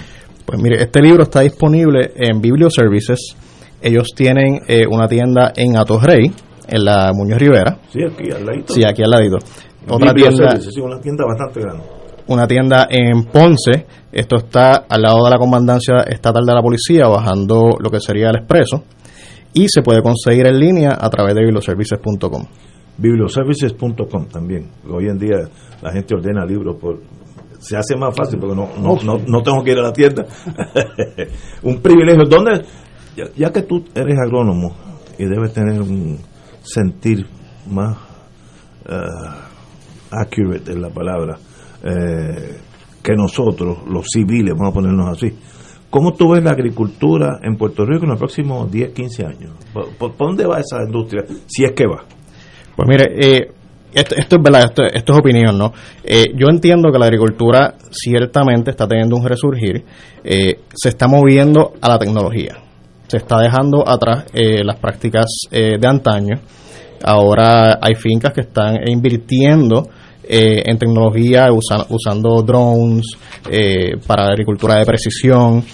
Pues 0.45 0.61
mire, 0.61 0.83
este 0.83 1.01
libro 1.03 1.25
está 1.25 1.41
disponible 1.41 2.13
en 2.17 2.41
Biblioservices. 2.41 3.37
Ellos 3.83 4.09
tienen 4.17 4.61
eh, 4.67 4.87
una 4.91 5.07
tienda 5.07 5.53
en 5.55 5.77
Atorrey, 5.77 6.31
en 6.71 6.85
la 6.85 7.13
Muñoz 7.13 7.39
Rivera. 7.39 7.79
Sí, 7.91 8.01
aquí 8.03 8.31
al 8.31 8.47
ladito. 8.47 8.73
Sí, 8.73 8.85
aquí 8.85 9.03
al 9.03 9.11
ladito. 9.11 9.39
Otra 9.89 10.15
tienda, 10.15 10.57
sí, 10.61 10.81
una 10.81 11.01
tienda 11.01 11.25
bastante 11.27 11.61
grande. 11.61 11.85
una 12.27 12.47
tienda 12.47 12.87
en 12.91 13.25
Ponce. 13.25 13.87
Esto 14.13 14.37
está 14.37 14.85
al 14.89 15.03
lado 15.03 15.25
de 15.25 15.31
la 15.31 15.39
comandancia 15.39 16.01
estatal 16.07 16.45
de 16.45 16.55
la 16.55 16.63
policía, 16.63 17.07
bajando 17.07 17.71
lo 17.79 17.91
que 17.91 18.01
sería 18.01 18.31
el 18.31 18.37
expreso. 18.37 18.85
Y 19.53 19.69
se 19.69 19.83
puede 19.83 20.03
conseguir 20.03 20.47
en 20.47 20.59
línea 20.59 20.97
a 21.01 21.11
través 21.11 21.35
de 21.35 21.43
biblioservices.com. 21.43 22.45
Biblioservices.com 22.99 24.27
también. 24.27 24.69
Hoy 24.89 25.09
en 25.09 25.19
día 25.19 25.49
la 25.83 25.93
gente 25.93 26.15
ordena 26.15 26.45
libros 26.45 26.77
por 26.81 27.01
se 27.61 27.77
hace 27.77 27.95
más 27.95 28.17
fácil 28.17 28.39
porque 28.39 28.57
no, 28.57 28.71
no, 28.81 28.97
no, 29.05 29.21
no 29.27 29.43
tengo 29.43 29.63
que 29.63 29.73
ir 29.73 29.79
a 29.79 29.83
la 29.83 29.93
tienda. 29.93 30.25
un 31.63 31.81
privilegio. 31.81 32.25
¿Dónde? 32.25 32.65
Ya, 33.17 33.25
ya 33.37 33.53
que 33.53 33.63
tú 33.63 33.85
eres 33.95 34.17
agrónomo 34.19 34.75
y 35.19 35.25
debes 35.27 35.53
tener 35.53 35.81
un 35.81 36.19
sentir 36.63 37.27
más 37.71 37.97
eh, 38.89 38.95
accurate 40.11 40.73
en 40.73 40.83
la 40.83 40.91
palabra 40.91 41.39
eh, 41.83 42.57
que 43.03 43.13
nosotros, 43.15 43.79
los 43.89 44.07
civiles, 44.13 44.55
vamos 44.55 44.71
a 44.73 44.75
ponernos 44.75 45.09
así. 45.17 45.33
¿Cómo 45.89 46.13
tú 46.15 46.31
ves 46.33 46.45
la 46.45 46.51
agricultura 46.53 47.41
en 47.43 47.57
Puerto 47.57 47.85
Rico 47.85 48.05
en 48.05 48.11
los 48.11 48.19
próximos 48.19 48.71
10, 48.71 48.91
15 48.93 49.27
años? 49.27 49.53
¿Por, 49.73 49.89
por- 49.97 50.13
por 50.13 50.27
dónde 50.29 50.47
va 50.47 50.61
esa 50.61 50.83
industria? 50.85 51.25
Si 51.47 51.65
es 51.65 51.73
que 51.73 51.87
va. 51.87 52.05
Pues 52.77 52.89
mire, 52.89 53.05
eh, 53.19 53.51
esto, 53.93 54.15
esto 54.15 54.37
es 54.37 54.43
verdad, 54.43 54.65
esto, 54.67 54.83
esto 54.85 55.13
es 55.15 55.19
opinión, 55.19 55.59
¿no? 55.59 55.73
Eh, 56.05 56.27
yo 56.37 56.47
entiendo 56.49 56.93
que 56.93 56.99
la 56.99 57.07
agricultura 57.07 57.75
ciertamente 57.91 58.71
está 58.71 58.87
teniendo 58.87 59.17
un 59.17 59.27
resurgir, 59.27 59.85
eh, 60.23 60.61
se 60.75 60.91
está 60.91 61.09
moviendo 61.09 61.73
a 61.81 61.89
la 61.89 61.99
tecnología, 61.99 62.57
se 63.11 63.17
está 63.17 63.39
dejando 63.41 63.83
atrás 63.89 64.27
eh, 64.33 64.63
las 64.65 64.79
prácticas 64.79 65.27
eh, 65.51 65.79
de 65.81 65.89
antaño, 65.89 66.39
ahora 67.03 67.81
hay 67.83 67.97
fincas 67.97 68.33
que 68.33 68.43
están 68.43 68.77
invirtiendo 68.87 69.89
eh, 70.23 70.63
en 70.65 70.79
tecnología, 70.79 71.51
usa- 71.53 71.87
usando 71.89 72.41
drones 72.43 73.07
eh, 73.51 73.97
para 74.07 74.29
agricultura 74.29 74.77
de 74.77 74.85
precisión, 74.85 75.65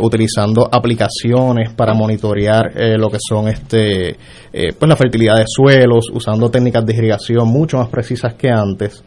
utilizando 0.00 0.68
aplicaciones 0.72 1.72
para 1.74 1.94
monitorear 1.94 2.72
lo 2.98 3.08
que 3.10 3.18
son 3.20 3.46
este 3.46 4.16
pues 4.76 4.88
la 4.88 4.96
fertilidad 4.96 5.36
de 5.36 5.44
suelos, 5.46 6.06
usando 6.12 6.50
técnicas 6.50 6.84
de 6.84 6.94
irrigación 6.94 7.46
mucho 7.46 7.76
más 7.76 7.88
precisas 7.88 8.34
que 8.34 8.48
antes. 8.50 9.04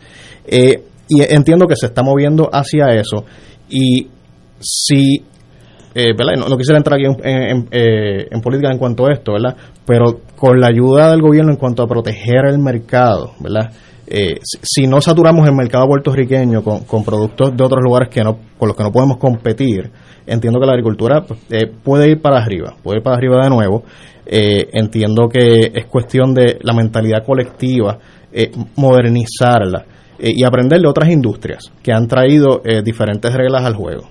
Y 0.48 1.24
entiendo 1.24 1.68
que 1.68 1.76
se 1.76 1.88
está 1.88 2.04
moviendo 2.04 2.50
hacia 2.54 2.86
eso. 2.96 3.26
Y 3.70 4.08
si 4.62 5.26
eh, 5.94 6.14
¿verdad? 6.18 6.36
No, 6.38 6.48
no 6.48 6.58
quisiera 6.58 6.78
entrar 6.78 6.98
aquí 6.98 7.06
eh, 7.24 8.28
en 8.32 8.42
política 8.42 8.72
en 8.72 8.78
cuanto 8.78 9.08
a 9.08 9.14
esto, 9.14 9.34
¿verdad? 9.34 9.56
Pero 9.86 10.22
con 10.38 10.60
la 10.60 10.68
ayuda 10.68 11.12
del 11.12 11.22
gobierno 11.22 11.52
en 11.52 11.58
cuanto 11.58 11.84
a 11.84 11.88
proteger 11.88 12.46
el 12.48 12.60
mercado, 12.60 13.34
¿verdad? 13.40 13.72
Eh, 14.08 14.40
si, 14.42 14.88
no 14.88 15.00
saturamos 15.02 15.48
el 15.48 15.56
mercado 15.56 15.88
puertorriqueño 15.88 16.64
con, 16.64 16.84
con 16.84 17.04
productos 17.04 17.56
de 17.56 17.64
otros 17.64 17.82
lugares 17.84 18.10
que 18.10 18.24
no, 18.24 18.38
con 18.58 18.68
los 18.68 18.76
que 18.76 18.84
no 18.84 18.92
podemos 18.92 19.18
competir, 19.18 19.90
entiendo 20.26 20.60
que 20.60 20.66
la 20.66 20.74
agricultura 20.74 21.24
pues, 21.26 21.40
eh, 21.50 21.68
puede 21.68 22.10
ir 22.10 22.22
para 22.22 22.42
arriba, 22.42 22.76
puede 22.82 23.00
ir 23.00 23.04
para 23.04 23.18
arriba 23.18 23.44
de 23.44 23.50
nuevo. 23.50 23.84
Entiendo 24.34 25.28
que 25.28 25.72
es 25.74 25.88
cuestión 25.88 26.34
de 26.34 26.58
la 26.62 26.74
mentalidad 26.74 27.26
colectiva, 27.26 27.98
modernizarla 28.78 29.84
y 30.20 30.46
aprender 30.46 30.80
de 30.80 30.88
otras 30.88 31.10
industrias 31.10 31.70
que 31.84 31.92
han 31.92 32.08
traído 32.08 32.62
diferentes 32.82 33.34
reglas 33.34 33.66
al 33.66 33.76
juego. 33.76 34.08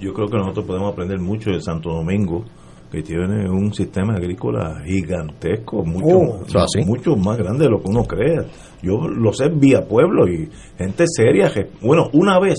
Yo 0.00 0.12
creo 0.14 0.28
que 0.28 0.36
nosotros 0.38 0.64
podemos 0.66 0.92
aprender 0.92 1.18
mucho 1.20 1.50
de 1.50 1.60
Santo 1.60 1.90
Domingo, 1.90 2.44
que 2.90 3.02
tiene 3.02 3.48
un 3.48 3.72
sistema 3.72 4.14
agrícola 4.14 4.82
gigantesco, 4.84 5.84
mucho, 5.84 6.16
Oh, 6.16 6.44
mucho 6.86 7.14
más 7.16 7.38
grande 7.38 7.64
de 7.64 7.70
lo 7.70 7.80
que 7.80 7.88
uno 7.88 8.02
crea. 8.04 8.44
Yo 8.82 9.06
lo 9.08 9.32
sé 9.32 9.48
vía 9.48 9.82
pueblo 9.86 10.26
y 10.28 10.48
gente 10.76 11.04
seria. 11.06 11.50
bueno, 11.82 12.08
una 12.14 12.40
vez 12.40 12.58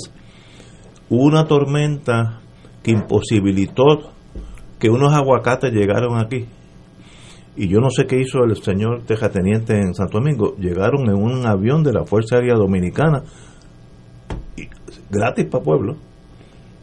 hubo 1.09 1.23
una 1.25 1.45
tormenta 1.47 2.39
que 2.81 2.91
imposibilitó 2.91 4.11
que 4.79 4.89
unos 4.89 5.13
aguacates 5.13 5.71
llegaron 5.73 6.17
aquí. 6.17 6.45
Y 7.57 7.67
yo 7.67 7.79
no 7.79 7.89
sé 7.89 8.05
qué 8.07 8.17
hizo 8.19 8.43
el 8.45 8.55
señor 8.55 9.03
tejateniente 9.03 9.75
en 9.77 9.93
Santo 9.93 10.19
Domingo. 10.19 10.55
Llegaron 10.57 11.09
en 11.09 11.15
un 11.21 11.45
avión 11.45 11.83
de 11.83 11.91
la 11.91 12.05
Fuerza 12.05 12.37
Aérea 12.37 12.55
Dominicana, 12.55 13.23
y- 14.55 14.67
gratis 15.09 15.45
para 15.45 15.63
pueblo. 15.63 15.97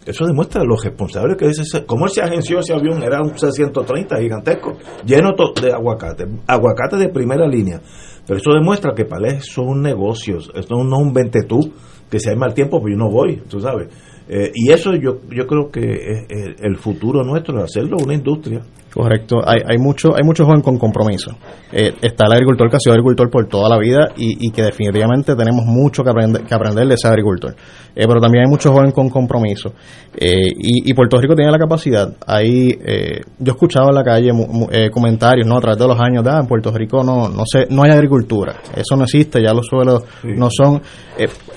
Eso 0.08 0.24
demuestra 0.24 0.64
lo 0.64 0.74
responsable 0.74 1.36
que 1.36 1.48
ese. 1.48 1.84
¿Cómo 1.84 2.08
se 2.08 2.22
agenció 2.22 2.60
ese 2.60 2.72
avión? 2.72 3.02
Era 3.02 3.20
un 3.20 3.36
C-130 3.36 4.18
gigantesco, 4.18 4.78
lleno 5.04 5.34
de 5.60 5.70
aguacate, 5.70 6.24
aguacate 6.46 6.96
de 6.96 7.10
primera 7.10 7.46
línea. 7.46 7.82
Pero 8.26 8.40
eso 8.40 8.54
demuestra 8.54 8.94
que 8.94 9.04
para 9.04 9.28
él 9.28 9.42
son 9.42 9.82
negocios, 9.82 10.50
esto 10.54 10.76
no 10.82 10.96
es 10.96 11.06
un 11.06 11.12
ventetú, 11.12 11.74
que 12.10 12.18
si 12.18 12.30
hay 12.30 12.36
mal 12.36 12.54
tiempo, 12.54 12.80
pues 12.80 12.94
yo 12.94 12.98
no 12.98 13.10
voy, 13.10 13.42
tú 13.50 13.60
sabes. 13.60 13.88
Eh, 14.30 14.50
y 14.54 14.72
eso 14.72 14.94
yo, 14.94 15.20
yo 15.30 15.46
creo 15.46 15.70
que 15.70 15.80
es 15.80 16.56
el 16.60 16.76
futuro 16.78 17.22
nuestro, 17.22 17.62
hacerlo 17.62 17.98
una 18.02 18.14
industria. 18.14 18.62
Correcto, 18.92 19.36
hay, 19.46 19.58
hay 19.68 19.78
mucho 19.78 20.08
hay 20.16 20.24
muchos 20.24 20.46
jóvenes 20.46 20.64
con 20.64 20.78
compromiso. 20.78 21.30
Eh, 21.72 21.92
está 22.00 22.24
el 22.26 22.32
agricultor 22.32 22.70
que 22.70 22.76
ha 22.76 22.80
sido 22.80 22.94
agricultor 22.94 23.30
por 23.30 23.46
toda 23.46 23.68
la 23.68 23.76
vida 23.78 24.08
y, 24.16 24.46
y 24.46 24.50
que 24.50 24.62
definitivamente 24.62 25.36
tenemos 25.36 25.66
mucho 25.66 26.02
que 26.02 26.10
aprender, 26.10 26.42
que 26.44 26.54
aprender 26.54 26.88
de 26.88 26.94
ese 26.94 27.06
agricultor. 27.06 27.54
Eh, 27.94 28.04
pero 28.08 28.18
también 28.18 28.44
hay 28.46 28.50
muchos 28.50 28.72
jóvenes 28.72 28.94
con 28.94 29.08
compromiso. 29.10 29.72
Eh, 30.16 30.48
y, 30.56 30.90
y 30.90 30.94
Puerto 30.94 31.18
Rico 31.20 31.34
tiene 31.34 31.52
la 31.52 31.58
capacidad. 31.58 32.08
Hay, 32.26 32.70
eh, 32.82 33.20
yo 33.38 33.52
he 33.52 33.54
escuchado 33.54 33.88
en 33.90 33.94
la 33.94 34.02
calle 34.02 34.32
mu- 34.32 34.46
mu- 34.46 34.68
eh, 34.72 34.88
comentarios 34.90 35.46
¿no? 35.46 35.58
a 35.58 35.60
través 35.60 35.78
de 35.78 35.86
los 35.86 36.00
años, 36.00 36.24
"Ah, 36.26 36.38
en 36.40 36.46
Puerto 36.46 36.70
Rico 36.72 37.04
no 37.04 37.28
no 37.28 37.42
sé, 37.46 37.66
no 37.70 37.82
hay 37.82 37.90
agricultura, 37.90 38.56
eso 38.74 38.96
no 38.96 39.04
existe, 39.04 39.42
ya 39.42 39.52
los 39.52 39.66
suelos 39.66 40.02
no 40.24 40.48
son... 40.50 40.80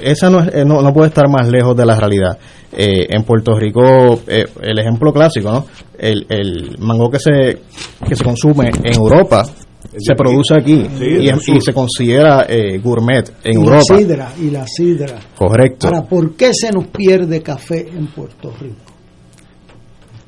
esa 0.01 0.29
no, 0.29 0.41
es- 0.41 0.53
eh, 0.53 0.65
no, 0.65 0.81
no 0.81 0.93
puede 0.93 1.07
estar 1.07 1.29
más 1.29 1.47
lejos 1.47 1.75
de 1.77 1.85
la 1.85 1.95
realidad. 1.95 2.37
Eh, 2.73 3.07
en 3.09 3.23
Puerto 3.23 3.53
Rico, 3.59 4.21
eh, 4.27 4.45
el 4.61 4.79
ejemplo 4.79 5.11
clásico, 5.11 5.51
¿no? 5.51 5.65
El, 5.97 6.25
el 6.29 6.77
mango 6.79 7.09
que 7.09 7.19
se, 7.19 7.31
que 8.07 8.15
se 8.15 8.23
consume 8.23 8.69
en 8.69 8.95
Europa 8.95 9.43
se 9.97 10.15
produce 10.15 10.55
aquí 10.55 10.85
Sí, 10.97 11.53
y, 11.53 11.61
se 11.61 11.73
considera 11.73 12.45
eh, 12.47 12.77
gourmet 12.79 13.29
en 13.43 13.53
y 13.53 13.55
Europa. 13.55 13.83
la 13.89 13.97
sidra, 13.97 14.33
y 14.39 14.49
la 14.49 14.67
sidra. 14.67 15.19
Correcto. 15.35 15.87
Ahora, 15.87 16.03
¿por 16.03 16.35
qué 16.35 16.53
se 16.53 16.71
nos 16.71 16.87
pierde 16.87 17.41
café 17.41 17.87
en 17.89 18.07
Puerto 18.07 18.53
Rico? 18.59 18.90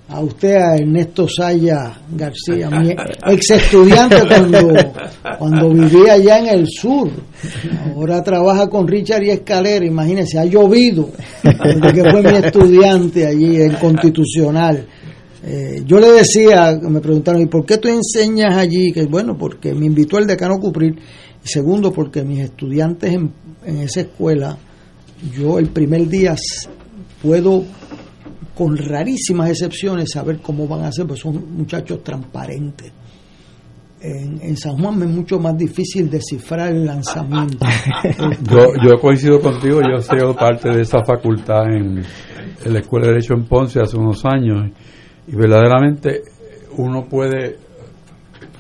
A 0.10 0.20
usted, 0.20 0.56
a 0.56 0.76
Ernesto 0.76 1.28
Saya 1.28 1.98
García, 2.16 2.70
mi 2.70 2.90
ex 3.28 3.52
estudiante 3.52 4.18
cuando, 4.28 4.74
cuando 5.40 5.70
vivía 5.70 6.14
allá 6.14 6.40
en 6.40 6.48
el 6.48 6.68
sur. 6.68 7.10
Ahora 7.96 8.22
trabaja 8.22 8.68
con 8.70 8.88
Richard 8.88 9.24
y 9.24 9.32
Escalera, 9.32 9.86
imagínense, 9.86 10.38
ha 10.38 10.46
llovido 10.46 11.10
desde 11.42 11.94
que 11.94 12.10
fue 12.10 12.22
mi 12.22 12.38
estudiante 12.38 13.26
allí 13.26 13.62
en 13.62 13.76
Constitucional. 13.76 14.86
Eh, 15.46 15.84
yo 15.86 16.00
le 16.00 16.12
decía, 16.12 16.78
me 16.82 17.02
preguntaron, 17.02 17.42
¿y 17.42 17.48
por 17.48 17.66
qué 17.66 17.78
tú 17.78 17.90
enseñas 17.90 18.56
allí? 18.56 18.94
Que 18.94 19.06
bueno, 19.06 19.38
porque 19.38 19.74
me 19.74 19.86
invitó 19.86 20.18
el 20.18 20.28
decano 20.28 20.58
Cupril. 20.60 21.00
Y 21.44 21.48
segundo, 21.48 21.92
porque 21.92 22.24
mis 22.24 22.40
estudiantes 22.40 23.12
en, 23.12 23.32
en 23.66 23.78
esa 23.80 24.02
escuela, 24.02 24.58
yo 25.36 25.60
el 25.60 25.68
primer 25.68 26.08
día 26.08 26.36
puedo, 27.22 27.64
con 28.56 28.78
rarísimas 28.78 29.50
excepciones, 29.50 30.12
saber 30.12 30.40
cómo 30.42 30.68
van 30.68 30.86
a 30.86 30.92
ser, 30.92 31.08
pues 31.08 31.20
son 31.20 31.58
muchachos 31.58 32.04
transparentes. 32.04 32.92
En, 34.02 34.42
en 34.42 34.58
San 34.58 34.78
Juan 34.78 35.00
me 35.00 35.06
es 35.06 35.12
mucho 35.12 35.40
más 35.40 35.58
difícil 35.58 36.10
descifrar 36.10 36.70
el 36.70 36.86
lanzamiento. 36.86 37.66
Yo, 38.52 38.74
yo 38.84 39.00
coincido 39.00 39.40
contigo, 39.40 39.80
yo 39.82 39.98
he 39.98 40.02
sido 40.02 40.36
parte 40.36 40.70
de 40.70 40.82
esa 40.82 41.06
facultad 41.06 41.64
en, 41.68 42.04
en 42.66 42.74
la 42.74 42.80
Escuela 42.80 43.08
de 43.08 43.14
Derecho 43.14 43.34
en 43.34 43.46
Ponce 43.46 43.80
hace 43.80 43.98
unos 43.98 44.26
años 44.26 44.72
y 45.26 45.36
verdaderamente 45.36 46.22
uno 46.78 47.06
puede 47.06 47.58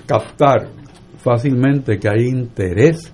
captar 0.05 0.69
fácilmente 1.17 1.97
que 1.97 2.09
hay 2.09 2.27
interés 2.27 3.11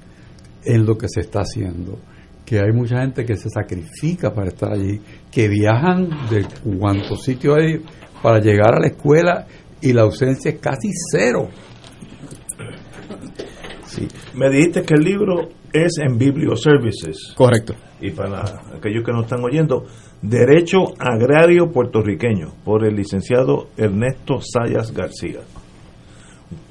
en 0.63 0.85
lo 0.85 0.97
que 0.97 1.07
se 1.07 1.21
está 1.21 1.41
haciendo, 1.41 1.99
que 2.45 2.59
hay 2.59 2.71
mucha 2.73 3.01
gente 3.01 3.25
que 3.25 3.35
se 3.35 3.49
sacrifica 3.49 4.33
para 4.33 4.49
estar 4.49 4.71
allí, 4.71 4.99
que 5.31 5.47
viajan 5.47 6.09
de 6.29 6.45
cuantos 6.77 7.23
sitios 7.23 7.57
hay 7.57 7.81
para 8.21 8.39
llegar 8.39 8.75
a 8.75 8.79
la 8.79 8.87
escuela 8.87 9.47
y 9.81 9.93
la 9.93 10.01
ausencia 10.01 10.51
es 10.51 10.59
casi 10.59 10.89
cero. 11.11 11.49
Sí. 13.85 14.07
Me 14.35 14.49
dijiste 14.49 14.83
que 14.83 14.93
el 14.95 15.03
libro 15.03 15.49
es 15.73 15.97
en 15.97 16.17
Biblioservices. 16.17 17.33
Correcto. 17.35 17.73
Y 18.01 18.11
para 18.11 18.41
aquellos 18.75 19.03
que 19.05 19.11
nos 19.11 19.23
están 19.23 19.43
oyendo, 19.43 19.85
Derecho 20.21 20.93
Agrario 20.99 21.71
Puertorriqueño, 21.71 22.53
por 22.63 22.85
el 22.85 22.95
licenciado 22.95 23.69
Ernesto 23.77 24.39
Sayas 24.41 24.93
García. 24.93 25.39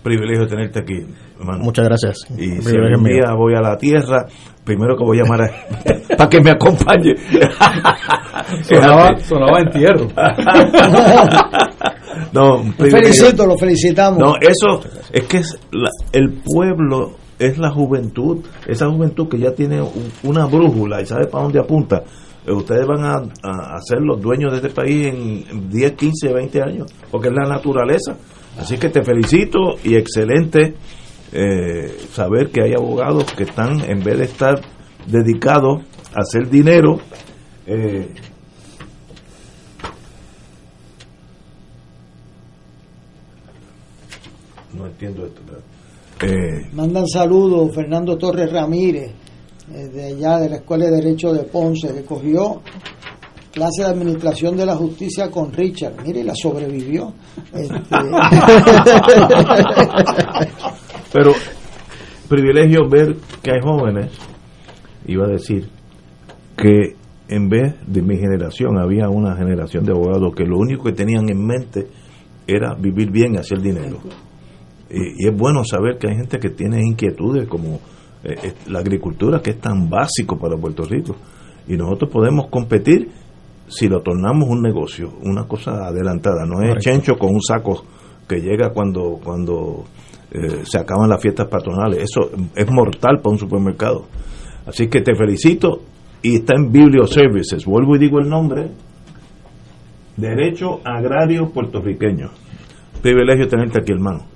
Privilegio 0.03 0.47
tenerte 0.47 0.81
aquí, 0.81 1.05
hermano. 1.39 1.65
Muchas 1.65 1.87
gracias. 1.87 2.19
Y 2.37 2.61
si 2.63 2.77
algún 2.77 3.05
día 3.05 3.33
voy 3.37 3.55
a 3.55 3.61
la 3.61 3.77
tierra, 3.77 4.27
primero 4.65 4.97
que 4.97 5.05
voy 5.05 5.19
a 5.19 5.23
llamar 5.23 5.43
a, 5.43 5.51
para 6.17 6.31
que 6.31 6.41
me 6.41 6.51
acompañe. 6.51 7.15
sonaba, 8.63 9.17
sonaba 9.19 9.61
entierro. 9.61 10.07
no, 12.33 12.65
lo 12.79 12.87
felicito, 12.87 13.47
lo 13.47 13.57
felicitamos. 13.57 14.19
No, 14.19 14.35
eso 14.41 14.81
es 15.13 15.25
que 15.25 15.39
es 15.39 15.59
la, 15.73 15.91
el 16.13 16.41
pueblo 16.45 17.17
es 17.39 17.59
la 17.59 17.71
juventud, 17.71 18.45
esa 18.67 18.91
juventud 18.91 19.29
que 19.29 19.39
ya 19.39 19.53
tiene 19.53 19.83
una 20.23 20.47
brújula 20.47 21.01
y 21.01 21.07
sabe 21.07 21.27
para 21.27 21.45
dónde 21.45 21.61
apunta. 21.61 22.03
Ustedes 22.47 22.87
van 22.87 23.05
a, 23.05 23.17
a, 23.43 23.79
ser 23.83 24.01
los 24.01 24.21
dueños 24.21 24.51
de 24.53 24.57
este 24.57 24.71
país 24.71 25.07
en 25.07 25.69
10, 25.69 25.93
15, 25.93 26.33
20 26.33 26.63
años, 26.63 26.93
porque 27.11 27.29
es 27.29 27.35
la 27.35 27.47
naturaleza. 27.47 28.17
Así 28.59 28.77
que 28.77 28.89
te 28.89 29.05
felicito 29.05 29.77
y 29.85 29.95
excelente 29.95 30.75
eh, 31.33 31.97
saber 32.13 32.51
que 32.51 32.63
hay 32.63 32.73
abogados 32.73 33.33
que 33.33 33.45
están, 33.45 33.81
en 33.89 34.03
vez 34.03 34.19
de 34.19 34.25
estar 34.25 34.61
dedicados 35.07 35.83
a 36.15 36.21
hacer 36.21 36.51
dinero, 36.51 36.99
eh, 37.67 38.09
no 44.75 44.87
entiendo 44.87 45.27
esto. 45.27 45.41
Eh, 46.21 46.69
Mandan 46.73 47.07
saludos 47.07 47.73
Fernando 47.73 48.19
Torres 48.19 48.51
Ramírez, 48.51 49.13
eh, 49.73 49.87
de 49.87 50.05
allá 50.07 50.39
de 50.39 50.49
la 50.49 50.57
Escuela 50.57 50.87
de 50.87 50.97
Derecho 50.97 51.33
de 51.33 51.45
Ponce, 51.45 51.95
que 51.95 52.03
cogió 52.03 52.61
clase 53.59 53.83
de 53.83 53.89
administración 53.89 54.57
de 54.57 54.65
la 54.65 54.77
justicia 54.77 55.29
con 55.31 55.53
Richard. 55.53 55.95
Mire, 56.07 56.23
la 56.23 56.35
sobrevivió. 56.41 57.13
Este... 57.53 57.81
Pero 61.13 61.33
privilegio 62.29 62.89
ver 62.89 63.17
que 63.43 63.51
hay 63.51 63.61
jóvenes, 63.61 64.13
iba 65.07 65.25
a 65.25 65.29
decir, 65.29 65.69
que 66.57 66.95
en 67.29 67.49
vez 67.49 67.75
de 67.87 68.03
mi 68.03 68.17
generación 68.17 68.79
había 68.79 69.09
una 69.09 69.35
generación 69.37 69.85
de 69.85 69.91
abogados 69.93 70.33
que 70.37 70.45
lo 70.45 70.59
único 70.59 70.85
que 70.85 70.93
tenían 70.93 71.29
en 71.29 71.45
mente 71.45 71.89
era 72.47 72.75
vivir 72.75 73.11
bien 73.11 73.35
y 73.35 73.39
hacer 73.39 73.61
dinero. 73.61 73.99
Y, 74.89 75.25
y 75.25 75.29
es 75.29 75.37
bueno 75.37 75.65
saber 75.65 75.99
que 75.99 76.09
hay 76.09 76.17
gente 76.17 76.39
que 76.39 76.51
tiene 76.51 76.81
inquietudes 76.81 77.49
como 77.49 77.81
eh, 78.23 78.55
la 78.69 78.79
agricultura, 78.79 79.41
que 79.41 79.51
es 79.51 79.61
tan 79.61 79.91
básico 79.91 80.39
para 80.39 80.57
Puerto 80.57 80.85
Rico. 80.85 81.17
Y 81.67 81.77
nosotros 81.77 82.11
podemos 82.11 82.49
competir 82.49 83.09
si 83.69 83.89
lo 83.89 84.01
tornamos 84.01 84.49
un 84.49 84.63
negocio, 84.63 85.13
una 85.23 85.45
cosa 85.45 85.87
adelantada. 85.87 86.45
No 86.47 86.63
es 86.63 86.83
chencho 86.83 87.17
con 87.17 87.35
un 87.35 87.43
saco 87.43 87.85
que 88.27 88.41
llega 88.41 88.71
cuando, 88.71 89.19
cuando 89.23 89.85
eh, 90.31 90.63
se 90.65 90.79
acaban 90.79 91.09
las 91.09 91.21
fiestas 91.21 91.49
patronales. 91.49 92.03
Eso 92.03 92.31
es 92.55 92.71
mortal 92.71 93.21
para 93.23 93.33
un 93.33 93.39
supermercado. 93.39 94.07
Así 94.67 94.89
que 94.89 95.01
te 95.01 95.15
felicito 95.15 95.83
y 96.23 96.37
está 96.37 96.55
en 96.57 96.71
Biblio 96.71 97.07
Services. 97.07 97.65
Vuelvo 97.65 97.97
y 97.97 97.99
digo 97.99 98.19
el 98.19 98.29
nombre. 98.29 98.71
Derecho 100.17 100.81
Agrario 100.85 101.51
Puertorriqueño. 101.51 102.31
Privilegio 103.01 103.47
tenerte 103.49 103.81
aquí, 103.81 103.93
hermano. 103.93 104.27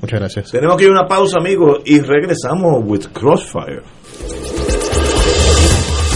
Muchas 0.00 0.20
gracias. 0.20 0.50
Tenemos 0.50 0.76
que 0.76 0.84
ir 0.84 0.90
a 0.90 0.92
una 0.92 1.06
pausa, 1.06 1.38
amigos, 1.38 1.80
y 1.86 2.00
regresamos 2.00 2.82
with 2.84 3.06
Crossfire. 3.12 3.82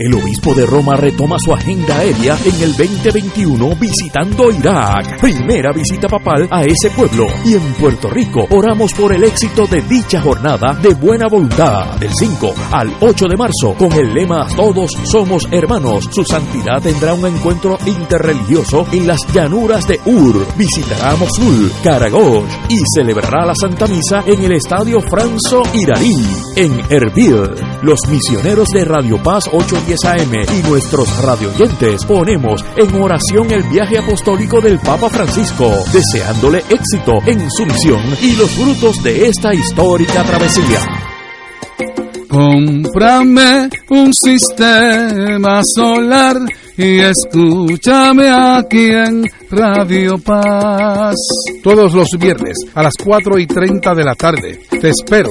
El 0.00 0.14
obispo 0.14 0.54
de 0.54 0.64
Roma 0.64 0.96
retoma 0.96 1.36
su 1.38 1.52
agenda 1.52 1.98
aérea 1.98 2.34
en 2.46 2.62
el 2.62 2.74
2021 2.74 3.76
visitando 3.76 4.50
Irak. 4.50 5.20
Primera 5.20 5.72
visita 5.74 6.08
papal 6.08 6.48
a 6.50 6.62
ese 6.62 6.88
pueblo. 6.96 7.26
Y 7.44 7.52
en 7.52 7.74
Puerto 7.74 8.08
Rico 8.08 8.46
oramos 8.48 8.94
por 8.94 9.12
el 9.12 9.24
éxito 9.24 9.66
de 9.66 9.82
dicha 9.82 10.22
jornada 10.22 10.72
de 10.72 10.94
buena 10.94 11.26
voluntad. 11.28 11.98
Del 11.98 12.14
5 12.14 12.54
al 12.72 12.96
8 12.98 13.26
de 13.28 13.36
marzo 13.36 13.74
con 13.76 13.92
el 13.92 14.14
lema 14.14 14.46
Todos 14.56 14.90
somos 15.04 15.46
hermanos. 15.50 16.08
Su 16.10 16.24
santidad 16.24 16.80
tendrá 16.80 17.12
un 17.12 17.26
encuentro 17.26 17.76
interreligioso 17.84 18.86
en 18.92 19.06
las 19.06 19.20
llanuras 19.34 19.86
de 19.86 20.00
Ur. 20.06 20.46
Visitará 20.56 21.14
Mosul, 21.16 21.70
Karagosh 21.84 22.50
y 22.70 22.78
celebrará 22.94 23.44
la 23.44 23.54
Santa 23.54 23.86
Misa 23.86 24.24
en 24.26 24.44
el 24.44 24.52
Estadio 24.52 25.02
Franzo 25.02 25.60
Iraní 25.74 26.24
en 26.56 26.80
Erbil. 26.88 27.50
Los 27.82 28.00
misioneros 28.08 28.68
de 28.68 28.86
Radio 28.86 29.22
Paz 29.22 29.44
8 29.52 29.89
AM 30.04 30.32
y 30.56 30.68
nuestros 30.68 31.16
radioyentes 31.18 32.04
ponemos 32.04 32.64
en 32.76 32.94
oración 32.94 33.50
el 33.50 33.62
viaje 33.64 33.98
apostólico 33.98 34.60
del 34.60 34.78
Papa 34.78 35.08
Francisco, 35.08 35.68
deseándole 35.92 36.58
éxito 36.68 37.18
en 37.26 37.50
su 37.50 37.66
misión 37.66 38.00
y 38.22 38.36
los 38.36 38.50
frutos 38.50 39.02
de 39.02 39.28
esta 39.28 39.52
histórica 39.52 40.22
travesía. 40.22 40.78
Cómprame 42.28 43.68
un 43.88 44.12
sistema 44.14 45.62
solar 45.64 46.36
y 46.76 47.00
escúchame 47.00 48.30
aquí 48.30 48.90
en 48.90 49.24
Radio 49.50 50.16
Paz. 50.18 51.16
Todos 51.62 51.92
los 51.92 52.08
viernes 52.16 52.56
a 52.74 52.84
las 52.84 52.94
4 53.04 53.38
y 53.38 53.46
30 53.46 53.94
de 53.94 54.04
la 54.04 54.14
tarde 54.14 54.60
te 54.80 54.90
espero 54.90 55.30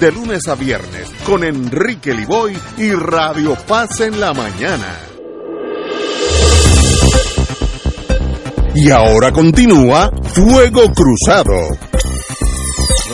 de 0.00 0.12
lunes 0.12 0.46
a 0.46 0.54
viernes 0.54 1.10
con 1.24 1.42
Enrique 1.42 2.14
Liboy 2.14 2.56
y 2.76 2.92
Radio 2.92 3.56
Paz 3.66 4.00
en 4.00 4.20
la 4.20 4.32
mañana. 4.32 4.96
Y 8.74 8.90
ahora 8.90 9.32
continúa 9.32 10.10
Fuego 10.22 10.82
Cruzado. 10.94 11.52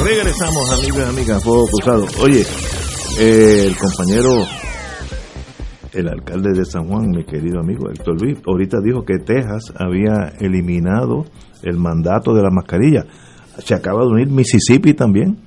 Regresamos, 0.04 0.78
amigos 0.78 0.98
y 0.98 1.08
amigas, 1.08 1.42
Fuego 1.42 1.66
Cruzado. 1.68 2.06
Oye, 2.22 2.44
eh, 3.18 3.64
el 3.66 3.76
compañero, 3.76 4.46
el 5.92 6.08
alcalde 6.08 6.52
de 6.52 6.66
San 6.66 6.86
Juan, 6.88 7.08
mi 7.10 7.24
querido 7.24 7.60
amigo 7.60 7.88
Héctor 7.88 8.20
Luis, 8.20 8.38
ahorita 8.46 8.78
dijo 8.84 9.04
que 9.04 9.18
Texas 9.24 9.72
había 9.78 10.34
eliminado 10.38 11.24
el 11.62 11.78
mandato 11.78 12.34
de 12.34 12.42
la 12.42 12.50
mascarilla. 12.50 13.06
Se 13.58 13.74
acaba 13.74 14.00
de 14.00 14.08
unir 14.08 14.28
Mississippi 14.28 14.92
también. 14.92 15.38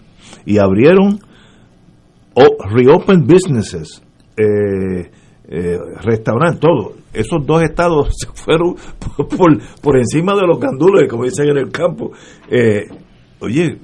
Y 0.45 0.59
abrieron 0.59 1.19
reopen 2.69 3.25
businesses, 3.25 4.01
eh, 4.37 5.09
eh, 5.49 5.77
restaurantes, 6.03 6.59
todo. 6.59 6.93
Esos 7.13 7.45
dos 7.45 7.63
estados 7.63 8.09
se 8.17 8.27
fueron 8.33 8.75
por, 8.99 9.27
por, 9.27 9.57
por 9.81 9.97
encima 9.97 10.35
de 10.35 10.45
los 10.45 10.59
gandules, 10.59 11.09
como 11.09 11.23
dicen 11.23 11.49
en 11.49 11.57
el 11.57 11.71
campo. 11.71 12.11
Eh, 12.49 12.83
oye, 13.39 13.77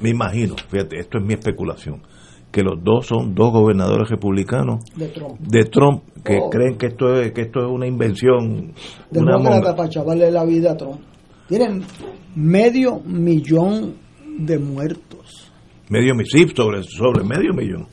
me, 0.00 0.10
imagino, 0.10 0.56
fíjate, 0.68 0.98
esto 0.98 1.18
es 1.18 1.24
mi 1.24 1.34
especulación, 1.34 2.02
que 2.50 2.62
los 2.62 2.82
dos 2.82 3.06
son 3.06 3.34
dos 3.34 3.52
gobernadores 3.52 4.10
republicanos 4.10 4.84
De 4.96 5.08
Trump. 5.08 5.38
de 5.40 5.64
Trump 5.64 6.02
que 6.24 6.38
Oh. 6.38 6.50
creen 6.50 6.76
que 6.76 6.86
esto 6.86 7.20
es 7.20 7.32
que 7.32 7.42
esto 7.42 7.60
es 7.60 7.66
una 7.70 7.86
invención, 7.86 8.72
una 9.10 9.36
Demócrata 9.36 9.74
para 9.74 9.88
chavarle 9.88 10.30
la 10.30 10.44
vida 10.44 10.72
a 10.72 10.76
Trump. 10.76 11.00
Tienen 11.48 11.82
medio 12.36 13.00
millón 13.00 13.94
de 14.38 14.58
muertos. 14.58 15.11
Medio 15.92 16.14
mi- 16.14 16.24
sí, 16.24 16.46
sobre 16.54 16.82
sobre 16.82 17.22
medio 17.24 17.52
millón. 17.52 17.86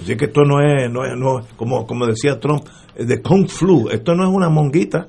Así 0.00 0.16
que 0.16 0.26
esto 0.26 0.42
no 0.44 0.60
es, 0.60 0.90
no 0.90 1.04
es, 1.04 1.16
no 1.16 1.40
como, 1.56 1.86
como 1.86 2.06
decía 2.06 2.38
Trump, 2.38 2.62
de 2.96 3.20
Kung 3.22 3.48
Flu. 3.48 3.88
Esto 3.90 4.14
no 4.14 4.24
es 4.24 4.30
una 4.34 4.48
monguita. 4.48 5.08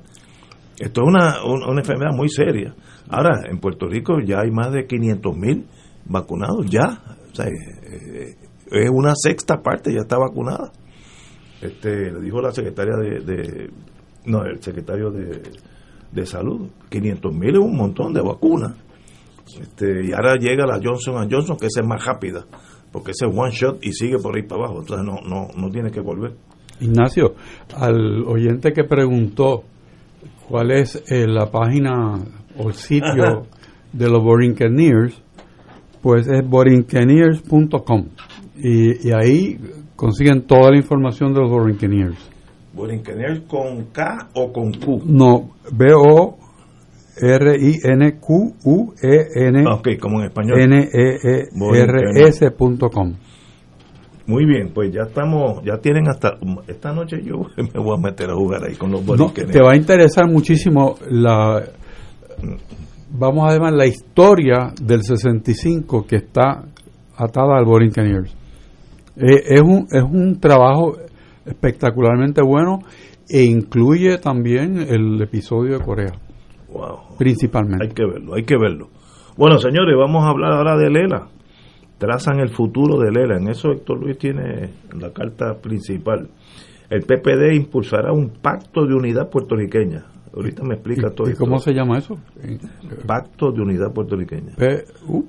Esto 0.80 1.02
es 1.02 1.08
una, 1.08 1.44
un- 1.45 1.64
una 1.64 1.82
enfermedad 1.82 2.12
muy 2.16 2.30
seria. 2.30 2.74
Ahora, 3.10 3.41
en 3.49 3.60
Puerto 3.60 3.88
Rico 3.88 4.20
ya 4.26 4.40
hay 4.41 4.52
más 4.52 4.72
de 4.72 4.86
500 4.88 5.36
mil 5.38 5.66
vacunados, 6.06 6.66
ya. 6.70 7.02
Sea, 7.34 7.45
eh, 7.48 8.36
es 8.72 8.90
una 8.90 9.14
sexta 9.16 9.62
parte, 9.62 9.94
ya 9.94 10.02
está 10.02 10.18
vacunada. 10.18 10.72
Este, 11.62 12.12
le 12.12 12.22
dijo 12.22 12.41
la 12.41 12.52
secretaria 12.52 12.95
de, 12.98 13.20
de- 13.22 13.70
no, 14.26 14.44
el 14.45 14.62
secretario 14.62 15.12
de, 15.12 15.41
de 16.12 16.26
salud, 16.26 16.70
500 16.90 17.34
mil 17.34 17.52
es 17.56 17.60
un 17.62 17.76
montón 17.76 18.14
de 18.14 18.22
vacunas. 18.22 18.74
Este, 19.60 20.06
y 20.06 20.11
ahora 20.14 20.36
llega 20.36 20.65
la 20.65 20.80
Johnson 20.84 21.28
Johnson, 21.30 21.57
que 21.57 21.68
esa 21.68 21.82
es 21.82 21.88
más 21.88 22.06
rápida, 22.06 22.45
porque 22.91 23.11
ese 23.11 23.26
es 23.28 23.38
one 23.38 23.52
shot 23.52 23.84
y 23.84 23.91
sigue 23.91 24.18
por 24.18 24.36
ahí 24.36 24.44
para 24.44 24.64
abajo, 24.64 24.82
entonces 24.82 25.06
no, 25.06 25.19
no, 25.28 25.48
no 25.56 25.69
tiene 25.69 25.91
que 25.91 26.02
volver. 26.02 26.34
Ignacio, 26.80 27.36
al 27.76 28.23
oyente 28.26 28.72
que 28.73 28.84
preguntó 28.84 29.64
cuál 30.49 30.72
es 30.72 31.03
eh, 31.10 31.28
la 31.28 31.52
página 31.52 32.19
o 32.57 32.69
el 32.69 32.73
sitio 32.73 33.48
de 33.94 34.10
los 34.10 34.23
Borinqueniers, 34.23 35.22
pues 36.02 36.28
es 36.28 36.48
borinqueniers.com 36.48 38.06
y, 38.57 39.07
y 39.07 39.11
ahí 39.11 39.60
consiguen 39.95 40.41
toda 40.48 40.72
la 40.72 40.78
información 40.78 41.34
de 41.34 41.41
los 41.41 41.52
Borinqueniers. 41.52 42.18
Borinquenier 42.73 43.44
con 43.44 43.86
K 43.91 44.30
o 44.34 44.52
con 44.52 44.72
Q. 44.73 45.03
No, 45.06 45.52
B-O-R-I-N-Q-U-E-N. 47.20 48.14
Ok, 49.68 49.90
como 50.00 50.20
en 50.22 50.28
español. 50.28 50.60
N-E-E-R-S.com. 50.62 51.54
Muy 54.28 54.46
bien, 54.46 54.72
pues 54.74 54.94
ya 54.94 55.02
estamos, 55.08 55.64
ya 55.66 55.78
tienen 55.80 56.08
hasta, 56.08 56.38
esta 56.68 56.94
noche 56.94 57.18
yo 57.24 57.38
me 57.58 57.80
voy 57.84 57.98
a 57.98 58.02
meter 58.02 58.30
a 58.30 58.36
jugar 58.36 58.64
ahí 58.64 58.76
con 58.76 58.92
los 58.92 59.02
No, 59.02 59.08
Borinqueniers. 59.08 59.52
te 59.52 59.62
va 59.62 59.72
a 59.72 59.76
interesar 59.76 60.30
muchísimo 60.30 60.96
la 61.10 61.64
vamos 63.10 63.50
a 63.50 63.54
llamar 63.54 63.74
la 63.74 63.86
historia 63.88 64.72
del 64.82 65.04
65 65.04 66.06
que 66.08 66.16
está 66.18 66.64
atada 67.18 67.58
al 67.58 67.66
Borinqueniers. 67.66 68.34
Eh, 69.18 69.44
es 69.50 69.62
un 69.62 69.88
es 69.92 70.04
un 70.04 70.40
trabajo 70.40 70.98
espectacularmente 71.46 72.42
bueno 72.42 72.80
e 73.28 73.44
incluye 73.44 74.18
también 74.18 74.78
el 74.78 75.22
episodio 75.22 75.78
de 75.80 75.84
Corea. 75.84 76.14
Wow. 76.72 77.18
Principalmente. 77.18 77.85
Hay 77.85 77.93
que 77.93 78.06
verlo, 78.06 78.34
hay 78.35 78.43
que 78.43 78.57
verlo. 78.57 78.89
Bueno, 79.38 79.57
señores, 79.57 79.95
vamos 79.98 80.23
a 80.26 80.30
hablar 80.30 80.52
ahora 80.53 80.77
de 80.77 80.89
Lela. 80.89 81.27
Trazan 81.98 82.39
el 82.39 82.49
futuro 82.49 82.98
de 82.99 83.11
Lela. 83.11 83.38
En 83.38 83.48
eso 83.49 83.72
Héctor 83.72 83.99
Luis 84.02 84.18
tiene 84.18 84.69
la 84.99 85.11
carta 85.11 85.56
principal. 85.61 86.30
El 86.89 87.02
PPD 87.03 87.53
impulsará 87.56 88.11
un 88.11 88.30
pacto 88.41 88.85
de 88.85 88.93
unidad 88.95 89.30
puertorriqueña. 89.30 90.06
Ahorita 90.35 90.64
me 90.64 90.76
explica 90.76 91.10
todo 91.11 91.27
¿Y 91.27 91.34
esto. 91.34 91.43
cómo 91.45 91.57
se 91.60 91.73
llama 91.73 91.98
eso? 91.98 92.18
Pacto 93.06 93.52
de 93.52 93.61
unidad 93.61 93.93
puertorriqueña. 93.93 94.56
P- 94.57 94.84
U. 95.07 95.26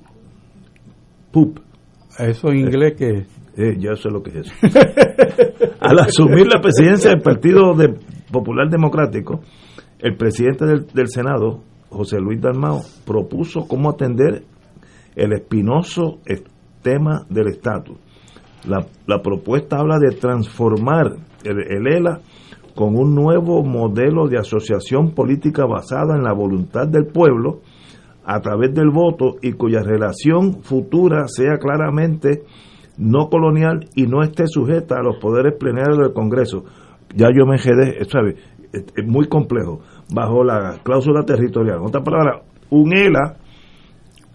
PUP. 1.32 1.58
Eso 2.18 2.48
en 2.50 2.58
inglés 2.58 2.94
que 2.96 3.26
Eh, 3.54 3.76
ya 3.78 3.94
sé 3.96 4.08
lo 4.10 4.22
que 4.22 4.30
es 4.30 4.46
eso. 4.46 4.54
Al 5.80 5.98
asumir 5.98 6.46
la 6.46 6.60
presidencia 6.60 7.10
del 7.10 7.20
Partido 7.20 7.74
de- 7.74 7.94
Popular 8.30 8.68
Democrático, 8.70 9.40
el 10.02 10.16
presidente 10.16 10.66
del, 10.66 11.08
Senado, 11.08 11.60
José 11.88 12.18
Luis 12.20 12.40
Dalmao, 12.40 12.80
propuso 13.06 13.66
cómo 13.68 13.90
atender 13.90 14.42
el 15.14 15.32
espinoso 15.32 16.18
es- 16.26 16.42
tema 16.82 17.24
del 17.30 17.46
estatus. 17.48 17.96
La, 18.66 19.22
propuesta 19.22 19.78
habla 19.78 19.98
de 20.00 20.10
transformar 20.16 21.16
el, 21.44 21.60
el 21.72 21.86
ELA 21.86 22.20
con 22.74 22.96
un 22.96 23.14
nuevo 23.14 23.62
modelo 23.62 24.26
de 24.28 24.38
asociación 24.38 25.12
política 25.14 25.64
basada 25.66 26.16
en 26.16 26.24
la 26.24 26.32
voluntad 26.32 26.88
del 26.88 27.06
pueblo 27.06 27.60
a 28.24 28.40
través 28.40 28.74
del 28.74 28.90
voto 28.90 29.36
y 29.42 29.52
cuya 29.52 29.82
relación 29.82 30.62
futura 30.62 31.26
sea 31.28 31.58
claramente 31.58 32.42
no 32.98 33.28
colonial 33.28 33.88
y 33.94 34.06
no 34.06 34.22
esté 34.22 34.46
sujeta 34.46 34.96
a 34.96 35.02
los 35.02 35.16
poderes 35.18 35.54
plenarios 35.58 35.98
del 35.98 36.12
Congreso. 36.12 36.64
Ya 37.14 37.28
yo 37.36 37.46
me 37.46 37.58
quedé, 37.58 37.98
es 38.00 39.06
muy 39.06 39.28
complejo, 39.28 39.80
bajo 40.14 40.44
la 40.44 40.78
cláusula 40.82 41.22
territorial. 41.24 41.78
En 41.78 41.86
otras 41.86 42.04
palabras, 42.04 42.42
un 42.70 42.96
ELA 42.96 43.36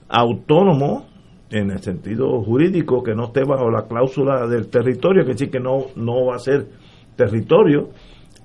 autónomo 0.10 1.06
en 1.50 1.72
el 1.72 1.80
sentido 1.80 2.42
jurídico 2.44 3.04
que 3.04 3.14
no 3.16 3.26
esté 3.26 3.44
bajo 3.44 3.70
la 3.70 3.88
cláusula 3.88 4.48
del 4.48 4.68
territorio, 4.70 5.26
que 5.26 5.38
sí 5.38 5.48
que 5.48 5.60
no, 5.60 5.86
no 5.96 6.26
va 6.28 6.36
a 6.36 6.40
ser 6.40 6.68
territorio, 7.16 7.90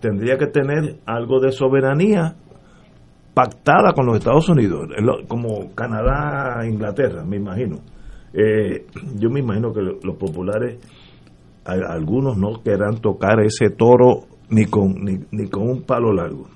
tendría 0.00 0.36
que 0.38 0.46
tener 0.46 0.96
algo 1.06 1.40
de 1.40 1.52
soberanía 1.52 2.36
pactada 3.34 3.92
con 3.94 4.06
los 4.06 4.18
Estados 4.18 4.48
Unidos, 4.48 4.88
como 5.28 5.74
Canadá, 5.74 6.66
Inglaterra, 6.66 7.24
me 7.24 7.36
imagino. 7.36 7.78
Eh, 8.34 8.86
yo 9.18 9.30
me 9.30 9.40
imagino 9.40 9.72
que 9.72 9.80
lo- 9.82 9.98
los 10.02 10.16
populares, 10.16 10.78
algunos 11.64 12.36
no 12.36 12.62
querrán 12.62 12.96
tocar 13.00 13.40
ese 13.40 13.70
toro 13.70 14.24
ni 14.50 14.66
con, 14.66 14.94
ni 15.30 15.48
con 15.48 15.68
un 15.68 15.82
palo 15.82 16.12
largo. 16.12 16.46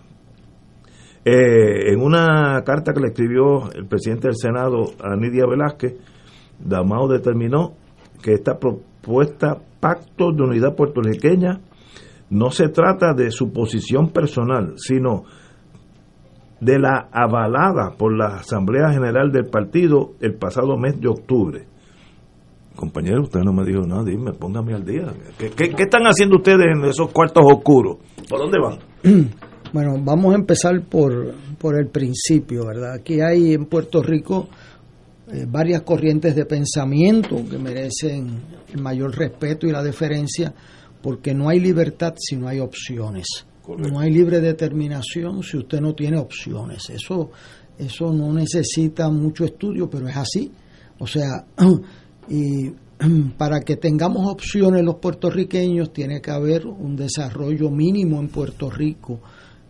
Eh, 1.29 1.91
en 1.93 2.01
una 2.01 2.63
carta 2.65 2.93
que 2.93 3.01
le 3.01 3.09
escribió 3.09 3.73
el 3.75 3.87
presidente 3.87 4.29
del 4.29 4.37
Senado 4.37 4.85
a 5.03 5.17
Nidia 5.17 5.45
Velázquez, 5.45 5.95
Damao 6.61 7.09
determinó 7.09 7.75
que 8.23 8.35
esta 8.35 8.61
propuesta 8.61 9.57
pacto 9.81 10.31
de 10.31 10.45
unidad 10.45 10.77
puertorriqueña 10.77 11.59
no 12.31 12.53
se 12.53 12.69
trata 12.69 13.13
de 13.13 13.33
su 13.33 13.53
posición 13.53 14.11
personal, 14.11 14.75
sino 14.77 15.25
de 16.61 16.79
la 16.79 17.09
avalada 17.11 17.97
por 17.99 18.17
la 18.17 18.37
Asamblea 18.37 18.93
General 18.93 19.33
del 19.33 19.47
partido 19.47 20.13
el 20.21 20.37
pasado 20.37 20.79
mes 20.79 21.01
de 21.01 21.09
octubre. 21.09 21.67
Compañero, 22.77 23.23
usted 23.23 23.41
no 23.41 23.53
me 23.53 23.65
dijo 23.65 23.81
nada, 23.81 24.05
dime, 24.05 24.33
póngame 24.33 24.75
al 24.75 24.85
día. 24.85 25.13
¿Qué, 25.37 25.51
qué, 25.51 25.71
qué 25.71 25.83
están 25.83 26.05
haciendo 26.05 26.37
ustedes 26.37 26.67
en 26.73 26.85
esos 26.85 27.11
cuartos 27.11 27.43
oscuros? 27.53 27.97
¿Por 28.29 28.39
dónde 28.39 28.59
van? 28.61 28.79
Bueno, 29.73 29.97
vamos 30.01 30.33
a 30.33 30.37
empezar 30.37 30.81
por, 30.83 31.35
por 31.59 31.79
el 31.79 31.89
principio, 31.89 32.67
¿verdad? 32.67 32.95
Aquí 32.95 33.21
hay 33.21 33.55
en 33.55 33.67
Puerto 33.67 34.03
Rico 34.03 34.49
eh, 35.33 35.45
varias 35.49 35.83
corrientes 35.83 36.37
de 36.37 36.45
pensamiento 36.45 37.45
que 37.49 37.59
merecen 37.59 38.41
el 38.73 38.81
mayor 38.81 39.17
respeto 39.17 39.67
y 39.67 39.73
la 39.73 39.83
deferencia, 39.83 40.55
porque 41.03 41.35
no 41.35 41.49
hay 41.49 41.59
libertad 41.59 42.15
si 42.17 42.37
no 42.37 42.49
hay 42.49 42.61
opciones. 42.61 43.27
No 43.67 43.99
hay 43.99 44.13
libre 44.13 44.41
determinación 44.41 45.43
si 45.43 45.57
usted 45.57 45.81
no 45.81 45.95
tiene 45.95 46.19
opciones. 46.19 46.89
Eso, 46.89 47.31
eso 47.77 48.13
no 48.13 48.33
necesita 48.33 49.11
mucho 49.11 49.45
estudio, 49.45 49.91
pero 49.91 50.07
es 50.07 50.17
así. 50.17 50.53
O 51.01 51.07
sea, 51.09 51.45
y 52.29 52.71
para 53.37 53.61
que 53.61 53.77
tengamos 53.77 54.31
opciones 54.31 54.85
los 54.85 54.97
puertorriqueños 54.97 55.93
tiene 55.93 56.21
que 56.21 56.31
haber 56.31 56.67
un 56.67 56.95
desarrollo 56.95 57.69
mínimo 57.69 58.21
en 58.21 58.29
Puerto 58.29 58.71
Rico 58.71 59.21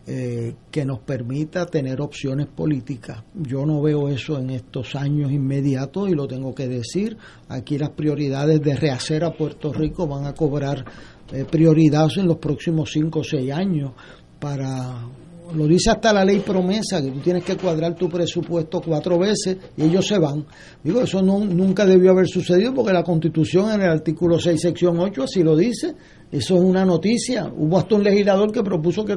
eh, 0.09 0.55
que 0.71 0.85
nos 0.85 1.01
permita 1.01 1.67
tener 1.67 2.01
opciones 2.01 2.47
políticas. 2.47 3.25
Yo 3.35 3.67
no 3.67 3.83
veo 3.83 4.09
eso 4.09 4.39
en 4.39 4.51
estos 4.51 4.95
años 4.95 5.33
inmediatos 5.33 6.09
y 6.09 6.15
lo 6.15 6.29
tengo 6.29 6.55
que 6.55 6.69
decir. 6.69 7.17
Aquí 7.49 7.77
las 7.77 7.91
prioridades 7.91 8.61
de 8.63 8.77
rehacer 8.77 9.25
a 9.25 9.33
Puerto 9.33 9.73
Rico 9.73 10.07
van 10.07 10.27
a 10.27 10.33
cobrar 10.33 10.85
eh, 11.33 11.45
prioridad 11.45 12.09
en 12.19 12.29
los 12.29 12.37
próximos 12.37 12.91
cinco 12.93 13.19
o 13.21 13.25
seis 13.25 13.51
años 13.51 13.95
para 14.39 15.09
lo 15.55 15.67
dice 15.67 15.91
hasta 15.91 16.13
la 16.13 16.25
ley 16.25 16.41
promesa, 16.41 17.01
que 17.01 17.11
tú 17.11 17.21
tienes 17.21 17.45
que 17.45 17.57
cuadrar 17.57 17.95
tu 17.95 18.09
presupuesto 18.09 18.81
cuatro 18.81 19.19
veces 19.19 19.57
y 19.77 19.85
ellos 19.85 20.07
se 20.07 20.19
van. 20.19 20.45
Digo, 20.83 21.01
eso 21.01 21.23
no, 21.23 21.39
nunca 21.45 21.87
debió 21.87 22.11
haber 22.11 22.27
sucedido 22.27 22.75
porque 22.75 22.93
la 22.93 23.03
Constitución 23.03 23.71
en 23.73 23.83
el 23.83 23.91
artículo 23.91 24.39
6, 24.39 24.61
sección 24.61 24.99
8, 24.99 25.23
así 25.23 25.43
lo 25.43 25.57
dice. 25.57 25.95
Eso 26.31 26.57
es 26.57 26.63
una 26.63 26.85
noticia. 26.85 27.51
Hubo 27.57 27.79
hasta 27.79 27.95
un 27.95 28.03
legislador 28.03 28.51
que 28.51 28.63
propuso 28.63 29.05
que, 29.05 29.17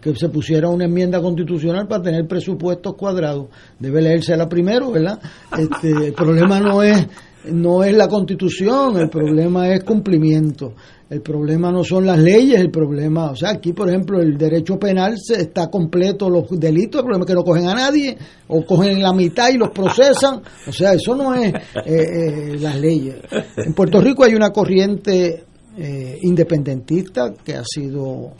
que 0.00 0.14
se 0.16 0.28
pusiera 0.28 0.68
una 0.68 0.86
enmienda 0.86 1.20
constitucional 1.20 1.86
para 1.86 2.02
tener 2.02 2.26
presupuestos 2.26 2.94
cuadrados. 2.96 3.46
Debe 3.78 4.02
leérsela 4.02 4.48
primero, 4.48 4.90
¿verdad? 4.90 5.20
Este, 5.56 6.06
el 6.08 6.12
problema 6.12 6.58
no 6.58 6.82
es 6.82 7.06
no 7.44 7.82
es 7.82 7.94
la 7.94 8.06
constitución, 8.06 8.98
el 8.98 9.08
problema 9.08 9.72
es 9.72 9.82
cumplimiento. 9.82 10.74
El 11.10 11.22
problema 11.22 11.72
no 11.72 11.82
son 11.82 12.06
las 12.06 12.20
leyes, 12.20 12.60
el 12.60 12.70
problema, 12.70 13.32
o 13.32 13.34
sea, 13.34 13.50
aquí 13.50 13.72
por 13.72 13.88
ejemplo 13.88 14.20
el 14.20 14.38
derecho 14.38 14.78
penal 14.78 15.16
se 15.18 15.40
está 15.40 15.68
completo 15.68 16.30
los 16.30 16.48
delitos, 16.50 17.00
el 17.00 17.04
problema 17.04 17.24
es 17.24 17.26
que 17.26 17.34
no 17.34 17.42
cogen 17.42 17.66
a 17.66 17.74
nadie 17.74 18.16
o 18.46 18.64
cogen 18.64 19.02
la 19.02 19.12
mitad 19.12 19.48
y 19.52 19.58
los 19.58 19.70
procesan, 19.70 20.40
o 20.68 20.72
sea, 20.72 20.92
eso 20.92 21.16
no 21.16 21.34
es 21.34 21.52
eh, 21.52 21.62
eh, 21.84 22.56
las 22.60 22.78
leyes. 22.78 23.16
En 23.56 23.74
Puerto 23.74 24.00
Rico 24.00 24.22
hay 24.22 24.36
una 24.36 24.50
corriente 24.50 25.42
eh, 25.76 26.18
independentista 26.22 27.34
que 27.44 27.54
ha 27.54 27.64
sido 27.64 28.30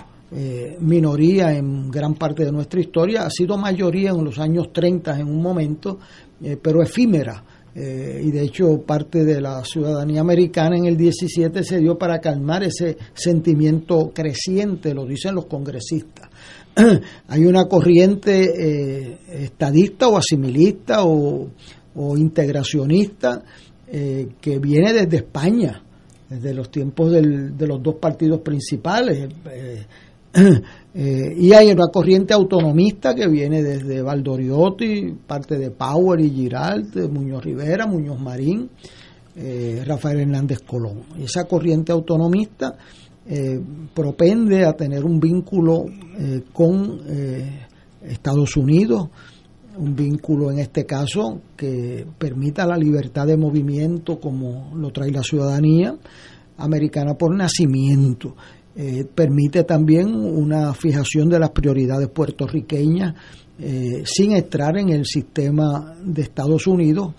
minoría 0.78 1.52
en 1.52 1.90
gran 1.90 2.14
parte 2.14 2.44
de 2.44 2.52
nuestra 2.52 2.78
historia, 2.78 3.22
ha 3.22 3.30
sido 3.30 3.58
mayoría 3.58 4.10
en 4.10 4.24
los 4.24 4.38
años 4.38 4.72
30 4.72 5.18
en 5.18 5.26
un 5.26 5.42
momento, 5.42 5.98
pero 6.62 6.84
efímera 6.84 7.42
eh, 7.74 8.20
y 8.24 8.30
de 8.32 8.42
hecho 8.42 8.82
parte 8.82 9.24
de 9.24 9.40
la 9.40 9.64
ciudadanía 9.64 10.20
americana 10.20 10.76
en 10.76 10.86
el 10.86 10.96
17 10.96 11.62
se 11.62 11.78
dio 11.78 11.96
para 11.96 12.18
calmar 12.18 12.64
ese 12.64 12.96
sentimiento 13.14 14.10
creciente, 14.12 14.92
lo 14.92 15.06
dicen 15.06 15.36
los 15.36 15.46
congresistas. 15.46 16.28
Hay 17.28 17.44
una 17.44 17.66
corriente 17.66 18.42
eh, 18.42 19.18
estadista 19.28 20.08
o 20.08 20.16
asimilista 20.16 21.04
o, 21.04 21.48
integracionista 22.16 23.42
eh, 23.86 24.28
que 24.40 24.58
viene 24.58 24.92
desde 24.92 25.18
España, 25.18 25.82
desde 26.28 26.54
los 26.54 26.70
tiempos 26.70 27.12
de 27.12 27.66
los 27.66 27.82
dos 27.82 27.96
partidos 27.96 28.40
principales. 28.40 29.28
Eh, 30.92 31.36
y 31.38 31.52
hay 31.52 31.70
una 31.70 31.86
corriente 31.86 32.34
autonomista 32.34 33.14
que 33.14 33.28
viene 33.28 33.62
desde 33.62 34.02
Valdoriotti, 34.02 35.14
parte 35.24 35.56
de 35.56 35.70
Power 35.70 36.18
y 36.18 36.30
Giralt, 36.30 36.96
Muñoz 37.08 37.44
Rivera, 37.44 37.86
Muñoz 37.86 38.20
Marín, 38.20 38.68
eh, 39.36 39.84
Rafael 39.86 40.18
Hernández 40.18 40.58
Colón. 40.66 41.02
Y 41.16 41.22
esa 41.22 41.44
corriente 41.44 41.92
autonomista 41.92 42.76
eh, 43.24 43.60
propende 43.94 44.64
a 44.64 44.72
tener 44.72 45.04
un 45.04 45.20
vínculo 45.20 45.84
con 46.52 47.00
Estados 48.02 48.56
Unidos, 48.56 49.10
un 49.78 49.94
vínculo 49.94 50.50
en 50.50 50.58
este 50.58 50.86
caso 50.86 51.40
que 51.56 52.04
permita 52.18 52.66
la 52.66 52.76
libertad 52.76 53.28
de 53.28 53.36
movimiento 53.36 54.18
como 54.18 54.72
lo 54.74 54.90
trae 54.90 55.12
la 55.12 55.22
ciudadanía 55.22 55.94
americana 56.56 57.14
por 57.14 57.32
nacimiento 57.34 58.34
eh, 58.82 59.04
permite 59.04 59.64
también 59.64 60.14
una 60.14 60.72
fijación 60.72 61.28
de 61.28 61.38
las 61.38 61.50
prioridades 61.50 62.08
puertorriqueñas 62.08 63.14
eh, 63.58 64.04
sin 64.06 64.32
entrar 64.32 64.78
en 64.78 64.88
el 64.88 65.04
sistema 65.04 65.96
de 66.02 66.22
Estados 66.22 66.66
Unidos, 66.66 67.12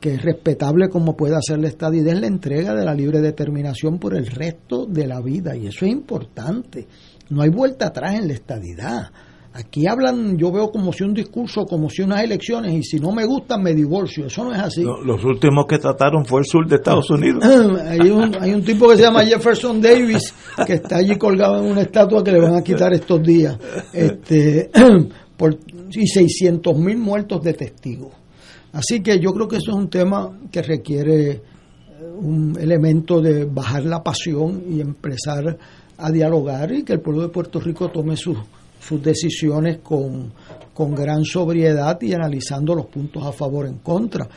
que 0.00 0.14
es 0.14 0.22
respetable 0.22 0.88
como 0.88 1.14
puede 1.14 1.36
hacer 1.36 1.58
la 1.58 1.68
estadidad, 1.68 2.14
la 2.14 2.28
entrega 2.28 2.74
de 2.74 2.86
la 2.86 2.94
libre 2.94 3.20
determinación 3.20 3.98
por 3.98 4.16
el 4.16 4.24
resto 4.24 4.86
de 4.86 5.06
la 5.06 5.20
vida. 5.20 5.54
Y 5.54 5.66
eso 5.66 5.84
es 5.84 5.92
importante. 5.92 6.86
No 7.28 7.42
hay 7.42 7.50
vuelta 7.50 7.88
atrás 7.88 8.14
en 8.14 8.28
la 8.28 8.32
estadidad. 8.32 9.10
Aquí 9.54 9.86
hablan, 9.86 10.38
yo 10.38 10.50
veo 10.50 10.70
como 10.70 10.94
si 10.94 11.04
un 11.04 11.12
discurso, 11.12 11.66
como 11.66 11.90
si 11.90 12.00
unas 12.00 12.22
elecciones, 12.22 12.72
y 12.72 12.82
si 12.82 12.98
no 12.98 13.12
me 13.12 13.26
gustan 13.26 13.62
me 13.62 13.74
divorcio. 13.74 14.26
Eso 14.26 14.44
no 14.44 14.54
es 14.54 14.58
así. 14.58 14.82
los 14.82 15.22
últimos 15.24 15.66
que 15.68 15.78
trataron 15.78 16.24
fue 16.24 16.40
el 16.40 16.46
sur 16.46 16.66
de 16.66 16.76
Estados 16.76 17.10
Unidos. 17.10 17.44
hay, 17.44 18.10
un, 18.10 18.34
hay 18.40 18.52
un 18.54 18.64
tipo 18.64 18.88
que 18.88 18.96
se 18.96 19.02
llama 19.02 19.24
Jefferson 19.26 19.80
Davis, 19.80 20.34
que 20.66 20.74
está 20.74 20.96
allí 20.96 21.16
colgado 21.16 21.58
en 21.58 21.70
una 21.70 21.82
estatua 21.82 22.24
que 22.24 22.32
le 22.32 22.40
van 22.40 22.54
a 22.54 22.62
quitar 22.62 22.94
estos 22.94 23.22
días. 23.22 23.58
Este, 23.92 24.70
por, 25.36 25.58
y 25.90 26.06
600 26.06 26.78
mil 26.78 26.96
muertos 26.96 27.42
de 27.42 27.52
testigos. 27.52 28.12
Así 28.72 29.02
que 29.02 29.20
yo 29.20 29.32
creo 29.32 29.48
que 29.48 29.56
eso 29.56 29.72
es 29.72 29.76
un 29.76 29.90
tema 29.90 30.30
que 30.50 30.62
requiere 30.62 31.30
eh, 31.30 31.40
un 32.16 32.56
elemento 32.58 33.20
de 33.20 33.44
bajar 33.44 33.84
la 33.84 34.02
pasión 34.02 34.62
y 34.70 34.80
empezar 34.80 35.58
a 35.98 36.10
dialogar 36.10 36.72
y 36.72 36.84
que 36.84 36.94
el 36.94 37.00
pueblo 37.00 37.22
de 37.22 37.28
Puerto 37.28 37.60
Rico 37.60 37.90
tome 37.90 38.16
sus 38.16 38.38
sus 38.82 39.02
decisiones 39.02 39.78
con, 39.78 40.32
con 40.74 40.94
gran 40.94 41.24
sobriedad 41.24 42.00
y 42.00 42.12
analizando 42.12 42.74
los 42.74 42.86
puntos 42.86 43.24
a 43.24 43.32
favor 43.32 43.66
en 43.66 43.78
contra. 43.78 44.28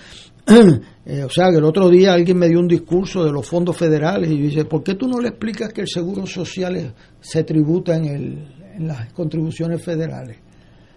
Eh, 1.07 1.23
o 1.23 1.29
sea, 1.29 1.51
que 1.51 1.57
el 1.57 1.63
otro 1.63 1.87
día 1.87 2.13
alguien 2.13 2.35
me 2.35 2.49
dio 2.49 2.59
un 2.59 2.67
discurso 2.67 3.23
de 3.23 3.31
los 3.31 3.47
fondos 3.47 3.77
federales 3.77 4.27
y 4.31 4.41
dice, 4.41 4.65
¿por 4.65 4.81
qué 4.81 4.95
tú 4.95 5.07
no 5.07 5.19
le 5.19 5.27
explicas 5.29 5.71
que 5.71 5.81
el 5.81 5.87
seguro 5.87 6.25
social 6.25 6.95
se 7.21 7.43
tributa 7.43 7.95
en, 7.95 8.05
el, 8.05 8.73
en 8.75 8.87
las 8.87 9.13
contribuciones 9.13 9.83
federales? 9.83 10.37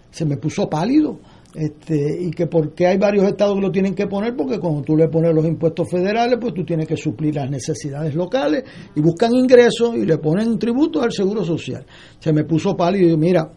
Se 0.09 0.25
me 0.25 0.37
puso 0.37 0.67
pálido 0.67 1.19
este, 1.55 2.23
y 2.23 2.31
que 2.31 2.45
porque 2.45 2.85
hay 2.85 2.97
varios 2.97 3.25
estados 3.25 3.55
que 3.55 3.61
lo 3.61 3.71
tienen 3.71 3.95
que 3.95 4.05
poner, 4.05 4.35
porque 4.35 4.59
cuando 4.59 4.81
tú 4.83 4.95
le 4.95 5.07
pones 5.07 5.33
los 5.33 5.45
impuestos 5.45 5.89
federales, 5.89 6.37
pues 6.39 6.53
tú 6.53 6.63
tienes 6.63 6.87
que 6.87 6.95
suplir 6.95 7.35
las 7.35 7.49
necesidades 7.49 8.13
locales 8.13 8.63
y 8.95 9.01
buscan 9.01 9.33
ingresos 9.33 9.95
y 9.95 10.05
le 10.05 10.17
ponen 10.19 10.59
tributos 10.59 11.03
al 11.03 11.11
seguro 11.11 11.43
social. 11.43 11.85
Se 12.19 12.31
me 12.31 12.43
puso 12.43 12.77
pálido 12.77 13.09
y 13.09 13.17
mira, 13.17 13.51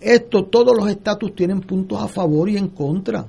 esto, 0.00 0.46
todos 0.46 0.76
los 0.76 0.90
estatus 0.90 1.32
tienen 1.34 1.60
puntos 1.60 2.00
a 2.00 2.08
favor 2.08 2.48
y 2.48 2.56
en 2.56 2.68
contra. 2.68 3.24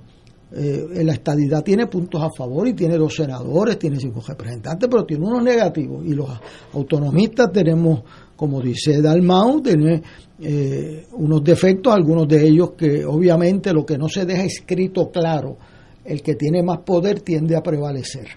Eh, 0.56 1.04
la 1.04 1.14
estadidad 1.14 1.64
tiene 1.64 1.88
puntos 1.88 2.22
a 2.22 2.30
favor 2.36 2.68
y 2.68 2.74
tiene 2.74 2.96
dos 2.96 3.16
senadores, 3.16 3.78
tiene 3.80 3.98
cinco 4.00 4.22
representantes, 4.28 4.88
pero 4.90 5.04
tiene 5.04 5.26
unos 5.26 5.44
negativos. 5.44 6.06
Y 6.06 6.14
los 6.14 6.30
autonomistas 6.74 7.52
tenemos, 7.52 8.02
como 8.44 8.60
dice 8.60 9.02
Dalmau, 9.02 9.62
tiene 9.62 10.04
eh, 10.42 11.08
unos 11.14 11.42
defectos, 11.46 11.94
algunos 11.94 12.28
de 12.28 12.46
ellos 12.46 12.72
que 12.78 13.06
obviamente 13.06 13.72
lo 13.72 13.86
que 13.86 13.98
no 13.98 14.10
se 14.10 14.26
deja 14.26 14.44
escrito 14.44 15.10
claro, 15.10 15.56
el 16.04 16.22
que 16.22 16.36
tiene 16.36 16.62
más 16.62 16.80
poder 16.80 17.22
tiende 17.22 17.56
a 17.56 17.64
prevalecer. 17.64 18.28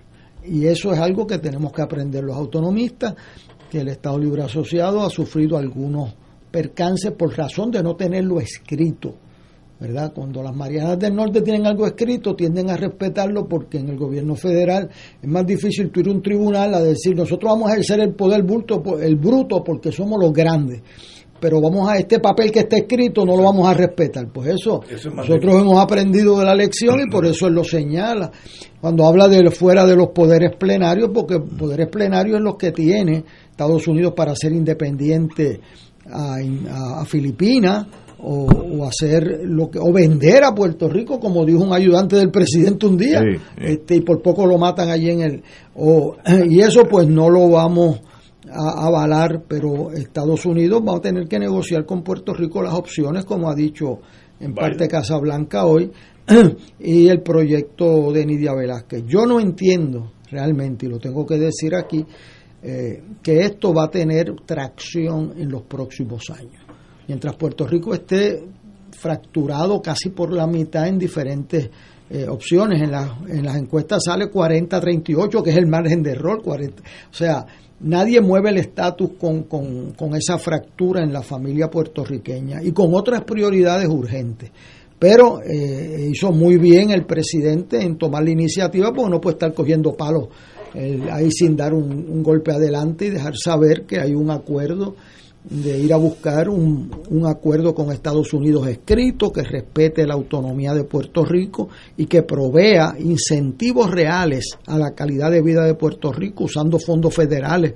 Y 0.45 0.65
eso 0.66 0.93
es 0.93 1.01
algo 1.01 1.27
que 1.27 1.39
tenemos 1.39 1.73
que 1.73 1.83
aprender 1.83 2.23
los 2.23 2.37
autonomistas, 2.37 3.16
que 3.69 3.81
el 3.81 3.89
Estado 3.89 4.16
Libre 4.16 4.45
Asociado 4.45 5.05
ha 5.05 5.11
sufrido 5.11 5.59
algunos 5.59 6.15
percances 6.53 7.11
por 7.11 7.37
razón 7.37 7.73
de 7.73 7.83
no 7.83 7.97
tenerlo 7.97 8.39
escrito. 8.39 9.16
¿Verdad? 9.78 10.12
Cuando 10.15 10.43
las 10.43 10.55
Marianas 10.55 10.98
del 10.98 11.15
Norte 11.15 11.43
tienen 11.43 11.66
algo 11.66 11.86
escrito, 11.86 12.35
tienden 12.35 12.70
a 12.70 12.77
respetarlo 12.77 13.47
porque 13.47 13.78
en 13.78 13.90
el 13.90 13.97
gobierno 13.97 14.35
federal 14.35 14.89
es 15.20 15.28
más 15.28 15.47
difícil 15.47 15.90
tú 15.90 16.01
ir 16.01 16.09
a 16.09 16.12
un 16.12 16.23
tribunal 16.23 16.74
a 16.74 16.81
decir 16.81 17.15
nosotros 17.15 17.53
vamos 17.53 17.70
a 17.70 17.73
ejercer 17.74 18.01
el 18.01 18.15
poder 18.15 18.43
bruto, 18.43 18.82
el 19.01 19.16
bruto 19.16 19.62
porque 19.62 19.93
somos 19.93 20.19
los 20.20 20.32
grandes 20.32 20.82
pero 21.40 21.61
vamos 21.61 21.89
a 21.89 21.98
este 21.98 22.19
papel 22.19 22.51
que 22.51 22.61
está 22.61 22.77
escrito, 22.77 23.24
no 23.24 23.36
lo 23.36 23.43
vamos 23.43 23.69
a 23.69 23.74
respetar. 23.74 24.28
Pues 24.32 24.55
eso, 24.55 24.81
nosotros 25.15 25.61
hemos 25.61 25.78
aprendido 25.78 26.39
de 26.39 26.44
la 26.44 26.55
lección 26.55 27.01
y 27.01 27.11
por 27.11 27.27
eso 27.27 27.47
él 27.47 27.55
lo 27.55 27.65
señala. 27.65 28.31
Cuando 28.81 29.07
habla 29.07 29.28
de 29.28 29.51
fuera 29.51 29.85
de 29.86 29.97
los 29.97 30.09
poderes 30.09 30.57
plenarios, 30.57 31.11
porque 31.12 31.39
poderes 31.39 31.89
plenarios 31.89 32.39
es 32.39 32.43
los 32.43 32.57
que 32.57 32.73
tiene 32.73 33.24
Estados 33.51 33.86
Unidos 33.86 34.15
para 34.16 34.35
ser 34.35 34.53
independiente 34.53 35.61
a, 36.11 37.05
Filipinas. 37.05 37.86
O, 38.28 38.85
hacer 38.85 39.43
lo 39.44 39.70
que 39.70 39.78
o 39.78 39.93
vender 39.93 40.43
a 40.43 40.53
Puerto 40.53 40.89
Rico 40.89 41.20
como 41.20 41.44
dijo 41.44 41.62
un 41.62 41.73
ayudante 41.73 42.16
del 42.16 42.32
presidente 42.32 42.86
un 42.86 42.97
día 42.97 43.23
este 43.57 43.94
y 43.94 44.01
por 44.01 44.20
poco 44.20 44.47
lo 44.47 44.59
matan 44.59 44.90
allí 44.90 45.11
en 45.11 45.20
el 45.20 45.43
o, 45.77 46.16
y 46.51 46.59
eso 46.59 46.82
pues 46.90 47.07
no 47.07 47.31
lo 47.31 47.48
vamos 47.48 48.01
a 48.51 48.86
avalar, 48.86 49.43
pero 49.48 49.93
Estados 49.93 50.47
Unidos 50.47 50.82
va 50.86 50.97
a 50.97 51.01
tener 51.01 51.27
que 51.28 51.39
negociar 51.39 51.85
con 51.85 52.03
Puerto 52.03 52.32
Rico 52.32 52.62
las 52.62 52.74
opciones, 52.74 53.24
como 53.24 53.51
ha 53.51 53.55
dicho 53.55 54.01
en 54.40 54.55
parte 54.55 54.89
Casablanca 54.89 55.66
hoy, 55.66 55.90
y 56.81 57.09
el 57.09 57.23
proyecto 57.23 58.12
de 58.12 58.27
Nidia 58.27 58.55
Velázquez. 58.55 59.05
Yo 59.07 59.27
no 59.27 59.40
entiendo 59.40 60.12
realmente, 60.31 60.86
y 60.86 60.89
lo 60.89 60.98
tengo 60.98 61.24
que 61.24 61.39
decir 61.39 61.74
aquí, 61.74 62.05
eh, 62.62 63.03
que 63.23 63.40
esto 63.40 63.73
va 63.73 63.85
a 63.85 63.90
tener 63.90 64.35
tracción 64.44 65.35
en 65.36 65.51
los 65.51 65.62
próximos 65.62 66.31
años. 66.31 66.66
Mientras 67.09 67.37
Puerto 67.37 67.66
Rico 67.66 67.95
esté 67.95 68.43
fracturado 68.91 69.81
casi 69.81 70.11
por 70.11 70.33
la 70.33 70.47
mitad 70.47 70.89
en 70.89 70.99
diferentes 70.99 71.70
eh, 72.09 72.27
opciones, 72.28 72.81
en, 72.81 72.95
en 73.37 73.45
las 73.45 73.57
encuestas 73.57 74.05
sale 74.05 74.31
40-38, 74.31 75.43
que 75.43 75.51
es 75.51 75.57
el 75.57 75.66
margen 75.66 76.03
de 76.03 76.12
error, 76.12 76.43
40, 76.43 76.83
o 76.83 77.15
sea, 77.15 77.45
nadie 77.81 78.20
mueve 78.20 78.51
el 78.51 78.59
estatus 78.59 79.11
con, 79.19 79.43
con, 79.45 79.93
con 79.93 80.15
esa 80.15 80.39
fractura 80.39 81.03
en 81.03 81.12
la 81.12 81.23
familia 81.23 81.69
puertorriqueña 81.69 82.62
y 82.62 82.73
con 82.73 82.95
otras 82.95 83.23
prioridades 83.24 83.89
urgentes. 83.89 84.51
Pero 84.99 85.43
eh, 85.43 86.09
hizo 86.11 86.33
muy 86.33 86.57
bien 86.57 86.91
el 86.91 87.05
presidente 87.05 87.83
en 87.83 87.99
tomar 87.99 88.24
la 88.24 88.31
iniciativa 88.31 88.93
porque 88.95 89.11
no 89.11 89.20
puede 89.20 89.35
estar 89.35 89.53
cogiendo 89.53 89.95
palos 89.95 90.28
ahí 91.11 91.31
sin 91.31 91.57
dar 91.57 91.73
un, 91.73 92.23
golpe 92.23 92.53
adelante 92.53 93.07
y 93.07 93.11
dejar 93.11 93.35
saber 93.37 93.87
que 93.87 94.01
hay 94.01 94.15
un 94.15 94.31
acuerdo 94.31 94.95
de 95.48 95.78
ir 95.78 95.93
a 95.93 95.97
buscar 95.97 96.48
un, 96.48 96.90
un, 97.09 97.27
acuerdo 97.27 97.73
con 97.73 97.93
Estados 97.93 98.32
Unidos 98.32 98.66
escrito 98.66 99.32
que 99.32 99.43
respete 99.43 100.05
la 100.05 100.14
autonomía 100.14 100.74
de 100.74 100.85
Puerto 100.85 101.24
Rico 101.24 101.68
y 101.97 102.06
que 102.06 102.23
provea 102.23 102.94
incentivos 102.98 103.90
reales 103.90 104.59
a 104.66 104.77
la 104.77 104.93
calidad 104.93 105.31
de 105.31 105.43
vida 105.43 105.64
de 105.64 105.74
Puerto 105.74 106.12
Rico 106.12 106.44
usando 106.44 106.78
fondos 106.78 107.14
federales 107.14 107.74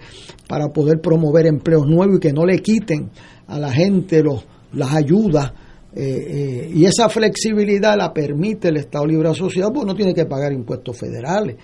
para 0.48 0.68
poder 0.72 1.00
promover 1.00 1.46
empleos 1.46 1.86
nuevos 1.86 2.16
y 2.16 2.20
que 2.20 2.32
no 2.32 2.44
le 2.44 2.58
quiten 2.58 3.10
a 3.46 3.58
la 3.58 3.70
gente 3.70 4.22
los, 4.22 4.44
las 4.72 4.92
ayudas 4.92 5.52
eh, 5.92 6.02
eh, 6.04 6.70
y 6.72 6.84
esa 6.84 7.08
flexibilidad 7.08 7.96
la 7.96 8.12
permite 8.12 8.68
el 8.68 8.76
Estado 8.76 9.06
Libre 9.06 9.30
Asociado, 9.30 9.72
porque 9.72 9.86
no 9.86 9.96
tiene 9.96 10.14
que 10.14 10.24
pagar 10.24 10.52
impuestos 10.52 10.96
federales. 10.96 11.56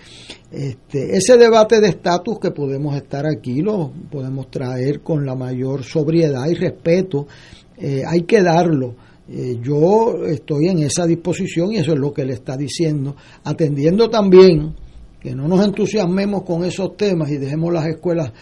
Este, 0.51 1.17
ese 1.17 1.37
debate 1.37 1.81
de 1.81 1.89
estatus 1.89 2.41
que 2.41 2.51
podemos 2.51 2.97
estar 2.97 3.25
aquí, 3.25 3.61
lo 3.61 3.93
podemos 4.11 4.51
traer 4.51 5.01
con 5.01 5.25
la 5.25 5.37
mayor 5.37 5.85
sobriedad 5.85 6.47
y 6.49 6.55
respeto, 6.55 7.29
eh, 7.77 8.03
hay 8.07 8.23
que 8.23 8.43
darlo. 8.43 8.95
yo 9.61 10.25
estoy 10.25 10.69
en 10.69 10.79
esa 10.79 11.05
disposición 11.05 11.73
y 11.73 11.79
eso 11.79 11.93
es 11.93 11.99
lo 11.99 12.13
que 12.13 12.25
le 12.25 12.35
está 12.35 12.57
diciendo, 12.57 13.17
atendiendo 13.43 14.09
también 14.09 14.75
que 15.21 15.35
no 15.35 15.49
nos 15.49 15.65
entusiasmemos 15.65 16.45
con 16.45 16.65
esos 16.65 16.97
temas 16.97 17.29
y 17.31 17.37
dejemos 17.37 17.73
las 17.73 17.87
escuelas 17.87 18.33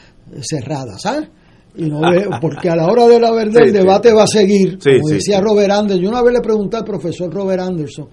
cerradas, 0.43 1.01
¿sabes? 1.01 1.31
Y 1.77 1.89
no 1.89 2.01
porque 2.41 2.69
a 2.69 2.77
la 2.77 2.87
hora 2.87 3.07
de 3.09 3.19
la 3.19 3.33
verdad 3.33 3.63
el 3.63 3.73
debate 3.73 4.13
va 4.13 4.25
a 4.25 4.27
seguir, 4.29 4.79
como 4.79 5.09
decía 5.09 5.41
Robert 5.41 5.73
Anderson. 5.73 6.03
Yo 6.03 6.09
una 6.09 6.23
vez 6.23 6.35
le 6.35 6.41
pregunté 6.41 6.77
al 6.77 6.85
profesor 6.85 7.33
Robert 7.33 7.63
Anderson 7.63 8.09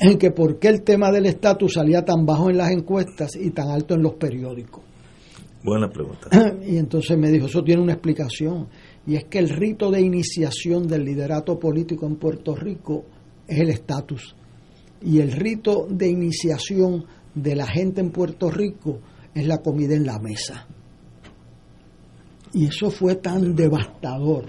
en 0.00 0.18
que 0.18 0.30
por 0.32 0.58
qué 0.58 0.68
el 0.68 0.82
tema 0.82 1.12
del 1.12 1.26
estatus 1.26 1.74
salía 1.74 2.04
tan 2.04 2.26
bajo 2.26 2.50
en 2.50 2.56
las 2.56 2.70
encuestas 2.72 3.36
y 3.36 3.50
tan 3.50 3.68
alto 3.68 3.94
en 3.94 4.02
los 4.02 4.14
periódicos. 4.14 4.82
Buena 5.62 5.88
pregunta. 5.88 6.28
Y 6.66 6.76
entonces 6.76 7.16
me 7.16 7.30
dijo, 7.30 7.46
eso 7.46 7.62
tiene 7.62 7.82
una 7.82 7.94
explicación, 7.94 8.68
y 9.06 9.16
es 9.16 9.24
que 9.24 9.38
el 9.38 9.48
rito 9.48 9.90
de 9.90 10.00
iniciación 10.00 10.86
del 10.86 11.04
liderato 11.04 11.58
político 11.58 12.06
en 12.06 12.16
Puerto 12.16 12.54
Rico 12.54 13.04
es 13.46 13.60
el 13.60 13.70
estatus, 13.70 14.34
y 15.00 15.20
el 15.20 15.32
rito 15.32 15.86
de 15.88 16.08
iniciación 16.08 17.04
de 17.34 17.56
la 17.56 17.66
gente 17.66 18.00
en 18.00 18.10
Puerto 18.10 18.50
Rico 18.50 19.00
es 19.34 19.46
la 19.46 19.58
comida 19.58 19.94
en 19.94 20.04
la 20.04 20.18
mesa. 20.18 20.66
Y 22.54 22.66
eso 22.66 22.90
fue 22.90 23.16
tan 23.16 23.54
devastador. 23.54 24.44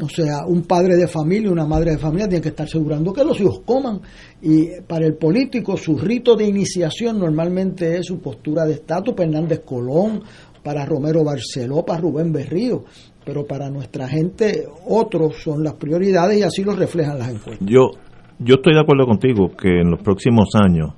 O 0.00 0.08
sea, 0.08 0.46
un 0.46 0.62
padre 0.62 0.96
de 0.96 1.08
familia, 1.08 1.50
una 1.50 1.66
madre 1.66 1.92
de 1.92 1.98
familia 1.98 2.28
tiene 2.28 2.42
que 2.42 2.50
estar 2.50 2.66
asegurando 2.66 3.12
que 3.12 3.24
los 3.24 3.40
hijos 3.40 3.62
coman. 3.64 4.00
Y 4.40 4.80
para 4.86 5.04
el 5.04 5.16
político, 5.16 5.76
su 5.76 5.98
rito 5.98 6.36
de 6.36 6.46
iniciación 6.46 7.18
normalmente 7.18 7.98
es 7.98 8.06
su 8.06 8.20
postura 8.20 8.64
de 8.64 8.74
estatus, 8.74 9.14
para 9.14 9.28
Hernández 9.28 9.62
Colón, 9.64 10.22
para 10.62 10.86
Romero 10.86 11.24
Barceló, 11.24 11.84
para 11.84 12.00
Rubén 12.00 12.32
Berrío. 12.32 12.84
Pero 13.24 13.44
para 13.44 13.68
nuestra 13.68 14.06
gente, 14.06 14.64
otros 14.86 15.42
son 15.42 15.64
las 15.64 15.74
prioridades 15.74 16.38
y 16.38 16.42
así 16.42 16.62
lo 16.62 16.74
reflejan 16.74 17.18
las 17.18 17.30
encuestas. 17.30 17.68
Yo, 17.68 17.90
yo 18.38 18.54
estoy 18.54 18.74
de 18.74 18.80
acuerdo 18.80 19.06
contigo 19.06 19.50
que 19.60 19.80
en 19.80 19.90
los 19.90 20.00
próximos 20.02 20.50
años 20.54 20.94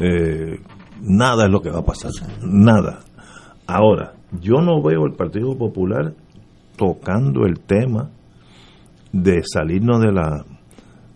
eh, 0.00 0.60
nada 1.00 1.46
es 1.46 1.50
lo 1.50 1.62
que 1.62 1.70
va 1.70 1.78
a 1.78 1.84
pasar. 1.84 2.10
Nada. 2.42 3.00
Ahora, 3.66 4.17
yo 4.40 4.60
no 4.60 4.82
veo 4.82 5.06
el 5.06 5.12
Partido 5.12 5.56
Popular 5.56 6.14
tocando 6.76 7.46
el 7.46 7.60
tema 7.60 8.10
de 9.12 9.42
salirnos 9.42 10.00
de 10.00 10.12
la 10.12 10.44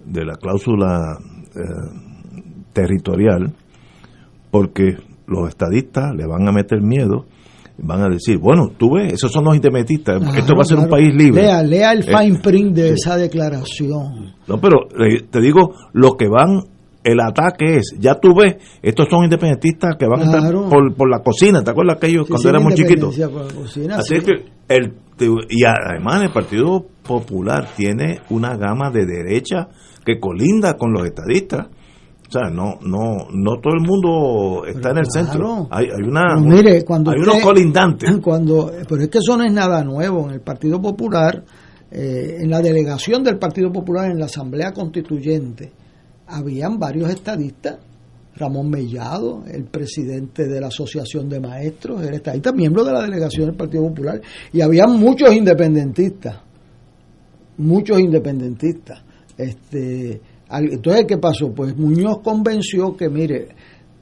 de 0.05 0.25
la 0.25 0.35
cláusula 0.35 1.19
eh, 1.55 1.63
territorial 2.73 3.53
porque 4.51 4.97
los 5.27 5.49
estadistas 5.49 6.15
le 6.15 6.27
van 6.27 6.49
a 6.49 6.53
meter 6.53 6.81
miedo 6.81 7.27
van 7.79 8.03
a 8.03 8.09
decir, 8.09 8.39
bueno, 8.39 8.71
tú 8.77 8.95
ves, 8.95 9.15
esos 9.15 9.33
son 9.33 9.45
los 9.45 9.57
independentistas, 9.57 10.23
esto 10.37 10.55
va 10.55 10.63
a 10.63 10.65
ser 10.65 10.79
un 10.79 10.89
país 10.89 11.15
libre. 11.15 11.43
Lea, 11.43 11.63
lea 11.63 11.93
el 11.93 12.01
eh, 12.01 12.17
fine 12.17 12.39
print 12.39 12.75
de 12.75 12.91
esa 12.91 13.17
declaración. 13.17 14.35
No, 14.47 14.61
pero 14.61 14.89
eh, 15.05 15.25
te 15.29 15.41
digo, 15.41 15.75
los 15.93 16.15
que 16.17 16.29
van 16.29 16.61
el 17.05 17.21
ataque 17.21 17.77
es, 17.77 17.95
ya 17.99 18.15
tú 18.15 18.35
ves, 18.35 18.57
estos 18.81 19.09
son 19.09 19.25
independentistas 19.25 19.97
que 19.97 20.07
van 20.07 20.21
a 20.21 20.25
estar 20.25 20.53
por, 20.69 21.11
la 21.11 21.21
cocina, 21.21 21.63
¿te 21.63 21.71
acuerdas 21.71 21.97
aquellos 21.97 22.29
cuando 22.29 22.49
éramos 22.49 22.75
chiquitos? 22.75 23.19
Así 23.19 24.21
que 24.21 24.45
el, 24.69 24.95
y 25.49 25.65
además 25.65 26.23
el 26.23 26.33
Partido 26.33 26.87
Popular 27.03 27.69
tiene 27.77 28.21
una 28.31 28.57
gama 28.57 28.91
de 28.91 29.05
derecha 29.05 29.69
que 30.05 30.19
colinda 30.19 30.75
con 30.75 30.93
los 30.93 31.05
estadistas. 31.05 31.69
O 32.29 32.33
sea, 32.33 32.49
no, 32.49 32.79
no, 32.81 33.29
no 33.31 33.61
todo 33.61 33.75
el 33.75 33.87
mundo 33.87 34.65
está 34.67 34.91
en 34.91 34.99
el 34.99 35.07
centro. 35.07 35.69
Hay, 35.71 35.87
hay 35.87 36.09
una, 36.09 36.23
cuando 36.87 37.11
hay 37.11 37.19
unos 37.19 37.41
colindantes. 37.43 38.11
Cuando, 38.23 38.73
pero 38.89 39.03
es 39.03 39.09
que 39.11 39.19
eso 39.19 39.37
no 39.37 39.45
es 39.45 39.53
nada 39.53 39.85
nuevo. 39.85 40.29
En 40.29 40.37
el 40.37 40.41
Partido 40.41 40.81
Popular, 40.81 41.45
eh, 41.91 42.39
en 42.41 42.49
la 42.49 42.61
delegación 42.63 43.23
del 43.23 43.39
Partido 43.39 43.71
Popular 43.71 44.11
en 44.11 44.19
la 44.19 44.25
Asamblea 44.25 44.73
Constituyente, 44.73 45.73
habían 46.33 46.79
varios 46.79 47.11
estadistas. 47.11 47.79
Ramón 48.35 48.71
Mellado, 48.71 49.45
el 49.47 49.65
presidente 49.65 50.49
de 50.49 50.59
la 50.59 50.69
Asociación 50.69 51.29
de 51.29 51.39
Maestros, 51.39 52.03
era 52.03 52.17
estadista, 52.17 52.51
miembro 52.51 52.83
de 52.83 52.93
la 52.93 53.03
delegación 53.03 53.49
del 53.49 53.57
Partido 53.57 53.83
Popular, 53.89 54.23
y 54.53 54.63
había 54.63 54.87
muchos 54.87 55.35
independentistas, 55.35 56.39
muchos 57.59 58.01
independentistas. 58.01 59.03
Este, 59.37 60.21
entonces, 60.51 61.05
¿qué 61.07 61.19
pasó? 61.19 61.53
Pues 61.53 61.77
Muñoz 61.77 62.21
convenció 62.25 62.97
que, 62.97 63.11
mire, 63.11 63.49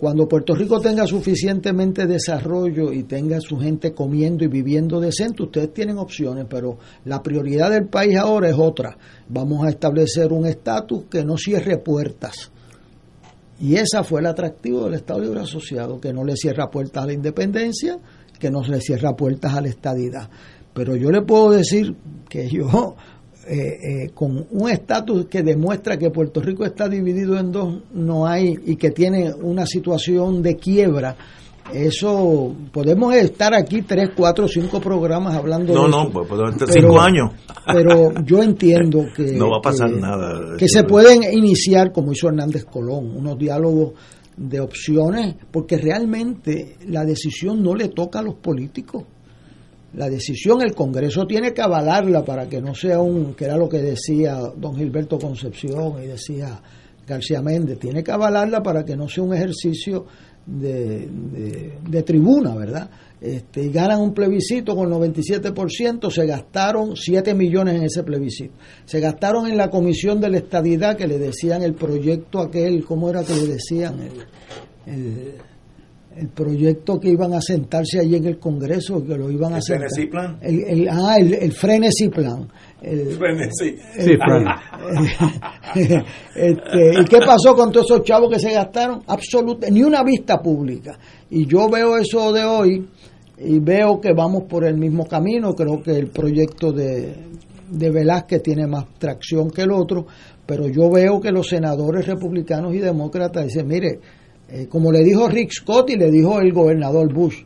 cuando 0.01 0.27
Puerto 0.27 0.55
Rico 0.55 0.81
tenga 0.81 1.06
suficientemente 1.06 2.06
desarrollo 2.06 2.90
y 2.90 3.02
tenga 3.02 3.39
su 3.39 3.59
gente 3.59 3.93
comiendo 3.93 4.44
y 4.44 4.48
viviendo 4.48 4.98
decente, 4.98 5.43
ustedes 5.43 5.74
tienen 5.74 5.98
opciones, 5.98 6.47
pero 6.48 6.78
la 7.05 7.22
prioridad 7.22 7.70
del 7.70 7.86
país 7.86 8.16
ahora 8.16 8.48
es 8.48 8.56
otra. 8.56 8.97
Vamos 9.28 9.62
a 9.66 9.68
establecer 9.68 10.32
un 10.32 10.47
estatus 10.47 11.05
que 11.10 11.22
no 11.22 11.36
cierre 11.36 11.77
puertas. 11.77 12.51
Y 13.60 13.74
esa 13.74 14.02
fue 14.02 14.20
el 14.20 14.27
atractivo 14.27 14.86
del 14.86 14.94
Estado 14.94 15.20
Libre 15.20 15.40
Asociado, 15.40 16.01
que 16.01 16.14
no 16.14 16.24
le 16.24 16.35
cierra 16.35 16.70
puertas 16.70 17.05
a 17.05 17.06
la 17.06 17.12
independencia, 17.12 17.98
que 18.39 18.51
no 18.51 18.62
le 18.62 18.81
cierra 18.81 19.14
puertas 19.14 19.52
a 19.52 19.60
la 19.60 19.68
estadidad. 19.68 20.31
Pero 20.72 20.97
yo 20.97 21.10
le 21.10 21.20
puedo 21.20 21.51
decir 21.51 21.94
que 22.27 22.48
yo 22.48 22.97
eh, 23.52 24.05
eh, 24.05 24.10
con 24.14 24.47
un 24.52 24.70
estatus 24.70 25.27
que 25.27 25.43
demuestra 25.43 25.98
que 25.98 26.09
Puerto 26.10 26.40
Rico 26.40 26.64
está 26.64 26.89
dividido 26.89 27.36
en 27.36 27.51
dos, 27.51 27.82
no 27.93 28.24
hay, 28.24 28.55
y 28.64 28.77
que 28.77 28.93
tiene 28.93 29.35
una 29.35 29.66
situación 29.66 30.40
de 30.40 30.55
quiebra, 30.55 31.16
eso 31.74 32.55
podemos 32.70 33.12
estar 33.12 33.52
aquí 33.52 33.82
tres, 33.82 34.10
cuatro, 34.16 34.47
cinco 34.47 34.81
programas 34.81 35.35
hablando 35.35 35.74
no, 35.74 35.86
de 35.86 35.90
no, 35.90 36.10
pues 36.10 36.28
podemos 36.28 36.52
estar 36.52 36.68
cinco 36.70 37.01
años. 37.01 37.32
Pero 37.66 38.14
yo 38.24 38.40
entiendo 38.40 39.06
que 39.16 39.32
no 39.32 39.51
va 39.51 39.59
a 39.59 39.62
pasar 39.62 39.90
nada. 39.90 40.56
Que 40.56 40.68
se 40.68 40.85
pueden 40.85 41.24
iniciar, 41.32 41.90
como 41.90 42.12
hizo 42.12 42.28
Hernández 42.28 42.64
Colón, 42.66 43.16
unos 43.16 43.36
diálogos 43.36 43.94
de 44.36 44.60
opciones, 44.60 45.35
porque 45.51 45.77
realmente 45.77 46.77
la 46.86 47.05
decisión 47.05 47.64
no 47.64 47.74
le 47.74 47.89
toca 47.89 48.20
a 48.20 48.22
los 48.22 48.36
políticos 48.36 49.02
la 49.95 50.09
decisión 50.09 50.62
el 50.62 50.75
Congreso 50.75 51.27
tiene 51.27 51.53
que 51.53 51.62
avalarla 51.62 52.25
para 52.25 52.49
que 52.49 52.61
no 52.61 52.75
sea 52.75 53.01
un, 53.01 53.35
que 53.35 53.47
era 53.47 53.57
lo 53.57 53.69
que 53.69 53.79
decía 53.79 54.37
don 54.57 54.77
Gilberto 54.77 55.19
Concepción 55.19 56.03
y 56.03 56.07
decía 56.07 56.61
García 57.07 57.43
Méndez, 57.43 57.79
tiene 57.79 58.05
que 58.05 58.12
avalarla 58.12 58.62
para 58.62 58.85
que 58.85 58.97
no 58.97 59.09
sea 59.09 59.25
un 59.25 59.35
ejercicio 59.35 60.07
de, 60.47 61.09
de, 61.89 62.03
tribuna, 62.03 62.55
¿verdad? 62.55 62.89
Este, 63.21 63.65
y 63.65 63.71
ganan 63.71 64.01
un 64.01 64.15
plebiscito 64.15 64.75
con 64.75 64.91
97%, 64.91 66.11
se 66.11 66.27
gastaron 66.27 66.97
7 66.97 67.35
millones 67.35 67.75
en 67.75 67.83
ese 67.83 68.03
plebiscito. 68.03 68.55
Se 68.85 69.01
gastaron 69.01 69.47
en 69.47 69.57
la 69.57 69.71
comisión 69.71 70.21
de 70.21 70.31
la 70.31 70.39
estadidad 70.39 70.97
que 70.97 71.07
le 71.07 71.19
decían 71.19 71.62
el 71.62 71.75
proyecto 71.75 72.41
aquel, 72.41 72.85
¿cómo 72.85 73.11
era 73.11 73.23
que 73.23 73.35
le 73.35 73.47
decían? 73.47 74.01
el 74.01 74.12
el 74.87 75.35
proyecto 76.28 76.99
que 76.99 77.09
iban 77.11 77.32
a 77.35 77.41
sentarse 77.41 78.01
allí 78.01 78.16
en 78.16 78.27
el 78.27 78.39
Congreso, 78.39 79.03
que 79.05 79.16
lo 79.16 79.31
iban 79.31 79.55
a 79.55 79.57
¿El 79.57 79.62
sentar. 79.62 79.89
Frenesí 79.89 80.11
Plan? 80.11 80.39
El, 80.43 80.61
el- 80.65 80.89
ah, 80.91 81.16
el, 81.19 81.35
el 81.35 81.53
Frenesí 81.53 82.09
Plan. 82.09 82.49
El- 82.82 83.16
Frenesí. 83.16 83.77
el- 83.97 84.19
este, 85.74 87.01
¿Y 87.01 87.05
qué 87.05 87.19
pasó 87.24 87.55
con 87.55 87.73
todos 87.73 87.87
esos 87.91 88.03
chavos 88.05 88.31
que 88.32 88.39
se 88.39 88.53
gastaron? 88.53 89.03
Absolutamente, 89.07 89.70
ni 89.70 89.82
una 89.82 90.03
vista 90.03 90.39
pública. 90.41 90.99
Y 91.31 91.47
yo 91.47 91.69
veo 91.69 91.97
eso 91.97 92.32
de 92.32 92.45
hoy 92.45 92.89
y 93.39 93.59
veo 93.61 94.01
que 94.01 94.12
vamos 94.12 94.45
por 94.49 94.65
el 94.65 94.77
mismo 94.77 95.07
camino. 95.07 95.55
Creo 95.55 95.82
que 95.82 95.93
el 95.97 96.09
proyecto 96.09 96.73
de, 96.73 97.15
de 97.70 97.91
Velázquez 97.91 98.43
tiene 98.43 98.66
más 98.66 98.87
tracción 98.99 99.51
que 99.51 99.62
el 99.62 99.70
otro, 99.73 100.07
pero 100.47 100.66
yo 100.69 100.91
veo 100.91 101.20
que 101.20 101.31
los 101.31 101.49
senadores 101.49 102.07
republicanos 102.07 102.74
y 102.74 102.78
demócratas 102.78 103.45
dicen, 103.47 103.66
mire, 103.69 104.01
eh, 104.52 104.66
como 104.68 104.90
le 104.90 105.05
dijo 105.05 105.28
Rick 105.28 105.52
Scott 105.52 105.90
y 105.90 105.97
le 105.97 106.10
dijo 106.10 106.40
el 106.40 106.52
gobernador 106.52 107.12
Bush, 107.12 107.44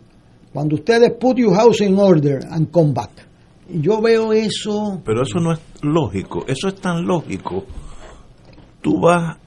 cuando 0.52 0.76
ustedes 0.76 1.12
put 1.20 1.36
your 1.36 1.55
house 1.55 1.81
in 1.81 1.98
order 1.98 2.40
and 2.51 2.70
come 2.70 2.93
back. 2.94 3.10
Yo 3.68 4.01
veo 4.01 4.32
eso 4.32 5.01
Pero 5.05 5.22
eso 5.22 5.40
no 5.40 5.52
es 5.52 5.60
lógico, 5.82 6.44
eso 6.47 6.68
es 6.68 6.76
tan 6.76 7.05
lógico. 7.05 7.64
Tú 8.81 9.01
vas 9.01 9.39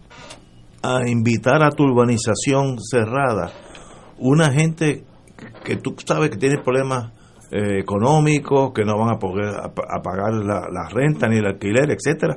a 0.81 1.07
invitar 1.07 1.63
a 1.63 1.69
tu 1.69 1.83
urbanización 1.83 2.77
cerrada 2.79 3.51
una 4.19 4.51
gente 4.51 5.03
que 5.63 5.77
tú 5.77 5.95
sabes 6.05 6.29
que 6.29 6.37
tiene 6.37 6.57
problemas 6.63 7.11
eh, 7.51 7.79
económicos, 7.79 8.71
que 8.73 8.83
no 8.83 8.97
van 8.97 9.15
a 9.15 9.19
poder 9.19 9.53
pagar 10.03 10.33
la, 10.33 10.67
la 10.71 10.89
renta 10.89 11.27
ni 11.27 11.37
el 11.37 11.45
alquiler, 11.45 11.89
etcétera. 11.91 12.35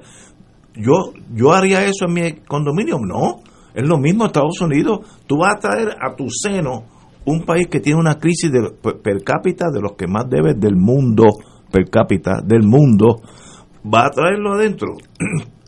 Yo 0.74 1.12
yo 1.34 1.52
haría 1.52 1.84
eso 1.84 2.06
en 2.06 2.12
mi 2.12 2.32
condominio, 2.46 2.98
no. 2.98 3.42
Es 3.74 3.86
lo 3.86 3.98
mismo 3.98 4.26
Estados 4.26 4.60
Unidos. 4.60 5.00
Tú 5.26 5.38
vas 5.38 5.56
a 5.56 5.58
traer 5.58 5.88
a 6.00 6.14
tu 6.16 6.26
seno 6.28 6.84
un 7.24 7.44
país 7.44 7.68
que 7.68 7.80
tiene 7.80 8.00
una 8.00 8.18
crisis 8.18 8.50
de, 8.50 8.70
per, 8.82 9.22
cápita 9.22 9.70
de 9.72 9.80
los 9.80 9.92
que 9.92 10.06
más 10.06 10.28
debe 10.28 10.54
del 10.54 10.76
mundo, 10.76 11.24
per 11.70 11.88
cápita 11.88 12.40
del 12.44 12.62
mundo, 12.62 13.20
va 13.84 14.06
a 14.06 14.10
traerlo 14.10 14.54
adentro. 14.54 14.94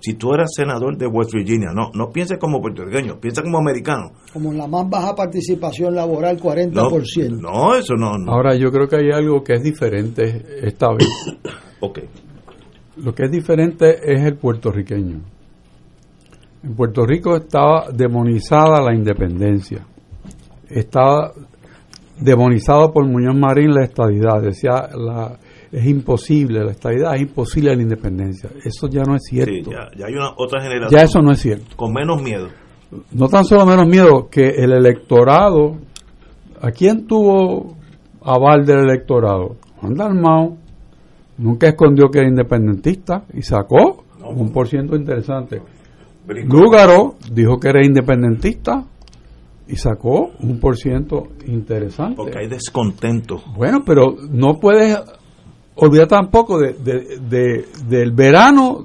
si 0.00 0.14
tú 0.14 0.32
eras 0.32 0.50
senador 0.54 0.96
de 0.96 1.06
West 1.06 1.32
Virginia, 1.32 1.70
no 1.74 1.90
no 1.92 2.10
pienses 2.10 2.38
como 2.38 2.60
puertorriqueño, 2.60 3.18
piensa 3.20 3.42
como 3.42 3.58
americano. 3.58 4.12
como 4.32 4.52
la 4.52 4.66
más 4.66 4.88
baja 4.88 5.14
participación 5.14 5.94
laboral, 5.94 6.38
40%. 6.38 7.40
No, 7.40 7.74
eso 7.74 7.94
no. 7.94 8.16
no. 8.18 8.32
Ahora 8.32 8.54
yo 8.54 8.70
creo 8.70 8.86
que 8.86 8.96
hay 8.96 9.10
algo 9.10 9.42
que 9.42 9.54
es 9.54 9.62
diferente 9.62 10.44
esta 10.62 10.88
vez. 10.92 11.08
ok. 11.80 11.98
Lo 12.96 13.14
que 13.14 13.24
es 13.24 13.30
diferente 13.30 13.96
es 14.04 14.22
el 14.24 14.36
puertorriqueño. 14.36 15.20
En 16.62 16.74
Puerto 16.74 17.06
Rico 17.06 17.36
estaba 17.36 17.86
demonizada 17.92 18.82
la 18.82 18.94
independencia. 18.94 19.86
Estaba 20.68 21.32
demonizado 22.20 22.92
por 22.92 23.06
Muñoz 23.06 23.36
Marín 23.36 23.72
la 23.72 23.84
estadidad. 23.84 24.42
Decía, 24.42 24.88
la, 24.94 25.38
es 25.70 25.86
imposible, 25.86 26.64
la 26.64 26.72
estadidad 26.72 27.14
es 27.14 27.22
imposible 27.22 27.74
la 27.74 27.82
independencia. 27.82 28.50
Eso 28.64 28.88
ya 28.88 29.02
no 29.02 29.14
es 29.14 29.22
cierto. 29.24 29.52
Sí, 29.52 29.62
ya, 29.70 29.88
ya 29.96 30.06
hay 30.06 30.14
una 30.14 30.32
otra 30.36 30.60
generación. 30.60 30.90
Ya 30.90 31.04
eso 31.04 31.20
no 31.20 31.32
es 31.32 31.40
cierto. 31.40 31.76
Con 31.76 31.92
menos 31.92 32.20
miedo. 32.22 32.48
No 33.12 33.28
tan 33.28 33.44
solo 33.44 33.66
menos 33.66 33.86
miedo 33.86 34.28
que 34.30 34.48
el 34.48 34.72
electorado. 34.72 35.76
¿A 36.60 36.72
quién 36.72 37.06
tuvo 37.06 37.76
aval 38.22 38.66
del 38.66 38.80
electorado? 38.80 39.56
Juan 39.76 39.94
Dalmau 39.94 40.56
nunca 41.36 41.68
escondió 41.68 42.10
que 42.10 42.18
era 42.18 42.28
independentista 42.28 43.24
y 43.32 43.42
sacó 43.42 44.04
un 44.24 44.50
por 44.50 44.66
ciento 44.66 44.96
interesante. 44.96 45.62
Lúgaro 46.28 47.16
dijo 47.32 47.58
que 47.58 47.68
era 47.70 47.84
independentista 47.84 48.84
y 49.66 49.76
sacó 49.76 50.30
un 50.40 50.58
por 50.60 50.76
ciento 50.76 51.28
interesante. 51.46 52.16
Porque 52.16 52.38
hay 52.38 52.48
descontento. 52.48 53.42
Bueno, 53.56 53.82
pero 53.84 54.14
no 54.30 54.58
puedes 54.58 54.98
olvidar 55.76 56.06
tampoco 56.08 56.58
de, 56.58 56.72
de- 56.74 57.18
de- 57.20 57.64
del 57.86 58.12
verano 58.12 58.84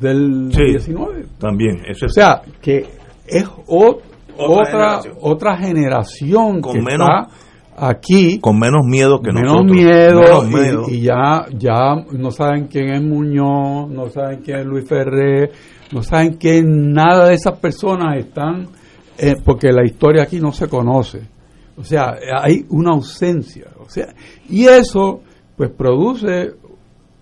del 0.00 0.50
Sí, 0.52 0.62
19. 0.70 1.26
También, 1.38 1.82
eso 1.88 2.06
O 2.06 2.08
es. 2.08 2.14
sea, 2.14 2.42
que 2.60 2.86
es 3.26 3.44
o- 3.66 3.98
Otra 4.36 4.98
otra 4.98 5.02
generación. 5.02 5.14
otra 5.20 5.56
generación 5.58 6.60
Con 6.62 6.72
que 6.72 6.80
menos- 6.82 7.08
está 7.08 7.28
aquí 7.76 8.38
con 8.40 8.58
menos 8.58 8.82
miedo 8.84 9.20
que 9.20 9.32
menos 9.32 9.52
nosotros. 9.64 9.76
miedo, 9.76 10.20
Menos 10.20 10.44
y- 10.44 10.54
miedo. 10.54 10.84
Y, 10.88 11.00
ya 11.02 11.46
ya 11.58 11.94
no 12.12 12.30
saben 12.30 12.66
quién 12.66 12.90
es 12.90 13.02
Muñoz, 13.02 13.90
no 13.90 14.08
saben 14.08 14.40
quién 14.44 14.58
es 14.60 14.66
Luis 14.66 14.86
Ferré, 14.88 15.50
no 15.92 16.02
saben 16.02 16.38
que 16.38 16.62
nada 16.64 17.28
de 17.28 17.34
esas 17.34 17.58
personas 17.58 18.16
están 18.18 18.68
eh, 19.18 19.34
porque 19.44 19.70
la 19.72 19.84
historia 19.84 20.22
aquí 20.24 20.40
no 20.40 20.52
se 20.52 20.68
conoce. 20.68 21.20
O 21.76 21.84
sea, 21.84 22.14
hay 22.42 22.64
una 22.70 22.90
ausencia, 22.92 23.66
o 23.78 23.88
sea, 23.88 24.08
y 24.48 24.64
eso 24.64 25.20
pues 25.56 25.70
produce 25.70 26.52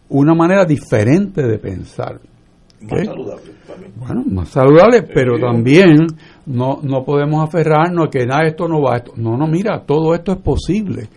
una 0.09 0.35
manera 0.35 0.65
diferente 0.65 1.43
de 1.43 1.59
pensar. 1.59 2.21
Más 2.81 3.07
también. 3.66 3.93
Bueno, 3.97 4.24
más 4.31 4.48
saludable, 4.48 5.02
pero 5.02 5.39
también 5.39 6.07
no, 6.47 6.81
no 6.82 7.05
podemos 7.05 7.47
aferrarnos 7.47 8.07
a 8.07 8.11
que 8.11 8.27
nada, 8.27 8.47
esto 8.47 8.66
no 8.66 8.81
va. 8.81 8.97
Esto. 8.97 9.12
No, 9.16 9.36
no, 9.36 9.47
mira, 9.47 9.85
todo 9.85 10.15
esto 10.15 10.32
es 10.32 10.39
posible. 10.39 11.09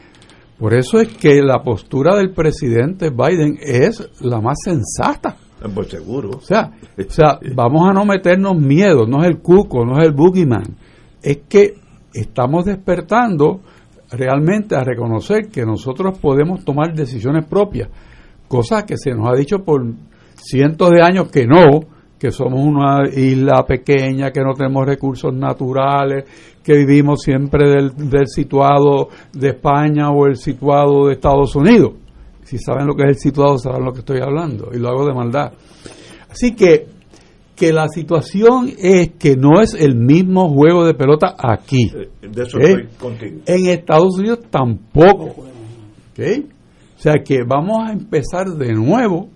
Por 0.59 0.73
eso 0.73 0.99
es 0.99 1.09
que 1.17 1.41
la 1.41 1.63
postura 1.63 2.15
del 2.15 2.31
presidente 2.31 3.09
Biden 3.09 3.57
es 3.61 4.09
la 4.21 4.41
más 4.41 4.57
sensata. 4.63 5.37
Pues 5.73 5.89
seguro. 5.89 6.31
O 6.37 6.41
sea, 6.41 6.71
o 6.97 7.09
sea, 7.09 7.39
vamos 7.55 7.89
a 7.89 7.93
no 7.93 8.05
meternos 8.05 8.57
miedo, 8.57 9.05
no 9.07 9.21
es 9.23 9.29
el 9.29 9.39
cuco, 9.39 9.85
no 9.85 9.99
es 9.99 10.05
el 10.05 10.13
boogeyman. 10.13 10.77
Es 11.21 11.39
que 11.47 11.75
estamos 12.13 12.65
despertando 12.65 13.61
realmente 14.11 14.75
a 14.75 14.83
reconocer 14.83 15.47
que 15.49 15.65
nosotros 15.65 16.19
podemos 16.19 16.63
tomar 16.63 16.93
decisiones 16.93 17.45
propias, 17.45 17.89
cosa 18.47 18.85
que 18.85 18.97
se 18.97 19.11
nos 19.11 19.27
ha 19.27 19.35
dicho 19.35 19.63
por 19.63 19.83
cientos 20.35 20.89
de 20.91 21.01
años 21.01 21.29
que 21.29 21.45
no, 21.45 21.81
que 22.17 22.31
somos 22.31 22.61
una 22.65 23.09
isla 23.09 23.65
pequeña, 23.65 24.31
que 24.31 24.41
no 24.41 24.53
tenemos 24.53 24.85
recursos 24.85 25.33
naturales, 25.33 26.25
que 26.63 26.73
vivimos 26.77 27.21
siempre 27.21 27.69
del, 27.69 28.09
del 28.09 28.27
situado 28.27 29.09
de 29.33 29.49
España 29.49 30.09
o 30.09 30.27
el 30.27 30.37
situado 30.37 31.07
de 31.07 31.13
Estados 31.13 31.55
Unidos. 31.55 31.93
Si 32.43 32.57
saben 32.57 32.87
lo 32.87 32.95
que 32.95 33.03
es 33.03 33.09
el 33.09 33.17
situado, 33.17 33.57
saben 33.57 33.83
lo 33.83 33.91
que 33.91 33.99
estoy 33.99 34.19
hablando, 34.21 34.69
y 34.73 34.77
lo 34.77 34.89
hago 34.89 35.05
de 35.05 35.13
maldad. 35.13 35.53
Así 36.29 36.55
que, 36.55 36.87
que 37.55 37.71
la 37.71 37.87
situación 37.87 38.71
es 38.77 39.11
que 39.19 39.35
no 39.35 39.61
es 39.61 39.73
el 39.73 39.95
mismo 39.95 40.49
juego 40.49 40.85
de 40.85 40.93
pelota 40.93 41.35
aquí. 41.37 41.91
De 42.21 42.43
eso 42.43 42.57
¿ok? 42.57 42.63
estoy 42.63 42.87
contigo. 42.99 43.41
En 43.45 43.67
Estados 43.67 44.17
Unidos 44.17 44.39
tampoco. 44.49 45.25
¿ok? 45.25 46.19
O 46.97 46.99
sea 46.99 47.15
que 47.23 47.43
vamos 47.45 47.87
a 47.87 47.91
empezar 47.91 48.47
de 48.47 48.73
nuevo. 48.73 49.29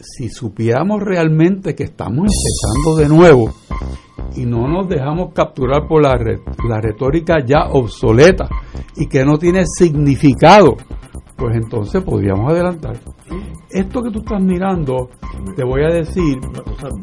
Si 0.00 0.28
supiéramos 0.28 1.02
realmente 1.02 1.74
que 1.74 1.84
estamos 1.84 2.28
empezando 2.28 2.96
de 2.96 3.08
nuevo 3.08 3.52
y 4.36 4.46
no 4.46 4.68
nos 4.68 4.88
dejamos 4.88 5.32
capturar 5.34 5.88
por 5.88 6.02
la, 6.02 6.16
la 6.68 6.80
retórica 6.80 7.44
ya 7.44 7.68
obsoleta 7.72 8.48
y 8.96 9.06
que 9.06 9.24
no 9.24 9.38
tiene 9.38 9.64
significado, 9.66 10.76
pues 11.36 11.56
entonces 11.56 12.02
podríamos 12.02 12.52
adelantar. 12.52 12.96
Esto 13.70 14.02
que 14.02 14.10
tú 14.10 14.20
estás 14.20 14.42
mirando, 14.42 15.10
te 15.54 15.64
voy 15.64 15.82
a 15.82 15.94
decir, 15.94 16.38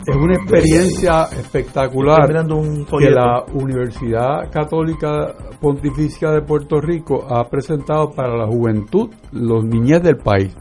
es 0.07 0.15
una 0.15 0.35
experiencia 0.35 1.23
espectacular 1.37 2.27
que 2.27 3.09
la 3.09 3.43
Universidad 3.53 4.49
Católica 4.51 5.33
Pontificia 5.61 6.31
de 6.31 6.41
Puerto 6.41 6.81
Rico 6.81 7.25
ha 7.29 7.47
presentado 7.49 8.11
para 8.11 8.35
la 8.35 8.47
juventud, 8.47 9.09
los 9.31 9.63
niñez 9.63 10.01
del 10.01 10.17
país. 10.17 10.55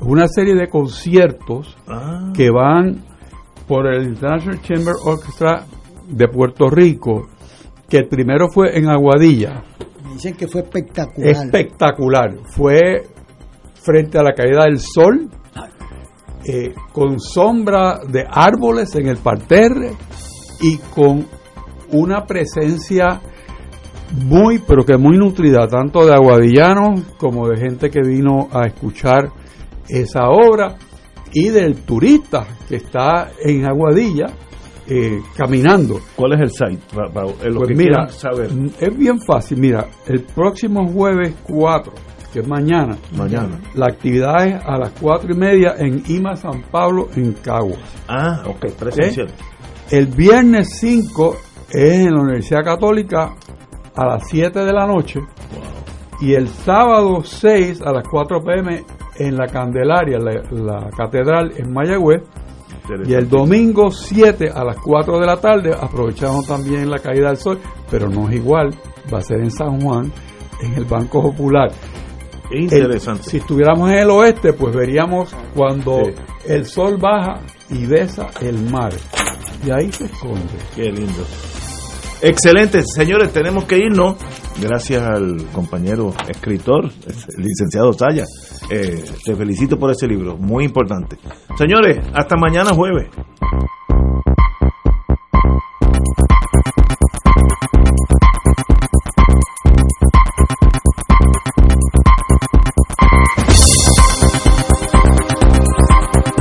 Una 0.00 0.28
serie 0.28 0.54
de 0.54 0.68
conciertos 0.68 1.76
Ah. 1.88 2.32
que 2.34 2.50
van 2.50 3.02
por 3.66 3.86
el 3.86 4.04
International 4.08 4.60
Chamber 4.62 4.94
Orchestra 5.04 5.64
de 6.08 6.28
Puerto 6.28 6.68
Rico, 6.70 7.26
que 7.88 7.98
el 7.98 8.08
primero 8.08 8.48
fue 8.48 8.76
en 8.78 8.88
Aguadilla, 8.88 9.62
Me 10.04 10.12
dicen 10.14 10.34
que 10.36 10.46
fue 10.46 10.60
espectacular. 10.62 11.30
espectacular. 11.30 12.36
Fue 12.50 13.06
frente 13.74 14.18
a 14.18 14.22
la 14.22 14.32
caída 14.34 14.64
del 14.64 14.78
sol, 14.80 15.28
eh, 16.44 16.72
con 16.92 17.18
sombra 17.18 17.98
de 18.08 18.24
árboles 18.30 18.94
en 18.94 19.08
el 19.08 19.16
parterre 19.16 19.92
y 20.60 20.76
con 20.94 21.26
una 21.92 22.24
presencia 22.24 23.20
muy, 24.24 24.60
pero 24.60 24.84
que 24.84 24.96
muy 24.96 25.16
nutrida, 25.16 25.66
tanto 25.66 26.06
de 26.06 26.12
aguadillanos 26.14 27.00
como 27.18 27.48
de 27.48 27.56
gente 27.56 27.90
que 27.90 28.00
vino 28.00 28.48
a 28.52 28.66
escuchar 28.68 29.30
esa 29.88 30.28
obra 30.30 30.76
y 31.32 31.48
del 31.48 31.82
turista 31.82 32.46
que 32.68 32.76
está 32.76 33.30
en 33.44 33.64
Aguadilla 33.66 34.26
eh, 34.88 35.20
caminando. 35.36 35.98
¿Cuál 36.14 36.34
es 36.34 36.40
el 36.42 36.50
site? 36.50 36.82
Pa- 36.94 37.10
pa- 37.12 37.24
eh, 37.42 37.50
lo 37.50 37.58
Pues 37.60 37.70
que 37.70 37.74
mira, 37.74 38.08
saber. 38.08 38.52
mm, 38.52 38.66
es 38.78 38.96
bien 38.96 39.20
fácil. 39.20 39.58
Mira, 39.58 39.86
el 40.06 40.22
próximo 40.22 40.86
jueves 40.92 41.34
4, 41.42 41.92
que 42.32 42.40
es 42.40 42.46
mañana, 42.48 42.96
Mañana. 43.16 43.58
la 43.74 43.86
actividad 43.86 44.46
es 44.46 44.54
a 44.64 44.78
las 44.78 44.92
4 45.00 45.32
y 45.32 45.36
media 45.36 45.74
en 45.78 46.02
IMA 46.06 46.36
San 46.36 46.62
Pablo, 46.70 47.08
en 47.16 47.32
Caguas. 47.32 47.80
Ah, 48.08 48.42
ok, 48.46 48.66
presencial. 48.78 49.28
El 49.90 50.06
viernes 50.06 50.78
5 50.78 51.36
es 51.70 51.92
en 52.06 52.14
la 52.14 52.20
Universidad 52.22 52.62
Católica 52.64 53.34
a 53.96 54.06
las 54.06 54.28
7 54.28 54.60
de 54.64 54.72
la 54.72 54.86
noche 54.86 55.18
y 56.20 56.32
el 56.34 56.48
sábado 56.48 57.22
6 57.24 57.82
a 57.82 57.92
las 57.92 58.04
4 58.08 58.40
pm 58.40 58.84
en 59.18 59.36
la 59.36 59.46
Candelaria, 59.46 60.18
la, 60.18 60.32
la 60.50 60.90
catedral 60.96 61.52
en 61.56 61.72
Mayagüez. 61.72 62.22
Y 63.04 63.14
el 63.14 63.28
domingo 63.28 63.90
7 63.90 64.50
a 64.54 64.62
las 64.64 64.76
4 64.76 65.18
de 65.18 65.26
la 65.26 65.36
tarde 65.38 65.74
aprovechamos 65.78 66.46
también 66.46 66.88
la 66.88 66.98
caída 67.00 67.28
del 67.28 67.36
sol, 67.36 67.58
pero 67.90 68.08
no 68.08 68.28
es 68.28 68.36
igual, 68.36 68.72
va 69.12 69.18
a 69.18 69.22
ser 69.22 69.40
en 69.40 69.50
San 69.50 69.80
Juan, 69.80 70.12
en 70.62 70.74
el 70.74 70.84
Banco 70.84 71.20
Popular. 71.22 71.70
Interesante. 72.52 73.22
El- 73.24 73.30
si 73.30 73.36
estuviéramos 73.38 73.90
en 73.90 73.98
el 73.98 74.10
oeste, 74.10 74.52
pues 74.52 74.74
veríamos 74.74 75.34
cuando 75.54 76.02
el 76.46 76.64
sol 76.66 76.96
baja 76.96 77.40
y 77.70 77.86
besa 77.86 78.28
el 78.40 78.70
mar. 78.70 78.92
Y 79.66 79.70
ahí 79.72 79.90
se 79.90 80.04
esconde. 80.04 80.42
Qué 80.76 80.84
lindo. 80.92 81.24
Excelente, 82.22 82.82
señores, 82.82 83.32
tenemos 83.32 83.64
que 83.64 83.78
irnos. 83.78 84.16
Gracias 84.62 85.02
al 85.02 85.44
compañero 85.52 86.14
escritor, 86.28 86.84
el 86.84 87.44
licenciado 87.44 87.92
Saya. 87.92 88.24
Eh, 88.68 89.04
te 89.24 89.36
felicito 89.36 89.78
por 89.78 89.90
ese 89.90 90.06
libro, 90.06 90.36
muy 90.36 90.64
importante. 90.64 91.16
Señores, 91.56 91.98
hasta 92.12 92.36
mañana 92.36 92.74
jueves. 92.74 93.08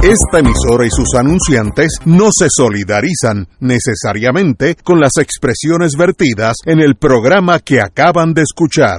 Esta 0.06 0.38
emisora 0.38 0.86
y 0.86 0.90
sus 0.92 1.16
anunciantes 1.18 1.98
no 2.06 2.28
se 2.32 2.46
solidarizan 2.50 3.48
necesariamente 3.60 4.76
con 4.76 5.00
las 5.00 5.14
expresiones 5.20 5.94
vertidas 5.98 6.58
en 6.66 6.80
el 6.80 6.96
programa 6.96 7.60
que 7.60 7.82
acaban 7.82 8.36
de 8.36 8.44
escuchar. 8.44 8.94